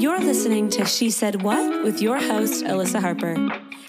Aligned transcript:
You're 0.00 0.18
listening 0.18 0.70
to 0.70 0.86
She 0.86 1.10
Said 1.10 1.42
What 1.42 1.84
with 1.84 2.00
your 2.00 2.18
host, 2.18 2.64
Alyssa 2.64 3.02
Harper. 3.02 3.36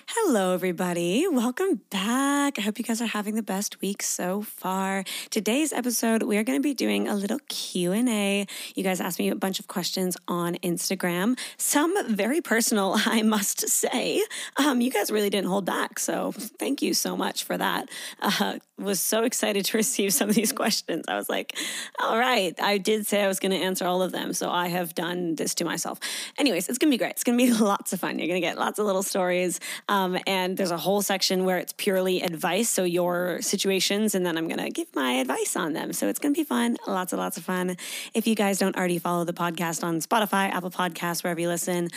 Hello, 0.09 0.53
everybody. 0.53 1.25
Welcome 1.25 1.79
back. 1.89 2.59
I 2.59 2.61
hope 2.61 2.77
you 2.77 2.83
guys 2.83 3.01
are 3.01 3.05
having 3.05 3.35
the 3.35 3.41
best 3.41 3.79
week 3.79 4.03
so 4.03 4.41
far. 4.41 5.05
Today's 5.29 5.71
episode, 5.71 6.23
we 6.23 6.37
are 6.37 6.43
going 6.43 6.59
to 6.59 6.61
be 6.61 6.73
doing 6.73 7.07
a 7.07 7.15
little 7.15 7.39
Q&A. 7.47 8.45
You 8.75 8.83
guys 8.83 8.99
asked 8.99 9.19
me 9.19 9.29
a 9.29 9.35
bunch 9.35 9.61
of 9.61 9.67
questions 9.67 10.17
on 10.27 10.55
Instagram, 10.55 11.39
some 11.55 11.93
very 12.13 12.41
personal, 12.41 12.95
I 13.05 13.21
must 13.21 13.69
say. 13.69 14.21
Um, 14.57 14.81
you 14.81 14.91
guys 14.91 15.11
really 15.11 15.29
didn't 15.29 15.47
hold 15.47 15.63
back, 15.63 15.97
so 15.97 16.33
thank 16.33 16.81
you 16.81 16.93
so 16.93 17.15
much 17.15 17.45
for 17.45 17.57
that. 17.57 17.87
Uh, 18.21 18.59
was 18.81 18.99
so 18.99 19.23
excited 19.23 19.65
to 19.65 19.77
receive 19.77 20.13
some 20.13 20.29
of 20.29 20.35
these 20.35 20.51
questions. 20.51 21.05
I 21.07 21.15
was 21.15 21.29
like, 21.29 21.55
all 21.99 22.17
right, 22.17 22.53
I 22.61 22.77
did 22.77 23.07
say 23.07 23.23
I 23.23 23.27
was 23.27 23.39
going 23.39 23.51
to 23.51 23.57
answer 23.57 23.85
all 23.85 24.01
of 24.01 24.11
them, 24.11 24.33
so 24.33 24.49
I 24.49 24.67
have 24.67 24.95
done 24.95 25.35
this 25.35 25.55
to 25.55 25.65
myself. 25.65 25.99
Anyways, 26.37 26.69
it's 26.69 26.77
going 26.77 26.89
to 26.89 26.93
be 26.93 26.97
great. 26.97 27.11
It's 27.11 27.23
going 27.23 27.37
to 27.37 27.45
be 27.45 27.51
lots 27.63 27.93
of 27.93 27.99
fun. 27.99 28.19
You're 28.19 28.27
going 28.27 28.41
to 28.41 28.47
get 28.47 28.57
lots 28.57 28.79
of 28.79 28.85
little 28.85 29.03
stories. 29.03 29.59
Um, 29.87 30.17
and 30.27 30.57
there's 30.57 30.71
a 30.71 30.77
whole 30.77 31.01
section 31.01 31.45
where 31.45 31.57
it's 31.57 31.73
purely 31.73 32.21
advice. 32.21 32.69
So 32.69 32.83
your 32.83 33.41
situations, 33.41 34.15
and 34.15 34.25
then 34.25 34.37
I'm 34.37 34.47
going 34.47 34.63
to 34.63 34.69
give 34.69 34.93
my 34.95 35.13
advice 35.13 35.55
on 35.55 35.73
them. 35.73 35.93
So 35.93 36.07
it's 36.07 36.19
going 36.19 36.33
to 36.33 36.39
be 36.39 36.45
fun. 36.45 36.77
Lots 36.87 37.13
and 37.13 37.21
lots 37.21 37.37
of 37.37 37.43
fun. 37.43 37.77
If 38.13 38.27
you 38.27 38.35
guys 38.35 38.59
don't 38.59 38.75
already 38.75 38.99
follow 38.99 39.23
the 39.23 39.33
podcast 39.33 39.83
on 39.83 39.99
Spotify, 39.99 40.49
Apple 40.49 40.71
Podcasts, 40.71 41.23
wherever 41.23 41.39
you 41.39 41.47
listen, 41.47 41.89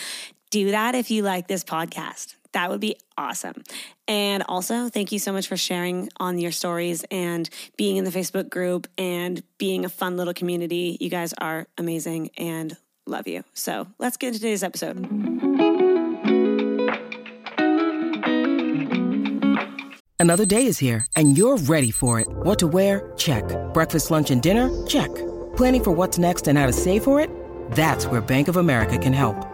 do 0.51 0.71
that 0.71 0.95
if 0.95 1.11
you 1.11 1.23
like 1.23 1.49
this 1.49 1.65
podcast. 1.65 2.37
That 2.55 2.71
would 2.71 2.81
be 2.81 2.97
awesome. 3.19 3.63
And 4.09 4.45
also, 4.49 4.89
thank 4.89 5.13
you 5.13 5.19
so 5.19 5.33
much 5.33 5.49
for 5.49 5.57
sharing 5.57 6.09
on 6.19 6.39
your 6.39 6.53
stories 6.53 7.05
and 7.11 7.51
being 7.77 7.97
in 7.97 8.05
the 8.05 8.11
Facebook 8.11 8.49
group 8.49 8.87
and 8.97 9.43
being 9.59 9.85
a 9.85 9.89
fun 9.89 10.17
little 10.17 10.35
community. 10.35 10.97
You 11.01 11.11
guys 11.11 11.35
are 11.35 11.67
amazing 11.77 12.31
and 12.39 12.77
love 13.07 13.27
you. 13.27 13.45
So 13.55 13.89
let's 13.99 14.17
get 14.17 14.29
into 14.29 14.39
today's 14.39 14.63
episode. 14.63 14.99
Another 20.21 20.47
day 20.47 20.67
is 20.67 20.79
here, 20.79 21.05
and 21.17 21.37
you're 21.37 21.59
ready 21.59 21.91
for 21.91 22.19
it. 22.21 22.29
What 22.29 22.59
to 22.61 22.67
wear? 22.67 23.13
Check. 23.17 23.45
Breakfast, 23.75 24.11
lunch, 24.11 24.31
and 24.31 24.41
dinner? 24.41 24.71
Check. 24.87 25.15
Planning 25.57 25.85
for 25.85 25.91
what's 25.91 26.19
next 26.19 26.49
and 26.49 26.57
how 26.57 26.67
to 26.67 26.73
save 26.73 27.05
for 27.05 27.21
it? 27.21 27.29
That's 27.73 28.07
where 28.07 28.23
Bank 28.23 28.49
of 28.49 28.57
America 28.57 28.97
can 28.97 29.13
help. 29.13 29.54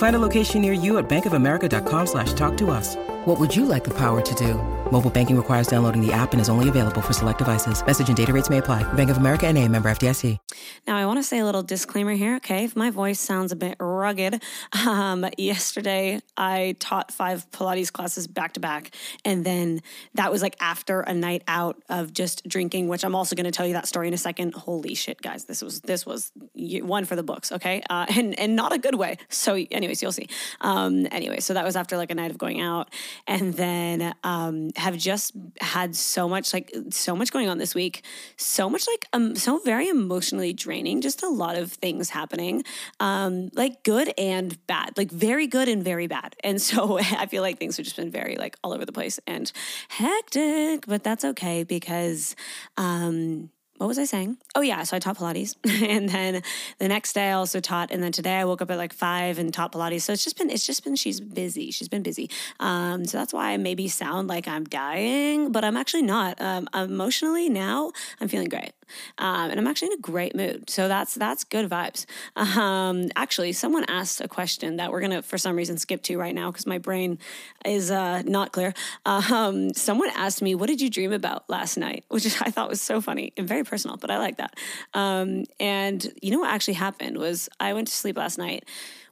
Find 0.00 0.16
a 0.16 0.18
location 0.18 0.62
near 0.62 0.72
you 0.72 0.96
at 0.96 1.10
bankofamerica.com 1.10 2.06
slash 2.06 2.32
talk 2.32 2.56
to 2.56 2.70
us. 2.70 2.96
What 3.26 3.38
would 3.38 3.54
you 3.54 3.66
like 3.66 3.84
the 3.84 3.92
power 3.92 4.22
to 4.22 4.34
do? 4.34 4.54
Mobile 4.90 5.10
banking 5.10 5.36
requires 5.36 5.66
downloading 5.66 6.04
the 6.04 6.10
app 6.10 6.32
and 6.32 6.40
is 6.40 6.48
only 6.48 6.70
available 6.70 7.02
for 7.02 7.12
select 7.12 7.38
devices. 7.38 7.84
Message 7.86 8.08
and 8.08 8.16
data 8.16 8.32
rates 8.32 8.48
may 8.48 8.58
apply. 8.58 8.82
Bank 8.94 9.10
of 9.10 9.18
America 9.18 9.46
and 9.46 9.58
a 9.58 9.68
member 9.68 9.90
FDIC. 9.90 10.38
Now, 10.86 10.96
I 10.96 11.04
want 11.04 11.18
to 11.18 11.22
say 11.22 11.38
a 11.38 11.44
little 11.44 11.62
disclaimer 11.62 12.12
here, 12.12 12.36
okay? 12.36 12.64
If 12.64 12.76
my 12.76 12.90
voice 12.90 13.20
sounds 13.20 13.52
a 13.52 13.56
bit 13.56 13.76
rugged, 13.78 14.42
um, 14.86 15.26
yesterday 15.36 16.20
I 16.34 16.76
taught 16.80 17.12
five 17.12 17.48
Pilates 17.50 17.92
classes 17.92 18.26
back 18.26 18.54
to 18.54 18.60
back. 18.60 18.94
And 19.22 19.44
then 19.44 19.82
that 20.14 20.32
was 20.32 20.40
like 20.40 20.56
after 20.58 21.02
a 21.02 21.12
night 21.12 21.42
out 21.46 21.76
of 21.90 22.14
just 22.14 22.48
drinking, 22.48 22.88
which 22.88 23.04
I'm 23.04 23.14
also 23.14 23.36
going 23.36 23.44
to 23.44 23.52
tell 23.52 23.66
you 23.66 23.74
that 23.74 23.86
story 23.86 24.08
in 24.08 24.14
a 24.14 24.18
second. 24.18 24.54
Holy 24.54 24.94
shit, 24.94 25.20
guys. 25.20 25.44
This 25.44 25.60
was, 25.60 25.82
this 25.82 26.06
was 26.06 26.32
one 26.54 27.04
for 27.04 27.16
the 27.16 27.22
books, 27.22 27.52
okay? 27.52 27.82
Uh, 27.90 28.06
and, 28.16 28.36
and 28.38 28.56
not 28.56 28.72
a 28.72 28.78
good 28.78 28.94
way. 28.94 29.18
So, 29.28 29.56
anyways, 29.90 30.02
you'll 30.02 30.12
see. 30.12 30.28
Um, 30.60 31.06
anyway, 31.10 31.40
so 31.40 31.54
that 31.54 31.64
was 31.64 31.76
after 31.76 31.96
like 31.96 32.10
a 32.10 32.14
night 32.14 32.30
of 32.30 32.38
going 32.38 32.60
out. 32.60 32.90
And 33.26 33.54
then 33.54 34.14
um, 34.22 34.70
have 34.76 34.96
just 34.96 35.32
had 35.60 35.96
so 35.96 36.28
much 36.28 36.52
like 36.54 36.72
so 36.90 37.16
much 37.16 37.32
going 37.32 37.48
on 37.48 37.58
this 37.58 37.74
week. 37.74 38.04
So 38.36 38.70
much 38.70 38.86
like 38.86 39.06
um 39.12 39.34
so 39.36 39.58
very 39.58 39.88
emotionally 39.88 40.52
draining. 40.52 41.00
Just 41.00 41.22
a 41.22 41.28
lot 41.28 41.56
of 41.56 41.72
things 41.72 42.10
happening. 42.10 42.62
Um 43.00 43.50
like 43.54 43.82
good 43.82 44.12
and 44.16 44.64
bad. 44.66 44.96
Like 44.96 45.10
very 45.10 45.46
good 45.46 45.68
and 45.68 45.82
very 45.82 46.06
bad. 46.06 46.36
And 46.44 46.60
so 46.60 46.98
i 47.18 47.26
feel 47.26 47.42
like 47.42 47.58
things 47.58 47.76
have 47.76 47.84
just 47.84 47.96
been 47.96 48.10
very 48.10 48.36
like 48.36 48.56
all 48.62 48.72
over 48.72 48.84
the 48.84 48.92
place 48.92 49.18
and 49.26 49.52
hectic 49.88 50.86
but 50.86 51.02
that's 51.02 51.24
okay 51.24 51.64
because 51.64 52.36
um 52.76 53.50
what 53.80 53.86
was 53.86 53.98
I 53.98 54.04
saying? 54.04 54.36
Oh 54.54 54.60
yeah, 54.60 54.82
so 54.82 54.94
I 54.94 55.00
taught 55.00 55.16
Pilates, 55.16 55.56
and 55.88 56.06
then 56.06 56.42
the 56.78 56.86
next 56.86 57.14
day 57.14 57.30
I 57.30 57.32
also 57.32 57.60
taught, 57.60 57.90
and 57.90 58.02
then 58.02 58.12
today 58.12 58.36
I 58.36 58.44
woke 58.44 58.60
up 58.60 58.70
at 58.70 58.76
like 58.76 58.92
five 58.92 59.38
and 59.38 59.54
taught 59.54 59.72
Pilates. 59.72 60.02
So 60.02 60.12
it's 60.12 60.22
just 60.22 60.36
been, 60.36 60.50
it's 60.50 60.66
just 60.66 60.84
been, 60.84 60.96
she's 60.96 61.18
busy. 61.18 61.70
She's 61.70 61.88
been 61.88 62.02
busy. 62.02 62.28
Um, 62.60 63.06
so 63.06 63.16
that's 63.16 63.32
why 63.32 63.52
I 63.52 63.56
maybe 63.56 63.88
sound 63.88 64.28
like 64.28 64.46
I'm 64.46 64.64
dying, 64.64 65.50
but 65.50 65.64
I'm 65.64 65.78
actually 65.78 66.02
not. 66.02 66.38
Um, 66.42 66.68
emotionally 66.74 67.48
now, 67.48 67.92
I'm 68.20 68.28
feeling 68.28 68.50
great. 68.50 68.72
Um, 69.18 69.50
and 69.50 69.58
I'm 69.58 69.66
actually 69.66 69.88
in 69.88 69.92
a 69.94 70.00
great 70.00 70.34
mood. 70.34 70.70
So 70.70 70.88
that's 70.88 71.14
that's 71.14 71.44
good 71.44 71.68
vibes. 71.68 72.06
Um, 72.36 73.08
actually, 73.16 73.52
someone 73.52 73.84
asked 73.88 74.20
a 74.20 74.28
question 74.28 74.76
that 74.76 74.90
we're 74.90 75.00
gonna, 75.00 75.22
for 75.22 75.38
some 75.38 75.56
reason, 75.56 75.78
skip 75.78 76.02
to 76.04 76.18
right 76.18 76.34
now 76.34 76.50
because 76.50 76.66
my 76.66 76.78
brain 76.78 77.18
is 77.64 77.90
uh, 77.90 78.22
not 78.22 78.52
clear. 78.52 78.74
Um, 79.06 79.72
someone 79.74 80.10
asked 80.14 80.42
me, 80.42 80.54
"What 80.54 80.68
did 80.68 80.80
you 80.80 80.90
dream 80.90 81.12
about 81.12 81.48
last 81.48 81.76
night?" 81.76 82.04
Which 82.08 82.26
I 82.40 82.50
thought 82.50 82.68
was 82.68 82.80
so 82.80 83.00
funny 83.00 83.32
and 83.36 83.46
very 83.48 83.64
personal, 83.64 83.96
but 83.96 84.10
I 84.10 84.18
like 84.18 84.36
that. 84.38 84.54
Um, 84.94 85.44
and 85.58 86.06
you 86.22 86.30
know 86.30 86.40
what 86.40 86.50
actually 86.50 86.74
happened 86.74 87.18
was 87.18 87.48
I 87.58 87.72
went 87.72 87.88
to 87.88 87.94
sleep 87.94 88.16
last 88.16 88.38
night 88.38 88.64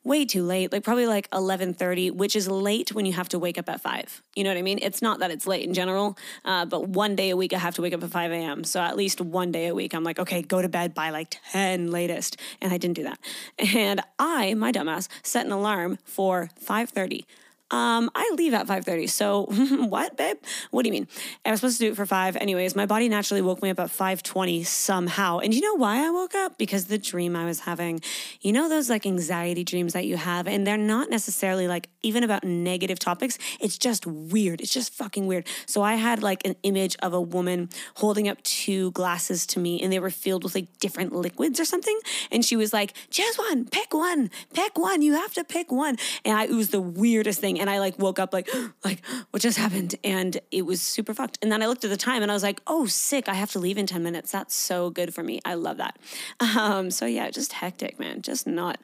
way 0.04 0.24
too 0.24 0.42
late, 0.42 0.72
like 0.72 0.84
probably 0.84 1.06
like 1.06 1.30
11:30, 1.30 2.10
which 2.10 2.36
is 2.36 2.48
late 2.48 2.92
when 2.92 3.06
you 3.06 3.12
have 3.12 3.28
to 3.30 3.38
wake 3.38 3.58
up 3.58 3.68
at 3.68 3.80
5. 3.80 4.22
You 4.34 4.44
know 4.44 4.50
what 4.50 4.58
I 4.58 4.62
mean? 4.62 4.78
It's 4.82 5.02
not 5.02 5.20
that 5.20 5.30
it's 5.30 5.46
late 5.46 5.64
in 5.66 5.74
general, 5.74 6.16
uh, 6.44 6.64
but 6.64 6.88
one 6.88 7.16
day 7.16 7.30
a 7.30 7.36
week 7.36 7.52
I 7.52 7.58
have 7.58 7.74
to 7.76 7.82
wake 7.82 7.94
up 7.94 8.02
at 8.02 8.10
5 8.10 8.32
a.m. 8.32 8.64
So 8.64 8.80
at 8.80 8.96
least 8.96 9.20
one 9.20 9.52
day 9.52 9.66
a 9.68 9.74
week 9.74 9.94
I'm 9.94 10.04
like, 10.04 10.18
okay, 10.18 10.42
go 10.42 10.62
to 10.62 10.68
bed 10.68 10.94
by 10.94 11.10
like 11.10 11.36
10 11.52 11.90
latest. 11.90 12.36
And 12.60 12.72
I 12.72 12.78
didn't 12.78 12.96
do 12.96 13.04
that. 13.04 13.18
And 13.58 14.00
I, 14.18 14.54
my 14.54 14.72
dumbass, 14.72 15.08
set 15.22 15.46
an 15.46 15.52
alarm 15.52 15.98
for 16.04 16.50
5:30. 16.60 17.24
Um, 17.70 18.10
I 18.14 18.30
leave 18.36 18.54
at 18.54 18.66
5:30. 18.66 19.10
So 19.10 19.42
what, 19.88 20.16
babe? 20.16 20.38
What 20.70 20.82
do 20.82 20.88
you 20.88 20.92
mean? 20.92 21.08
I 21.44 21.50
was 21.50 21.60
supposed 21.60 21.78
to 21.78 21.84
do 21.84 21.92
it 21.92 21.96
for 21.96 22.06
five. 22.06 22.36
Anyways, 22.36 22.74
my 22.74 22.86
body 22.86 23.08
naturally 23.08 23.42
woke 23.42 23.62
me 23.62 23.70
up 23.70 23.78
at 23.78 23.90
5:20 23.90 24.64
somehow. 24.64 25.38
And 25.38 25.52
you 25.52 25.60
know 25.60 25.74
why 25.74 26.06
I 26.06 26.10
woke 26.10 26.34
up? 26.34 26.56
Because 26.56 26.86
the 26.86 26.98
dream 26.98 27.36
I 27.36 27.44
was 27.44 27.60
having. 27.60 28.00
You 28.40 28.52
know 28.52 28.68
those 28.68 28.88
like 28.88 29.04
anxiety 29.04 29.64
dreams 29.64 29.92
that 29.92 30.06
you 30.06 30.16
have, 30.16 30.48
and 30.48 30.66
they're 30.66 30.78
not 30.78 31.10
necessarily 31.10 31.68
like 31.68 31.88
even 32.02 32.24
about 32.24 32.42
negative 32.42 32.98
topics. 32.98 33.38
It's 33.60 33.76
just 33.76 34.06
weird. 34.06 34.60
It's 34.62 34.72
just 34.72 34.94
fucking 34.94 35.26
weird. 35.26 35.46
So 35.66 35.82
I 35.82 35.96
had 35.96 36.22
like 36.22 36.46
an 36.46 36.56
image 36.62 36.96
of 37.02 37.12
a 37.12 37.20
woman 37.20 37.68
holding 37.96 38.28
up 38.28 38.42
two 38.44 38.92
glasses 38.92 39.46
to 39.48 39.60
me, 39.60 39.80
and 39.82 39.92
they 39.92 39.98
were 39.98 40.10
filled 40.10 40.42
with 40.42 40.54
like 40.54 40.78
different 40.78 41.12
liquids 41.12 41.60
or 41.60 41.66
something. 41.66 41.98
And 42.30 42.44
she 42.44 42.56
was 42.56 42.72
like, 42.72 42.94
"Choose 43.10 43.36
one. 43.36 43.66
Pick 43.66 43.92
one. 43.92 44.30
Pick 44.54 44.78
one. 44.78 45.02
You 45.02 45.14
have 45.14 45.34
to 45.34 45.44
pick 45.44 45.70
one." 45.70 45.98
And 46.24 46.38
I, 46.38 46.44
it 46.44 46.52
was 46.52 46.70
the 46.70 46.80
weirdest 46.80 47.40
thing 47.40 47.57
and 47.58 47.68
I 47.68 47.78
like 47.78 47.98
woke 47.98 48.18
up 48.18 48.32
like 48.32 48.48
like 48.84 49.04
what 49.30 49.42
just 49.42 49.58
happened 49.58 49.94
and 50.04 50.38
it 50.50 50.66
was 50.66 50.80
super 50.80 51.14
fucked. 51.14 51.38
And 51.42 51.50
then 51.50 51.62
I 51.62 51.66
looked 51.66 51.84
at 51.84 51.90
the 51.90 51.96
time 51.96 52.22
and 52.22 52.30
I 52.30 52.34
was 52.34 52.42
like, 52.42 52.60
"Oh, 52.66 52.86
sick. 52.86 53.28
I 53.28 53.34
have 53.34 53.50
to 53.52 53.58
leave 53.58 53.78
in 53.78 53.86
10 53.86 54.02
minutes. 54.02 54.32
That's 54.32 54.54
so 54.54 54.90
good 54.90 55.14
for 55.14 55.22
me. 55.22 55.40
I 55.44 55.54
love 55.54 55.76
that." 55.78 55.98
Um 56.58 56.90
so 56.90 57.06
yeah, 57.06 57.30
just 57.30 57.52
hectic, 57.52 58.00
man. 58.00 58.22
Just 58.22 58.46
not 58.46 58.80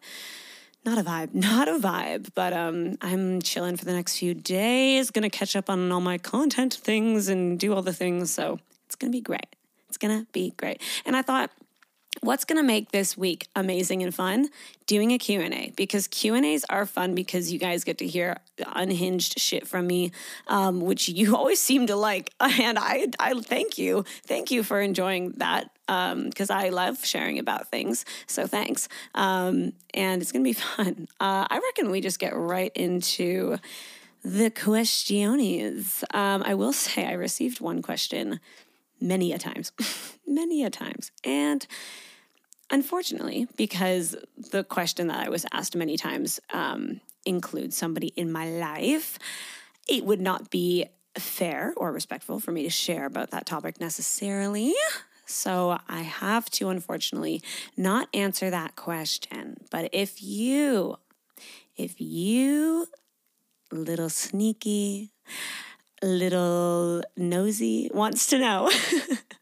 not 0.84 0.99
a 0.99 1.03
vibe, 1.03 1.34
not 1.34 1.69
a 1.69 1.79
vibe, 1.79 2.29
but 2.34 2.53
um, 2.53 2.97
I'm 3.01 3.41
chilling 3.41 3.77
for 3.77 3.84
the 3.84 3.93
next 3.93 4.19
few 4.19 4.34
days. 4.34 5.11
Gonna 5.11 5.31
catch 5.31 5.57
up 5.57 5.71
on 5.71 5.91
all 5.91 6.01
my 6.01 6.19
content 6.19 6.75
things 6.75 7.29
and 7.29 7.59
do 7.59 7.73
all 7.73 7.83
the 7.83 7.93
things. 7.93 8.33
So 8.33 8.59
it's 8.87 8.95
gonna 8.95 9.11
be 9.11 9.21
great. 9.21 9.57
It's 9.89 9.97
gonna 9.97 10.27
be 10.33 10.53
great. 10.57 10.81
And 11.07 11.17
I 11.17 11.23
thought 11.23 11.51
what's 12.25 12.45
going 12.45 12.57
to 12.57 12.67
make 12.67 12.91
this 12.91 13.17
week 13.17 13.49
amazing 13.55 14.03
and 14.03 14.15
fun? 14.15 14.49
Doing 14.87 15.12
a 15.12 15.19
q&a 15.19 15.73
because 15.77 16.07
q&a's 16.09 16.65
are 16.69 16.85
fun 16.85 17.15
because 17.15 17.51
you 17.53 17.59
guys 17.59 17.85
get 17.85 17.99
to 17.99 18.07
hear 18.07 18.39
unhinged 18.75 19.39
shit 19.39 19.67
from 19.67 19.87
me 19.87 20.12
um, 20.47 20.81
which 20.81 21.09
you 21.09 21.37
always 21.37 21.60
seem 21.60 21.87
to 21.87 21.97
like 21.97 22.33
and 22.41 22.78
i 22.78 23.07
i 23.19 23.34
thank 23.41 23.78
you. 23.78 24.04
Thank 24.27 24.51
you 24.51 24.63
for 24.63 24.81
enjoying 24.81 25.33
that 25.37 25.71
because 25.87 26.51
um, 26.51 26.59
i 26.59 26.71
love 26.71 27.04
sharing 27.04 27.39
about 27.39 27.71
things 27.71 28.04
so 28.27 28.47
thanks. 28.47 28.89
Um, 29.15 29.72
and 29.93 30.21
it's 30.22 30.33
going 30.33 30.43
to 30.45 30.48
be 30.48 30.53
fun. 30.77 31.09
Uh, 31.21 31.47
i 31.48 31.59
reckon 31.59 31.91
we 31.91 32.01
just 32.01 32.19
get 32.19 32.34
right 32.34 32.72
into 32.75 33.57
the 34.22 34.51
questiones. 34.51 36.03
Um, 36.13 36.43
i 36.45 36.54
will 36.54 36.72
say 36.72 37.07
i 37.07 37.13
received 37.13 37.60
one 37.60 37.81
question 37.83 38.41
many 39.01 39.33
a 39.33 39.39
times 39.39 39.72
many 40.27 40.65
a 40.65 40.71
times 40.71 41.10
and 41.25 41.66
Unfortunately, 42.71 43.47
because 43.57 44.16
the 44.51 44.65
question 44.65 45.09
that 45.09 45.27
I 45.27 45.28
was 45.28 45.47
asked 45.53 45.77
many 45.77 45.97
times 45.97 46.41
um, 46.53 47.01
includes 47.25 47.77
somebody 47.77 48.09
in 48.09 48.33
my 48.33 48.49
life, 48.49 49.19
it 49.89 50.05
would 50.05 50.21
not 50.21 50.51
be 50.51 50.87
fair 51.19 51.75
or 51.77 51.93
respectful 51.93 52.41
for 52.41 52.53
me 52.53 52.63
to 52.63 52.71
share 52.71 53.07
about 53.07 53.31
that 53.31 53.47
topic 53.47 53.81
necessarily. 53.81 54.75
So 55.27 55.78
I 55.89 56.03
have 56.03 56.51
to, 56.51 56.69
unfortunately, 56.69 57.43
not 57.77 58.09
answer 58.13 58.51
that 58.51 58.77
question. 58.77 59.59
But 59.71 59.91
if 59.93 60.22
you, 60.22 60.97
if 61.77 62.01
you, 62.01 62.89
little 63.72 64.10
sneaky, 64.10 65.13
little 66.03 67.03
nosy 67.17 67.91
wants 67.93 68.27
to 68.27 68.39
know. 68.39 68.71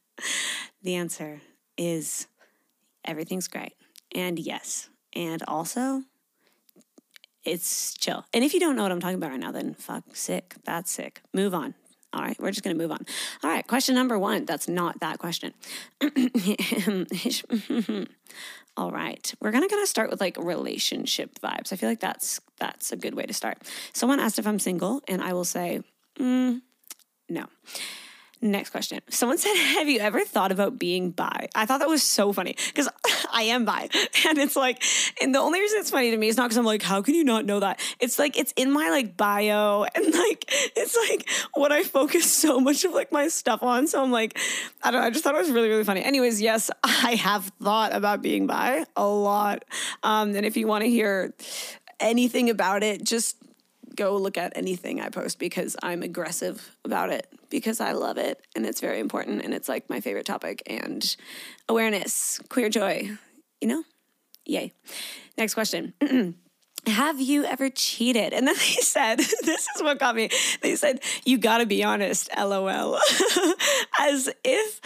the 0.82 0.94
answer 0.94 1.40
is 1.76 2.26
everything's 3.04 3.48
great. 3.48 3.74
And 4.14 4.38
yes. 4.38 4.88
And 5.14 5.42
also, 5.46 6.02
it's 7.44 7.94
chill. 7.94 8.24
And 8.32 8.44
if 8.44 8.54
you 8.54 8.60
don't 8.60 8.76
know 8.76 8.82
what 8.82 8.92
I'm 8.92 9.00
talking 9.00 9.16
about 9.16 9.30
right 9.30 9.40
now, 9.40 9.52
then 9.52 9.74
fuck, 9.74 10.04
sick. 10.14 10.54
That's 10.64 10.90
sick. 10.90 11.22
Move 11.32 11.54
on. 11.54 11.74
All 12.14 12.20
right, 12.20 12.38
we're 12.38 12.50
just 12.50 12.62
going 12.62 12.76
to 12.76 12.82
move 12.82 12.92
on. 12.92 13.06
All 13.42 13.48
right, 13.48 13.66
question 13.66 13.94
number 13.94 14.18
one. 14.18 14.44
That's 14.44 14.68
not 14.68 15.00
that 15.00 15.18
question. 15.18 15.54
All 18.76 18.90
right, 18.90 19.34
we're 19.40 19.50
gonna 19.50 19.68
gonna 19.68 19.86
start 19.86 20.10
with 20.10 20.20
like 20.20 20.36
relationship 20.38 21.38
vibes. 21.40 21.72
I 21.72 21.76
feel 21.76 21.88
like 21.88 22.00
that's 22.00 22.40
that's 22.58 22.92
a 22.92 22.96
good 22.96 23.14
way 23.14 23.24
to 23.24 23.34
start. 23.34 23.58
Someone 23.92 24.18
asked 24.18 24.38
if 24.38 24.46
I'm 24.46 24.58
single, 24.58 25.02
and 25.08 25.22
I 25.22 25.34
will 25.34 25.44
say, 25.44 25.82
mm, 26.18 26.62
no. 27.28 27.46
Next 28.44 28.70
question. 28.70 28.98
Someone 29.08 29.38
said, 29.38 29.54
Have 29.78 29.88
you 29.88 30.00
ever 30.00 30.24
thought 30.24 30.50
about 30.50 30.76
being 30.76 31.12
bi? 31.12 31.48
I 31.54 31.64
thought 31.64 31.78
that 31.78 31.88
was 31.88 32.02
so 32.02 32.32
funny 32.32 32.56
because 32.66 32.88
I 33.32 33.42
am 33.42 33.64
bi. 33.64 33.88
And 34.26 34.38
it's 34.38 34.56
like, 34.56 34.82
and 35.20 35.34
the 35.34 35.38
only 35.38 35.60
reason 35.60 35.78
it's 35.80 35.90
funny 35.90 36.10
to 36.10 36.16
me 36.16 36.28
is 36.28 36.36
not 36.36 36.44
because 36.44 36.56
I'm 36.56 36.64
like, 36.64 36.82
How 36.82 37.02
can 37.02 37.14
you 37.14 37.22
not 37.22 37.44
know 37.44 37.60
that? 37.60 37.80
It's 38.00 38.18
like, 38.18 38.36
it's 38.36 38.52
in 38.56 38.72
my 38.72 38.90
like 38.90 39.16
bio 39.16 39.84
and 39.94 40.12
like, 40.12 40.44
it's 40.48 40.96
like 41.08 41.28
what 41.54 41.70
I 41.70 41.84
focus 41.84 42.30
so 42.30 42.58
much 42.58 42.84
of 42.84 42.92
like 42.92 43.12
my 43.12 43.28
stuff 43.28 43.62
on. 43.62 43.86
So 43.86 44.02
I'm 44.02 44.10
like, 44.10 44.36
I 44.82 44.90
don't 44.90 45.00
know. 45.00 45.06
I 45.06 45.10
just 45.10 45.22
thought 45.22 45.36
it 45.36 45.38
was 45.38 45.50
really, 45.50 45.68
really 45.68 45.84
funny. 45.84 46.02
Anyways, 46.02 46.42
yes, 46.42 46.68
I 46.82 47.14
have 47.14 47.44
thought 47.62 47.94
about 47.94 48.22
being 48.22 48.48
bi 48.48 48.84
a 48.96 49.06
lot. 49.06 49.64
Um, 50.02 50.34
and 50.34 50.44
if 50.44 50.56
you 50.56 50.66
want 50.66 50.82
to 50.82 50.90
hear 50.90 51.32
anything 52.00 52.50
about 52.50 52.82
it, 52.82 53.04
just 53.04 53.36
go 53.96 54.16
look 54.16 54.38
at 54.38 54.52
anything 54.56 55.00
I 55.00 55.08
post 55.08 55.38
because 55.38 55.76
I'm 55.82 56.02
aggressive 56.02 56.76
about 56.84 57.10
it 57.10 57.26
because 57.50 57.80
I 57.80 57.92
love 57.92 58.18
it 58.18 58.40
and 58.56 58.66
it's 58.66 58.80
very 58.80 59.00
important 59.00 59.44
and 59.44 59.54
it's 59.54 59.68
like 59.68 59.88
my 59.88 60.00
favorite 60.00 60.26
topic 60.26 60.62
and 60.66 61.16
awareness, 61.68 62.40
queer 62.48 62.68
joy, 62.68 63.10
you 63.60 63.68
know? 63.68 63.84
Yay. 64.44 64.72
Next 65.38 65.54
question. 65.54 65.94
Have 66.86 67.20
you 67.20 67.44
ever 67.44 67.70
cheated? 67.70 68.32
And 68.32 68.46
then 68.46 68.56
they 68.56 68.80
said, 68.80 69.18
this 69.18 69.68
is 69.74 69.82
what 69.82 70.00
got 70.00 70.16
me. 70.16 70.30
They 70.62 70.74
said, 70.74 71.00
you 71.24 71.38
gotta 71.38 71.66
be 71.66 71.84
honest, 71.84 72.28
lol. 72.36 72.98
As 74.00 74.28
if 74.44 74.80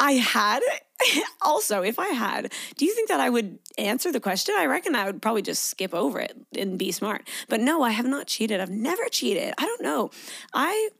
I 0.00 0.12
had. 0.12 0.60
Also, 1.44 1.82
if 1.82 1.98
I 1.98 2.08
had, 2.08 2.52
do 2.76 2.84
you 2.84 2.94
think 2.94 3.08
that 3.08 3.18
I 3.18 3.28
would 3.28 3.58
answer 3.76 4.12
the 4.12 4.20
question? 4.20 4.54
I 4.56 4.66
reckon 4.66 4.94
I 4.94 5.06
would 5.06 5.20
probably 5.20 5.42
just 5.42 5.64
skip 5.64 5.92
over 5.92 6.20
it 6.20 6.36
and 6.56 6.78
be 6.78 6.92
smart. 6.92 7.28
But 7.48 7.60
no, 7.60 7.82
I 7.82 7.90
have 7.90 8.06
not 8.06 8.28
cheated. 8.28 8.60
I've 8.60 8.70
never 8.70 9.02
cheated. 9.10 9.52
I 9.58 9.66
don't 9.66 9.82
know. 9.82 10.10
I 10.54 10.90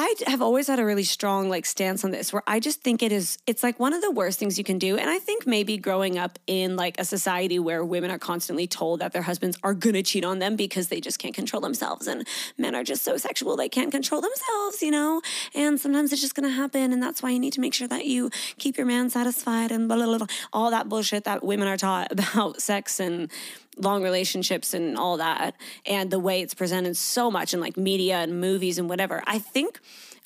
I 0.00 0.14
have 0.28 0.40
always 0.40 0.68
had 0.68 0.78
a 0.78 0.84
really 0.84 1.02
strong 1.02 1.48
like 1.48 1.66
stance 1.66 2.04
on 2.04 2.12
this 2.12 2.32
where 2.32 2.44
I 2.46 2.60
just 2.60 2.82
think 2.82 3.02
it 3.02 3.10
is 3.10 3.36
it's 3.48 3.64
like 3.64 3.80
one 3.80 3.92
of 3.92 4.00
the 4.00 4.12
worst 4.12 4.38
things 4.38 4.56
you 4.56 4.62
can 4.62 4.78
do 4.78 4.96
and 4.96 5.10
I 5.10 5.18
think 5.18 5.44
maybe 5.44 5.76
growing 5.76 6.16
up 6.16 6.38
in 6.46 6.76
like 6.76 7.00
a 7.00 7.04
society 7.04 7.58
where 7.58 7.84
women 7.84 8.12
are 8.12 8.18
constantly 8.18 8.68
told 8.68 9.00
that 9.00 9.12
their 9.12 9.22
husbands 9.22 9.58
are 9.64 9.74
going 9.74 9.94
to 9.94 10.04
cheat 10.04 10.24
on 10.24 10.38
them 10.38 10.54
because 10.54 10.86
they 10.86 11.00
just 11.00 11.18
can't 11.18 11.34
control 11.34 11.60
themselves 11.60 12.06
and 12.06 12.24
men 12.56 12.76
are 12.76 12.84
just 12.84 13.02
so 13.02 13.16
sexual 13.16 13.56
they 13.56 13.68
can't 13.68 13.90
control 13.90 14.20
themselves, 14.20 14.82
you 14.82 14.92
know? 14.92 15.20
And 15.52 15.80
sometimes 15.80 16.12
it's 16.12 16.22
just 16.22 16.36
going 16.36 16.48
to 16.48 16.54
happen 16.54 16.92
and 16.92 17.02
that's 17.02 17.20
why 17.20 17.30
you 17.30 17.40
need 17.40 17.54
to 17.54 17.60
make 17.60 17.74
sure 17.74 17.88
that 17.88 18.06
you 18.06 18.30
keep 18.56 18.76
your 18.76 18.86
man 18.86 19.10
satisfied 19.10 19.72
and 19.72 19.88
blah, 19.88 19.96
blah, 19.96 20.16
blah, 20.16 20.28
all 20.52 20.70
that 20.70 20.88
bullshit 20.88 21.24
that 21.24 21.42
women 21.42 21.66
are 21.66 21.76
taught 21.76 22.12
about 22.12 22.62
sex 22.62 23.00
and 23.00 23.32
long 23.78 24.02
relationships 24.02 24.74
and 24.74 24.96
all 24.96 25.16
that 25.16 25.54
and 25.86 26.10
the 26.10 26.18
way 26.18 26.40
it's 26.40 26.54
presented 26.54 26.96
so 26.96 27.30
much 27.30 27.54
in 27.54 27.60
like 27.60 27.76
media 27.76 28.16
and 28.16 28.40
movies 28.40 28.78
and 28.78 28.88
whatever 28.88 29.22
i 29.26 29.38
think 29.38 29.80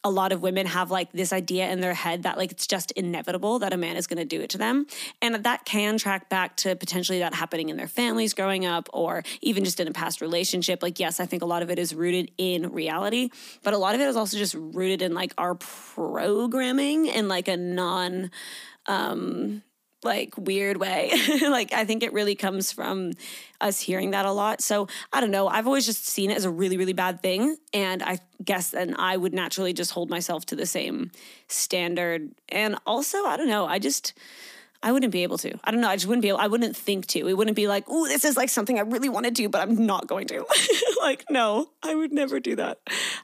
a 0.05 0.11
lot 0.11 0.33
of 0.33 0.43
women 0.43 0.67
have 0.67 0.91
like 0.91 1.13
this 1.13 1.33
idea 1.33 1.71
in 1.71 1.81
their 1.81 1.95
head 1.95 2.25
that 2.25 2.37
like 2.37 2.51
it's 2.51 2.67
just 2.67 2.91
inevitable 2.93 3.61
that 3.61 3.73
a 3.73 3.77
man 3.77 3.97
is 3.97 4.07
going 4.07 4.19
to 4.19 4.25
do 4.25 4.41
it 4.41 4.51
to 4.51 4.59
them 4.59 4.87
and 5.21 5.35
that 5.45 5.65
can 5.65 5.97
track 5.97 6.29
back 6.29 6.57
to 6.57 6.75
potentially 6.75 7.21
that 7.21 7.35
happening 7.35 7.69
in 7.69 7.77
their 7.77 7.89
families 7.89 8.35
growing 8.35 8.67
up 8.67 8.89
or 8.93 9.23
even 9.41 9.65
just 9.65 9.79
in 9.79 9.87
a 9.87 9.93
past 9.93 10.21
relationship. 10.21 10.83
Like 10.83 10.99
yes 10.99 11.21
i 11.21 11.27
think 11.27 11.43
a 11.43 11.47
lot 11.47 11.63
of 11.63 11.71
it 11.71 11.79
is 11.79 11.95
rooted 11.95 12.31
in 12.37 12.73
reality 12.73 13.31
but 13.63 13.75
a 13.75 13.79
lot 13.79 13.95
of 13.95 14.01
it 14.01 14.09
is 14.09 14.17
also 14.17 14.37
just 14.37 14.55
rooted 14.55 15.03
in 15.03 15.15
like 15.15 15.33
our 15.39 15.55
programming 15.55 17.09
and 17.09 17.29
like 17.29 17.49
a 17.49 17.57
non 17.57 18.31
um 18.87 19.63
like 20.05 20.35
weird 20.37 20.77
way. 20.79 21.13
like 21.43 21.73
I 21.73 21.85
think 21.85 22.03
it 22.03 22.13
really 22.13 22.35
comes 22.35 22.73
from 22.73 23.13
us 23.61 23.81
hearing 23.81 24.11
that 24.11 24.27
a 24.27 24.33
lot. 24.33 24.61
So 24.61 24.89
I 25.13 25.21
don't 25.21 25.31
know. 25.31 25.49
I've 25.49 25.67
always 25.67 25.87
just 25.87 26.07
seen 26.07 26.31
it 26.31 26.37
as 26.37 26.45
a 26.45 26.51
really, 26.51 26.77
really 26.77 26.93
bad 26.93 27.23
thing. 27.23 27.57
And 27.73 28.03
I 28.03 28.19
guess 28.45 28.71
then 28.71 28.97
I 28.99 29.17
would 29.17 29.33
naturally 29.33 29.73
just 29.73 29.93
hold 29.93 30.11
myself 30.11 30.47
to 30.47 30.57
the 30.57 30.67
same 30.67 31.11
standard. 31.49 32.31
And 32.49 32.77
also, 32.87 33.25
I 33.25 33.37
don't 33.37 33.49
know, 33.49 33.67
I 33.67 33.79
just 33.79 34.15
I 34.83 34.91
wouldn't 34.91 35.13
be 35.13 35.23
able 35.23 35.39
to. 35.39 35.57
I 35.63 35.71
don't 35.71 35.81
know. 35.81 35.89
I 35.89 35.95
just 35.95 36.07
wouldn't 36.07 36.23
be 36.23 36.29
able, 36.29 36.41
I 36.41 36.49
wouldn't 36.49 36.77
think 36.77 37.07
to. 37.09 37.29
It 37.29 37.35
wouldn't 37.35 37.57
be 37.57 37.69
like, 37.69 37.85
oh, 37.87 38.09
this 38.09 38.25
is 38.25 38.37
like 38.37 38.49
something 38.49 38.79
I 38.79 38.83
really 38.83 39.09
want 39.09 39.27
to 39.27 39.31
do, 39.31 39.49
but 39.49 39.61
I'm 39.61 39.87
not 39.87 40.09
going 40.09 40.27
to. 40.29 40.45
like, 41.01 41.25
no, 41.31 41.71
I 41.83 41.95
would 41.95 42.13
never 42.13 42.41
do 42.41 42.57
that. 42.57 42.81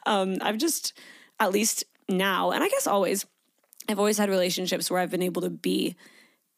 Um, 0.07 0.37
I've 0.41 0.59
just, 0.59 0.93
at 1.41 1.51
least 1.51 1.85
now, 2.09 2.53
and 2.53 2.63
I 2.63 2.69
guess 2.69 2.87
always, 2.87 3.27
I've 3.89 3.99
always 3.99 4.19
had 4.19 4.29
relationships 4.29 4.89
where 4.89 5.01
I've 5.01 5.11
been 5.11 5.23
able 5.23 5.43
to 5.43 5.51
be 5.51 5.97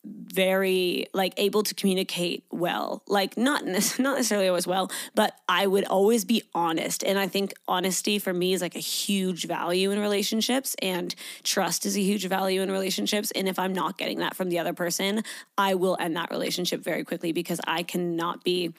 very 0.04 1.06
like 1.12 1.34
able 1.36 1.62
to 1.62 1.74
communicate 1.74 2.44
well. 2.50 3.02
Like 3.06 3.36
not 3.36 3.64
not 3.66 3.76
necessarily 3.98 4.48
always 4.48 4.66
well 4.66 4.90
but 5.14 5.34
i 5.48 5.66
would 5.66 5.84
always 5.84 6.24
be 6.24 6.42
honest. 6.54 7.02
And 7.04 7.18
i 7.18 7.28
think 7.28 7.52
honesty 7.68 8.18
for 8.18 8.32
me 8.32 8.52
is 8.52 8.62
like 8.62 8.76
a 8.76 8.80
huge 8.80 9.46
value 9.46 9.90
in 9.90 9.98
relationships 9.98 10.74
and 10.80 11.14
trust 11.42 11.84
is 11.84 11.96
a 11.96 12.00
huge 12.00 12.26
value 12.26 12.62
in 12.62 12.70
relationships. 12.70 13.30
And 13.32 13.48
if 13.48 13.58
i'm 13.58 13.72
not 13.72 13.98
getting 13.98 14.18
that 14.20 14.34
from 14.34 14.48
the 14.48 14.58
other 14.58 14.72
person 14.72 15.22
i 15.58 15.74
will 15.74 15.96
end 16.00 16.16
that 16.16 16.30
relationship 16.30 16.82
very 16.82 17.04
quickly 17.04 17.32
because 17.32 17.60
i 17.66 17.82
cannot 17.82 18.42
be 18.42 18.72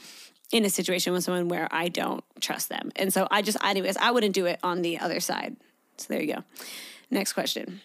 in 0.52 0.66
a 0.66 0.70
situation 0.70 1.14
with 1.14 1.24
someone 1.24 1.48
where 1.48 1.68
i 1.72 1.88
don't 1.88 2.24
trust 2.40 2.70
them. 2.70 2.92
And 2.96 3.14
so 3.14 3.28
i 3.30 3.42
just 3.42 3.64
anyways 3.64 3.98
i 3.98 4.12
wouldn't 4.12 4.34
do 4.34 4.48
it 4.48 4.60
on 4.64 4.82
the 4.82 5.00
other 5.00 5.20
side. 5.20 5.56
So 5.98 6.08
there 6.10 6.22
you 6.22 6.34
go. 6.34 6.44
Next 7.12 7.34
question 7.34 7.82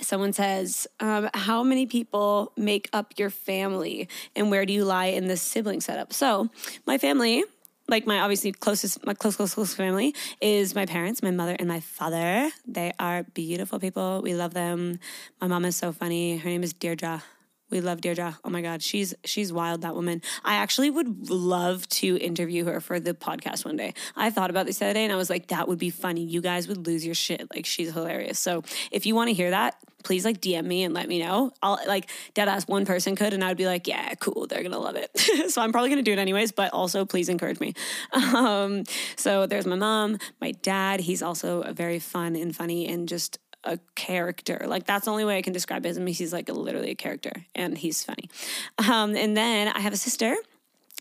someone 0.00 0.32
says, 0.32 0.86
um, 1.00 1.28
How 1.34 1.62
many 1.62 1.86
people 1.86 2.52
make 2.56 2.88
up 2.92 3.14
your 3.18 3.30
family 3.30 4.08
and 4.34 4.50
where 4.50 4.66
do 4.66 4.72
you 4.72 4.84
lie 4.84 5.06
in 5.06 5.26
the 5.28 5.36
sibling 5.36 5.80
setup? 5.80 6.12
So, 6.12 6.50
my 6.86 6.98
family, 6.98 7.44
like 7.88 8.06
my 8.06 8.20
obviously 8.20 8.52
closest, 8.52 9.04
my 9.06 9.14
close, 9.14 9.36
close, 9.36 9.54
close 9.54 9.74
family 9.74 10.14
is 10.40 10.74
my 10.74 10.86
parents, 10.86 11.22
my 11.22 11.30
mother, 11.30 11.56
and 11.58 11.68
my 11.68 11.80
father. 11.80 12.50
They 12.66 12.92
are 12.98 13.22
beautiful 13.22 13.78
people. 13.78 14.20
We 14.22 14.34
love 14.34 14.54
them. 14.54 14.98
My 15.40 15.46
mom 15.46 15.64
is 15.64 15.76
so 15.76 15.92
funny. 15.92 16.36
Her 16.36 16.48
name 16.48 16.62
is 16.62 16.72
Deirdre. 16.72 17.22
We 17.70 17.80
love 17.80 18.00
Deirdre. 18.00 18.38
Oh 18.44 18.50
my 18.50 18.62
God, 18.62 18.82
she's 18.82 19.14
she's 19.24 19.52
wild. 19.52 19.82
That 19.82 19.94
woman. 19.94 20.22
I 20.44 20.54
actually 20.56 20.90
would 20.90 21.30
love 21.30 21.88
to 21.88 22.16
interview 22.18 22.64
her 22.66 22.80
for 22.80 23.00
the 23.00 23.12
podcast 23.12 23.64
one 23.64 23.76
day. 23.76 23.92
I 24.14 24.30
thought 24.30 24.50
about 24.50 24.66
this 24.66 24.78
the 24.78 24.86
other 24.86 24.94
day, 24.94 25.04
and 25.04 25.12
I 25.12 25.16
was 25.16 25.28
like, 25.28 25.48
that 25.48 25.66
would 25.66 25.78
be 25.78 25.90
funny. 25.90 26.22
You 26.22 26.40
guys 26.40 26.68
would 26.68 26.86
lose 26.86 27.04
your 27.04 27.14
shit. 27.14 27.48
Like 27.54 27.66
she's 27.66 27.92
hilarious. 27.92 28.38
So 28.38 28.62
if 28.92 29.04
you 29.04 29.16
want 29.16 29.28
to 29.28 29.34
hear 29.34 29.50
that, 29.50 29.76
please 30.04 30.24
like 30.24 30.40
DM 30.40 30.64
me 30.64 30.84
and 30.84 30.94
let 30.94 31.08
me 31.08 31.18
know. 31.18 31.50
I'll 31.60 31.80
like 31.88 32.08
dead 32.34 32.48
ass 32.48 32.68
one 32.68 32.86
person 32.86 33.16
could, 33.16 33.32
and 33.32 33.42
I 33.42 33.48
would 33.48 33.56
be 33.56 33.66
like, 33.66 33.88
yeah, 33.88 34.14
cool. 34.14 34.46
They're 34.46 34.62
gonna 34.62 34.78
love 34.78 34.94
it. 34.94 35.10
so 35.50 35.60
I'm 35.60 35.72
probably 35.72 35.90
gonna 35.90 36.02
do 36.02 36.12
it 36.12 36.20
anyways. 36.20 36.52
But 36.52 36.72
also, 36.72 37.04
please 37.04 37.28
encourage 37.28 37.60
me. 37.60 37.74
Um, 38.36 38.84
so 39.16 39.46
there's 39.46 39.66
my 39.66 39.76
mom, 39.76 40.18
my 40.40 40.52
dad. 40.52 41.00
He's 41.00 41.22
also 41.22 41.72
very 41.72 41.98
fun 41.98 42.36
and 42.36 42.54
funny 42.54 42.86
and 42.86 43.08
just 43.08 43.38
a 43.66 43.78
character. 43.94 44.64
Like 44.66 44.86
that's 44.86 45.04
the 45.04 45.10
only 45.10 45.24
way 45.24 45.36
I 45.36 45.42
can 45.42 45.52
describe 45.52 45.84
him. 45.84 46.06
He's 46.06 46.32
like 46.32 46.48
a, 46.48 46.52
literally 46.52 46.92
a 46.92 46.94
character, 46.94 47.44
and 47.54 47.76
he's 47.76 48.02
funny. 48.02 48.30
Um, 48.78 49.14
and 49.16 49.36
then 49.36 49.68
I 49.68 49.80
have 49.80 49.92
a 49.92 49.98
sister. 49.98 50.34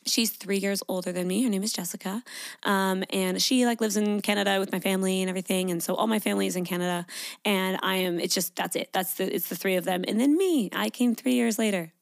She's 0.08 0.30
three 0.30 0.58
years 0.58 0.84
older 0.88 1.12
than 1.12 1.28
me. 1.28 1.44
Her 1.44 1.50
name 1.50 1.64
is 1.64 1.74
Jessica, 1.74 2.24
um, 2.64 3.04
and 3.10 3.42
she 3.42 3.66
like 3.66 3.82
lives 3.82 3.98
in 3.98 4.22
Canada 4.22 4.60
with 4.60 4.72
my 4.72 4.80
family 4.80 5.22
and 5.22 5.30
everything. 5.30 5.72
And 5.72 5.82
so 5.82 5.96
all 5.96 6.08
my 6.08 6.20
family 6.20 6.46
is 6.46 6.56
in 6.56 6.66
Canada, 6.66 7.08
and 7.44 7.80
I 7.82 7.96
am. 7.96 8.20
It's 8.20 8.36
just 8.36 8.56
that's 8.56 8.76
it. 8.76 8.90
That's 8.94 9.16
the 9.16 9.34
it's 9.34 9.50
the 9.50 9.56
three 9.56 9.76
of 9.76 9.86
them, 9.86 10.04
and 10.08 10.20
then 10.20 10.38
me. 10.38 10.70
I 10.74 10.90
came 10.90 11.16
three 11.16 11.34
years 11.34 11.58
later, 11.58 11.94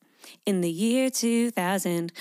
in 0.45 0.61
the 0.61 0.71
year 0.71 1.09
two 1.09 1.51
thousand. 1.51 2.11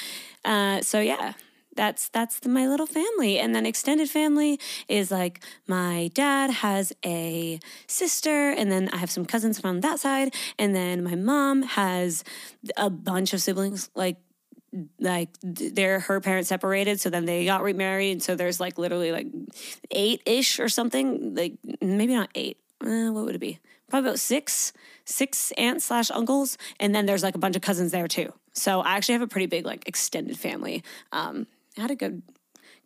Uh, 0.45 0.83
so 0.83 1.01
yeah, 1.01 1.33
that's 1.77 2.09
that's 2.11 2.45
my 2.47 2.67
little 2.67 2.87
family. 2.87 3.39
And 3.39 3.55
then 3.55 3.67
extended 3.67 4.11
family 4.11 4.59
is 4.89 5.11
like 5.11 5.43
my 5.67 6.11
dad 6.15 6.51
has 6.51 6.93
a 7.05 7.61
sister 7.87 8.51
and 8.51 8.71
then 8.71 8.89
i 8.93 8.97
have 8.97 9.11
some 9.11 9.25
cousins 9.25 9.61
from 9.61 9.81
that 9.81 10.01
side. 10.01 10.35
And 10.59 10.75
then 10.75 11.03
my 11.03 11.15
mom 11.15 11.63
has 11.63 12.25
a 12.77 12.91
bunch 12.91 13.33
of 13.33 13.41
siblings 13.41 13.91
like 13.95 14.17
like 14.99 15.29
they're 15.43 16.01
her 16.01 16.19
parents 16.21 16.49
separated 16.49 16.99
so 16.99 17.11
then 17.11 17.25
they 17.25 17.45
got 17.45 17.63
remarried. 17.63 18.13
And 18.13 18.23
so 18.23 18.35
there's 18.35 18.61
like 18.61 18.79
literally 18.79 19.13
like 19.13 19.27
eight-ish 19.91 20.61
or 20.61 20.69
something 20.69 21.35
like 21.35 21.55
maybe 21.81 22.15
not 22.15 22.31
eight 22.35 22.59
uh, 22.85 23.13
what 23.13 23.25
would 23.25 23.35
it 23.37 23.41
be? 23.41 23.61
Probably 23.89 24.09
about 24.09 24.19
six 24.19 24.73
six 25.05 25.53
aunts 25.53 25.87
slash 25.87 26.11
uncles 26.11 26.57
and 26.81 26.95
then 26.95 27.07
there's 27.07 27.23
like 27.23 27.35
a 27.35 27.39
bunch 27.39 27.57
of 27.57 27.63
cousins 27.63 27.93
there 27.93 28.09
too. 28.09 28.33
So 28.55 28.81
i 28.81 28.97
actually 28.97 29.15
have 29.15 29.23
a 29.23 29.29
pretty 29.29 29.47
big 29.47 29.65
like 29.67 29.87
extended 29.89 30.39
family 30.39 30.83
um 31.13 31.47
I 31.79 31.83
had 31.83 31.91
a 31.91 31.97
good 31.97 32.23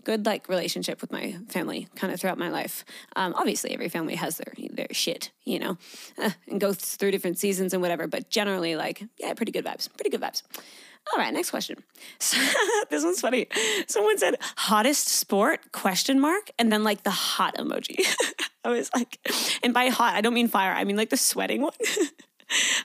good 0.04 0.24
like 0.24 0.48
relationship 0.48 1.00
with 1.00 1.10
my 1.10 1.36
family 1.48 1.88
kind 1.96 2.12
of 2.12 2.20
throughout 2.20 2.38
my 2.38 2.48
life. 2.48 2.84
Um, 3.16 3.34
obviously, 3.36 3.74
every 3.74 3.88
family 3.88 4.14
has 4.14 4.38
their 4.38 4.54
their 4.70 4.86
shit, 4.92 5.32
you 5.44 5.58
know, 5.58 5.78
uh, 6.16 6.30
and 6.48 6.60
goes 6.60 6.76
through 6.76 7.10
different 7.10 7.38
seasons 7.38 7.72
and 7.72 7.82
whatever. 7.82 8.06
But 8.06 8.30
generally, 8.30 8.76
like, 8.76 9.02
yeah, 9.18 9.34
pretty 9.34 9.52
good 9.52 9.64
vibes. 9.64 9.88
Pretty 9.96 10.10
good 10.10 10.20
vibes. 10.20 10.42
All 11.12 11.20
right, 11.20 11.32
next 11.32 11.50
question. 11.50 11.82
So, 12.18 12.38
this 12.90 13.04
one's 13.04 13.20
funny. 13.20 13.46
Someone 13.86 14.16
said 14.18 14.36
hottest 14.56 15.08
sport 15.08 15.72
question 15.72 16.18
mark 16.18 16.50
and 16.58 16.72
then 16.72 16.82
like 16.82 17.02
the 17.02 17.10
hot 17.10 17.56
emoji. 17.56 18.04
I 18.64 18.70
was 18.70 18.90
like, 18.94 19.18
and 19.62 19.74
by 19.74 19.88
hot 19.88 20.14
I 20.14 20.20
don't 20.20 20.34
mean 20.34 20.48
fire. 20.48 20.72
I 20.72 20.84
mean 20.84 20.96
like 20.96 21.10
the 21.10 21.16
sweating 21.16 21.62
one. 21.62 21.72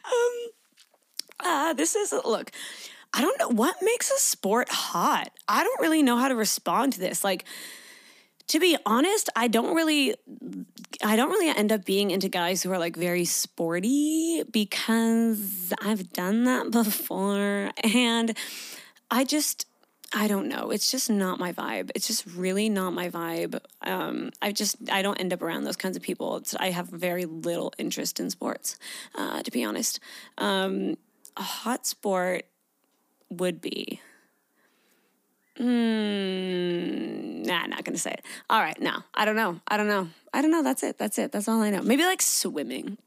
um, 0.05 0.49
uh, 1.39 1.73
this 1.73 1.95
is 1.95 2.13
look. 2.25 2.51
I 3.13 3.21
don't 3.21 3.37
know 3.39 3.49
what 3.49 3.75
makes 3.81 4.09
a 4.09 4.17
sport 4.17 4.69
hot. 4.69 5.31
I 5.47 5.63
don't 5.63 5.81
really 5.81 6.01
know 6.01 6.17
how 6.17 6.27
to 6.27 6.35
respond 6.35 6.93
to 6.93 6.99
this. 6.99 7.23
Like 7.23 7.45
to 8.47 8.59
be 8.59 8.77
honest, 8.85 9.29
I 9.35 9.47
don't 9.47 9.75
really 9.75 10.15
I 11.03 11.15
don't 11.15 11.29
really 11.29 11.49
end 11.49 11.71
up 11.71 11.85
being 11.85 12.11
into 12.11 12.29
guys 12.29 12.61
who 12.61 12.71
are 12.71 12.79
like 12.79 12.95
very 12.95 13.25
sporty 13.25 14.43
because 14.51 15.73
I've 15.81 16.11
done 16.11 16.43
that 16.43 16.71
before 16.71 17.71
and 17.83 18.37
I 19.09 19.23
just 19.23 19.67
I 20.13 20.27
don't 20.27 20.49
know. 20.49 20.71
It's 20.71 20.91
just 20.91 21.09
not 21.09 21.39
my 21.39 21.53
vibe. 21.53 21.91
It's 21.95 22.07
just 22.07 22.25
really 22.35 22.67
not 22.67 22.91
my 22.91 23.09
vibe. 23.09 23.57
Um, 23.81 24.31
I 24.41 24.51
just 24.51 24.75
I 24.91 25.01
don't 25.01 25.17
end 25.17 25.31
up 25.31 25.41
around 25.41 25.63
those 25.63 25.77
kinds 25.77 25.95
of 25.95 26.03
people. 26.03 26.37
It's, 26.37 26.53
I 26.55 26.71
have 26.71 26.87
very 26.87 27.23
little 27.23 27.71
interest 27.77 28.19
in 28.19 28.29
sports, 28.29 28.77
uh, 29.15 29.41
to 29.43 29.51
be 29.51 29.63
honest. 29.63 30.01
Um, 30.37 30.97
a 31.37 31.43
hot 31.43 31.85
sport 31.85 32.43
would 33.31 33.61
be 33.61 33.99
Mm, 35.59 37.45
nah, 37.45 37.65
not 37.67 37.83
gonna 37.83 37.97
say 37.97 38.11
it. 38.13 38.25
All 38.49 38.59
right, 38.59 38.79
no, 38.81 39.03
I 39.13 39.25
don't 39.25 39.35
know. 39.35 39.59
I 39.67 39.77
don't 39.77 39.87
know. 39.87 40.07
I 40.33 40.41
don't 40.41 40.49
know. 40.49 40.63
That's 40.63 40.81
it. 40.81 40.97
That's 40.97 41.19
it. 41.19 41.31
That's 41.31 41.47
all 41.47 41.61
I 41.61 41.69
know. 41.69 41.81
Maybe 41.81 42.03
like 42.03 42.21
swimming 42.21 42.97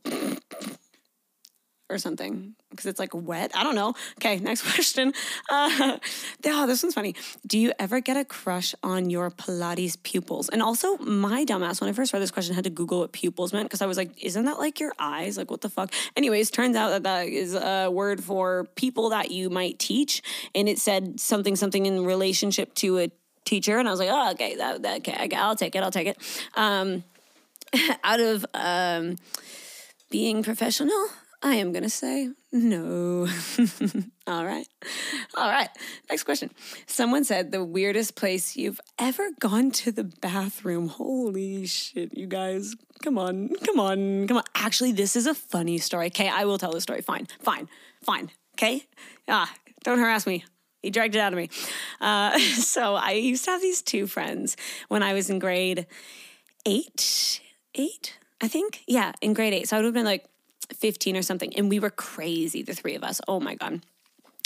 or 1.90 1.98
something 1.98 2.54
because 2.70 2.86
it's 2.86 2.98
like 2.98 3.10
wet. 3.14 3.52
I 3.54 3.62
don't 3.62 3.74
know. 3.74 3.94
Okay, 4.18 4.36
next 4.40 4.62
question. 4.62 5.12
Uh, 5.50 5.98
oh, 6.46 6.66
this 6.66 6.82
one's 6.82 6.94
funny. 6.94 7.14
Do 7.46 7.58
you 7.58 7.72
ever 7.78 8.00
get 8.00 8.16
a 8.16 8.24
crush 8.24 8.74
on 8.82 9.10
your 9.10 9.30
Pilates 9.30 10.00
pupils? 10.02 10.48
And 10.48 10.62
also, 10.62 10.96
my 10.98 11.44
dumbass, 11.44 11.80
when 11.80 11.90
I 11.90 11.92
first 11.92 12.12
read 12.12 12.22
this 12.22 12.30
question, 12.30 12.54
had 12.54 12.64
to 12.64 12.70
Google 12.70 13.00
what 13.00 13.12
pupils 13.12 13.52
meant 13.52 13.68
because 13.68 13.82
I 13.82 13.86
was 13.86 13.96
like, 13.96 14.10
isn't 14.22 14.44
that 14.44 14.58
like 14.58 14.80
your 14.80 14.92
eyes? 14.98 15.36
Like, 15.36 15.50
what 15.50 15.60
the 15.60 15.68
fuck? 15.68 15.92
Anyways, 16.16 16.50
turns 16.50 16.76
out 16.76 16.90
that 16.90 17.02
that 17.04 17.28
is 17.28 17.54
a 17.54 17.88
word 17.88 18.22
for 18.22 18.64
people 18.74 19.10
that 19.10 19.30
you 19.30 19.50
might 19.50 19.78
teach. 19.78 20.22
And 20.54 20.68
it 20.68 20.78
said 20.78 21.20
something, 21.20 21.56
something 21.56 21.86
in 21.86 22.04
relationship 22.04 22.74
to 22.76 22.98
a 22.98 23.10
teacher. 23.44 23.78
And 23.78 23.86
I 23.86 23.90
was 23.90 24.00
like, 24.00 24.10
oh, 24.10 24.30
okay, 24.32 24.56
that, 24.56 24.82
that 24.82 25.08
okay, 25.08 25.36
I'll 25.36 25.56
take 25.56 25.76
it. 25.76 25.82
I'll 25.82 25.90
take 25.90 26.08
it. 26.08 26.18
Um, 26.54 27.04
out 28.04 28.20
of 28.20 28.46
um, 28.54 29.16
being 30.10 30.42
professional, 30.42 31.08
I 31.44 31.56
am 31.56 31.72
going 31.72 31.82
to 31.82 31.90
say 31.90 32.30
no. 32.52 33.28
All 34.26 34.46
right. 34.46 34.66
All 35.36 35.50
right. 35.50 35.68
Next 36.08 36.22
question. 36.24 36.50
Someone 36.86 37.22
said 37.24 37.52
the 37.52 37.62
weirdest 37.62 38.16
place 38.16 38.56
you've 38.56 38.80
ever 38.98 39.28
gone 39.38 39.70
to 39.72 39.92
the 39.92 40.04
bathroom. 40.04 40.88
Holy 40.88 41.66
shit, 41.66 42.16
you 42.16 42.26
guys. 42.26 42.74
Come 43.02 43.18
on. 43.18 43.50
Come 43.62 43.78
on. 43.78 44.26
Come 44.26 44.38
on. 44.38 44.42
Actually, 44.54 44.92
this 44.92 45.16
is 45.16 45.26
a 45.26 45.34
funny 45.34 45.76
story. 45.76 46.06
Okay, 46.06 46.30
I 46.30 46.46
will 46.46 46.56
tell 46.56 46.72
the 46.72 46.80
story. 46.80 47.02
Fine. 47.02 47.28
Fine. 47.42 47.68
Fine. 48.02 48.30
Okay? 48.56 48.86
Ah, 49.28 49.52
don't 49.84 49.98
harass 49.98 50.26
me. 50.26 50.46
He 50.80 50.88
dragged 50.88 51.14
it 51.14 51.18
out 51.18 51.34
of 51.34 51.36
me. 51.36 51.50
Uh, 52.00 52.38
so 52.38 52.94
I 52.94 53.12
used 53.12 53.44
to 53.44 53.50
have 53.50 53.60
these 53.60 53.82
two 53.82 54.06
friends 54.06 54.56
when 54.88 55.02
I 55.02 55.12
was 55.12 55.28
in 55.28 55.40
grade 55.40 55.86
eight. 56.64 57.42
Eight, 57.74 58.18
I 58.40 58.48
think. 58.48 58.80
Yeah, 58.86 59.12
in 59.20 59.34
grade 59.34 59.52
eight. 59.52 59.68
So 59.68 59.76
I 59.76 59.80
would 59.80 59.84
have 59.84 59.94
been 59.94 60.06
like 60.06 60.24
15 60.72 61.16
or 61.16 61.22
something. 61.22 61.54
And 61.56 61.68
we 61.68 61.78
were 61.78 61.90
crazy, 61.90 62.62
the 62.62 62.74
three 62.74 62.94
of 62.94 63.04
us. 63.04 63.20
Oh 63.28 63.40
my 63.40 63.54
God. 63.54 63.84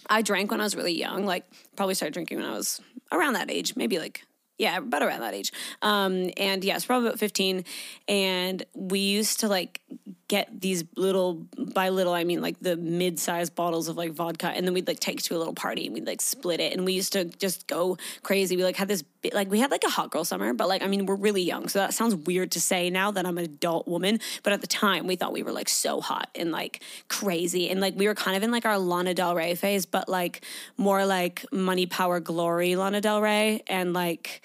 I 0.09 0.23
drank 0.23 0.51
when 0.51 0.61
I 0.61 0.65
was 0.65 0.77
really 0.77 0.99
young, 0.99 1.27
like 1.27 1.45
probably 1.77 1.95
started 1.95 2.15
drinking 2.15 2.39
when 2.39 2.47
I 2.47 2.53
was 2.53 2.81
around 3.13 3.35
that 3.35 3.51
age, 3.51 3.77
maybe 3.77 3.99
like 3.99 4.25
yeah, 4.59 4.79
about 4.79 5.03
around 5.03 5.21
that 5.21 5.35
age. 5.35 5.53
Um, 5.83 6.31
and 6.37 6.65
yes, 6.65 6.85
probably 6.85 7.09
about 7.09 7.21
15. 7.21 7.65
And 8.09 8.63
we 8.75 8.99
used 8.99 9.41
to 9.41 9.49
like 9.49 9.81
get 10.29 10.61
these 10.61 10.85
little, 10.95 11.47
by 11.75 11.89
little, 11.89 12.13
I 12.13 12.25
mean 12.25 12.43
like 12.43 12.61
the 12.61 12.77
mid 12.77 13.19
sized 13.19 13.55
bottles 13.55 13.89
of 13.89 13.97
like 13.97 14.13
vodka. 14.13 14.49
And 14.49 14.67
then 14.67 14.75
we'd 14.75 14.87
like 14.87 15.01
take 15.01 15.23
to 15.23 15.37
a 15.37 15.39
little 15.39 15.55
party 15.55 15.87
and 15.87 15.95
we'd 15.95 16.07
like 16.07 16.21
split 16.21 16.61
it. 16.61 16.75
And 16.75 16.85
we 16.85 16.93
used 16.93 17.15
to 17.15 17.25
just 17.25 17.67
go 17.67 17.97
crazy. 18.23 18.57
We 18.57 18.63
like 18.63 18.77
had 18.77 18.89
this, 18.89 19.03
like 19.33 19.51
we 19.51 19.59
had 19.59 19.71
like 19.71 19.85
a 19.85 19.89
hot 19.89 20.11
girl 20.11 20.25
summer, 20.25 20.53
but 20.53 20.69
like, 20.69 20.83
I 20.83 20.87
mean, 20.87 21.07
we're 21.07 21.17
really 21.17 21.43
young. 21.43 21.69
So 21.69 21.79
that 21.79 21.95
sounds 21.95 22.15
weird 22.15 22.53
to 22.53 22.61
say 22.61 22.91
now 22.91 23.11
that 23.11 23.25
I'm 23.25 23.39
an 23.39 23.45
adult 23.45 23.89
woman. 23.89 24.21
But 24.43 24.53
at 24.53 24.61
the 24.61 24.67
time, 24.67 25.07
we 25.07 25.17
thought 25.17 25.33
we 25.33 25.43
were 25.43 25.53
like 25.53 25.69
so 25.69 26.01
hot 26.01 26.29
and 26.35 26.53
like 26.53 26.83
crazy. 27.09 27.71
And 27.71 27.81
like 27.81 27.95
we 27.97 28.07
were 28.07 28.15
kind 28.15 28.37
of 28.37 28.43
in 28.43 28.51
like 28.51 28.67
our 28.67 28.79
Lana 28.79 29.15
Del 29.15 29.35
Rey 29.35 29.55
phase, 29.55 29.87
but 29.87 30.09
like 30.09 30.45
more 30.77 31.07
like 31.07 31.47
money, 31.51 31.87
power, 31.87 32.21
glory 32.21 32.77
Lana 32.77 33.01
Del 33.01 33.23
Rey. 33.23 33.63
And 33.67 33.95
like, 33.95 34.43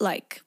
like 0.00 0.42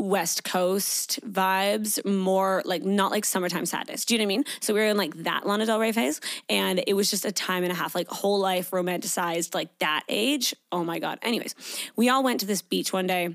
West 0.00 0.44
Coast 0.44 1.20
vibes, 1.22 2.04
more 2.04 2.62
like 2.64 2.82
not 2.82 3.10
like 3.10 3.24
summertime 3.24 3.66
sadness. 3.66 4.04
Do 4.04 4.14
you 4.14 4.18
know 4.18 4.24
what 4.24 4.32
I 4.32 4.36
mean? 4.36 4.44
So 4.60 4.74
we 4.74 4.80
were 4.80 4.86
in 4.86 4.96
like 4.96 5.14
that 5.24 5.46
Lana 5.46 5.66
Del 5.66 5.78
Rey 5.78 5.92
phase, 5.92 6.20
and 6.48 6.82
it 6.86 6.94
was 6.94 7.10
just 7.10 7.24
a 7.24 7.32
time 7.32 7.62
and 7.62 7.72
a 7.72 7.74
half, 7.74 7.94
like 7.94 8.08
whole 8.08 8.40
life 8.40 8.70
romanticized, 8.70 9.54
like 9.54 9.76
that 9.78 10.04
age. 10.08 10.54
Oh 10.72 10.82
my 10.84 10.98
God. 10.98 11.18
Anyways, 11.22 11.54
we 11.96 12.08
all 12.08 12.22
went 12.22 12.40
to 12.40 12.46
this 12.46 12.62
beach 12.62 12.92
one 12.92 13.06
day. 13.06 13.34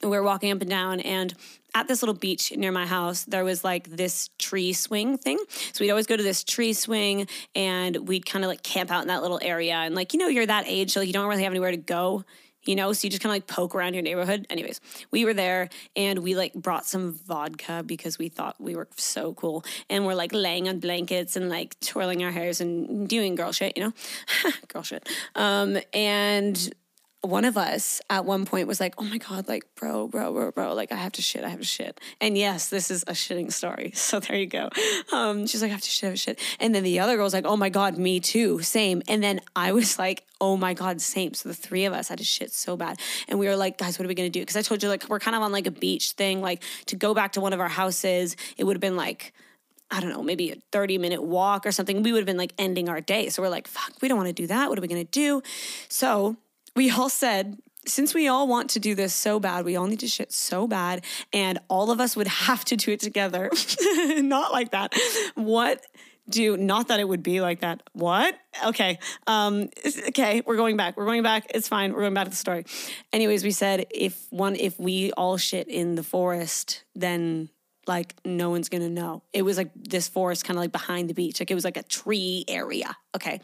And 0.00 0.10
we 0.10 0.16
were 0.16 0.22
walking 0.24 0.50
up 0.50 0.60
and 0.60 0.70
down, 0.70 0.98
and 1.00 1.32
at 1.74 1.86
this 1.86 2.02
little 2.02 2.14
beach 2.14 2.52
near 2.56 2.72
my 2.72 2.86
house, 2.86 3.24
there 3.24 3.44
was 3.44 3.62
like 3.62 3.88
this 3.88 4.30
tree 4.38 4.72
swing 4.72 5.16
thing. 5.16 5.38
So 5.72 5.84
we'd 5.84 5.90
always 5.90 6.08
go 6.08 6.16
to 6.16 6.22
this 6.22 6.42
tree 6.42 6.72
swing 6.72 7.28
and 7.54 8.08
we'd 8.08 8.26
kind 8.26 8.44
of 8.44 8.48
like 8.48 8.62
camp 8.62 8.90
out 8.90 9.02
in 9.02 9.08
that 9.08 9.22
little 9.22 9.38
area. 9.40 9.74
And 9.74 9.94
like, 9.94 10.12
you 10.12 10.18
know, 10.18 10.26
you're 10.26 10.44
that 10.44 10.64
age, 10.66 10.90
so 10.90 11.00
like, 11.00 11.06
you 11.06 11.12
don't 11.12 11.28
really 11.28 11.44
have 11.44 11.52
anywhere 11.52 11.70
to 11.70 11.76
go 11.76 12.24
you 12.64 12.76
know 12.76 12.92
so 12.92 13.06
you 13.06 13.10
just 13.10 13.22
kind 13.22 13.30
of 13.30 13.36
like 13.36 13.46
poke 13.46 13.74
around 13.74 13.94
your 13.94 14.02
neighborhood. 14.02 14.46
Anyways 14.50 14.80
we 15.10 15.24
were 15.24 15.34
there 15.34 15.68
and 15.96 16.20
we 16.20 16.34
like 16.34 16.54
brought 16.54 16.86
some 16.86 17.14
vodka 17.26 17.82
because 17.84 18.18
we 18.18 18.28
thought 18.28 18.56
we 18.60 18.74
were 18.74 18.88
so 18.96 19.34
cool. 19.34 19.64
And 19.88 20.06
we're 20.06 20.14
like 20.14 20.32
laying 20.32 20.68
on 20.68 20.80
blankets 20.80 21.36
and 21.36 21.48
like 21.48 21.78
twirling 21.80 22.22
our 22.24 22.30
hairs 22.30 22.60
and 22.60 23.08
doing 23.08 23.34
girl 23.34 23.52
shit 23.52 23.76
you 23.76 23.84
know? 23.84 23.92
Girl 24.68 24.82
shit. 24.82 25.08
Um 25.34 25.78
and 25.92 26.72
one 27.22 27.44
of 27.44 27.56
us 27.56 28.00
at 28.10 28.24
one 28.24 28.44
point 28.44 28.66
was 28.66 28.80
like, 28.80 28.94
"Oh 28.98 29.04
my 29.04 29.18
god, 29.18 29.46
like 29.46 29.64
bro, 29.76 30.08
bro, 30.08 30.32
bro, 30.32 30.50
bro, 30.50 30.74
like 30.74 30.90
I 30.90 30.96
have 30.96 31.12
to 31.12 31.22
shit, 31.22 31.44
I 31.44 31.48
have 31.48 31.60
to 31.60 31.64
shit." 31.64 32.00
And 32.20 32.36
yes, 32.36 32.68
this 32.68 32.90
is 32.90 33.04
a 33.04 33.12
shitting 33.12 33.52
story. 33.52 33.92
So 34.02 34.20
there 34.20 34.36
you 34.36 34.46
go. 34.46 34.68
Um, 35.12 35.46
she's 35.46 35.62
like, 35.62 35.70
"I 35.70 35.72
have 35.72 35.80
to 35.80 35.88
shit, 35.88 36.08
I 36.08 36.10
have 36.10 36.14
to 36.14 36.22
shit." 36.22 36.40
And 36.58 36.74
then 36.74 36.82
the 36.82 36.98
other 36.98 37.16
girl's 37.16 37.32
like, 37.32 37.46
"Oh 37.46 37.56
my 37.56 37.68
god, 37.68 37.96
me 37.96 38.18
too, 38.18 38.60
same." 38.60 39.02
And 39.08 39.22
then 39.22 39.40
I 39.54 39.72
was 39.72 39.98
like, 40.04 40.24
"Oh 40.40 40.56
my 40.56 40.74
god, 40.74 41.00
same." 41.00 41.32
So 41.34 41.48
the 41.48 41.54
three 41.54 41.84
of 41.84 41.92
us 41.92 42.08
had 42.08 42.18
to 42.18 42.24
shit 42.24 42.52
so 42.52 42.76
bad, 42.76 42.98
and 43.28 43.38
we 43.38 43.46
were 43.46 43.56
like, 43.56 43.78
"Guys, 43.78 43.98
what 43.98 44.04
are 44.04 44.08
we 44.08 44.14
gonna 44.14 44.28
do?" 44.28 44.40
Because 44.40 44.56
I 44.56 44.62
told 44.62 44.82
you 44.82 44.88
like 44.88 45.08
we're 45.08 45.20
kind 45.20 45.36
of 45.36 45.42
on 45.42 45.52
like 45.52 45.66
a 45.66 45.70
beach 45.70 46.12
thing. 46.12 46.40
Like 46.42 46.62
to 46.86 46.96
go 46.96 47.14
back 47.14 47.32
to 47.32 47.40
one 47.40 47.52
of 47.52 47.60
our 47.60 47.68
houses, 47.68 48.36
it 48.56 48.64
would 48.64 48.76
have 48.76 48.82
been 48.82 48.96
like. 48.96 49.32
I 49.94 50.00
don't 50.00 50.08
know, 50.08 50.22
maybe 50.22 50.50
a 50.50 50.56
30 50.72 50.96
minute 50.96 51.22
walk 51.22 51.66
or 51.66 51.70
something. 51.70 52.02
We 52.02 52.12
would 52.12 52.20
have 52.20 52.26
been 52.26 52.38
like 52.38 52.54
ending 52.56 52.88
our 52.88 53.02
day. 53.02 53.28
So 53.28 53.42
we're 53.42 53.50
like, 53.50 53.68
fuck, 53.68 53.92
we 54.00 54.08
don't 54.08 54.16
want 54.16 54.28
to 54.28 54.32
do 54.32 54.46
that. 54.46 54.70
What 54.70 54.78
are 54.78 54.80
we 54.80 54.88
going 54.88 55.04
to 55.04 55.10
do? 55.10 55.42
So 55.90 56.38
we 56.76 56.90
all 56.90 57.08
said, 57.08 57.58
since 57.86 58.14
we 58.14 58.28
all 58.28 58.46
want 58.46 58.70
to 58.70 58.80
do 58.80 58.94
this 58.94 59.14
so 59.14 59.40
bad, 59.40 59.64
we 59.64 59.76
all 59.76 59.86
need 59.86 60.00
to 60.00 60.08
shit 60.08 60.32
so 60.32 60.66
bad, 60.66 61.04
and 61.32 61.58
all 61.68 61.90
of 61.90 62.00
us 62.00 62.16
would 62.16 62.28
have 62.28 62.64
to 62.66 62.76
do 62.76 62.92
it 62.92 63.00
together. 63.00 63.50
Not 64.18 64.52
like 64.52 64.70
that. 64.70 64.94
What 65.34 65.84
do 66.28 66.56
not 66.56 66.88
that 66.88 67.00
it 67.00 67.08
would 67.08 67.22
be 67.22 67.40
like 67.40 67.60
that. 67.60 67.82
What? 67.92 68.38
Okay. 68.64 68.98
Um 69.26 69.68
okay, 70.08 70.42
we're 70.46 70.56
going 70.56 70.76
back. 70.76 70.96
We're 70.96 71.04
going 71.04 71.22
back. 71.22 71.46
It's 71.54 71.68
fine. 71.68 71.92
We're 71.92 72.02
going 72.02 72.14
back 72.14 72.24
to 72.24 72.30
the 72.30 72.36
story. 72.36 72.64
Anyways, 73.12 73.42
we 73.42 73.50
said 73.50 73.86
if 73.90 74.26
one 74.30 74.54
if 74.54 74.78
we 74.78 75.12
all 75.12 75.36
shit 75.36 75.68
in 75.68 75.96
the 75.96 76.02
forest, 76.02 76.84
then 76.94 77.48
like 77.86 78.14
no 78.24 78.50
one's 78.50 78.68
gonna 78.68 78.88
know. 78.88 79.22
It 79.32 79.42
was 79.42 79.56
like 79.56 79.70
this 79.74 80.06
forest 80.08 80.44
kind 80.44 80.56
of 80.56 80.62
like 80.62 80.72
behind 80.72 81.10
the 81.10 81.14
beach. 81.14 81.40
Like 81.40 81.50
it 81.50 81.54
was 81.54 81.64
like 81.64 81.76
a 81.76 81.82
tree 81.82 82.44
area. 82.46 82.96
Okay. 83.16 83.40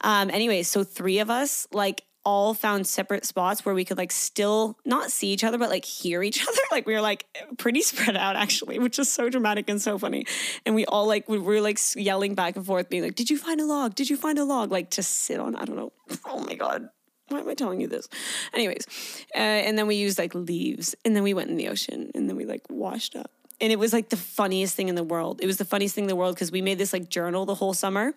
Um, 0.00 0.30
anyways, 0.30 0.68
so 0.68 0.84
three 0.84 1.20
of 1.20 1.30
us 1.30 1.68
like 1.72 2.02
all 2.24 2.54
found 2.54 2.86
separate 2.86 3.24
spots 3.24 3.64
where 3.64 3.74
we 3.74 3.84
could 3.84 3.96
like 3.96 4.12
still 4.12 4.78
not 4.84 5.10
see 5.10 5.28
each 5.28 5.44
other 5.44 5.58
but 5.58 5.70
like 5.70 5.84
hear 5.84 6.22
each 6.22 6.42
other. 6.48 6.60
Like 6.70 6.86
we 6.86 6.94
were 6.94 7.00
like 7.00 7.26
pretty 7.58 7.82
spread 7.82 8.16
out 8.16 8.36
actually 8.36 8.78
which 8.78 8.98
is 8.98 9.10
so 9.10 9.28
dramatic 9.28 9.68
and 9.68 9.80
so 9.80 9.98
funny. 9.98 10.26
And 10.66 10.74
we 10.74 10.84
all 10.86 11.06
like 11.06 11.28
we 11.28 11.38
were 11.38 11.60
like 11.60 11.78
yelling 11.96 12.34
back 12.34 12.56
and 12.56 12.66
forth 12.66 12.88
being 12.88 13.02
like 13.02 13.14
did 13.14 13.30
you 13.30 13.38
find 13.38 13.60
a 13.60 13.64
log? 13.64 13.94
Did 13.94 14.10
you 14.10 14.16
find 14.16 14.38
a 14.38 14.44
log? 14.44 14.70
Like 14.70 14.90
to 14.90 15.02
sit 15.02 15.40
on 15.40 15.56
i 15.56 15.64
don't 15.64 15.76
know. 15.76 15.92
Oh 16.24 16.40
my 16.40 16.54
god. 16.54 16.88
Why 17.28 17.40
am 17.40 17.48
I 17.48 17.54
telling 17.54 17.80
you 17.80 17.88
this? 17.88 18.08
Anyways, 18.54 18.86
uh, 19.34 19.38
and 19.38 19.76
then 19.76 19.86
we 19.86 19.96
used 19.96 20.18
like 20.18 20.34
leaves, 20.34 20.94
and 21.04 21.14
then 21.14 21.22
we 21.22 21.34
went 21.34 21.50
in 21.50 21.56
the 21.56 21.68
ocean, 21.68 22.10
and 22.14 22.28
then 22.28 22.36
we 22.36 22.46
like 22.46 22.62
washed 22.70 23.14
up, 23.16 23.30
and 23.60 23.70
it 23.70 23.78
was 23.78 23.92
like 23.92 24.08
the 24.08 24.16
funniest 24.16 24.74
thing 24.74 24.88
in 24.88 24.94
the 24.94 25.04
world. 25.04 25.40
It 25.42 25.46
was 25.46 25.58
the 25.58 25.66
funniest 25.66 25.94
thing 25.94 26.04
in 26.04 26.08
the 26.08 26.16
world 26.16 26.34
because 26.34 26.50
we 26.50 26.62
made 26.62 26.78
this 26.78 26.92
like 26.92 27.10
journal 27.10 27.44
the 27.44 27.54
whole 27.54 27.74
summer, 27.74 28.14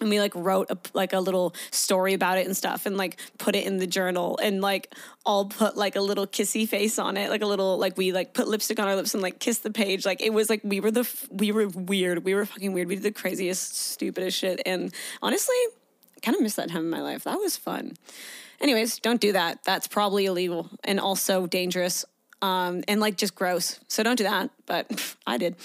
and 0.00 0.10
we 0.10 0.18
like 0.20 0.34
wrote 0.34 0.70
a, 0.70 0.78
like 0.92 1.12
a 1.12 1.20
little 1.20 1.54
story 1.70 2.14
about 2.14 2.38
it 2.38 2.46
and 2.46 2.56
stuff 2.56 2.86
and 2.86 2.96
like 2.96 3.18
put 3.38 3.54
it 3.54 3.64
in 3.64 3.78
the 3.78 3.86
journal 3.86 4.38
and 4.42 4.60
like 4.60 4.94
all 5.24 5.46
put 5.46 5.76
like 5.76 5.96
a 5.96 6.00
little 6.00 6.26
kissy 6.26 6.68
face 6.68 6.98
on 6.98 7.16
it 7.16 7.30
like 7.30 7.42
a 7.42 7.46
little 7.46 7.78
like 7.78 7.96
we 7.96 8.12
like 8.12 8.34
put 8.34 8.48
lipstick 8.48 8.78
on 8.80 8.88
our 8.88 8.96
lips 8.96 9.14
and 9.14 9.22
like 9.22 9.38
kiss 9.38 9.58
the 9.58 9.70
page. 9.70 10.04
Like 10.04 10.20
it 10.20 10.32
was 10.32 10.50
like 10.50 10.60
we 10.64 10.80
were 10.80 10.90
the 10.90 11.08
we 11.30 11.52
were 11.52 11.68
weird. 11.68 12.24
We 12.24 12.34
were 12.34 12.44
fucking 12.44 12.72
weird. 12.72 12.88
We 12.88 12.96
did 12.96 13.04
the 13.04 13.12
craziest 13.12 13.76
stupidest 13.76 14.38
shit. 14.38 14.60
And 14.66 14.92
honestly 15.22 15.54
kind 16.22 16.34
of 16.34 16.42
miss 16.42 16.54
that 16.54 16.70
time 16.70 16.80
in 16.80 16.90
my 16.90 17.02
life. 17.02 17.24
That 17.24 17.38
was 17.38 17.56
fun. 17.56 17.92
Anyways 18.60 18.98
don't 18.98 19.20
do 19.20 19.32
that. 19.32 19.62
That's 19.64 19.86
probably 19.86 20.26
illegal 20.26 20.70
and 20.82 20.98
also 20.98 21.46
dangerous 21.46 22.04
um 22.42 22.82
and 22.88 23.00
like 23.00 23.16
just 23.16 23.34
gross. 23.34 23.78
So 23.88 24.02
don't 24.02 24.16
do 24.16 24.24
that. 24.24 24.50
But 24.66 24.88
pff, 24.88 25.16
i 25.26 25.38
did. 25.38 25.56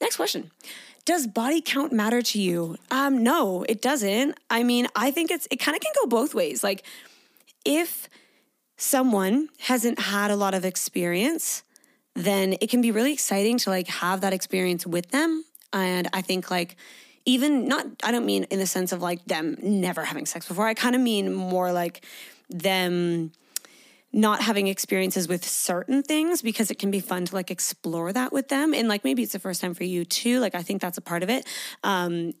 Next 0.00 0.16
question 0.16 0.50
does 1.10 1.26
body 1.26 1.60
count 1.60 1.92
matter 1.92 2.22
to 2.22 2.40
you? 2.40 2.76
Um, 2.88 3.24
no, 3.24 3.64
it 3.68 3.82
doesn't. 3.82 4.38
I 4.48 4.62
mean, 4.62 4.86
I 4.94 5.10
think 5.10 5.32
it's 5.32 5.48
it 5.50 5.56
kind 5.56 5.74
of 5.74 5.82
can 5.82 5.92
go 6.00 6.06
both 6.06 6.36
ways. 6.36 6.62
Like 6.62 6.84
if 7.64 8.08
someone 8.76 9.48
hasn't 9.58 9.98
had 9.98 10.30
a 10.30 10.36
lot 10.36 10.54
of 10.54 10.64
experience, 10.64 11.64
then 12.14 12.54
it 12.60 12.70
can 12.70 12.80
be 12.80 12.92
really 12.92 13.12
exciting 13.12 13.58
to 13.58 13.70
like 13.70 13.88
have 13.88 14.20
that 14.20 14.32
experience 14.32 14.86
with 14.86 15.10
them. 15.10 15.44
And 15.72 16.08
I 16.12 16.22
think 16.22 16.48
like 16.48 16.76
even 17.24 17.66
not 17.66 17.86
I 18.04 18.12
don't 18.12 18.24
mean 18.24 18.44
in 18.44 18.60
the 18.60 18.66
sense 18.66 18.92
of 18.92 19.02
like 19.02 19.24
them 19.24 19.56
never 19.60 20.04
having 20.04 20.26
sex 20.26 20.46
before. 20.46 20.68
I 20.68 20.74
kind 20.74 20.94
of 20.94 21.00
mean 21.00 21.34
more 21.34 21.72
like 21.72 22.04
them 22.48 23.32
not 24.12 24.42
having 24.42 24.66
experiences 24.66 25.28
with 25.28 25.44
certain 25.44 26.02
things 26.02 26.42
because 26.42 26.70
it 26.70 26.78
can 26.78 26.90
be 26.90 27.00
fun 27.00 27.24
to 27.26 27.34
like 27.34 27.50
explore 27.50 28.12
that 28.12 28.32
with 28.32 28.48
them. 28.48 28.74
And 28.74 28.88
like 28.88 29.04
maybe 29.04 29.22
it's 29.22 29.32
the 29.32 29.38
first 29.38 29.60
time 29.60 29.74
for 29.74 29.84
you 29.84 30.04
too. 30.04 30.40
Like 30.40 30.54
i 30.54 30.62
think 30.62 30.80
that's 30.80 30.98
a 30.98 31.02
part 31.02 31.22
of 31.22 31.30
it. 31.30 31.46
Um 31.84 32.32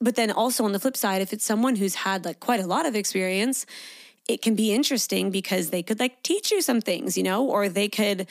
but 0.00 0.16
then 0.16 0.30
also 0.30 0.64
on 0.64 0.72
the 0.72 0.80
flip 0.80 0.96
side 0.96 1.22
if 1.22 1.32
it's 1.32 1.44
someone 1.44 1.76
who's 1.76 1.94
had 1.94 2.24
like 2.24 2.40
quite 2.40 2.60
a 2.60 2.66
lot 2.66 2.86
of 2.86 2.96
experience 2.96 3.64
it 4.28 4.42
can 4.42 4.54
be 4.54 4.72
interesting 4.72 5.30
because 5.30 5.70
they 5.70 5.82
could 5.82 6.00
like 6.00 6.22
teach 6.22 6.50
you 6.50 6.60
some 6.62 6.80
things 6.80 7.16
you 7.16 7.22
know 7.22 7.44
or 7.44 7.68
they 7.68 7.88
could 7.88 8.26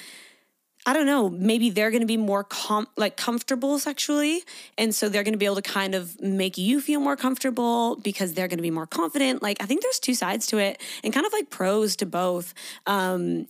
I 0.86 0.92
don't 0.92 1.06
know, 1.06 1.30
maybe 1.30 1.70
they're 1.70 1.92
going 1.92 2.02
to 2.02 2.08
be 2.08 2.18
more 2.18 2.44
com- 2.44 2.88
like 2.98 3.16
comfortable 3.16 3.80
sexually 3.80 4.44
and 4.78 4.94
so 4.94 5.08
they're 5.08 5.24
going 5.24 5.34
to 5.34 5.38
be 5.38 5.46
able 5.46 5.56
to 5.56 5.62
kind 5.62 5.96
of 5.96 6.20
make 6.22 6.58
you 6.58 6.82
feel 6.82 7.00
more 7.00 7.16
comfortable 7.16 7.96
because 7.98 8.34
they're 8.34 8.50
going 8.50 8.58
to 8.58 8.64
be 8.64 8.72
more 8.72 8.88
confident. 8.88 9.42
Like 9.42 9.62
I 9.62 9.66
think 9.66 9.82
there's 9.82 10.00
two 10.00 10.14
sides 10.14 10.46
to 10.48 10.58
it 10.58 10.82
and 11.04 11.14
kind 11.14 11.26
of 11.26 11.32
like 11.32 11.50
pros 11.50 11.96
to 11.98 12.06
both. 12.06 12.54
Um 12.86 13.48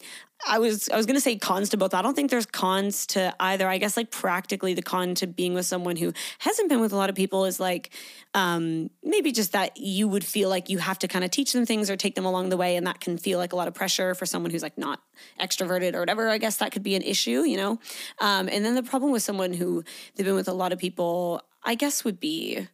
I 0.47 0.59
was 0.59 0.89
I 0.89 0.97
was 0.97 1.05
gonna 1.05 1.19
say 1.19 1.37
cons 1.37 1.69
to 1.69 1.77
both. 1.77 1.93
I 1.93 2.01
don't 2.01 2.15
think 2.15 2.29
there's 2.29 2.45
cons 2.45 3.07
to 3.07 3.35
either. 3.39 3.67
I 3.67 3.77
guess 3.77 3.95
like 3.95 4.11
practically 4.11 4.73
the 4.73 4.81
con 4.81 5.15
to 5.15 5.27
being 5.27 5.53
with 5.53 5.65
someone 5.65 5.95
who 5.95 6.13
hasn't 6.39 6.69
been 6.69 6.81
with 6.81 6.91
a 6.91 6.95
lot 6.95 7.09
of 7.09 7.15
people 7.15 7.45
is 7.45 7.59
like 7.59 7.91
um, 8.33 8.89
maybe 9.03 9.31
just 9.31 9.51
that 9.53 9.77
you 9.77 10.07
would 10.07 10.23
feel 10.23 10.49
like 10.49 10.69
you 10.69 10.79
have 10.79 10.99
to 10.99 11.07
kind 11.07 11.23
of 11.23 11.31
teach 11.31 11.53
them 11.53 11.65
things 11.65 11.89
or 11.89 11.95
take 11.95 12.15
them 12.15 12.25
along 12.25 12.49
the 12.49 12.57
way, 12.57 12.75
and 12.75 12.85
that 12.87 12.99
can 12.99 13.17
feel 13.17 13.39
like 13.39 13.53
a 13.53 13.55
lot 13.55 13.67
of 13.67 13.73
pressure 13.73 14.15
for 14.15 14.25
someone 14.25 14.51
who's 14.51 14.63
like 14.63 14.77
not 14.77 15.01
extroverted 15.39 15.93
or 15.95 15.99
whatever. 15.99 16.29
I 16.29 16.37
guess 16.37 16.57
that 16.57 16.71
could 16.71 16.83
be 16.83 16.95
an 16.95 17.03
issue, 17.03 17.43
you 17.43 17.57
know. 17.57 17.79
Um, 18.19 18.49
and 18.51 18.65
then 18.65 18.75
the 18.75 18.83
problem 18.83 19.11
with 19.11 19.23
someone 19.23 19.53
who 19.53 19.83
they've 20.15 20.25
been 20.25 20.35
with 20.35 20.47
a 20.47 20.53
lot 20.53 20.73
of 20.73 20.79
people, 20.79 21.41
I 21.63 21.75
guess, 21.75 22.03
would 22.03 22.19
be. 22.19 22.67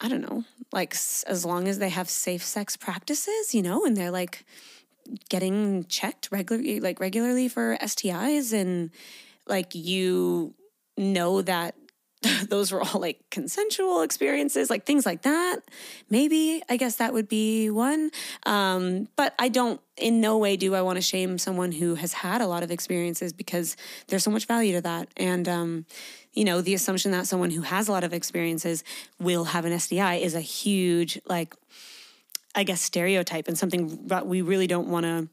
I 0.00 0.08
don't 0.08 0.20
know, 0.20 0.44
like 0.72 0.94
as 0.94 1.44
long 1.44 1.66
as 1.66 1.80
they 1.80 1.88
have 1.88 2.08
safe 2.08 2.44
sex 2.44 2.76
practices, 2.76 3.52
you 3.52 3.62
know, 3.62 3.84
and 3.84 3.96
they're 3.96 4.12
like 4.12 4.44
getting 5.28 5.84
checked 5.84 6.28
regularly 6.30 6.80
like 6.80 7.00
regularly 7.00 7.48
for 7.48 7.76
STIs 7.80 8.52
and 8.52 8.90
like 9.46 9.74
you 9.74 10.54
know 10.96 11.42
that 11.42 11.74
those 12.48 12.72
were 12.72 12.82
all 12.82 13.00
like 13.00 13.20
consensual 13.30 14.02
experiences 14.02 14.70
like 14.70 14.84
things 14.84 15.06
like 15.06 15.22
that. 15.22 15.60
Maybe 16.10 16.62
i 16.68 16.76
guess 16.76 16.96
that 16.96 17.12
would 17.12 17.28
be 17.28 17.70
one. 17.70 18.10
Um, 18.44 19.08
but 19.16 19.34
i 19.38 19.48
don't 19.48 19.80
in 19.96 20.20
no 20.20 20.38
way 20.38 20.56
do 20.56 20.74
i 20.74 20.82
want 20.82 20.96
to 20.96 21.02
shame 21.02 21.38
someone 21.38 21.72
who 21.72 21.96
has 21.96 22.12
had 22.12 22.40
a 22.40 22.46
lot 22.46 22.62
of 22.62 22.70
experiences 22.70 23.32
because 23.32 23.76
there's 24.08 24.24
so 24.24 24.30
much 24.30 24.46
value 24.46 24.72
to 24.74 24.80
that. 24.82 25.08
And 25.16 25.48
um, 25.48 25.86
you 26.32 26.44
know 26.44 26.60
the 26.60 26.74
assumption 26.74 27.12
that 27.12 27.26
someone 27.26 27.50
who 27.50 27.62
has 27.62 27.88
a 27.88 27.92
lot 27.92 28.04
of 28.04 28.12
experiences 28.12 28.84
will 29.18 29.44
have 29.44 29.64
an 29.64 29.78
sti 29.78 30.16
is 30.16 30.34
a 30.34 30.40
huge 30.40 31.20
like 31.26 31.54
I 32.58 32.64
guess, 32.64 32.80
stereotype 32.80 33.46
and 33.46 33.56
something 33.56 34.08
that 34.08 34.26
we 34.26 34.42
really 34.42 34.66
don't 34.66 34.88
want 34.88 35.06
to 35.06 35.28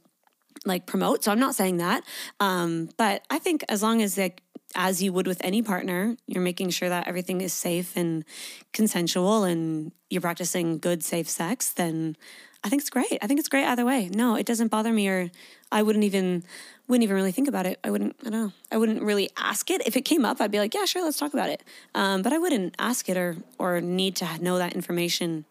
like 0.63 0.85
promote. 0.85 1.23
So 1.23 1.31
I'm 1.31 1.39
not 1.39 1.55
saying 1.55 1.77
that. 1.77 2.03
Um, 2.39 2.89
but 2.97 3.23
I 3.31 3.39
think 3.39 3.65
as 3.67 3.81
long 3.81 4.03
as 4.03 4.15
like 4.15 4.43
as 4.75 5.01
you 5.01 5.11
would 5.11 5.25
with 5.25 5.43
any 5.43 5.63
partner, 5.63 6.17
you're 6.27 6.43
making 6.43 6.69
sure 6.69 6.87
that 6.87 7.07
everything 7.07 7.41
is 7.41 7.51
safe 7.51 7.97
and 7.97 8.25
consensual 8.73 9.43
and 9.43 9.91
you're 10.11 10.21
practicing 10.21 10.77
good, 10.77 11.03
safe 11.03 11.27
sex, 11.27 11.71
then 11.71 12.15
I 12.63 12.69
think 12.69 12.81
it's 12.81 12.91
great. 12.91 13.17
I 13.23 13.25
think 13.25 13.39
it's 13.39 13.49
great 13.49 13.65
either 13.65 13.85
way. 13.85 14.07
No, 14.13 14.35
it 14.35 14.45
doesn't 14.45 14.67
bother 14.67 14.93
me 14.93 15.09
or 15.09 15.31
I 15.71 15.81
wouldn't 15.81 16.03
even 16.03 16.43
wouldn't 16.87 17.03
even 17.03 17.15
really 17.15 17.31
think 17.31 17.47
about 17.47 17.65
it. 17.65 17.79
I 17.83 17.89
wouldn't, 17.89 18.15
I 18.21 18.29
don't 18.29 18.39
know. 18.39 18.51
I 18.71 18.77
wouldn't 18.77 19.01
really 19.01 19.31
ask 19.35 19.71
it. 19.71 19.81
If 19.87 19.97
it 19.97 20.05
came 20.05 20.25
up, 20.25 20.39
I'd 20.39 20.51
be 20.51 20.59
like, 20.59 20.75
yeah, 20.75 20.85
sure, 20.85 21.03
let's 21.03 21.17
talk 21.17 21.33
about 21.33 21.49
it. 21.49 21.63
Um, 21.95 22.21
but 22.21 22.33
I 22.33 22.37
wouldn't 22.37 22.75
ask 22.77 23.09
it 23.09 23.17
or 23.17 23.37
or 23.57 23.81
need 23.81 24.15
to 24.17 24.43
know 24.43 24.59
that 24.59 24.73
information 24.73 25.45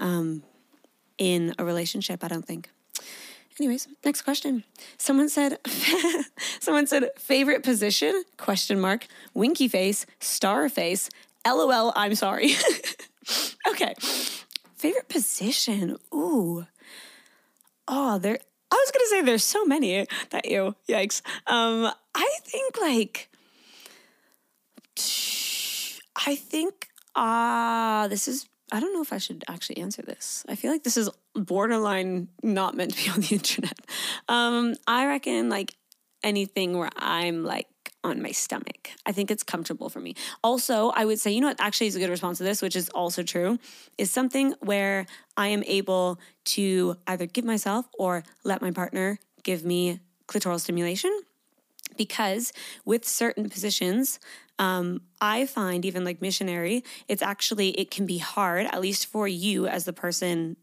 um, 0.00 0.42
in 1.18 1.54
a 1.58 1.64
relationship, 1.64 2.24
I 2.24 2.28
don't 2.28 2.46
think. 2.46 2.70
Anyways, 3.60 3.88
next 4.04 4.22
question. 4.22 4.62
Someone 4.98 5.28
said 5.28 5.58
someone 6.60 6.86
said 6.86 7.10
favorite 7.18 7.64
position? 7.64 8.22
Question 8.36 8.80
mark. 8.80 9.06
Winky 9.34 9.66
face, 9.66 10.06
star 10.20 10.68
face. 10.68 11.10
LOL, 11.46 11.92
I'm 11.96 12.14
sorry. 12.14 12.52
okay. 13.68 13.94
Favorite 14.76 15.08
position. 15.08 15.96
Ooh. 16.14 16.66
Oh, 17.88 18.18
there 18.18 18.38
I 18.70 18.74
was 18.74 18.90
gonna 18.92 19.06
say 19.06 19.22
there's 19.22 19.44
so 19.44 19.64
many 19.64 20.06
that 20.30 20.46
you 20.46 20.76
yikes. 20.88 21.22
Um, 21.46 21.90
I 22.14 22.38
think 22.44 22.80
like 22.80 23.28
I 26.26 26.36
think 26.36 26.88
ah, 27.16 28.02
uh, 28.02 28.08
this 28.08 28.28
is 28.28 28.46
I 28.70 28.80
don't 28.80 28.92
know 28.92 29.02
if 29.02 29.12
I 29.12 29.18
should 29.18 29.44
actually 29.48 29.78
answer 29.78 30.02
this. 30.02 30.44
I 30.48 30.54
feel 30.54 30.70
like 30.70 30.84
this 30.84 30.96
is 30.96 31.08
borderline 31.34 32.28
not 32.42 32.76
meant 32.76 32.94
to 32.94 33.04
be 33.04 33.10
on 33.14 33.20
the 33.20 33.34
internet. 33.34 33.78
Um, 34.28 34.74
I 34.86 35.06
reckon 35.06 35.48
like 35.48 35.74
anything 36.22 36.76
where 36.76 36.90
I'm 36.96 37.44
like 37.44 37.68
on 38.04 38.22
my 38.22 38.30
stomach. 38.30 38.90
I 39.06 39.12
think 39.12 39.30
it's 39.30 39.42
comfortable 39.42 39.88
for 39.88 40.00
me. 40.00 40.14
Also, 40.42 40.90
I 40.90 41.04
would 41.04 41.18
say, 41.18 41.30
you 41.30 41.40
know 41.40 41.48
what 41.48 41.60
actually 41.60 41.88
is 41.88 41.96
a 41.96 41.98
good 41.98 42.10
response 42.10 42.38
to 42.38 42.44
this, 42.44 42.62
which 42.62 42.76
is 42.76 42.88
also 42.90 43.22
true, 43.22 43.58
is 43.96 44.10
something 44.10 44.54
where 44.60 45.06
I 45.36 45.48
am 45.48 45.62
able 45.64 46.20
to 46.46 46.96
either 47.06 47.26
give 47.26 47.44
myself 47.44 47.88
or 47.98 48.22
let 48.44 48.62
my 48.62 48.70
partner 48.70 49.18
give 49.42 49.64
me 49.64 50.00
clitoral 50.28 50.60
stimulation. 50.60 51.10
Because 51.98 52.52
with 52.84 53.04
certain 53.04 53.50
positions, 53.50 54.18
um, 54.58 55.02
I 55.20 55.46
find 55.46 55.84
even 55.84 56.04
like 56.04 56.22
missionary, 56.22 56.84
it's 57.06 57.22
actually 57.22 57.70
it 57.70 57.90
can 57.90 58.06
be 58.06 58.18
hard, 58.18 58.66
at 58.66 58.80
least 58.80 59.06
for 59.06 59.28
you 59.28 59.66
as 59.66 59.84
the 59.84 59.92
person, 59.92 60.56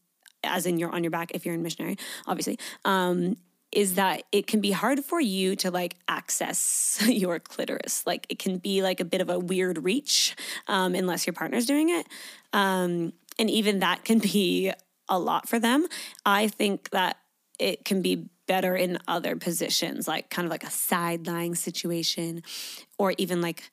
as 0.44 0.66
in 0.66 0.80
you're 0.80 0.94
on 0.94 1.04
your 1.04 1.12
back 1.12 1.32
if 1.34 1.46
you're 1.46 1.56
in 1.56 1.62
missionary, 1.62 1.98
obviously. 2.26 2.58
Um, 2.84 3.38
is 3.72 3.96
that 3.96 4.24
it 4.32 4.48
can 4.48 4.62
be 4.62 4.72
hard 4.72 5.04
for 5.04 5.20
you 5.20 5.56
to 5.58 5.70
like 5.70 5.98
access 6.08 7.04
your 7.08 7.40
clitoris. 7.40 8.08
Like 8.08 8.26
it 8.30 8.40
can 8.40 8.58
be 8.58 8.82
like 8.82 9.00
a 9.00 9.06
bit 9.06 9.22
of 9.22 9.30
a 9.30 9.38
weird 9.38 9.84
reach 9.84 10.36
um, 10.68 10.96
unless 10.96 11.28
your 11.28 11.34
partner's 11.34 11.66
doing 11.66 11.90
it. 11.90 12.08
Um, 12.54 13.14
and 13.38 13.50
even 13.50 13.80
that 13.80 14.06
can 14.06 14.20
be 14.20 14.72
a 15.10 15.20
lot 15.20 15.48
for 15.48 15.60
them. 15.60 15.88
I 16.26 16.48
think 16.48 16.90
that 16.92 17.18
it 17.60 17.86
can 17.86 18.02
be 18.02 18.30
better 18.48 18.76
in 18.76 18.98
other 19.08 19.36
positions, 19.36 20.08
like 20.08 20.30
kind 20.30 20.46
of 20.46 20.52
like 20.52 20.64
a 20.64 20.72
side 20.72 21.28
lying 21.28 21.56
situation, 21.56 22.44
or 22.98 23.14
even 23.18 23.42
like 23.42 23.70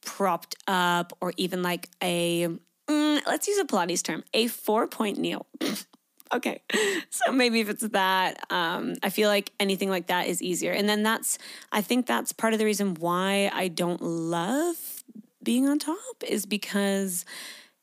propped 0.00 0.56
up, 0.66 1.12
or 1.20 1.32
even 1.36 1.62
like 1.62 1.88
a, 2.02 2.48
mm, 2.88 3.20
let's 3.26 3.48
use 3.48 3.58
a 3.58 3.64
Pilates 3.64 4.02
term, 4.02 4.24
a 4.34 4.46
four 4.46 4.86
point 4.86 5.18
kneel. 5.18 5.46
okay. 6.32 6.62
So 7.10 7.32
maybe 7.32 7.60
if 7.60 7.68
it's 7.68 7.86
that, 7.88 8.38
um, 8.50 8.94
I 9.02 9.10
feel 9.10 9.28
like 9.28 9.50
anything 9.58 9.90
like 9.90 10.06
that 10.06 10.28
is 10.28 10.40
easier. 10.42 10.72
And 10.72 10.88
then 10.88 11.02
that's, 11.02 11.38
I 11.72 11.80
think 11.80 12.06
that's 12.06 12.32
part 12.32 12.52
of 12.52 12.58
the 12.58 12.64
reason 12.64 12.94
why 12.94 13.50
I 13.52 13.68
don't 13.68 14.00
love 14.00 14.76
being 15.42 15.68
on 15.68 15.78
top 15.78 15.96
is 16.26 16.46
because 16.46 17.24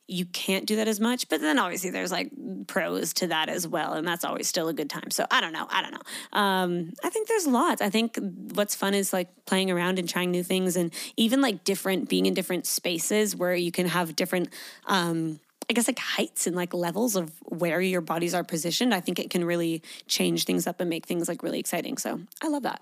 you 0.07 0.25
can't 0.25 0.65
do 0.65 0.75
that 0.75 0.87
as 0.87 0.99
much. 0.99 1.27
But 1.29 1.41
then 1.41 1.57
obviously 1.57 1.89
there's 1.89 2.11
like 2.11 2.29
pros 2.67 3.13
to 3.15 3.27
that 3.27 3.49
as 3.49 3.67
well. 3.67 3.93
And 3.93 4.07
that's 4.07 4.23
always 4.23 4.47
still 4.47 4.67
a 4.67 4.73
good 4.73 4.89
time. 4.89 5.09
So 5.11 5.25
I 5.31 5.41
don't 5.41 5.53
know. 5.53 5.67
I 5.69 5.81
don't 5.81 5.91
know. 5.91 6.39
Um, 6.39 6.93
I 7.03 7.09
think 7.09 7.27
there's 7.27 7.47
lots. 7.47 7.81
I 7.81 7.89
think 7.89 8.17
what's 8.53 8.75
fun 8.75 8.93
is 8.93 9.13
like 9.13 9.29
playing 9.45 9.71
around 9.71 9.99
and 9.99 10.07
trying 10.07 10.31
new 10.31 10.43
things 10.43 10.75
and 10.75 10.93
even 11.17 11.41
like 11.41 11.63
different, 11.63 12.09
being 12.09 12.25
in 12.25 12.33
different 12.33 12.67
spaces 12.67 13.35
where 13.35 13.55
you 13.55 13.71
can 13.71 13.87
have 13.87 14.15
different, 14.15 14.49
um, 14.85 15.39
I 15.69 15.73
guess 15.73 15.87
like 15.87 15.99
heights 15.99 16.45
and 16.45 16.55
like 16.55 16.73
levels 16.73 17.15
of 17.15 17.31
where 17.45 17.81
your 17.81 18.01
bodies 18.01 18.35
are 18.35 18.43
positioned, 18.43 18.93
I 18.93 18.99
think 18.99 19.17
it 19.17 19.31
can 19.31 19.43
really 19.43 19.81
change 20.07 20.45
things 20.45 20.67
up 20.67 20.79
and 20.79 20.89
make 20.89 21.07
things 21.07 21.27
like 21.27 21.41
really 21.41 21.59
exciting. 21.59 21.97
So 21.97 22.19
I 22.43 22.49
love 22.49 22.63
that. 22.63 22.81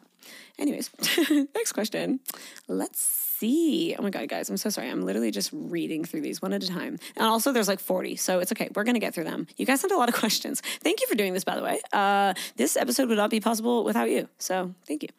Anyways, 0.59 0.89
next 1.55 1.71
question. 1.71 2.19
Let's 2.67 3.32
see. 3.43 3.95
Oh 3.97 4.01
my 4.01 4.10
God, 4.10 4.27
guys, 4.29 4.49
I'm 4.49 4.58
so 4.58 4.69
sorry. 4.69 4.89
I'm 4.89 5.01
literally 5.01 5.32
just 5.32 5.49
reading 5.53 6.06
through 6.06 6.21
these 6.21 6.41
one 6.41 6.53
at 6.53 6.63
a 6.63 6.67
time. 6.67 6.97
And 7.17 7.25
also, 7.25 7.51
there's 7.51 7.67
like 7.67 7.79
40, 7.79 8.15
so 8.15 8.39
it's 8.39 8.51
okay. 8.53 8.69
We're 8.73 8.86
going 8.86 8.95
to 8.95 9.01
get 9.01 9.13
through 9.13 9.25
them. 9.25 9.47
You 9.58 9.65
guys 9.65 9.82
sent 9.82 9.91
a 9.91 9.97
lot 9.97 10.08
of 10.10 10.15
questions. 10.23 10.62
Thank 10.82 11.01
you 11.01 11.08
for 11.08 11.15
doing 11.15 11.34
this, 11.34 11.43
by 11.43 11.56
the 11.56 11.62
way. 11.62 11.79
Uh, 11.91 12.34
this 12.56 12.77
episode 12.77 13.10
would 13.10 13.17
not 13.17 13.29
be 13.29 13.39
possible 13.41 13.84
without 13.84 14.10
you. 14.10 14.29
So 14.38 14.73
thank 14.88 15.03
you. 15.03 15.10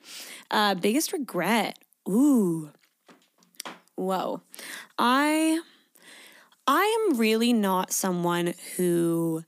Uh, 0.51 0.75
biggest 0.75 1.13
regret. 1.13 1.79
Ooh. 2.09 2.71
Whoa. 3.97 4.41
I. 4.99 5.61
I 6.67 7.09
am 7.11 7.19
really 7.19 7.53
not 7.53 7.93
someone 7.93 8.55
who 8.77 9.45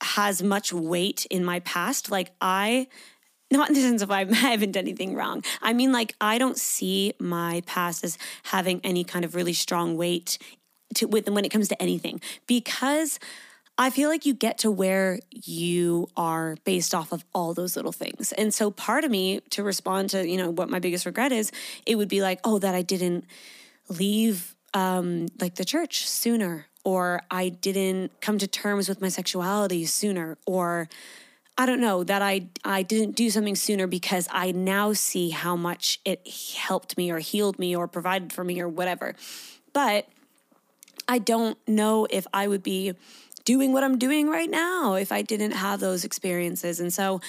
has 0.00 0.42
much 0.42 0.72
weight 0.72 1.26
in 1.26 1.44
my 1.44 1.60
past. 1.60 2.10
Like, 2.10 2.30
I 2.40 2.88
not 3.50 3.68
in 3.68 3.74
the 3.74 3.80
sense 3.80 4.02
of 4.02 4.10
I 4.10 4.24
haven't 4.24 4.72
done 4.72 4.82
anything 4.82 5.14
wrong. 5.14 5.42
I 5.62 5.72
mean, 5.72 5.92
like, 5.92 6.14
I 6.20 6.38
don't 6.38 6.58
see 6.58 7.14
my 7.18 7.62
past 7.66 8.04
as 8.04 8.18
having 8.44 8.80
any 8.84 9.04
kind 9.04 9.24
of 9.24 9.34
really 9.34 9.52
strong 9.52 9.96
weight 9.96 10.38
to 10.94 11.06
with 11.06 11.28
when 11.28 11.44
it 11.44 11.50
comes 11.50 11.68
to 11.68 11.82
anything 11.82 12.20
because 12.46 13.18
I 13.80 13.90
feel 13.90 14.08
like 14.08 14.26
you 14.26 14.34
get 14.34 14.58
to 14.58 14.70
where 14.70 15.20
you 15.30 16.08
are 16.16 16.56
based 16.64 16.94
off 16.94 17.12
of 17.12 17.24
all 17.32 17.54
those 17.54 17.76
little 17.76 17.92
things. 17.92 18.32
And 18.32 18.52
so 18.52 18.72
part 18.72 19.04
of 19.04 19.10
me 19.10 19.40
to 19.50 19.62
respond 19.62 20.10
to, 20.10 20.28
you 20.28 20.36
know, 20.36 20.50
what 20.50 20.68
my 20.68 20.80
biggest 20.80 21.06
regret 21.06 21.30
is, 21.30 21.52
it 21.86 21.94
would 21.94 22.08
be 22.08 22.20
like, 22.20 22.40
oh, 22.42 22.58
that 22.58 22.74
I 22.74 22.82
didn't 22.82 23.24
leave 23.88 24.54
um 24.74 25.28
like 25.40 25.54
the 25.54 25.64
church 25.64 26.06
sooner 26.06 26.66
or 26.84 27.22
I 27.30 27.48
didn't 27.48 28.20
come 28.20 28.36
to 28.38 28.46
terms 28.46 28.88
with 28.88 29.00
my 29.00 29.08
sexuality 29.08 29.86
sooner 29.86 30.36
or 30.46 30.88
I 31.60 31.66
don't 31.66 31.80
know 31.80 32.04
that 32.04 32.22
I 32.22 32.46
I 32.64 32.84
didn't 32.84 33.16
do 33.16 33.30
something 33.30 33.56
sooner 33.56 33.88
because 33.88 34.28
I 34.30 34.52
now 34.52 34.92
see 34.92 35.30
how 35.30 35.56
much 35.56 36.00
it 36.04 36.26
helped 36.56 36.96
me 36.96 37.10
or 37.10 37.18
healed 37.18 37.58
me 37.58 37.74
or 37.74 37.88
provided 37.88 38.32
for 38.32 38.44
me 38.44 38.60
or 38.60 38.68
whatever. 38.68 39.16
But 39.72 40.06
I 41.08 41.18
don't 41.18 41.58
know 41.66 42.06
if 42.10 42.28
I 42.32 42.46
would 42.46 42.62
be 42.62 42.92
doing 43.44 43.72
what 43.72 43.82
I'm 43.82 43.98
doing 43.98 44.28
right 44.28 44.48
now 44.48 44.94
if 44.94 45.10
I 45.10 45.22
didn't 45.22 45.52
have 45.52 45.80
those 45.80 46.04
experiences. 46.04 46.78
And 46.78 46.92
so 46.92 47.20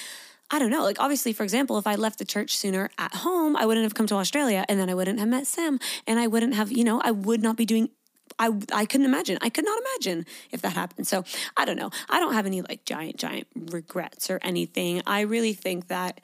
I 0.52 0.60
don't 0.60 0.72
know. 0.72 0.84
Like, 0.84 1.00
obviously, 1.00 1.32
for 1.34 1.44
example, 1.44 1.78
if 1.78 1.88
I 1.88 1.96
left 1.96 2.20
the 2.20 2.26
church 2.26 2.58
sooner 2.58 2.90
at 2.98 3.16
home, 3.16 3.56
I 3.56 3.66
wouldn't 3.66 3.84
have 3.84 3.94
come 3.94 4.08
to 4.08 4.16
Australia 4.16 4.66
and 4.68 4.80
then 4.80 4.90
I 4.90 4.96
wouldn't 4.96 5.20
have 5.20 5.30
met 5.30 5.48
Sam 5.48 5.80
and 6.08 6.20
I 6.20 6.28
wouldn't 6.28 6.56
have, 6.56 6.72
you 6.72 6.84
know, 6.84 7.02
I 7.02 7.12
would 7.12 7.42
not 7.42 7.56
be 7.56 7.66
doing 7.66 7.90
I 8.40 8.52
I 8.72 8.86
couldn't 8.86 9.06
imagine. 9.06 9.38
I 9.42 9.50
could 9.50 9.66
not 9.66 9.80
imagine 9.80 10.26
if 10.52 10.62
that 10.62 10.74
happened. 10.74 11.08
So 11.08 11.24
I 11.58 11.66
don't 11.66 11.78
know. 11.78 11.92
I 12.10 12.20
don't 12.20 12.34
have 12.34 12.46
any 12.46 12.62
like 12.62 12.86
giant 12.86 13.18
giant 13.18 13.48
regrets 13.56 14.30
or 14.30 14.40
anything. 14.42 15.02
I 15.06 15.22
really 15.22 15.54
think 15.54 15.88
that 15.88 16.22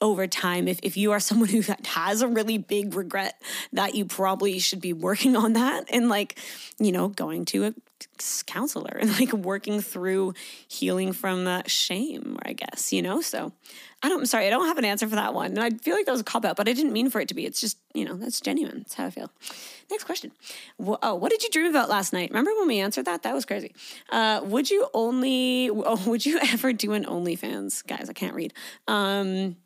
over 0.00 0.26
time 0.26 0.68
if, 0.68 0.78
if 0.82 0.96
you 0.96 1.12
are 1.12 1.20
someone 1.20 1.48
who 1.50 1.62
has 1.84 2.22
a 2.22 2.28
really 2.28 2.58
big 2.58 2.94
regret 2.94 3.40
that 3.72 3.94
you 3.94 4.04
probably 4.04 4.58
should 4.58 4.80
be 4.80 4.92
working 4.92 5.36
on 5.36 5.54
that 5.54 5.84
and 5.90 6.08
like 6.08 6.38
you 6.78 6.92
know 6.92 7.08
going 7.08 7.44
to 7.44 7.66
a 7.66 7.74
counselor 8.46 8.96
and 9.00 9.18
like 9.18 9.32
working 9.32 9.80
through 9.80 10.32
healing 10.68 11.12
from 11.12 11.44
that 11.44 11.70
shame 11.70 12.38
i 12.42 12.52
guess 12.52 12.92
you 12.92 13.02
know? 13.02 13.20
So 13.20 13.52
i 14.02 14.08
don't 14.08 14.20
i'm 14.20 14.26
sorry 14.26 14.46
i 14.46 14.50
don't 14.50 14.66
have 14.66 14.78
an 14.78 14.84
answer 14.84 15.08
for 15.08 15.16
that 15.16 15.34
one. 15.34 15.50
And 15.50 15.60
i 15.60 15.70
feel 15.70 15.94
like 15.94 16.06
that 16.06 16.12
was 16.12 16.20
a 16.20 16.24
cop 16.24 16.44
out 16.44 16.56
but 16.56 16.68
i 16.68 16.72
didn't 16.72 16.92
mean 16.92 17.10
for 17.10 17.20
it 17.20 17.28
to 17.28 17.34
be. 17.34 17.44
It's 17.44 17.60
just 17.60 17.78
you 17.94 18.04
know 18.04 18.14
that's 18.14 18.40
genuine. 18.40 18.78
That's 18.78 18.94
how 18.94 19.06
i 19.06 19.10
feel. 19.10 19.30
Next 19.90 20.04
question. 20.04 20.30
Oh 20.78 21.14
what 21.14 21.30
did 21.30 21.42
you 21.42 21.50
dream 21.50 21.66
about 21.66 21.88
last 21.88 22.12
night? 22.12 22.30
Remember 22.30 22.52
when 22.58 22.68
we 22.68 22.78
answered 22.78 23.06
that? 23.06 23.22
That 23.22 23.34
was 23.34 23.44
crazy. 23.44 23.74
Uh, 24.10 24.40
would 24.44 24.70
you 24.70 24.88
only 24.94 25.70
oh, 25.70 26.00
would 26.06 26.24
you 26.24 26.38
ever 26.38 26.72
do 26.72 26.92
an 26.92 27.04
onlyfans? 27.04 27.84
Guys 27.86 28.08
i 28.08 28.12
can't 28.12 28.34
read. 28.34 28.52
Um 28.86 29.56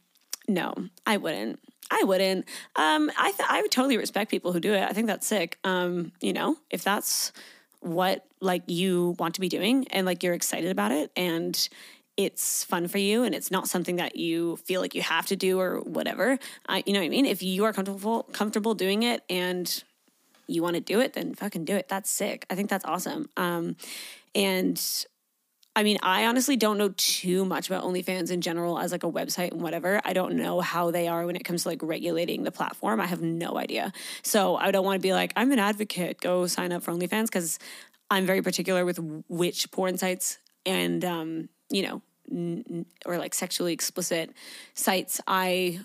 no, 0.49 0.75
I 1.07 1.17
wouldn't. 1.17 1.61
I 1.91 2.05
wouldn't. 2.05 2.47
Um, 2.75 3.11
I 3.19 3.33
th- 3.33 3.49
I 3.49 3.61
would 3.61 3.71
totally 3.71 3.99
respect 3.99 4.31
people 4.31 4.53
who 4.53 4.61
do 4.61 4.73
it. 4.73 4.83
I 4.83 4.93
think 4.93 5.07
that's 5.07 5.27
sick. 5.27 5.59
Um, 5.63 6.13
you 6.21 6.33
know, 6.33 6.57
if 6.71 6.83
that's 6.83 7.33
what 7.81 8.25
like 8.41 8.63
you 8.67 9.17
want 9.19 9.35
to 9.35 9.41
be 9.41 9.49
doing 9.49 9.87
and 9.91 10.07
like 10.07 10.23
you're 10.23 10.35
excited 10.35 10.71
about 10.71 10.93
it 10.93 11.11
and 11.17 11.69
it's 12.17 12.65
fun 12.65 12.87
for 12.89 12.99
you 12.99 13.25
and 13.25 13.35
it's 13.35 13.51
not 13.51 13.69
something 13.69 13.97
that 13.97 14.17
you 14.17 14.57
feel 14.57 14.81
like 14.81 14.95
you 14.95 15.03
have 15.03 15.27
to 15.27 15.37
do 15.37 15.59
or 15.59 15.81
whatever. 15.81 16.39
I, 16.69 16.83
you 16.87 16.93
know 16.93 17.01
what 17.01 17.07
I 17.07 17.11
mean? 17.11 17.27
If 17.27 17.43
you 17.43 17.65
are 17.65 17.73
comfortable 17.73 18.25
comfortable 18.33 18.75
doing 18.75 19.03
it 19.03 19.23
and 19.29 19.83
you 20.47 20.63
want 20.63 20.75
to 20.75 20.81
do 20.81 21.01
it, 21.01 21.15
then 21.15 21.35
fucking 21.35 21.65
do 21.65 21.77
it. 21.77 21.89
That's 21.89 22.11
sick. 22.11 22.47
I 22.51 22.55
think 22.55 22.71
that's 22.71 22.85
awesome. 22.85 23.29
Um, 23.37 23.77
and 24.35 24.81
I 25.75 25.83
mean, 25.85 25.99
I 26.03 26.27
honestly 26.27 26.57
don't 26.57 26.77
know 26.77 26.93
too 26.97 27.47
much 27.47 27.69
about 27.69 27.83
OnlyFans 27.83 28.31
in 28.31 28.43
general 28.43 28.79
as 28.79 28.93
like 28.93 29.05
a 29.05 29.11
website 29.11 29.53
and 29.53 29.63
whatever. 29.63 30.03
I 30.05 30.13
don't 30.13 30.35
know 30.35 30.61
how 30.61 30.91
they 30.91 31.09
are 31.09 31.25
when 31.25 31.35
it 31.35 31.45
comes 31.45 31.63
to 31.63 31.71
like 31.71 31.83
regulating 31.83 32.43
the 32.43 32.51
platform. 32.51 33.01
I 33.01 33.07
have 33.07 33.23
no 33.23 33.57
idea. 33.57 33.93
So 34.23 34.57
I 34.57 34.71
don't 34.71 34.85
want 34.85 35.01
to 35.01 35.03
be 35.03 35.15
like, 35.15 35.33
I'm 35.35 35.51
an 35.51 35.59
advocate, 35.59 36.21
go 36.21 36.47
sign 36.47 36.73
up 36.73 36.83
for 36.83 36.93
OnlyFans 36.93 37.27
because 37.27 37.59
I'm 38.11 38.27
very 38.27 38.43
particular 38.43 38.85
with 38.85 38.99
which 39.29 39.71
porn 39.71 39.97
sites 39.97 40.39
and, 40.67 41.03
um, 41.07 41.49
you 41.71 41.83
know, 41.83 42.03
n- 42.31 42.85
or 43.07 43.17
like 43.17 43.33
sexually 43.33 43.73
explicit 43.73 44.31
sites 44.75 45.23
I 45.27 45.81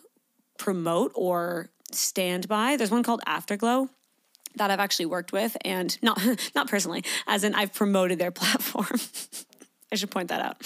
promote 0.58 1.14
or 1.16 1.70
stand 1.94 2.50
by. 2.50 2.76
There's 2.76 2.92
one 2.92 3.04
called 3.04 3.22
Afterglow 3.26 3.90
that 4.56 4.70
I've 4.70 4.80
actually 4.80 5.06
worked 5.06 5.32
with 5.32 5.56
and 5.64 5.98
not 6.02 6.20
not 6.56 6.70
personally, 6.70 7.06
as 7.26 7.46
in 7.46 7.56
I've 7.56 7.74
promoted 7.74 8.20
their 8.20 8.32
platform. 8.42 9.00
I 9.92 9.96
should 9.96 10.12
point 10.12 10.30
that 10.30 10.42
out 10.42 10.62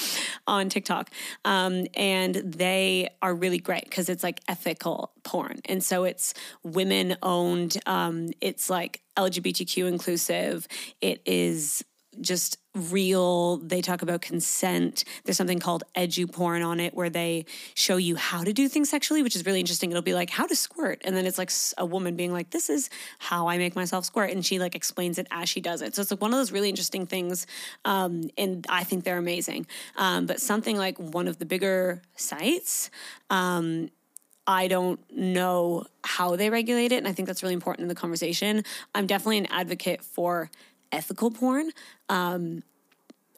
on 0.47 0.69
TikTok. 0.69 1.11
Um, 1.45 1.85
and 1.95 2.35
they 2.35 3.09
are 3.21 3.33
really 3.33 3.59
great 3.59 3.83
because 3.83 4.09
it's 4.09 4.23
like 4.23 4.39
ethical 4.47 5.11
porn. 5.23 5.61
And 5.65 5.83
so 5.83 6.05
it's 6.05 6.33
women 6.63 7.17
owned, 7.21 7.77
um, 7.85 8.29
it's 8.41 8.69
like 8.69 9.01
LGBTQ 9.17 9.87
inclusive, 9.87 10.67
it 11.01 11.21
is 11.25 11.83
just 12.19 12.57
real. 12.73 13.57
They 13.57 13.81
talk 13.81 14.01
about 14.01 14.21
consent. 14.21 15.03
There's 15.23 15.37
something 15.37 15.59
called 15.59 15.83
edu 15.95 16.31
porn 16.31 16.61
on 16.61 16.79
it 16.79 16.93
where 16.93 17.09
they 17.09 17.45
show 17.73 17.97
you 17.97 18.15
how 18.15 18.43
to 18.43 18.53
do 18.53 18.67
things 18.67 18.89
sexually, 18.89 19.23
which 19.23 19.35
is 19.35 19.45
really 19.45 19.59
interesting. 19.59 19.91
It'll 19.91 20.01
be 20.01 20.13
like 20.13 20.29
how 20.29 20.45
to 20.45 20.55
squirt. 20.55 21.01
And 21.03 21.15
then 21.15 21.25
it's 21.25 21.37
like 21.37 21.51
a 21.77 21.85
woman 21.85 22.15
being 22.15 22.33
like, 22.33 22.49
this 22.49 22.69
is 22.69 22.89
how 23.19 23.47
I 23.47 23.57
make 23.57 23.75
myself 23.75 24.05
squirt. 24.05 24.31
And 24.31 24.45
she 24.45 24.59
like 24.59 24.75
explains 24.75 25.17
it 25.17 25.27
as 25.31 25.49
she 25.49 25.61
does 25.61 25.81
it. 25.81 25.95
So 25.95 26.01
it's 26.01 26.11
like 26.11 26.21
one 26.21 26.31
of 26.31 26.39
those 26.39 26.51
really 26.51 26.69
interesting 26.69 27.05
things. 27.05 27.47
Um, 27.85 28.29
and 28.37 28.65
I 28.69 28.83
think 28.83 29.03
they're 29.03 29.17
amazing. 29.17 29.67
Um, 29.97 30.25
but 30.25 30.39
something 30.39 30.77
like 30.77 30.97
one 30.97 31.27
of 31.27 31.39
the 31.39 31.45
bigger 31.45 32.01
sites, 32.15 32.89
um, 33.29 33.89
I 34.47 34.67
don't 34.67 34.99
know 35.15 35.85
how 36.03 36.35
they 36.35 36.49
regulate 36.49 36.91
it. 36.91 36.97
And 36.97 37.07
I 37.07 37.13
think 37.13 37.27
that's 37.27 37.43
really 37.43 37.53
important 37.53 37.83
in 37.83 37.87
the 37.89 37.95
conversation. 37.95 38.63
I'm 38.95 39.07
definitely 39.07 39.37
an 39.37 39.45
advocate 39.47 40.03
for 40.03 40.49
ethical 40.91 41.31
porn 41.31 41.71
um, 42.09 42.63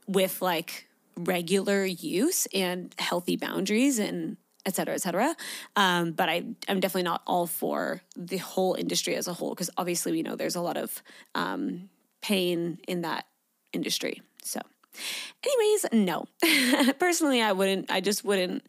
with 0.07 0.41
like 0.41 0.87
regular 1.15 1.85
use 1.85 2.47
and 2.53 2.93
healthy 2.97 3.35
boundaries 3.35 3.99
and 3.99 4.37
et 4.65 4.75
cetera, 4.75 4.95
et 4.95 5.01
cetera. 5.01 5.35
Um, 5.75 6.11
but 6.11 6.29
I, 6.29 6.43
I'm 6.67 6.79
definitely 6.79 7.03
not 7.03 7.21
all 7.27 7.47
for 7.47 8.01
the 8.15 8.37
whole 8.37 8.75
industry 8.75 9.15
as 9.15 9.27
a 9.27 9.33
whole 9.33 9.49
because 9.49 9.69
obviously 9.77 10.11
we 10.11 10.23
know 10.23 10.35
there's 10.35 10.55
a 10.55 10.61
lot 10.61 10.77
of 10.77 11.03
um, 11.35 11.89
pain 12.21 12.79
in 12.87 13.01
that 13.01 13.25
industry. 13.73 14.21
So, 14.41 14.61
anyways, 15.43 15.85
no. 15.93 16.25
Personally, 16.99 17.41
I 17.41 17.51
wouldn't. 17.51 17.91
I 17.91 18.01
just 18.01 18.23
wouldn't. 18.23 18.65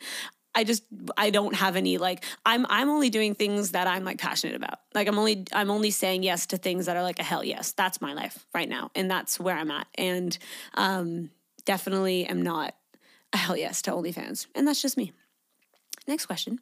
I 0.54 0.64
just 0.64 0.84
I 1.16 1.30
don't 1.30 1.54
have 1.54 1.76
any 1.76 1.98
like 1.98 2.24
I'm 2.46 2.66
I'm 2.68 2.88
only 2.88 3.10
doing 3.10 3.34
things 3.34 3.72
that 3.72 3.86
I'm 3.86 4.04
like 4.04 4.18
passionate 4.18 4.56
about. 4.56 4.78
Like 4.94 5.08
I'm 5.08 5.18
only 5.18 5.44
I'm 5.52 5.70
only 5.70 5.90
saying 5.90 6.22
yes 6.22 6.46
to 6.46 6.56
things 6.56 6.86
that 6.86 6.96
are 6.96 7.02
like 7.02 7.18
a 7.18 7.24
hell 7.24 7.44
yes. 7.44 7.72
That's 7.72 8.00
my 8.00 8.12
life 8.12 8.46
right 8.54 8.68
now 8.68 8.90
and 8.94 9.10
that's 9.10 9.40
where 9.40 9.56
I'm 9.56 9.70
at. 9.70 9.86
And 9.96 10.36
um 10.74 11.30
definitely 11.64 12.26
am 12.26 12.42
not 12.42 12.74
a 13.32 13.36
hell 13.36 13.56
yes 13.56 13.82
to 13.82 13.90
OnlyFans. 13.90 14.46
And 14.54 14.66
that's 14.68 14.80
just 14.80 14.96
me. 14.96 15.12
Next 16.06 16.26
question. 16.26 16.60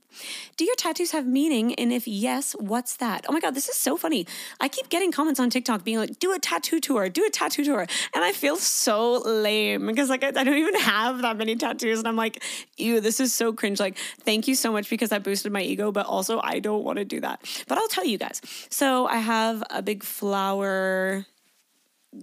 Do 0.57 0.65
your 0.65 0.77
tattoos 0.77 1.11
have 1.11 1.27
meaning? 1.27 1.75
And 1.75 1.93
if 1.93 2.07
yes, 2.07 2.53
what's 2.61 2.97
that? 2.99 3.27
Oh 3.29 3.33
my 3.33 3.41
God, 3.41 3.55
this 3.55 3.69
is 3.69 3.75
so 3.75 3.97
funny. 3.97 4.25
I 4.61 4.69
keep 4.69 4.89
getting 4.89 5.11
comments 5.11 5.41
on 5.41 5.51
TikTok 5.51 5.83
being 5.83 5.99
like, 5.99 6.21
do 6.21 6.33
a 6.33 6.39
tattoo 6.39 6.79
tour, 6.79 7.09
do 7.09 7.25
a 7.27 7.31
tattoo 7.31 7.65
tour. 7.65 7.81
And 8.15 8.25
I 8.25 8.33
feel 8.33 8.55
so 8.57 9.15
lame 9.19 9.87
because 9.89 10.09
like 10.09 10.23
I, 10.23 10.29
I 10.29 10.45
don't 10.45 10.59
even 10.59 10.77
have 10.77 11.23
that 11.23 11.37
many 11.37 11.57
tattoos. 11.57 11.99
And 11.99 12.07
I'm 12.07 12.15
like, 12.15 12.41
ew, 12.77 13.01
this 13.01 13.19
is 13.19 13.33
so 13.33 13.53
cringe. 13.53 13.81
Like, 13.81 13.99
thank 14.21 14.47
you 14.47 14.55
so 14.55 14.71
much 14.71 14.89
because 14.89 15.11
that 15.11 15.25
boosted 15.25 15.51
my 15.51 15.63
ego, 15.63 15.91
but 15.91 16.07
also 16.07 16.41
I 16.41 16.61
don't 16.61 16.85
want 16.85 16.99
to 16.99 17.05
do 17.05 17.21
that. 17.21 17.41
But 17.67 17.79
I'll 17.79 17.89
tell 17.89 18.07
you 18.07 18.19
guys. 18.19 18.41
So 18.71 19.07
I 19.07 19.17
have 19.17 19.65
a 19.71 19.83
big 19.83 20.05
flower 20.05 21.27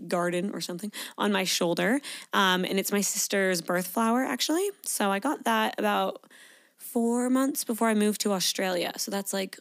garden 0.08 0.52
or 0.54 0.62
something 0.62 0.92
on 1.18 1.34
my 1.34 1.44
shoulder. 1.44 2.00
Um, 2.32 2.64
and 2.64 2.80
it's 2.80 2.94
my 2.94 3.02
sister's 3.02 3.62
birth 3.62 3.88
flower, 3.88 4.24
actually. 4.24 4.70
So 4.86 5.12
I 5.12 5.20
got 5.20 5.44
that 5.44 5.76
about 5.78 6.24
four 6.94 7.30
months 7.30 7.64
before 7.64 7.90
I 7.90 7.94
moved 7.94 8.22
to 8.22 8.34
Australia. 8.34 8.92
So 8.98 9.12
that's 9.12 9.34
like 9.34 9.60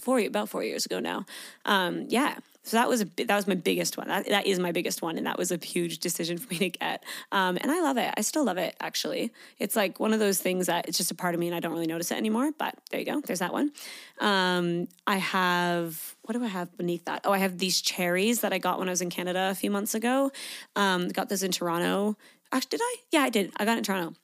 four 0.00 0.18
about 0.20 0.48
four 0.48 0.64
years 0.64 0.86
ago 0.86 1.00
now. 1.00 1.26
Um, 1.64 2.06
yeah, 2.08 2.38
so 2.64 2.76
that 2.76 2.88
was 2.88 3.02
a 3.02 3.04
that 3.24 3.34
was 3.34 3.48
my 3.48 3.56
biggest 3.56 3.98
one. 3.98 4.06
That, 4.06 4.26
that 4.28 4.46
is 4.46 4.60
my 4.60 4.70
biggest 4.70 5.02
one, 5.02 5.18
and 5.18 5.26
that 5.26 5.36
was 5.36 5.50
a 5.50 5.56
huge 5.56 5.98
decision 5.98 6.38
for 6.42 6.52
me 6.52 6.58
to 6.58 6.70
get. 6.70 7.04
Um, 7.32 7.58
and 7.60 7.70
I 7.70 7.80
love 7.80 7.98
it. 7.98 8.14
I 8.16 8.20
still 8.20 8.44
love 8.44 8.58
it. 8.58 8.76
Actually, 8.80 9.32
it's 9.58 9.74
like 9.74 9.98
one 9.98 10.12
of 10.12 10.20
those 10.20 10.40
things 10.40 10.66
that 10.66 10.88
it's 10.88 10.96
just 10.96 11.10
a 11.10 11.14
part 11.14 11.34
of 11.34 11.40
me, 11.40 11.48
and 11.48 11.56
I 11.56 11.60
don't 11.60 11.72
really 11.72 11.86
notice 11.86 12.10
it 12.12 12.16
anymore. 12.16 12.52
But 12.56 12.74
there 12.90 13.00
you 13.00 13.06
go. 13.06 13.20
There's 13.20 13.40
that 13.40 13.52
one. 13.52 13.72
Um, 14.20 14.86
I 15.06 15.16
have 15.16 16.16
what 16.22 16.34
do 16.34 16.44
I 16.44 16.48
have 16.48 16.76
beneath 16.76 17.04
that? 17.06 17.22
Oh, 17.24 17.32
I 17.32 17.38
have 17.38 17.58
these 17.58 17.80
cherries 17.80 18.40
that 18.42 18.52
I 18.52 18.58
got 18.58 18.78
when 18.78 18.88
I 18.88 18.92
was 18.92 19.02
in 19.02 19.10
Canada 19.10 19.48
a 19.50 19.54
few 19.54 19.70
months 19.70 19.94
ago. 19.94 20.30
Um, 20.76 21.08
got 21.08 21.28
those 21.28 21.42
in 21.42 21.50
Toronto. 21.50 22.16
Actually, 22.52 22.70
did 22.70 22.80
I? 22.82 22.96
Yeah, 23.10 23.20
I 23.22 23.30
did. 23.30 23.52
I 23.56 23.64
got 23.64 23.74
it 23.74 23.78
in 23.78 23.84
Toronto. 23.84 24.14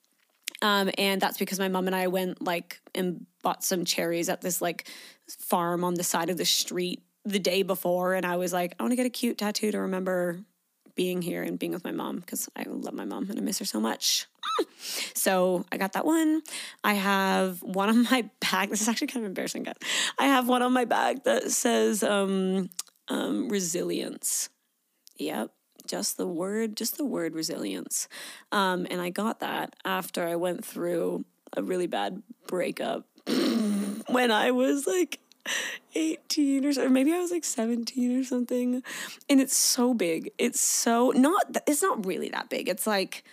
Um, 0.60 0.90
and 0.98 1.20
that's 1.20 1.38
because 1.38 1.58
my 1.58 1.68
mom 1.68 1.86
and 1.86 1.94
I 1.94 2.08
went 2.08 2.42
like 2.42 2.80
and 2.94 3.26
bought 3.42 3.64
some 3.64 3.84
cherries 3.84 4.28
at 4.28 4.40
this 4.40 4.60
like 4.60 4.88
farm 5.28 5.84
on 5.84 5.94
the 5.94 6.02
side 6.02 6.30
of 6.30 6.36
the 6.36 6.44
street 6.44 7.02
the 7.24 7.38
day 7.38 7.62
before 7.62 8.14
and 8.14 8.26
I 8.26 8.36
was 8.36 8.52
like, 8.52 8.74
I 8.78 8.82
want 8.82 8.92
to 8.92 8.96
get 8.96 9.06
a 9.06 9.10
cute 9.10 9.38
tattoo 9.38 9.70
to 9.70 9.78
remember 9.80 10.40
being 10.94 11.22
here 11.22 11.44
and 11.44 11.58
being 11.58 11.72
with 11.72 11.84
my 11.84 11.92
mom 11.92 12.16
because 12.16 12.48
I 12.56 12.64
love 12.66 12.92
my 12.92 13.04
mom 13.04 13.30
and 13.30 13.38
I 13.38 13.42
miss 13.42 13.60
her 13.60 13.64
so 13.64 13.80
much. 13.80 14.26
So 15.14 15.64
I 15.70 15.76
got 15.76 15.92
that 15.92 16.06
one. 16.06 16.42
I 16.84 16.94
have 16.94 17.62
one 17.62 17.88
on 17.88 18.02
my 18.10 18.28
bag. 18.40 18.70
This 18.70 18.80
is 18.80 18.88
actually 18.88 19.08
kind 19.08 19.24
of 19.24 19.28
embarrassing, 19.28 19.64
guys. 19.64 19.74
I 20.18 20.26
have 20.26 20.48
one 20.48 20.62
on 20.62 20.72
my 20.72 20.84
bag 20.84 21.24
that 21.24 21.50
says 21.50 22.02
um, 22.02 22.70
um, 23.08 23.48
resilience. 23.48 24.48
Yep, 25.16 25.50
just 25.88 26.16
the 26.16 26.26
word, 26.26 26.76
just 26.76 26.96
the 26.96 27.04
word 27.04 27.34
resilience. 27.34 28.08
Um, 28.52 28.86
and 28.90 29.00
I 29.00 29.10
got 29.10 29.40
that 29.40 29.74
after 29.84 30.26
I 30.26 30.36
went 30.36 30.64
through 30.64 31.24
a 31.56 31.62
really 31.62 31.86
bad 31.86 32.22
breakup 32.46 33.06
when 34.08 34.30
I 34.30 34.50
was 34.50 34.86
like 34.86 35.18
18 35.94 36.64
or 36.64 36.72
so, 36.72 36.88
maybe 36.88 37.12
I 37.12 37.18
was 37.18 37.30
like 37.30 37.44
17 37.44 38.20
or 38.20 38.24
something. 38.24 38.82
And 39.28 39.40
it's 39.40 39.56
so 39.56 39.94
big. 39.94 40.30
It's 40.38 40.60
so 40.60 41.10
not 41.10 41.56
it's 41.66 41.82
not 41.82 42.04
really 42.06 42.28
that 42.30 42.48
big. 42.48 42.68
It's 42.68 42.86
like 42.86 43.24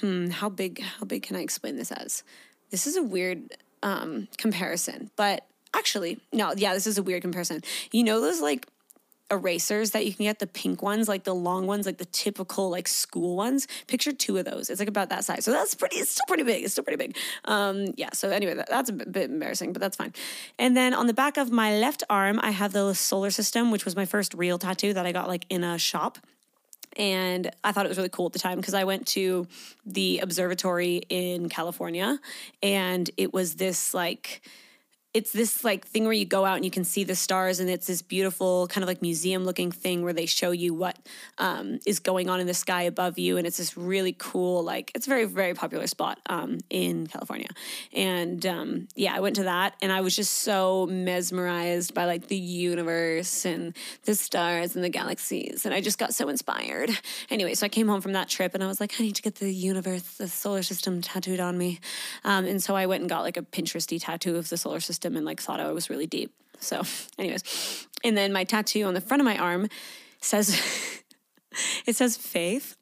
hmm, 0.00 0.28
how 0.28 0.48
big 0.48 0.80
how 0.80 1.04
big 1.04 1.22
can 1.22 1.36
I 1.36 1.40
explain 1.40 1.76
this 1.76 1.92
as? 1.92 2.22
This 2.70 2.86
is 2.86 2.96
a 2.96 3.02
weird 3.02 3.56
um 3.82 4.28
comparison, 4.38 5.10
but 5.16 5.46
actually, 5.74 6.20
no, 6.32 6.52
yeah, 6.56 6.74
this 6.74 6.86
is 6.86 6.98
a 6.98 7.02
weird 7.02 7.22
comparison. 7.22 7.62
You 7.92 8.04
know 8.04 8.20
those 8.20 8.40
like 8.40 8.66
erasers 9.30 9.92
that 9.92 10.06
you 10.06 10.12
can 10.12 10.24
get 10.24 10.38
the 10.38 10.46
pink 10.46 10.82
ones 10.82 11.08
like 11.08 11.24
the 11.24 11.34
long 11.34 11.66
ones 11.66 11.86
like 11.86 11.98
the 11.98 12.04
typical 12.06 12.70
like 12.70 12.88
school 12.88 13.36
ones 13.36 13.66
picture 13.86 14.12
two 14.12 14.36
of 14.38 14.44
those. 14.44 14.70
It's 14.70 14.80
like 14.80 14.88
about 14.88 15.08
that 15.10 15.24
size. 15.24 15.44
So 15.44 15.52
that's 15.52 15.74
pretty 15.74 15.96
it's 15.96 16.12
still 16.12 16.24
pretty 16.26 16.42
big 16.42 16.64
it's 16.64 16.72
still 16.72 16.84
pretty 16.84 16.96
big. 16.96 17.16
Um 17.44 17.86
yeah 17.96 18.10
so 18.12 18.30
anyway 18.30 18.54
that, 18.54 18.68
that's 18.68 18.90
a 18.90 18.92
bit, 18.92 19.12
bit 19.12 19.30
embarrassing 19.30 19.72
but 19.72 19.80
that's 19.80 19.96
fine. 19.96 20.12
And 20.58 20.76
then 20.76 20.94
on 20.94 21.06
the 21.06 21.14
back 21.14 21.36
of 21.36 21.50
my 21.50 21.78
left 21.78 22.02
arm 22.10 22.40
i 22.42 22.50
have 22.50 22.72
the 22.72 22.94
solar 22.94 23.30
system 23.30 23.70
which 23.70 23.84
was 23.84 23.96
my 23.96 24.04
first 24.04 24.34
real 24.34 24.58
tattoo 24.58 24.92
that 24.94 25.06
i 25.06 25.12
got 25.12 25.28
like 25.28 25.46
in 25.48 25.64
a 25.64 25.78
shop. 25.78 26.18
And 26.96 27.50
I 27.62 27.70
thought 27.70 27.86
it 27.86 27.88
was 27.88 27.98
really 27.98 28.08
cool 28.08 28.26
at 28.26 28.32
the 28.32 28.40
time 28.40 28.56
because 28.56 28.74
I 28.74 28.82
went 28.82 29.06
to 29.08 29.46
the 29.86 30.18
observatory 30.18 31.02
in 31.08 31.48
California 31.48 32.18
and 32.62 33.08
it 33.16 33.32
was 33.32 33.54
this 33.54 33.94
like 33.94 34.42
it's 35.12 35.32
this 35.32 35.64
like 35.64 35.86
thing 35.86 36.04
where 36.04 36.12
you 36.12 36.24
go 36.24 36.44
out 36.44 36.54
and 36.54 36.64
you 36.64 36.70
can 36.70 36.84
see 36.84 37.02
the 37.02 37.16
stars 37.16 37.58
and 37.58 37.68
it's 37.68 37.88
this 37.88 38.00
beautiful 38.00 38.68
kind 38.68 38.84
of 38.84 38.88
like 38.88 39.02
museum 39.02 39.44
looking 39.44 39.72
thing 39.72 40.04
where 40.04 40.12
they 40.12 40.26
show 40.26 40.52
you 40.52 40.72
what 40.72 40.96
um, 41.38 41.80
is 41.84 41.98
going 41.98 42.30
on 42.30 42.38
in 42.38 42.46
the 42.46 42.54
sky 42.54 42.82
above 42.82 43.18
you 43.18 43.36
and 43.36 43.44
it's 43.44 43.56
this 43.56 43.76
really 43.76 44.14
cool 44.16 44.62
like 44.62 44.92
it's 44.94 45.08
a 45.08 45.10
very 45.10 45.24
very 45.24 45.52
popular 45.52 45.88
spot 45.88 46.20
um, 46.26 46.58
in 46.70 47.08
california. 47.08 47.48
And 47.92 48.44
um, 48.46 48.88
yeah 48.94 49.14
i 49.14 49.20
went 49.20 49.36
to 49.36 49.44
that 49.44 49.74
and 49.82 49.90
i 49.90 50.00
was 50.00 50.14
just 50.14 50.32
so 50.32 50.86
mesmerized 50.86 51.92
by 51.92 52.04
like 52.04 52.28
the 52.28 52.36
universe 52.36 53.44
and 53.44 53.76
the 54.04 54.14
stars 54.14 54.76
and 54.76 54.84
the 54.84 54.88
galaxies 54.88 55.66
and 55.66 55.74
i 55.74 55.80
just 55.80 55.98
got 55.98 56.14
so 56.14 56.28
inspired. 56.28 56.90
Anyway 57.30 57.54
so 57.54 57.66
i 57.66 57.68
came 57.68 57.88
home 57.88 58.00
from 58.00 58.12
that 58.12 58.28
trip 58.28 58.54
and 58.54 58.62
i 58.62 58.68
was 58.68 58.80
like 58.80 58.94
i 59.00 59.02
need 59.02 59.16
to 59.16 59.22
get 59.22 59.36
the 59.36 59.52
universe 59.52 60.02
the 60.18 60.28
solar 60.28 60.62
system 60.62 61.00
tattooed 61.00 61.40
on 61.40 61.58
me. 61.58 61.80
Um, 62.22 62.46
and 62.46 62.62
so 62.62 62.76
i 62.76 62.86
went 62.86 63.00
and 63.00 63.10
got 63.10 63.22
like 63.22 63.36
a 63.36 63.42
pinteresty 63.42 64.00
tattoo 64.00 64.36
of 64.36 64.48
the 64.50 64.56
solar 64.56 64.78
system 64.78 64.99
system 65.00 65.16
and 65.16 65.24
like 65.24 65.40
thought 65.40 65.60
I 65.60 65.72
was 65.72 65.88
really 65.88 66.06
deep. 66.06 66.32
So, 66.60 66.82
anyways, 67.18 67.86
and 68.04 68.16
then 68.16 68.32
my 68.32 68.44
tattoo 68.44 68.84
on 68.84 68.92
the 68.92 69.00
front 69.00 69.22
of 69.22 69.24
my 69.24 69.38
arm 69.38 69.68
says 70.20 70.60
it 71.86 71.96
says 71.96 72.18
faith 72.18 72.76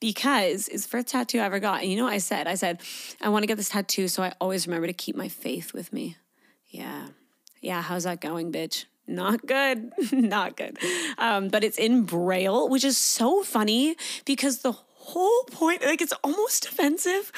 because 0.00 0.66
it's 0.66 0.82
the 0.82 0.88
first 0.88 1.06
tattoo 1.08 1.38
I 1.38 1.44
ever 1.44 1.60
got. 1.60 1.82
And 1.82 1.90
you 1.90 1.96
know 1.96 2.04
what 2.04 2.12
I 2.12 2.18
said? 2.18 2.48
I 2.48 2.56
said, 2.56 2.80
I 3.20 3.28
want 3.28 3.44
to 3.44 3.46
get 3.46 3.56
this 3.56 3.68
tattoo 3.68 4.08
so 4.08 4.24
I 4.24 4.32
always 4.40 4.66
remember 4.66 4.88
to 4.88 4.92
keep 4.92 5.14
my 5.14 5.28
faith 5.28 5.72
with 5.72 5.92
me. 5.92 6.16
Yeah. 6.66 7.08
Yeah. 7.60 7.82
How's 7.82 8.02
that 8.02 8.20
going, 8.20 8.50
bitch? 8.50 8.86
Not 9.06 9.46
good. 9.46 9.92
Not 10.12 10.56
good. 10.56 10.76
Um, 11.18 11.48
but 11.48 11.62
it's 11.62 11.78
in 11.78 12.02
Braille, 12.02 12.68
which 12.68 12.84
is 12.84 12.98
so 12.98 13.44
funny 13.44 13.96
because 14.24 14.58
the 14.58 14.74
whole 15.08 15.44
point 15.44 15.82
like 15.82 16.02
it's 16.02 16.12
almost 16.22 16.66
offensive 16.66 17.32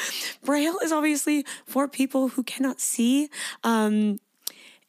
braille 0.45 0.79
is 0.83 0.91
obviously 0.91 1.45
for 1.67 1.87
people 1.87 2.29
who 2.29 2.43
cannot 2.43 2.81
see 2.81 3.29
um 3.63 4.19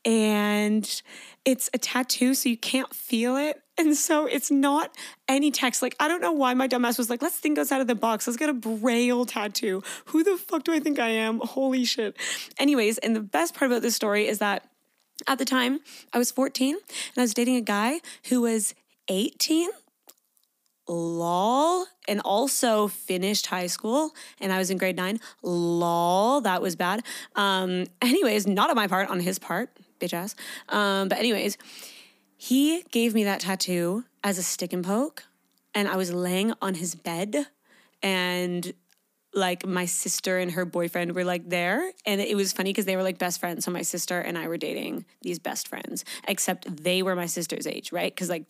and 0.04 1.02
it's 1.46 1.70
a 1.74 1.78
tattoo 1.78 2.34
so 2.34 2.50
you 2.50 2.58
can't 2.58 2.94
feel 2.94 3.36
it 3.38 3.62
and 3.78 3.96
so 3.96 4.26
it's 4.26 4.52
not 4.52 4.96
any 5.28 5.52
text. 5.52 5.82
Like 5.82 5.96
i 6.00 6.08
don't 6.08 6.22
know 6.22 6.32
why 6.32 6.54
my 6.54 6.67
dumbass 6.67 6.98
was 6.98 7.10
like 7.10 7.22
let's 7.22 7.38
think 7.38 7.58
outside 7.58 7.82
of 7.82 7.88
the 7.88 7.96
box. 7.96 8.28
Let's 8.28 8.38
get 8.38 8.50
a 8.50 8.54
braille 8.54 9.26
tattoo. 9.26 9.84
Who 10.06 10.24
the 10.24 10.38
fuck 10.38 10.63
do 10.63 10.74
i 10.74 10.80
think 10.80 11.00
i 11.00 11.10
am? 11.10 11.39
Holy 11.39 11.86
shit. 11.86 12.17
Anyways 12.58 12.98
and 13.00 13.15
the 13.15 13.22
best 13.22 13.54
part 13.54 13.70
about 13.70 13.82
this 13.82 13.96
story 13.96 14.28
is 14.28 14.39
that 14.39 14.67
at 15.28 15.38
the 15.38 15.46
time 15.46 15.80
i 16.13 16.17
was 16.17 16.32
14 16.32 16.76
and 16.76 17.17
i 17.17 17.22
was 17.22 17.34
dating 17.34 17.56
a 17.56 17.62
guy 17.62 18.00
who 18.30 18.41
was 18.41 18.74
18 19.08 19.70
lol 20.88 21.86
and 22.08 22.20
also 22.22 22.88
finished 22.88 23.48
high 23.48 23.67
school 23.67 24.12
and 24.39 24.52
i 24.52 24.58
was 24.58 24.70
in 24.70 24.78
grade 24.78 24.96
nine. 24.96 25.20
Lol 25.44 26.41
that 26.41 26.62
was 26.62 26.76
bad. 26.76 27.04
Um 27.36 27.86
anyways 28.02 28.48
not 28.48 28.70
on 28.70 28.76
my 28.76 28.88
part 28.88 29.10
on 29.10 29.20
his 29.20 29.39
part 29.39 29.70
bitch 30.00 30.13
ass. 30.13 30.36
Um 30.70 31.08
but 31.08 31.17
anyways 31.17 31.58
he 32.38 32.84
gave 32.91 33.13
me 33.13 33.24
that 33.26 33.41
tattoo 33.41 34.04
as 34.24 34.38
a 34.38 34.44
stick 34.44 34.74
and 34.74 34.84
poke 34.84 35.24
and 35.76 35.88
i 35.88 35.96
was 35.96 36.12
laying 36.12 36.54
on 36.62 36.74
his 36.74 36.96
bed 36.96 37.46
and 38.02 38.74
like 39.34 39.65
my 39.65 39.86
sister 39.86 40.39
and 40.39 40.52
her 40.52 40.65
boyfriend 40.65 41.15
were 41.15 41.24
like 41.24 41.48
there 41.48 41.91
and 42.06 42.20
it 42.20 42.36
was 42.36 42.52
funny 42.52 42.72
because 42.72 42.86
they 42.86 42.96
were 42.96 43.04
like 43.04 43.17
best 43.17 43.39
friends 43.39 43.63
so 43.63 43.72
my 43.72 43.84
sister 43.84 44.20
and 44.20 44.38
i 44.38 44.48
were 44.48 44.58
dating 44.58 45.06
these 45.22 45.39
best 45.39 45.67
friends 45.67 46.04
except 46.28 46.84
they 46.84 47.02
were 47.02 47.15
my 47.15 47.28
sister's 47.28 47.67
age 47.67 47.91
right? 47.91 48.13
Because 48.13 48.30
like 48.30 48.46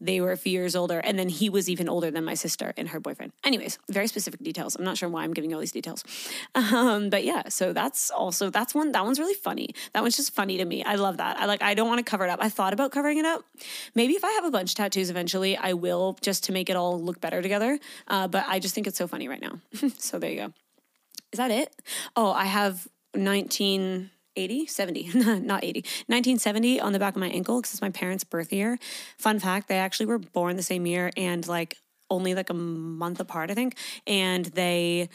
they 0.00 0.20
were 0.20 0.32
a 0.32 0.36
few 0.36 0.52
years 0.52 0.76
older 0.76 0.98
and 0.98 1.18
then 1.18 1.28
he 1.28 1.48
was 1.48 1.68
even 1.68 1.88
older 1.88 2.10
than 2.10 2.24
my 2.24 2.34
sister 2.34 2.72
and 2.76 2.88
her 2.88 3.00
boyfriend. 3.00 3.32
Anyways 3.44 3.78
very 3.88 4.06
specific 4.06 4.42
details. 4.42 4.76
I'm 4.76 4.84
not 4.84 4.96
sure 4.96 5.08
why 5.08 5.24
i'm 5.24 5.32
giving 5.32 5.54
all 5.54 5.60
these 5.60 5.72
details. 5.72 6.04
Um, 6.54 7.10
but 7.10 7.24
yeah 7.24 7.48
so 7.48 7.72
that's 7.72 8.10
also 8.10 8.50
that's 8.50 8.74
one 8.74 8.92
that 8.92 9.04
one's 9.04 9.18
really 9.18 9.34
funny. 9.34 9.74
That 9.94 10.02
one's 10.02 10.16
just 10.16 10.34
funny 10.34 10.58
to 10.58 10.64
me. 10.64 10.84
I 10.84 10.96
love 10.96 11.16
that. 11.18 11.38
I 11.38 11.46
like 11.46 11.62
i 11.62 11.74
don't 11.74 11.88
want 11.88 12.04
to 12.04 12.10
cover 12.10 12.24
it 12.24 12.30
up. 12.30 12.40
I 12.42 12.48
thought 12.48 12.72
about 12.72 12.92
covering 12.92 13.18
it 13.18 13.24
up. 13.24 13.44
Maybe 13.94 14.14
if 14.14 14.24
i 14.24 14.30
have 14.32 14.44
a 14.44 14.50
bunch 14.50 14.72
of 14.72 14.76
tattoos 14.76 15.10
eventually 15.10 15.56
i 15.56 15.72
will 15.72 16.18
just 16.20 16.44
to 16.44 16.52
make 16.52 16.70
it 16.70 16.76
all 16.76 17.00
look 17.00 17.20
better 17.20 17.42
together. 17.42 17.78
Uh, 18.08 18.28
but 18.28 18.44
i 18.48 18.58
just 18.58 18.74
think 18.74 18.86
it's 18.86 18.98
so 18.98 19.06
funny 19.06 19.28
right 19.28 19.42
now. 19.42 19.58
So 19.98 20.18
there 20.18 20.30
you 20.30 20.36
go. 20.36 20.52
Is 21.32 21.38
that 21.38 21.50
it? 21.50 21.74
Oh 22.16 22.32
i 22.32 22.44
have 22.44 22.86
19 23.14 24.10
80, 24.36 24.66
70, 24.66 25.10
not 25.14 25.64
80, 25.64 25.80
1970 26.06 26.80
on 26.80 26.92
the 26.92 26.98
back 26.98 27.14
of 27.14 27.20
my 27.20 27.28
ankle 27.28 27.60
because 27.60 27.72
it's 27.72 27.82
my 27.82 27.90
parents' 27.90 28.24
birth 28.24 28.52
year. 28.52 28.78
Fun 29.18 29.38
fact, 29.38 29.68
they 29.68 29.78
actually 29.78 30.06
were 30.06 30.18
born 30.18 30.56
the 30.56 30.62
same 30.62 30.86
year 30.86 31.10
and 31.16 31.46
like 31.46 31.76
only 32.10 32.34
like 32.34 32.50
a 32.50 32.54
month 32.54 33.20
apart, 33.20 33.50
I 33.50 33.54
think. 33.54 33.76
And 34.06 34.46
they 34.46 35.08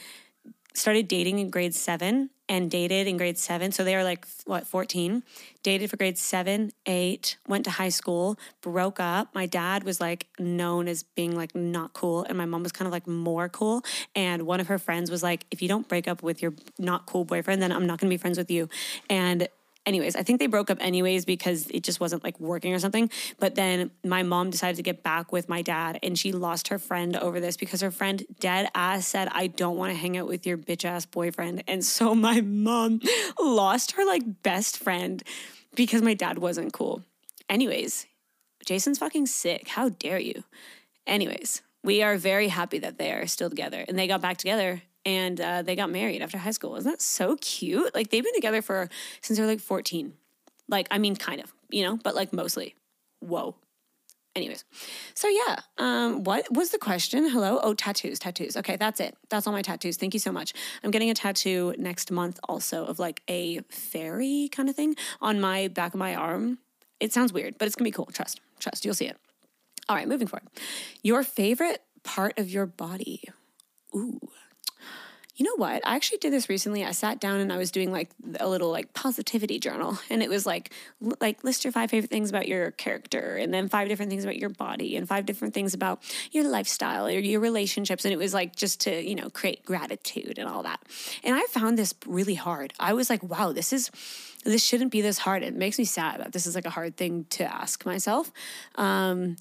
started 0.77 1.07
dating 1.07 1.39
in 1.39 1.49
grade 1.49 1.73
seven 1.73 2.29
and 2.49 2.71
dated 2.71 3.07
in 3.07 3.17
grade 3.17 3.37
seven. 3.37 3.71
So 3.71 3.83
they 3.83 3.95
were 3.95 4.03
like, 4.03 4.25
what, 4.45 4.65
14? 4.65 5.23
Dated 5.63 5.89
for 5.89 5.97
grade 5.97 6.17
seven, 6.17 6.71
eight, 6.85 7.37
went 7.47 7.65
to 7.65 7.71
high 7.71 7.89
school, 7.89 8.37
broke 8.61 8.99
up. 8.99 9.33
My 9.35 9.45
dad 9.45 9.83
was 9.83 9.99
like 9.99 10.27
known 10.39 10.87
as 10.87 11.03
being 11.03 11.35
like 11.35 11.55
not 11.55 11.93
cool. 11.93 12.23
And 12.23 12.37
my 12.37 12.45
mom 12.45 12.63
was 12.63 12.71
kind 12.71 12.87
of 12.87 12.93
like 12.93 13.07
more 13.07 13.49
cool. 13.49 13.83
And 14.15 14.43
one 14.43 14.59
of 14.59 14.67
her 14.67 14.79
friends 14.79 15.11
was 15.11 15.23
like, 15.23 15.45
if 15.51 15.61
you 15.61 15.67
don't 15.67 15.87
break 15.87 16.07
up 16.07 16.23
with 16.23 16.41
your 16.41 16.53
not 16.77 17.05
cool 17.05 17.25
boyfriend, 17.25 17.61
then 17.61 17.71
I'm 17.71 17.85
not 17.85 17.99
going 17.99 18.09
to 18.09 18.13
be 18.13 18.17
friends 18.17 18.37
with 18.37 18.49
you. 18.49 18.69
And 19.09 19.49
anyways, 19.87 20.15
I 20.15 20.21
think 20.21 20.39
they 20.39 20.47
broke 20.47 20.69
up 20.69 20.77
anyways 20.81 21.25
because 21.25 21.67
it 21.67 21.81
just 21.81 21.99
wasn't 21.99 22.23
like 22.23 22.39
working 22.39 22.73
or 22.73 22.79
something. 22.79 23.09
But 23.39 23.55
then 23.55 23.89
my 24.03 24.21
mom 24.21 24.49
decided 24.49 24.75
to 24.75 24.83
get 24.83 25.01
back 25.01 25.31
with 25.31 25.49
my 25.49 25.61
dad 25.61 25.97
and 26.03 26.19
she 26.19 26.33
lost 26.33 26.67
her 26.67 26.77
friend 26.77 27.15
over 27.15 27.39
this 27.39 27.57
because 27.57 27.81
her 27.81 27.89
friend 27.89 28.23
dead 28.39 28.69
ass 28.75 29.07
said, 29.07 29.29
I 29.31 29.47
don't 29.47 29.77
want 29.77 29.93
to 29.93 29.97
hang 29.97 30.17
out 30.17 30.27
with 30.27 30.45
your 30.45 30.57
bitch 30.57 30.85
ass 30.85 31.05
boyfriend. 31.05 31.63
And 31.67 31.83
so 31.83 32.13
my 32.29 32.41
mom 32.41 32.99
lost 33.39 33.93
her 33.93 34.05
like 34.05 34.43
best 34.43 34.77
friend 34.77 35.23
because 35.73 36.01
my 36.01 36.13
dad 36.13 36.37
wasn't 36.37 36.73
cool. 36.73 37.03
Anyways, 37.49 38.05
Jason's 38.65 38.99
fucking 38.99 39.27
sick. 39.27 39.69
How 39.69 39.89
dare 39.89 40.19
you? 40.19 40.43
Anyways, 41.05 41.61
we 41.83 42.03
are 42.03 42.17
very 42.17 42.49
happy 42.49 42.79
that 42.79 42.97
they 42.97 43.13
are 43.13 43.25
still 43.27 43.49
together 43.49 43.85
and 43.87 43.97
they 43.97 44.07
got 44.07 44.21
back 44.21 44.35
together 44.35 44.81
and 45.07 45.39
uh, 45.39 45.61
they 45.61 45.77
got 45.77 45.89
married 45.89 46.21
after 46.21 46.37
high 46.37 46.51
school. 46.51 46.75
Isn't 46.75 46.91
that 46.91 47.01
so 47.01 47.37
cute? 47.37 47.95
Like 47.95 48.09
they've 48.09 48.23
been 48.23 48.33
together 48.33 48.61
for 48.61 48.89
since 49.21 49.39
they're 49.39 49.47
like 49.47 49.61
14. 49.61 50.13
Like, 50.67 50.85
I 50.91 50.97
mean, 50.97 51.15
kind 51.15 51.39
of, 51.39 51.53
you 51.69 51.83
know, 51.83 51.97
but 52.03 52.13
like 52.13 52.33
mostly. 52.33 52.75
Whoa. 53.21 53.55
Anyways, 54.35 54.65
so 55.15 55.29
yeah, 55.29 55.61
um, 55.79 56.23
what 56.23 56.45
was 56.51 56.69
the 56.69 56.77
question? 56.77 57.27
Hello? 57.27 57.59
Oh, 57.63 57.73
tattoos, 57.73 58.19
tattoos. 58.19 58.55
Okay, 58.57 58.75
that's 58.75 58.99
it. 58.99 59.17
That's 59.29 59.47
all 59.47 59.53
my 59.53 59.63
tattoos. 59.63 59.95
Thank 59.97 60.13
you 60.13 60.19
so 60.19 60.31
much. 60.31 60.53
I'm 60.83 60.91
getting 60.91 61.09
a 61.09 61.15
tattoo 61.15 61.73
next 61.79 62.11
month 62.11 62.39
also 62.47 62.85
of 62.85 62.99
like 62.99 63.23
a 63.29 63.61
fairy 63.69 64.49
kind 64.51 64.69
of 64.69 64.75
thing 64.75 64.95
on 65.21 65.39
my 65.39 65.69
back 65.69 65.93
of 65.93 65.99
my 65.99 66.13
arm. 66.13 66.59
It 66.99 67.13
sounds 67.13 67.31
weird, 67.33 67.57
but 67.57 67.65
it's 67.65 67.75
gonna 67.75 67.87
be 67.87 67.91
cool. 67.91 68.09
Trust, 68.13 68.41
trust, 68.59 68.85
you'll 68.85 68.93
see 68.93 69.07
it. 69.07 69.17
All 69.89 69.95
right, 69.95 70.07
moving 70.07 70.27
forward. 70.27 70.49
Your 71.01 71.23
favorite 71.23 71.81
part 72.03 72.37
of 72.37 72.49
your 72.49 72.65
body. 72.67 73.23
Ooh. 73.95 74.19
You 75.37 75.45
know 75.45 75.55
what? 75.55 75.85
I 75.85 75.95
actually 75.95 76.17
did 76.17 76.33
this 76.33 76.49
recently. 76.49 76.83
I 76.83 76.91
sat 76.91 77.19
down 77.19 77.39
and 77.39 77.53
I 77.53 77.57
was 77.57 77.69
doing 77.69 77.91
like 77.91 78.09
a 78.39 78.49
little 78.49 78.71
like 78.71 78.91
positivity 78.95 79.59
journal 79.59 79.99
and 80.09 80.23
it 80.23 80.29
was 80.29 80.47
like 80.47 80.71
like 81.21 81.43
list 81.43 81.63
your 81.63 81.71
five 81.71 81.91
favorite 81.91 82.09
things 82.09 82.29
about 82.31 82.47
your 82.47 82.71
character 82.71 83.35
and 83.35 83.53
then 83.53 83.69
five 83.69 83.87
different 83.87 84.09
things 84.09 84.23
about 84.23 84.37
your 84.37 84.49
body 84.49 84.97
and 84.97 85.07
five 85.07 85.27
different 85.27 85.53
things 85.53 85.75
about 85.75 86.01
your 86.31 86.43
lifestyle 86.43 87.05
or 87.05 87.11
your 87.11 87.39
relationships 87.39 88.03
and 88.03 88.11
it 88.11 88.17
was 88.17 88.33
like 88.33 88.55
just 88.55 88.81
to, 88.81 89.07
you 89.07 89.13
know, 89.13 89.29
create 89.29 89.63
gratitude 89.63 90.39
and 90.39 90.49
all 90.49 90.63
that. 90.63 90.81
And 91.23 91.35
I 91.35 91.43
found 91.49 91.77
this 91.77 91.93
really 92.07 92.35
hard. 92.35 92.73
I 92.79 92.93
was 92.93 93.07
like, 93.07 93.21
wow, 93.21 93.51
this 93.51 93.71
is 93.71 93.91
this 94.43 94.63
shouldn't 94.63 94.91
be 94.91 95.01
this 95.01 95.19
hard. 95.19 95.43
It 95.43 95.53
makes 95.53 95.77
me 95.77 95.85
sad 95.85 96.19
that 96.19 96.31
this 96.31 96.47
is 96.47 96.55
like 96.55 96.65
a 96.65 96.71
hard 96.71 96.97
thing 96.97 97.25
to 97.31 97.43
ask 97.43 97.85
myself. 97.85 98.31
Um 98.73 99.35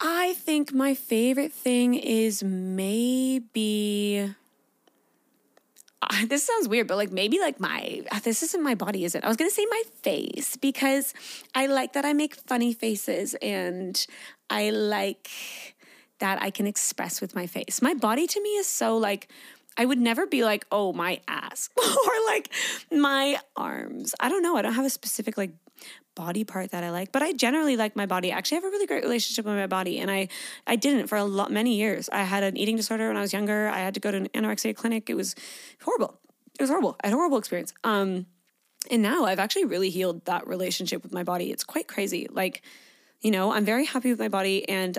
I 0.00 0.34
think 0.34 0.72
my 0.72 0.94
favorite 0.94 1.52
thing 1.52 1.94
is 1.94 2.42
maybe 2.42 4.34
this 6.26 6.44
sounds 6.44 6.68
weird, 6.68 6.86
but 6.86 6.96
like 6.96 7.12
maybe 7.12 7.38
like 7.38 7.60
my 7.60 8.02
uh, 8.10 8.20
this 8.20 8.42
isn't 8.42 8.62
my 8.62 8.74
body, 8.74 9.04
is 9.04 9.14
it? 9.14 9.24
I 9.24 9.28
was 9.28 9.36
gonna 9.36 9.50
say 9.50 9.66
my 9.70 9.82
face 10.02 10.56
because 10.56 11.14
I 11.54 11.66
like 11.66 11.92
that 11.94 12.04
I 12.04 12.12
make 12.12 12.34
funny 12.34 12.72
faces 12.72 13.34
and 13.42 14.06
I 14.50 14.70
like 14.70 15.30
that 16.18 16.40
I 16.40 16.50
can 16.50 16.66
express 16.66 17.20
with 17.20 17.34
my 17.34 17.46
face. 17.46 17.82
My 17.82 17.94
body 17.94 18.26
to 18.26 18.40
me 18.40 18.50
is 18.56 18.66
so 18.66 18.96
like 18.96 19.28
I 19.76 19.84
would 19.84 19.98
never 19.98 20.26
be 20.26 20.42
like, 20.42 20.66
oh, 20.72 20.92
my 20.92 21.20
ass 21.28 21.68
or 21.76 22.12
like 22.26 22.50
my 22.90 23.38
arms. 23.56 24.14
I 24.18 24.28
don't 24.28 24.42
know. 24.42 24.56
I 24.56 24.62
don't 24.62 24.72
have 24.72 24.86
a 24.86 24.90
specific 24.90 25.36
like 25.36 25.52
body 26.16 26.42
part 26.42 26.72
that 26.72 26.82
I 26.82 26.90
like, 26.90 27.12
but 27.12 27.22
I 27.22 27.32
generally 27.32 27.76
like 27.76 27.94
my 27.94 28.06
body. 28.06 28.32
Actually, 28.32 28.56
I 28.56 28.60
have 28.62 28.64
a 28.64 28.70
really 28.70 28.86
great 28.86 29.04
relationship 29.04 29.44
with 29.44 29.54
my 29.54 29.68
body, 29.68 30.00
and 30.00 30.10
I 30.10 30.26
I 30.66 30.74
didn't 30.74 31.06
for 31.06 31.16
a 31.16 31.24
lot 31.24 31.52
many 31.52 31.76
years. 31.76 32.08
I 32.08 32.24
had 32.24 32.42
an 32.42 32.56
eating 32.56 32.74
disorder 32.74 33.06
when 33.06 33.16
I 33.16 33.20
was 33.20 33.32
younger. 33.32 33.68
I 33.68 33.78
had 33.78 33.94
to 33.94 34.00
go 34.00 34.10
to 34.10 34.16
an 34.16 34.28
anorexia 34.34 34.74
clinic. 34.74 35.08
It 35.08 35.14
was 35.14 35.36
horrible. 35.82 36.18
It 36.58 36.62
was 36.62 36.70
horrible. 36.70 36.96
I 37.04 37.06
had 37.06 37.12
a 37.12 37.16
horrible 37.16 37.38
experience. 37.38 37.72
Um, 37.84 38.26
and 38.90 39.02
now 39.02 39.24
I've 39.26 39.38
actually 39.38 39.66
really 39.66 39.90
healed 39.90 40.24
that 40.24 40.46
relationship 40.48 41.02
with 41.02 41.12
my 41.12 41.22
body. 41.22 41.52
It's 41.52 41.64
quite 41.64 41.86
crazy. 41.86 42.26
Like, 42.30 42.62
you 43.20 43.30
know, 43.30 43.52
I'm 43.52 43.64
very 43.64 43.84
happy 43.84 44.10
with 44.10 44.18
my 44.18 44.28
body, 44.28 44.68
and 44.68 44.98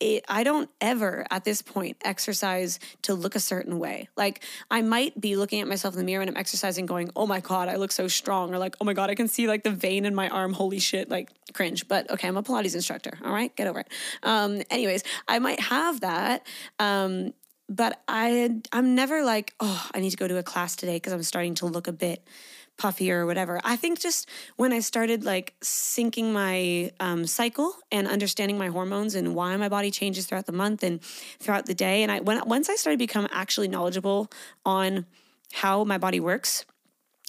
it, 0.00 0.24
I 0.28 0.44
don't 0.44 0.70
ever 0.80 1.26
at 1.30 1.44
this 1.44 1.62
point 1.62 1.96
exercise 2.04 2.78
to 3.02 3.14
look 3.14 3.34
a 3.34 3.40
certain 3.40 3.78
way. 3.78 4.08
Like 4.16 4.44
I 4.70 4.82
might 4.82 5.20
be 5.20 5.36
looking 5.36 5.60
at 5.60 5.68
myself 5.68 5.94
in 5.94 5.98
the 5.98 6.04
mirror 6.04 6.20
when 6.20 6.28
I'm 6.28 6.36
exercising 6.36 6.86
going, 6.86 7.10
"Oh 7.16 7.26
my 7.26 7.40
god, 7.40 7.68
I 7.68 7.76
look 7.76 7.92
so 7.92 8.08
strong," 8.08 8.54
or 8.54 8.58
like, 8.58 8.76
"Oh 8.80 8.84
my 8.84 8.92
god, 8.92 9.10
I 9.10 9.14
can 9.14 9.28
see 9.28 9.48
like 9.48 9.64
the 9.64 9.70
vein 9.70 10.04
in 10.04 10.14
my 10.14 10.28
arm. 10.28 10.52
Holy 10.52 10.78
shit!" 10.78 11.08
Like 11.08 11.30
cringe. 11.52 11.88
But 11.88 12.10
okay, 12.10 12.28
I'm 12.28 12.36
a 12.36 12.42
Pilates 12.42 12.74
instructor. 12.74 13.18
All 13.24 13.32
right, 13.32 13.54
get 13.56 13.66
over 13.66 13.80
it. 13.80 13.88
Um, 14.22 14.62
anyways, 14.70 15.02
I 15.26 15.38
might 15.38 15.60
have 15.60 16.00
that. 16.00 16.46
Um, 16.78 17.34
but 17.68 18.00
I 18.08 18.60
I'm 18.72 18.94
never 18.94 19.24
like, 19.24 19.54
"Oh, 19.60 19.88
I 19.92 20.00
need 20.00 20.10
to 20.10 20.16
go 20.16 20.28
to 20.28 20.38
a 20.38 20.42
class 20.42 20.76
today 20.76 20.96
because 20.96 21.12
I'm 21.12 21.22
starting 21.22 21.54
to 21.56 21.66
look 21.66 21.86
a 21.88 21.92
bit 21.92 22.26
puffier 22.78 23.20
or 23.20 23.26
whatever. 23.26 23.60
I 23.64 23.76
think 23.76 24.00
just 24.00 24.28
when 24.56 24.72
I 24.72 24.80
started 24.80 25.24
like 25.24 25.54
syncing 25.60 26.32
my 26.32 26.90
um, 27.00 27.26
cycle 27.26 27.74
and 27.90 28.06
understanding 28.06 28.56
my 28.56 28.68
hormones 28.68 29.14
and 29.14 29.34
why 29.34 29.54
my 29.56 29.68
body 29.68 29.90
changes 29.90 30.26
throughout 30.26 30.46
the 30.46 30.52
month 30.52 30.82
and 30.82 31.02
throughout 31.40 31.66
the 31.66 31.74
day, 31.74 32.02
and 32.02 32.10
I 32.10 32.20
when 32.20 32.40
once 32.48 32.68
I 32.68 32.76
started 32.76 32.98
become 32.98 33.28
actually 33.30 33.68
knowledgeable 33.68 34.30
on 34.64 35.06
how 35.52 35.84
my 35.84 35.98
body 35.98 36.20
works, 36.20 36.64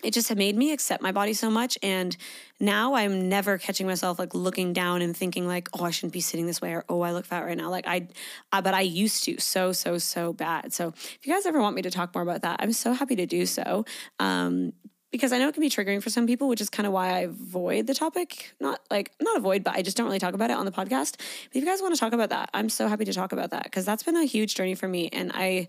it 0.04 0.14
just 0.14 0.30
had 0.30 0.38
made 0.38 0.56
me 0.56 0.72
accept 0.72 1.04
my 1.04 1.12
body 1.12 1.34
so 1.34 1.50
much 1.50 1.78
and 1.84 2.16
now 2.60 2.94
i'm 2.94 3.28
never 3.28 3.58
catching 3.58 3.86
myself 3.86 4.18
like 4.18 4.34
looking 4.34 4.72
down 4.72 5.02
and 5.02 5.16
thinking 5.16 5.48
like 5.48 5.68
oh 5.78 5.84
i 5.84 5.90
shouldn't 5.90 6.14
be 6.14 6.22
sitting 6.22 6.46
this 6.46 6.62
way 6.62 6.74
or 6.74 6.86
oh 6.90 7.02
i 7.02 7.12
look 7.12 7.26
fat 7.26 7.46
right 7.46 7.58
now. 7.58 7.70
Like 7.70 7.88
i, 7.88 8.08
I 8.52 8.62
but 8.62 8.74
i 8.74 8.82
used 8.82 9.24
to 9.26 9.40
so 9.40 9.72
so 9.72 9.98
so 9.98 10.34
bad. 10.34 10.74
So 10.74 10.90
if 10.90 11.20
you 11.24 11.34
guys 11.34 11.46
ever 11.46 11.60
want 11.60 11.76
me 11.76 11.82
to 11.82 11.92
talk 11.92 12.14
more 12.16 12.22
about 12.22 12.42
that 12.42 12.60
i'm 12.62 12.74
so 12.74 12.94
happy 12.94 13.16
to 13.18 13.26
do 13.26 13.46
so. 13.46 13.86
Um, 14.20 14.74
because 15.12 15.34
I 15.34 15.39
know 15.39 15.48
it 15.48 15.54
can 15.54 15.62
be 15.62 15.69
triggering 15.69 16.02
for 16.02 16.10
some 16.10 16.28
people, 16.28 16.48
which 16.48 16.62
is 16.62 16.69
kind 16.69 16.86
of 16.86 16.93
why 16.93 17.10
I 17.10 17.19
avoid 17.22 17.88
the 17.88 17.93
topic. 17.93 18.54
Not 18.60 18.80
like 18.91 19.12
not 19.22 19.38
avoid, 19.38 19.63
but 19.63 19.76
I 19.76 19.82
just 19.82 19.98
don't 19.98 20.06
really 20.06 20.19
talk 20.19 20.34
about 20.34 20.52
it 20.52 20.58
on 20.58 20.65
the 20.65 20.72
podcast. 20.72 21.17
But 21.17 21.54
if 21.54 21.63
you 21.63 21.65
guys 21.65 21.82
want 21.82 21.93
to 21.95 22.00
talk 22.00 22.13
about 22.13 22.30
that, 22.30 22.50
I'm 22.54 22.69
so 22.69 22.88
happy 22.88 23.06
to 23.06 23.13
talk 23.13 23.32
about 23.32 23.52
that 23.52 23.63
because 23.63 23.86
that's 23.86 24.04
been 24.04 24.15
a 24.15 24.26
huge 24.26 24.56
journey 24.56 24.76
for 24.76 24.88
me, 24.88 25.10
and 25.12 25.32
I 25.34 25.67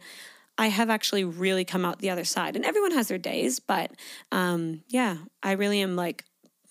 I 0.59 0.66
have 0.66 0.90
actually 0.90 1.24
really 1.24 1.64
come 1.64 1.85
out 1.85 2.00
the 2.00 2.11
other 2.11 2.24
side. 2.24 2.57
And 2.57 2.64
everyone 2.64 2.92
has 2.92 3.09
their 3.09 3.18
days, 3.18 3.61
but 3.61 3.92
um, 4.31 4.83
yeah, 4.88 5.16
I 5.42 5.53
really 5.53 5.81
am 5.81 5.96
like 5.96 6.24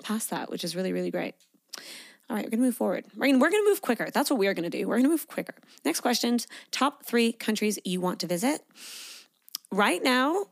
past 0.03 0.29
that, 0.29 0.49
which 0.49 0.63
is 0.63 0.75
really 0.75 0.93
really 0.93 1.11
great. 1.11 1.35
All 2.29 2.35
right, 2.35 2.45
we're 2.45 2.51
gonna 2.51 2.61
move 2.61 2.75
forward. 2.75 3.05
We're 3.15 3.27
gonna, 3.27 3.39
we're 3.39 3.49
gonna 3.49 3.67
move 3.67 3.81
quicker. 3.81 4.09
That's 4.13 4.29
what 4.29 4.37
we're 4.37 4.53
gonna 4.53 4.69
do. 4.69 4.87
We're 4.87 4.97
gonna 4.97 5.09
move 5.09 5.27
quicker. 5.27 5.55
Next 5.83 6.01
questions: 6.01 6.45
Top 6.69 7.03
three 7.03 7.31
countries 7.31 7.79
you 7.83 7.99
want 7.99 8.19
to 8.19 8.27
visit 8.27 8.61
right 9.71 10.03
now. 10.03 10.45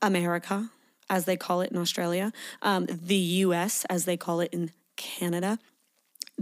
America 0.00 0.70
as 1.10 1.24
they 1.24 1.36
call 1.36 1.60
it 1.60 1.70
in 1.70 1.78
Australia, 1.78 2.32
um, 2.62 2.86
the 2.88 3.16
US, 3.16 3.84
as 3.86 4.04
they 4.04 4.16
call 4.16 4.40
it 4.40 4.50
in 4.52 4.70
Canada. 4.96 5.58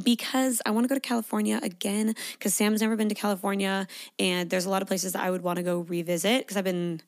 Because 0.02 0.61
I 0.66 0.72
want 0.72 0.85
to 0.85 0.88
go 0.88 0.94
to 0.94 1.00
California 1.00 1.59
again, 1.62 2.14
because 2.33 2.52
Sam's 2.52 2.83
never 2.83 2.96
been 2.96 3.09
to 3.09 3.14
California, 3.14 3.88
and 4.18 4.50
there's 4.50 4.66
a 4.66 4.70
lot 4.70 4.83
of 4.83 4.88
places 4.88 5.14
that 5.14 5.22
I 5.22 5.31
would 5.31 5.40
want 5.40 5.57
to 5.57 5.62
go 5.62 5.81
revisit 5.81 6.42
because 6.42 6.59
I've 6.59 6.64
been 6.64 7.00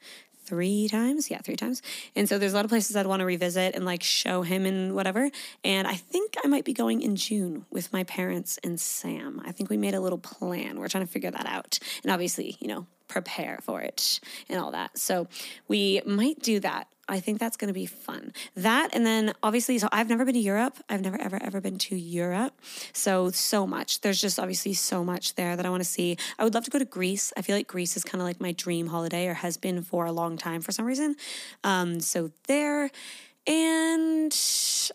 three 0.49 0.88
times. 0.88 1.31
Yeah, 1.31 1.40
three 1.42 1.57
times. 1.57 1.83
And 2.16 2.27
so 2.27 2.38
there's 2.38 2.55
a 2.55 2.57
lot 2.57 2.64
of 2.64 2.71
places 2.71 2.97
I'd 2.97 3.07
want 3.07 3.21
to 3.21 3.27
revisit 3.27 3.75
and 3.75 3.85
like 3.85 4.03
show 4.03 4.40
him 4.40 4.64
and 4.64 4.94
whatever. 4.94 5.31
And 5.62 5.87
I 5.87 5.94
think 5.94 6.37
I 6.42 6.49
might 6.49 6.64
be 6.64 6.73
going 6.73 7.03
in 7.03 7.16
June 7.16 7.66
with 7.71 7.92
my 7.92 8.05
parents 8.05 8.59
and 8.64 8.81
Sam. 8.81 9.42
I 9.44 9.53
think 9.53 9.68
we 9.68 9.77
made 9.77 9.94
a 9.94 10.01
little 10.01 10.18
plan. 10.18 10.79
We're 10.79 10.88
trying 10.88 11.07
to 11.07 11.12
figure 11.12 11.31
that 11.31 11.47
out. 11.47 11.79
And 12.03 12.11
obviously, 12.11 12.57
you 12.61 12.68
know, 12.68 12.87
prepare 13.09 13.59
for 13.62 13.83
it 13.83 14.21
and 14.49 14.59
all 14.59 14.71
that. 14.71 14.97
So 14.97 15.29
we 15.66 16.01
might 16.07 16.40
do 16.40 16.61
that 16.61 16.88
I 17.09 17.21
think 17.21 17.38
that's 17.38 17.57
going 17.57 17.68
to 17.68 17.75
be 17.75 17.87
fun. 17.87 18.33
That, 18.55 18.94
and 18.94 19.07
then 19.07 19.33
obviously, 19.42 19.79
so 19.79 19.88
I've 19.90 20.09
never 20.09 20.25
been 20.25 20.35
to 20.35 20.40
Europe. 20.40 20.79
I've 20.88 21.01
never, 21.01 21.21
ever, 21.21 21.42
ever 21.42 21.61
been 21.61 21.79
to 21.79 21.97
Europe. 21.97 22.55
So, 22.92 23.31
so 23.31 23.66
much. 23.66 24.03
There's 24.03 24.21
just 24.21 24.38
obviously 24.38 24.75
so 24.75 25.03
much 25.03 25.35
there 25.35 25.57
that 25.57 25.64
I 25.64 25.71
want 25.71 25.83
to 25.83 25.88
see. 25.88 26.16
I 26.38 26.44
would 26.44 26.55
love 26.55 26.64
to 26.64 26.71
go 26.71 26.79
to 26.79 26.85
Greece. 26.85 27.33
I 27.37 27.42
feel 27.42 27.57
like 27.57 27.66
Greece 27.66 27.97
is 27.97 28.05
kind 28.05 28.21
of 28.21 28.27
like 28.27 28.40
my 28.40 28.53
dream 28.53 28.88
holiday 28.88 29.27
or 29.27 29.35
has 29.35 29.57
been 29.57 29.83
for 29.83 30.07
a 30.07 30.12
long 30.12 30.37
time 30.37 30.61
for 30.61 30.73
some 30.73 30.85
reason. 30.85 31.16
Um, 31.64 32.01
so, 32.01 32.31
there. 32.47 32.90
And 33.47 34.37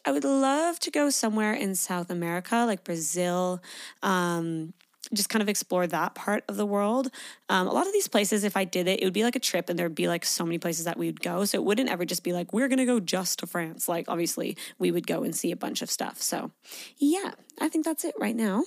I 0.06 0.12
would 0.12 0.23
love 0.23 0.80
to 0.82 0.91
go 0.91 1.10
somewhere 1.10 1.54
in 1.54 1.73
South 1.73 2.12
America, 2.12 2.65
like 2.67 2.84
Brazil. 2.84 3.63
Um, 4.04 4.73
just 5.13 5.30
kind 5.30 5.41
of 5.41 5.49
explore 5.49 5.88
that 5.88 6.15
part 6.15 6.43
of 6.47 6.58
the 6.58 6.65
world. 6.65 7.10
Um, 7.49 7.67
a 7.67 7.71
lot 7.71 7.88
of 7.88 7.93
these 7.93 8.08
places, 8.08 8.43
if 8.43 8.58
I 8.58 8.63
did 8.63 8.88
it, 8.88 9.02
it 9.02 9.06
would 9.06 9.13
be 9.13 9.23
like 9.23 9.36
a 9.36 9.39
trip 9.39 9.69
and 9.69 9.78
there'd 9.78 9.95
be 9.95 10.08
like 10.08 10.26
so 10.26 10.45
many 10.45 10.58
places 10.58 10.86
that 10.86 10.97
we 10.97 11.08
would 11.08 11.21
go. 11.21 11.45
So 11.45 11.58
it 11.58 11.63
wouldn't 11.63 11.89
ever 11.89 12.06
just 12.06 12.23
be 12.23 12.34
like, 12.34 12.54
we're 12.54 12.67
going 12.67 12.80
to 12.80 12.86
go 12.86 12.99
just 12.99 13.39
to 13.39 13.47
France. 13.47 13.88
Like, 13.88 14.06
obviously, 14.08 14.58
we 14.80 14.91
would 14.91 15.08
go 15.08 15.23
and 15.23 15.36
see 15.36 15.52
a 15.52 15.56
bunch 15.56 15.82
of 15.82 15.89
stuff. 15.89 16.21
So, 16.21 16.52
yeah, 16.97 17.32
I 17.60 17.69
think 17.69 17.86
that's 17.86 18.06
it 18.06 18.15
right 18.19 18.36
now. 18.36 18.63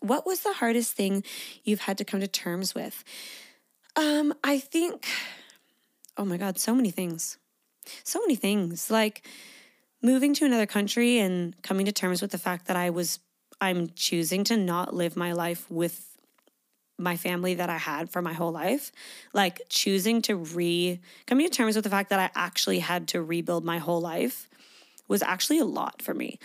What 0.00 0.26
was 0.26 0.40
the 0.40 0.54
hardest 0.54 0.92
thing 0.92 1.24
you've 1.64 1.80
had 1.80 1.98
to 1.98 2.04
come 2.04 2.20
to 2.20 2.28
terms 2.28 2.74
with? 2.74 3.02
Um, 3.96 4.34
I 4.44 4.58
think, 4.58 5.06
oh 6.16 6.24
my 6.24 6.36
God, 6.36 6.58
so 6.58 6.74
many 6.74 6.90
things. 6.90 7.38
So 8.04 8.20
many 8.20 8.34
things. 8.34 8.90
Like 8.90 9.26
moving 10.02 10.34
to 10.34 10.44
another 10.44 10.66
country 10.66 11.18
and 11.18 11.60
coming 11.62 11.86
to 11.86 11.92
terms 11.92 12.20
with 12.20 12.30
the 12.30 12.38
fact 12.38 12.66
that 12.66 12.76
I 12.76 12.90
was 12.90 13.18
I'm 13.60 13.90
choosing 13.94 14.44
to 14.44 14.56
not 14.56 14.94
live 14.94 15.16
my 15.16 15.32
life 15.32 15.70
with 15.70 16.16
my 16.98 17.16
family 17.16 17.54
that 17.54 17.68
I 17.68 17.76
had 17.76 18.10
for 18.10 18.22
my 18.22 18.32
whole 18.32 18.52
life. 18.52 18.92
Like 19.32 19.60
choosing 19.68 20.22
to 20.22 20.36
re 20.36 21.00
coming 21.26 21.46
to 21.46 21.52
terms 21.52 21.76
with 21.76 21.84
the 21.84 21.90
fact 21.90 22.10
that 22.10 22.20
I 22.20 22.30
actually 22.34 22.80
had 22.80 23.08
to 23.08 23.22
rebuild 23.22 23.64
my 23.64 23.78
whole 23.78 24.00
life 24.00 24.48
was 25.08 25.22
actually 25.22 25.58
a 25.58 25.64
lot 25.64 26.02
for 26.02 26.14
me. 26.14 26.38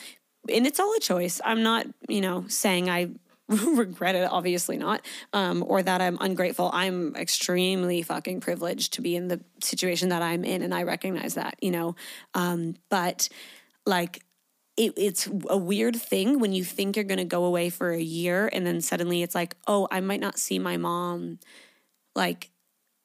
And 0.53 0.65
it's 0.65 0.79
all 0.79 0.93
a 0.95 0.99
choice. 0.99 1.39
I'm 1.43 1.63
not, 1.63 1.87
you 2.07 2.21
know, 2.21 2.45
saying 2.47 2.89
I 2.89 3.09
regret 3.47 4.15
it, 4.15 4.29
obviously 4.31 4.77
not, 4.77 5.01
um, 5.33 5.63
or 5.67 5.83
that 5.83 6.01
I'm 6.01 6.17
ungrateful. 6.21 6.69
I'm 6.73 7.15
extremely 7.15 8.01
fucking 8.01 8.39
privileged 8.41 8.93
to 8.93 9.01
be 9.01 9.15
in 9.15 9.27
the 9.27 9.41
situation 9.61 10.09
that 10.09 10.21
I'm 10.21 10.43
in, 10.43 10.61
and 10.61 10.73
I 10.73 10.83
recognize 10.83 11.35
that, 11.35 11.55
you 11.61 11.71
know. 11.71 11.95
Um, 12.33 12.75
but 12.89 13.29
like 13.85 14.23
it, 14.81 14.93
it's 14.97 15.29
a 15.47 15.57
weird 15.57 15.95
thing 15.95 16.39
when 16.39 16.53
you 16.53 16.63
think 16.63 16.95
you're 16.95 17.05
going 17.05 17.19
to 17.19 17.23
go 17.23 17.45
away 17.45 17.69
for 17.69 17.91
a 17.91 18.01
year 18.01 18.49
and 18.51 18.65
then 18.65 18.81
suddenly 18.81 19.21
it's 19.21 19.35
like, 19.35 19.55
oh, 19.67 19.87
I 19.91 19.99
might 20.01 20.19
not 20.19 20.39
see 20.39 20.57
my 20.57 20.77
mom 20.77 21.37
like 22.15 22.49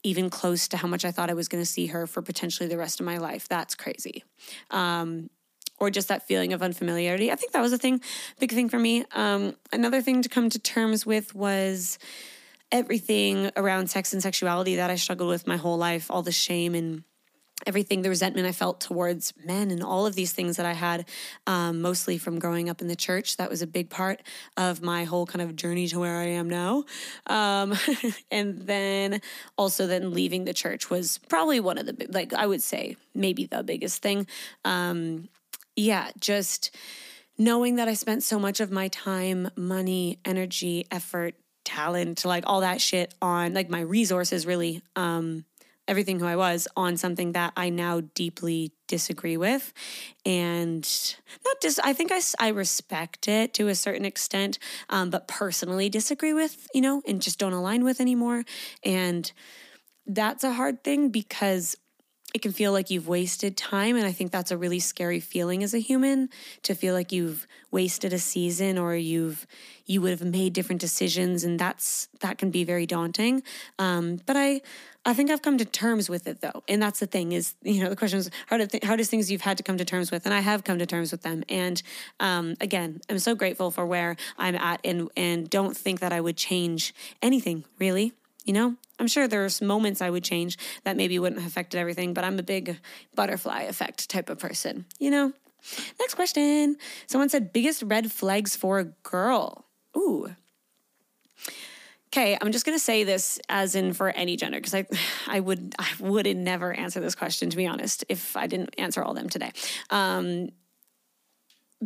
even 0.02 0.30
close 0.30 0.68
to 0.68 0.78
how 0.78 0.88
much 0.88 1.04
I 1.04 1.10
thought 1.10 1.28
I 1.28 1.34
was 1.34 1.48
going 1.48 1.62
to 1.62 1.70
see 1.70 1.88
her 1.88 2.06
for 2.06 2.22
potentially 2.22 2.66
the 2.66 2.78
rest 2.78 2.98
of 2.98 3.04
my 3.04 3.18
life. 3.18 3.46
That's 3.46 3.74
crazy. 3.74 4.24
Um, 4.70 5.28
or 5.78 5.90
just 5.90 6.08
that 6.08 6.26
feeling 6.26 6.54
of 6.54 6.62
unfamiliarity. 6.62 7.30
I 7.30 7.34
think 7.34 7.52
that 7.52 7.60
was 7.60 7.74
a 7.74 7.78
thing, 7.78 8.00
big 8.40 8.52
thing 8.52 8.70
for 8.70 8.78
me. 8.78 9.04
Um, 9.14 9.54
another 9.70 10.00
thing 10.00 10.22
to 10.22 10.30
come 10.30 10.48
to 10.48 10.58
terms 10.58 11.04
with 11.04 11.34
was 11.34 11.98
everything 12.72 13.50
around 13.54 13.90
sex 13.90 14.14
and 14.14 14.22
sexuality 14.22 14.76
that 14.76 14.88
I 14.88 14.96
struggled 14.96 15.28
with 15.28 15.46
my 15.46 15.58
whole 15.58 15.76
life, 15.76 16.10
all 16.10 16.22
the 16.22 16.32
shame 16.32 16.74
and 16.74 17.04
everything 17.66 18.02
the 18.02 18.08
resentment 18.08 18.46
i 18.46 18.52
felt 18.52 18.80
towards 18.80 19.32
men 19.44 19.70
and 19.70 19.82
all 19.82 20.06
of 20.06 20.14
these 20.14 20.32
things 20.32 20.56
that 20.56 20.66
i 20.66 20.72
had 20.72 21.04
um, 21.46 21.80
mostly 21.80 22.18
from 22.18 22.38
growing 22.38 22.68
up 22.68 22.80
in 22.80 22.88
the 22.88 22.96
church. 22.96 23.36
That 23.36 23.50
was 23.50 23.62
a 23.62 23.66
big 23.66 23.90
part 23.90 24.22
of 24.56 24.82
my 24.82 25.04
whole 25.04 25.26
kind 25.26 25.42
of 25.42 25.56
journey 25.56 25.88
to 25.88 25.98
where 25.98 26.16
i 26.16 26.24
am 26.24 26.48
now. 26.48 26.84
Um, 27.26 27.74
and 28.30 28.62
then 28.62 29.20
also 29.56 29.86
then 29.86 30.12
leaving 30.12 30.44
the 30.44 30.54
church 30.54 30.90
was 30.90 31.18
probably 31.28 31.60
one 31.60 31.78
of 31.78 31.86
the 31.86 32.06
like 32.10 32.32
i 32.34 32.46
would 32.46 32.62
say 32.62 32.96
maybe 33.14 33.46
the 33.46 33.62
biggest 33.62 34.02
thing. 34.02 34.26
Um, 34.64 35.28
yeah 35.74 36.10
just 36.18 36.74
knowing 37.36 37.76
that 37.76 37.86
i 37.86 37.94
spent 37.94 38.22
so 38.22 38.38
much 38.38 38.60
of 38.60 38.70
my 38.70 38.88
time 38.88 39.50
money 39.56 40.18
energy 40.24 40.86
effort 40.90 41.34
talent 41.64 42.24
like 42.24 42.44
all 42.46 42.62
that 42.62 42.80
shit 42.80 43.12
on 43.20 43.52
like 43.52 43.68
my 43.68 43.80
resources 43.80 44.46
really 44.46 44.82
um 44.94 45.44
everything 45.88 46.20
who 46.20 46.26
I 46.26 46.36
was 46.36 46.66
on 46.76 46.96
something 46.96 47.32
that 47.32 47.52
I 47.56 47.70
now 47.70 48.00
deeply 48.14 48.72
disagree 48.88 49.36
with. 49.36 49.72
And 50.24 50.86
not 51.44 51.60
just, 51.60 51.80
I 51.84 51.92
think 51.92 52.10
I, 52.12 52.20
I 52.38 52.48
respect 52.48 53.28
it 53.28 53.54
to 53.54 53.68
a 53.68 53.74
certain 53.74 54.04
extent, 54.04 54.58
um, 54.88 55.10
but 55.10 55.28
personally 55.28 55.88
disagree 55.88 56.32
with, 56.32 56.68
you 56.74 56.80
know, 56.80 57.02
and 57.06 57.22
just 57.22 57.38
don't 57.38 57.52
align 57.52 57.84
with 57.84 58.00
anymore. 58.00 58.44
And 58.82 59.30
that's 60.06 60.44
a 60.44 60.52
hard 60.52 60.82
thing 60.82 61.10
because 61.10 61.76
it 62.34 62.42
can 62.42 62.52
feel 62.52 62.72
like 62.72 62.90
you've 62.90 63.08
wasted 63.08 63.56
time. 63.56 63.96
And 63.96 64.04
I 64.04 64.12
think 64.12 64.30
that's 64.30 64.50
a 64.50 64.58
really 64.58 64.80
scary 64.80 65.20
feeling 65.20 65.62
as 65.62 65.72
a 65.72 65.78
human 65.78 66.28
to 66.64 66.74
feel 66.74 66.92
like 66.92 67.10
you've 67.10 67.46
wasted 67.70 68.12
a 68.12 68.18
season 68.18 68.76
or 68.76 68.94
you've, 68.94 69.46
you 69.86 70.02
would 70.02 70.10
have 70.10 70.24
made 70.24 70.52
different 70.52 70.80
decisions. 70.80 71.44
And 71.44 71.58
that's, 71.58 72.08
that 72.20 72.36
can 72.36 72.50
be 72.50 72.62
very 72.62 72.84
daunting. 72.84 73.42
Um, 73.78 74.20
but 74.26 74.36
I, 74.36 74.60
I 75.06 75.14
think 75.14 75.30
I've 75.30 75.40
come 75.40 75.56
to 75.58 75.64
terms 75.64 76.10
with 76.10 76.26
it 76.26 76.40
though. 76.40 76.64
And 76.68 76.82
that's 76.82 76.98
the 76.98 77.06
thing 77.06 77.30
is, 77.30 77.54
you 77.62 77.82
know, 77.82 77.88
the 77.88 77.94
question 77.94 78.18
is 78.18 78.28
how 78.48 78.58
th- 78.58 78.84
hardest 78.84 79.08
things 79.08 79.30
you've 79.30 79.40
had 79.40 79.56
to 79.58 79.62
come 79.62 79.78
to 79.78 79.84
terms 79.84 80.10
with. 80.10 80.26
And 80.26 80.34
I 80.34 80.40
have 80.40 80.64
come 80.64 80.80
to 80.80 80.86
terms 80.86 81.12
with 81.12 81.22
them. 81.22 81.44
And 81.48 81.80
um, 82.18 82.56
again, 82.60 83.00
I'm 83.08 83.20
so 83.20 83.36
grateful 83.36 83.70
for 83.70 83.86
where 83.86 84.16
I'm 84.36 84.56
at 84.56 84.80
and, 84.82 85.08
and 85.16 85.48
don't 85.48 85.76
think 85.76 86.00
that 86.00 86.12
I 86.12 86.20
would 86.20 86.36
change 86.36 86.92
anything 87.22 87.64
really. 87.78 88.12
You 88.44 88.52
know, 88.52 88.74
I'm 88.98 89.06
sure 89.06 89.28
there's 89.28 89.62
moments 89.62 90.02
I 90.02 90.10
would 90.10 90.24
change 90.24 90.58
that 90.82 90.96
maybe 90.96 91.18
wouldn't 91.20 91.40
have 91.40 91.50
affected 91.50 91.78
everything, 91.78 92.12
but 92.12 92.24
I'm 92.24 92.38
a 92.38 92.44
big 92.44 92.78
butterfly 93.14 93.62
effect 93.62 94.10
type 94.10 94.28
of 94.28 94.38
person, 94.38 94.86
you 94.98 95.10
know? 95.10 95.32
Next 95.98 96.14
question. 96.14 96.76
Someone 97.06 97.28
said 97.28 97.52
biggest 97.52 97.82
red 97.82 98.12
flags 98.12 98.54
for 98.54 98.78
a 98.78 98.84
girl. 98.84 99.66
Ooh, 99.96 100.34
Okay, 102.16 102.38
I'm 102.40 102.50
just 102.50 102.64
gonna 102.64 102.78
say 102.78 103.04
this 103.04 103.38
as 103.50 103.74
in 103.74 103.92
for 103.92 104.08
any 104.08 104.36
gender 104.36 104.56
because 104.56 104.72
I, 104.72 104.86
I 105.26 105.38
would, 105.38 105.74
I 105.78 105.86
would 106.00 106.34
never 106.34 106.72
answer 106.72 106.98
this 106.98 107.14
question 107.14 107.50
to 107.50 107.56
be 107.58 107.66
honest 107.66 108.06
if 108.08 108.38
I 108.38 108.46
didn't 108.46 108.74
answer 108.78 109.02
all 109.02 109.12
them 109.12 109.28
today. 109.28 109.52
Um, 109.90 110.48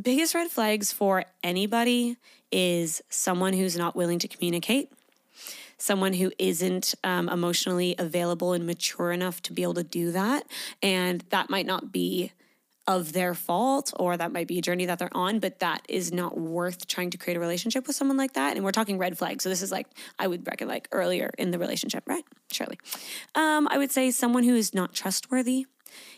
biggest 0.01 0.37
red 0.37 0.49
flags 0.49 0.93
for 0.93 1.25
anybody 1.43 2.17
is 2.53 3.03
someone 3.09 3.55
who's 3.55 3.77
not 3.77 3.97
willing 3.97 4.21
to 4.21 4.29
communicate, 4.29 4.93
someone 5.79 6.13
who 6.13 6.31
isn't 6.39 6.95
um, 7.03 7.29
emotionally 7.29 7.97
available 7.99 8.53
and 8.53 8.65
mature 8.65 9.11
enough 9.11 9.43
to 9.43 9.53
be 9.53 9.65
able 9.65 9.75
to 9.75 9.83
do 9.83 10.13
that, 10.13 10.45
and 10.81 11.25
that 11.31 11.51
might 11.51 11.67
not 11.67 11.91
be 11.91 12.31
of 12.87 13.13
their 13.13 13.35
fault 13.35 13.93
or 13.99 14.17
that 14.17 14.33
might 14.33 14.49
be 14.49 14.59
a 14.59 14.63
journey 14.63 14.87
that 14.87 14.99
they're 14.99 15.17
on 15.17 15.39
but 15.39 15.59
that 15.61 15.83
is 15.89 16.13
not 16.13 16.39
worth 16.39 16.87
trying 16.87 17.11
to 17.11 17.19
create 17.19 17.37
a 17.37 17.41
relationship 17.41 17.87
with 17.87 17.95
someone 17.95 18.17
like 18.17 18.33
that. 18.33 18.57
And 18.57 18.65
we're 18.65 18.73
talking 18.73 18.99
red 18.99 19.17
flags. 19.19 19.45
So 19.45 19.49
this 19.49 19.63
is 19.63 19.71
like 19.71 19.87
i 20.19 20.27
would 20.27 20.47
reckon 20.47 20.69
like 20.69 20.89
earlier 20.93 21.31
in 21.39 21.51
the 21.51 21.59
relationship 21.59 22.05
right? 22.07 22.25
Surely. 22.51 22.79
Um, 23.35 23.69
i 23.71 23.79
would 23.79 23.93
say 23.93 24.11
someone 24.11 24.45
who 24.45 24.55
is 24.55 24.75
not 24.75 24.95
trustworthy. 24.95 25.67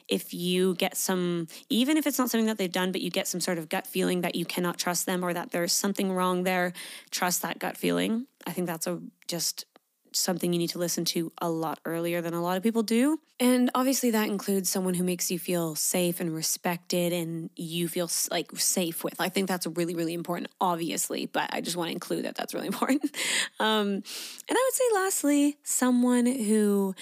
If 0.08 0.34
you 0.34 0.74
get 0.74 0.96
some 0.96 1.48
even 1.68 1.96
if 1.96 2.06
it's 2.06 2.18
not 2.18 2.30
something 2.30 2.46
that 2.46 2.58
they've 2.58 2.70
done 2.70 2.92
but 2.92 3.00
you 3.00 3.10
get 3.10 3.26
some 3.26 3.40
sort 3.40 3.58
of 3.58 3.68
gut 3.68 3.86
feeling 3.86 4.20
that 4.22 4.34
you 4.34 4.44
cannot 4.44 4.78
trust 4.78 5.06
them 5.06 5.24
or 5.24 5.32
that 5.32 5.50
there's 5.50 5.72
something 5.72 6.12
wrong 6.12 6.44
there 6.44 6.72
trust 7.10 7.42
that 7.42 7.58
gut 7.58 7.76
feeling. 7.76 8.26
I 8.46 8.52
think 8.52 8.66
that's 8.66 8.86
a 8.86 9.00
just 9.28 9.66
something 10.14 10.52
you 10.52 10.58
need 10.58 10.70
to 10.70 10.78
listen 10.78 11.04
to 11.06 11.32
a 11.38 11.48
lot 11.48 11.80
earlier 11.84 12.20
than 12.20 12.34
a 12.34 12.42
lot 12.42 12.56
of 12.56 12.62
people 12.62 12.82
do. 12.82 13.18
And 13.40 13.70
obviously, 13.74 14.10
that 14.12 14.28
includes 14.28 14.70
someone 14.70 14.94
who 14.94 15.04
makes 15.04 15.30
you 15.30 15.38
feel 15.38 15.74
safe 15.74 16.20
and 16.20 16.34
respected 16.34 17.12
and 17.12 17.50
you 17.56 17.88
feel 17.88 18.08
like 18.30 18.50
safe 18.56 19.02
with. 19.04 19.20
I 19.20 19.28
think 19.28 19.48
that's 19.48 19.66
really, 19.66 19.94
really 19.94 20.14
important, 20.14 20.50
obviously, 20.60 21.26
but 21.26 21.50
I 21.52 21.60
just 21.60 21.76
want 21.76 21.88
to 21.88 21.92
include 21.92 22.24
that 22.24 22.36
that's 22.36 22.54
really 22.54 22.66
important. 22.68 23.04
Um, 23.58 23.88
and 23.88 24.04
I 24.50 24.70
would 24.70 24.74
say, 24.74 24.84
lastly, 24.94 25.58
someone 25.62 26.26
who 26.26 26.94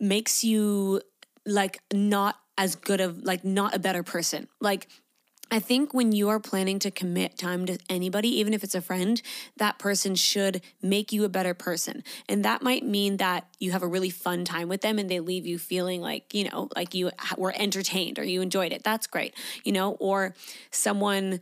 makes 0.00 0.44
you 0.44 1.00
like 1.46 1.80
not 1.92 2.36
as 2.56 2.76
good 2.76 3.00
of 3.00 3.22
like 3.22 3.44
not 3.44 3.74
a 3.74 3.78
better 3.78 4.02
person. 4.02 4.48
Like 4.60 4.88
I 5.50 5.60
think 5.60 5.92
when 5.92 6.12
you 6.12 6.28
are 6.30 6.40
planning 6.40 6.78
to 6.80 6.90
commit 6.90 7.38
time 7.38 7.66
to 7.66 7.78
anybody, 7.88 8.28
even 8.40 8.54
if 8.54 8.64
it's 8.64 8.74
a 8.74 8.80
friend, 8.80 9.20
that 9.56 9.78
person 9.78 10.14
should 10.14 10.62
make 10.82 11.12
you 11.12 11.24
a 11.24 11.28
better 11.28 11.54
person. 11.54 12.02
And 12.28 12.44
that 12.44 12.62
might 12.62 12.84
mean 12.84 13.18
that 13.18 13.46
you 13.58 13.72
have 13.72 13.82
a 13.82 13.86
really 13.86 14.10
fun 14.10 14.44
time 14.44 14.68
with 14.68 14.80
them 14.80 14.98
and 14.98 15.08
they 15.08 15.20
leave 15.20 15.46
you 15.46 15.58
feeling 15.58 16.00
like, 16.00 16.34
you 16.34 16.48
know, 16.50 16.68
like 16.74 16.94
you 16.94 17.10
were 17.36 17.54
entertained 17.56 18.18
or 18.18 18.24
you 18.24 18.40
enjoyed 18.40 18.72
it. 18.72 18.82
That's 18.84 19.06
great, 19.06 19.34
you 19.64 19.72
know, 19.72 19.92
or 20.00 20.34
someone 20.70 21.40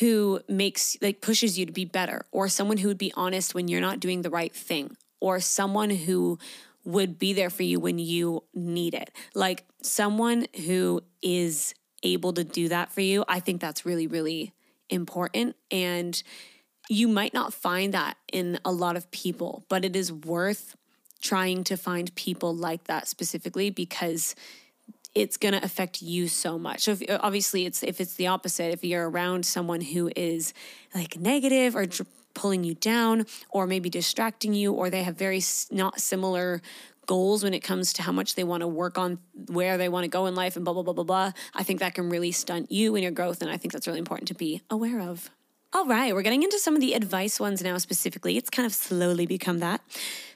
who 0.00 0.40
makes 0.48 0.96
like 1.02 1.20
pushes 1.20 1.58
you 1.58 1.66
to 1.66 1.72
be 1.72 1.84
better 1.84 2.24
or 2.32 2.48
someone 2.48 2.78
who 2.78 2.88
would 2.88 2.98
be 2.98 3.12
honest 3.14 3.54
when 3.54 3.68
you're 3.68 3.80
not 3.80 4.00
doing 4.00 4.22
the 4.22 4.30
right 4.30 4.54
thing 4.54 4.96
or 5.20 5.38
someone 5.38 5.90
who 5.90 6.38
would 6.84 7.18
be 7.18 7.32
there 7.32 7.50
for 7.50 7.62
you 7.62 7.78
when 7.78 7.98
you 7.98 8.42
need 8.54 8.94
it. 8.94 9.10
Like 9.34 9.64
someone 9.82 10.46
who 10.66 11.02
is 11.22 11.74
able 12.02 12.32
to 12.34 12.44
do 12.44 12.68
that 12.68 12.92
for 12.92 13.00
you, 13.00 13.24
I 13.28 13.40
think 13.40 13.60
that's 13.60 13.86
really, 13.86 14.06
really 14.06 14.52
important. 14.90 15.56
And 15.70 16.22
you 16.88 17.08
might 17.08 17.32
not 17.32 17.54
find 17.54 17.94
that 17.94 18.16
in 18.32 18.58
a 18.64 18.72
lot 18.72 18.96
of 18.96 19.10
people, 19.10 19.64
but 19.68 19.84
it 19.84 19.96
is 19.96 20.12
worth 20.12 20.76
trying 21.20 21.64
to 21.64 21.76
find 21.76 22.14
people 22.14 22.54
like 22.54 22.84
that 22.84 23.08
specifically 23.08 23.70
because 23.70 24.34
it's 25.14 25.36
going 25.36 25.54
to 25.54 25.64
affect 25.64 26.02
you 26.02 26.26
so 26.26 26.58
much. 26.58 26.80
So 26.80 26.92
if, 26.92 27.02
obviously 27.20 27.66
it's 27.66 27.82
if 27.82 28.00
it's 28.00 28.14
the 28.14 28.26
opposite, 28.26 28.72
if 28.72 28.82
you're 28.82 29.08
around 29.08 29.46
someone 29.46 29.80
who 29.80 30.10
is 30.16 30.52
like 30.94 31.18
negative 31.18 31.76
or 31.76 31.86
dr- 31.86 32.08
pulling 32.34 32.64
you 32.64 32.74
down 32.74 33.26
or 33.50 33.66
maybe 33.66 33.90
distracting 33.90 34.54
you 34.54 34.72
or 34.72 34.90
they 34.90 35.02
have 35.02 35.16
very 35.16 35.42
not 35.70 36.00
similar 36.00 36.62
goals 37.06 37.42
when 37.42 37.54
it 37.54 37.60
comes 37.60 37.92
to 37.94 38.02
how 38.02 38.12
much 38.12 38.34
they 38.34 38.44
want 38.44 38.60
to 38.60 38.68
work 38.68 38.98
on 38.98 39.18
where 39.48 39.76
they 39.76 39.88
want 39.88 40.04
to 40.04 40.08
go 40.08 40.26
in 40.26 40.34
life 40.34 40.56
and 40.56 40.64
blah, 40.64 40.74
blah, 40.74 40.82
blah, 40.82 40.92
blah, 40.92 41.04
blah. 41.04 41.32
I 41.54 41.62
think 41.62 41.80
that 41.80 41.94
can 41.94 42.08
really 42.08 42.32
stunt 42.32 42.70
you 42.70 42.94
in 42.94 43.02
your 43.02 43.12
growth. 43.12 43.42
And 43.42 43.50
I 43.50 43.56
think 43.56 43.72
that's 43.72 43.86
really 43.86 43.98
important 43.98 44.28
to 44.28 44.34
be 44.34 44.62
aware 44.70 45.00
of. 45.00 45.30
All 45.74 45.86
right, 45.86 46.14
we're 46.14 46.22
getting 46.22 46.42
into 46.42 46.58
some 46.58 46.74
of 46.74 46.82
the 46.82 46.92
advice 46.92 47.40
ones 47.40 47.62
now 47.62 47.78
specifically. 47.78 48.36
It's 48.36 48.50
kind 48.50 48.66
of 48.66 48.74
slowly 48.74 49.24
become 49.24 49.60
that. 49.60 49.80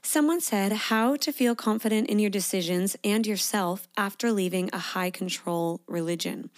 Someone 0.00 0.40
said 0.40 0.72
how 0.72 1.16
to 1.16 1.30
feel 1.30 1.54
confident 1.54 2.08
in 2.08 2.18
your 2.18 2.30
decisions 2.30 2.96
and 3.04 3.26
yourself 3.26 3.86
after 3.98 4.32
leaving 4.32 4.70
a 4.72 4.78
high 4.78 5.10
control 5.10 5.82
religion. 5.86 6.48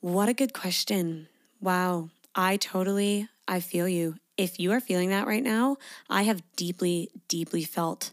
What 0.00 0.30
a 0.30 0.34
good 0.34 0.54
question. 0.54 1.28
Wow. 1.60 2.08
I 2.34 2.56
totally 2.56 3.28
I 3.46 3.60
feel 3.60 3.88
you. 3.88 4.16
If 4.36 4.60
you 4.60 4.72
are 4.72 4.80
feeling 4.80 5.08
that 5.08 5.26
right 5.26 5.42
now, 5.42 5.76
I 6.08 6.22
have 6.22 6.42
deeply 6.54 7.10
deeply 7.28 7.64
felt 7.64 8.12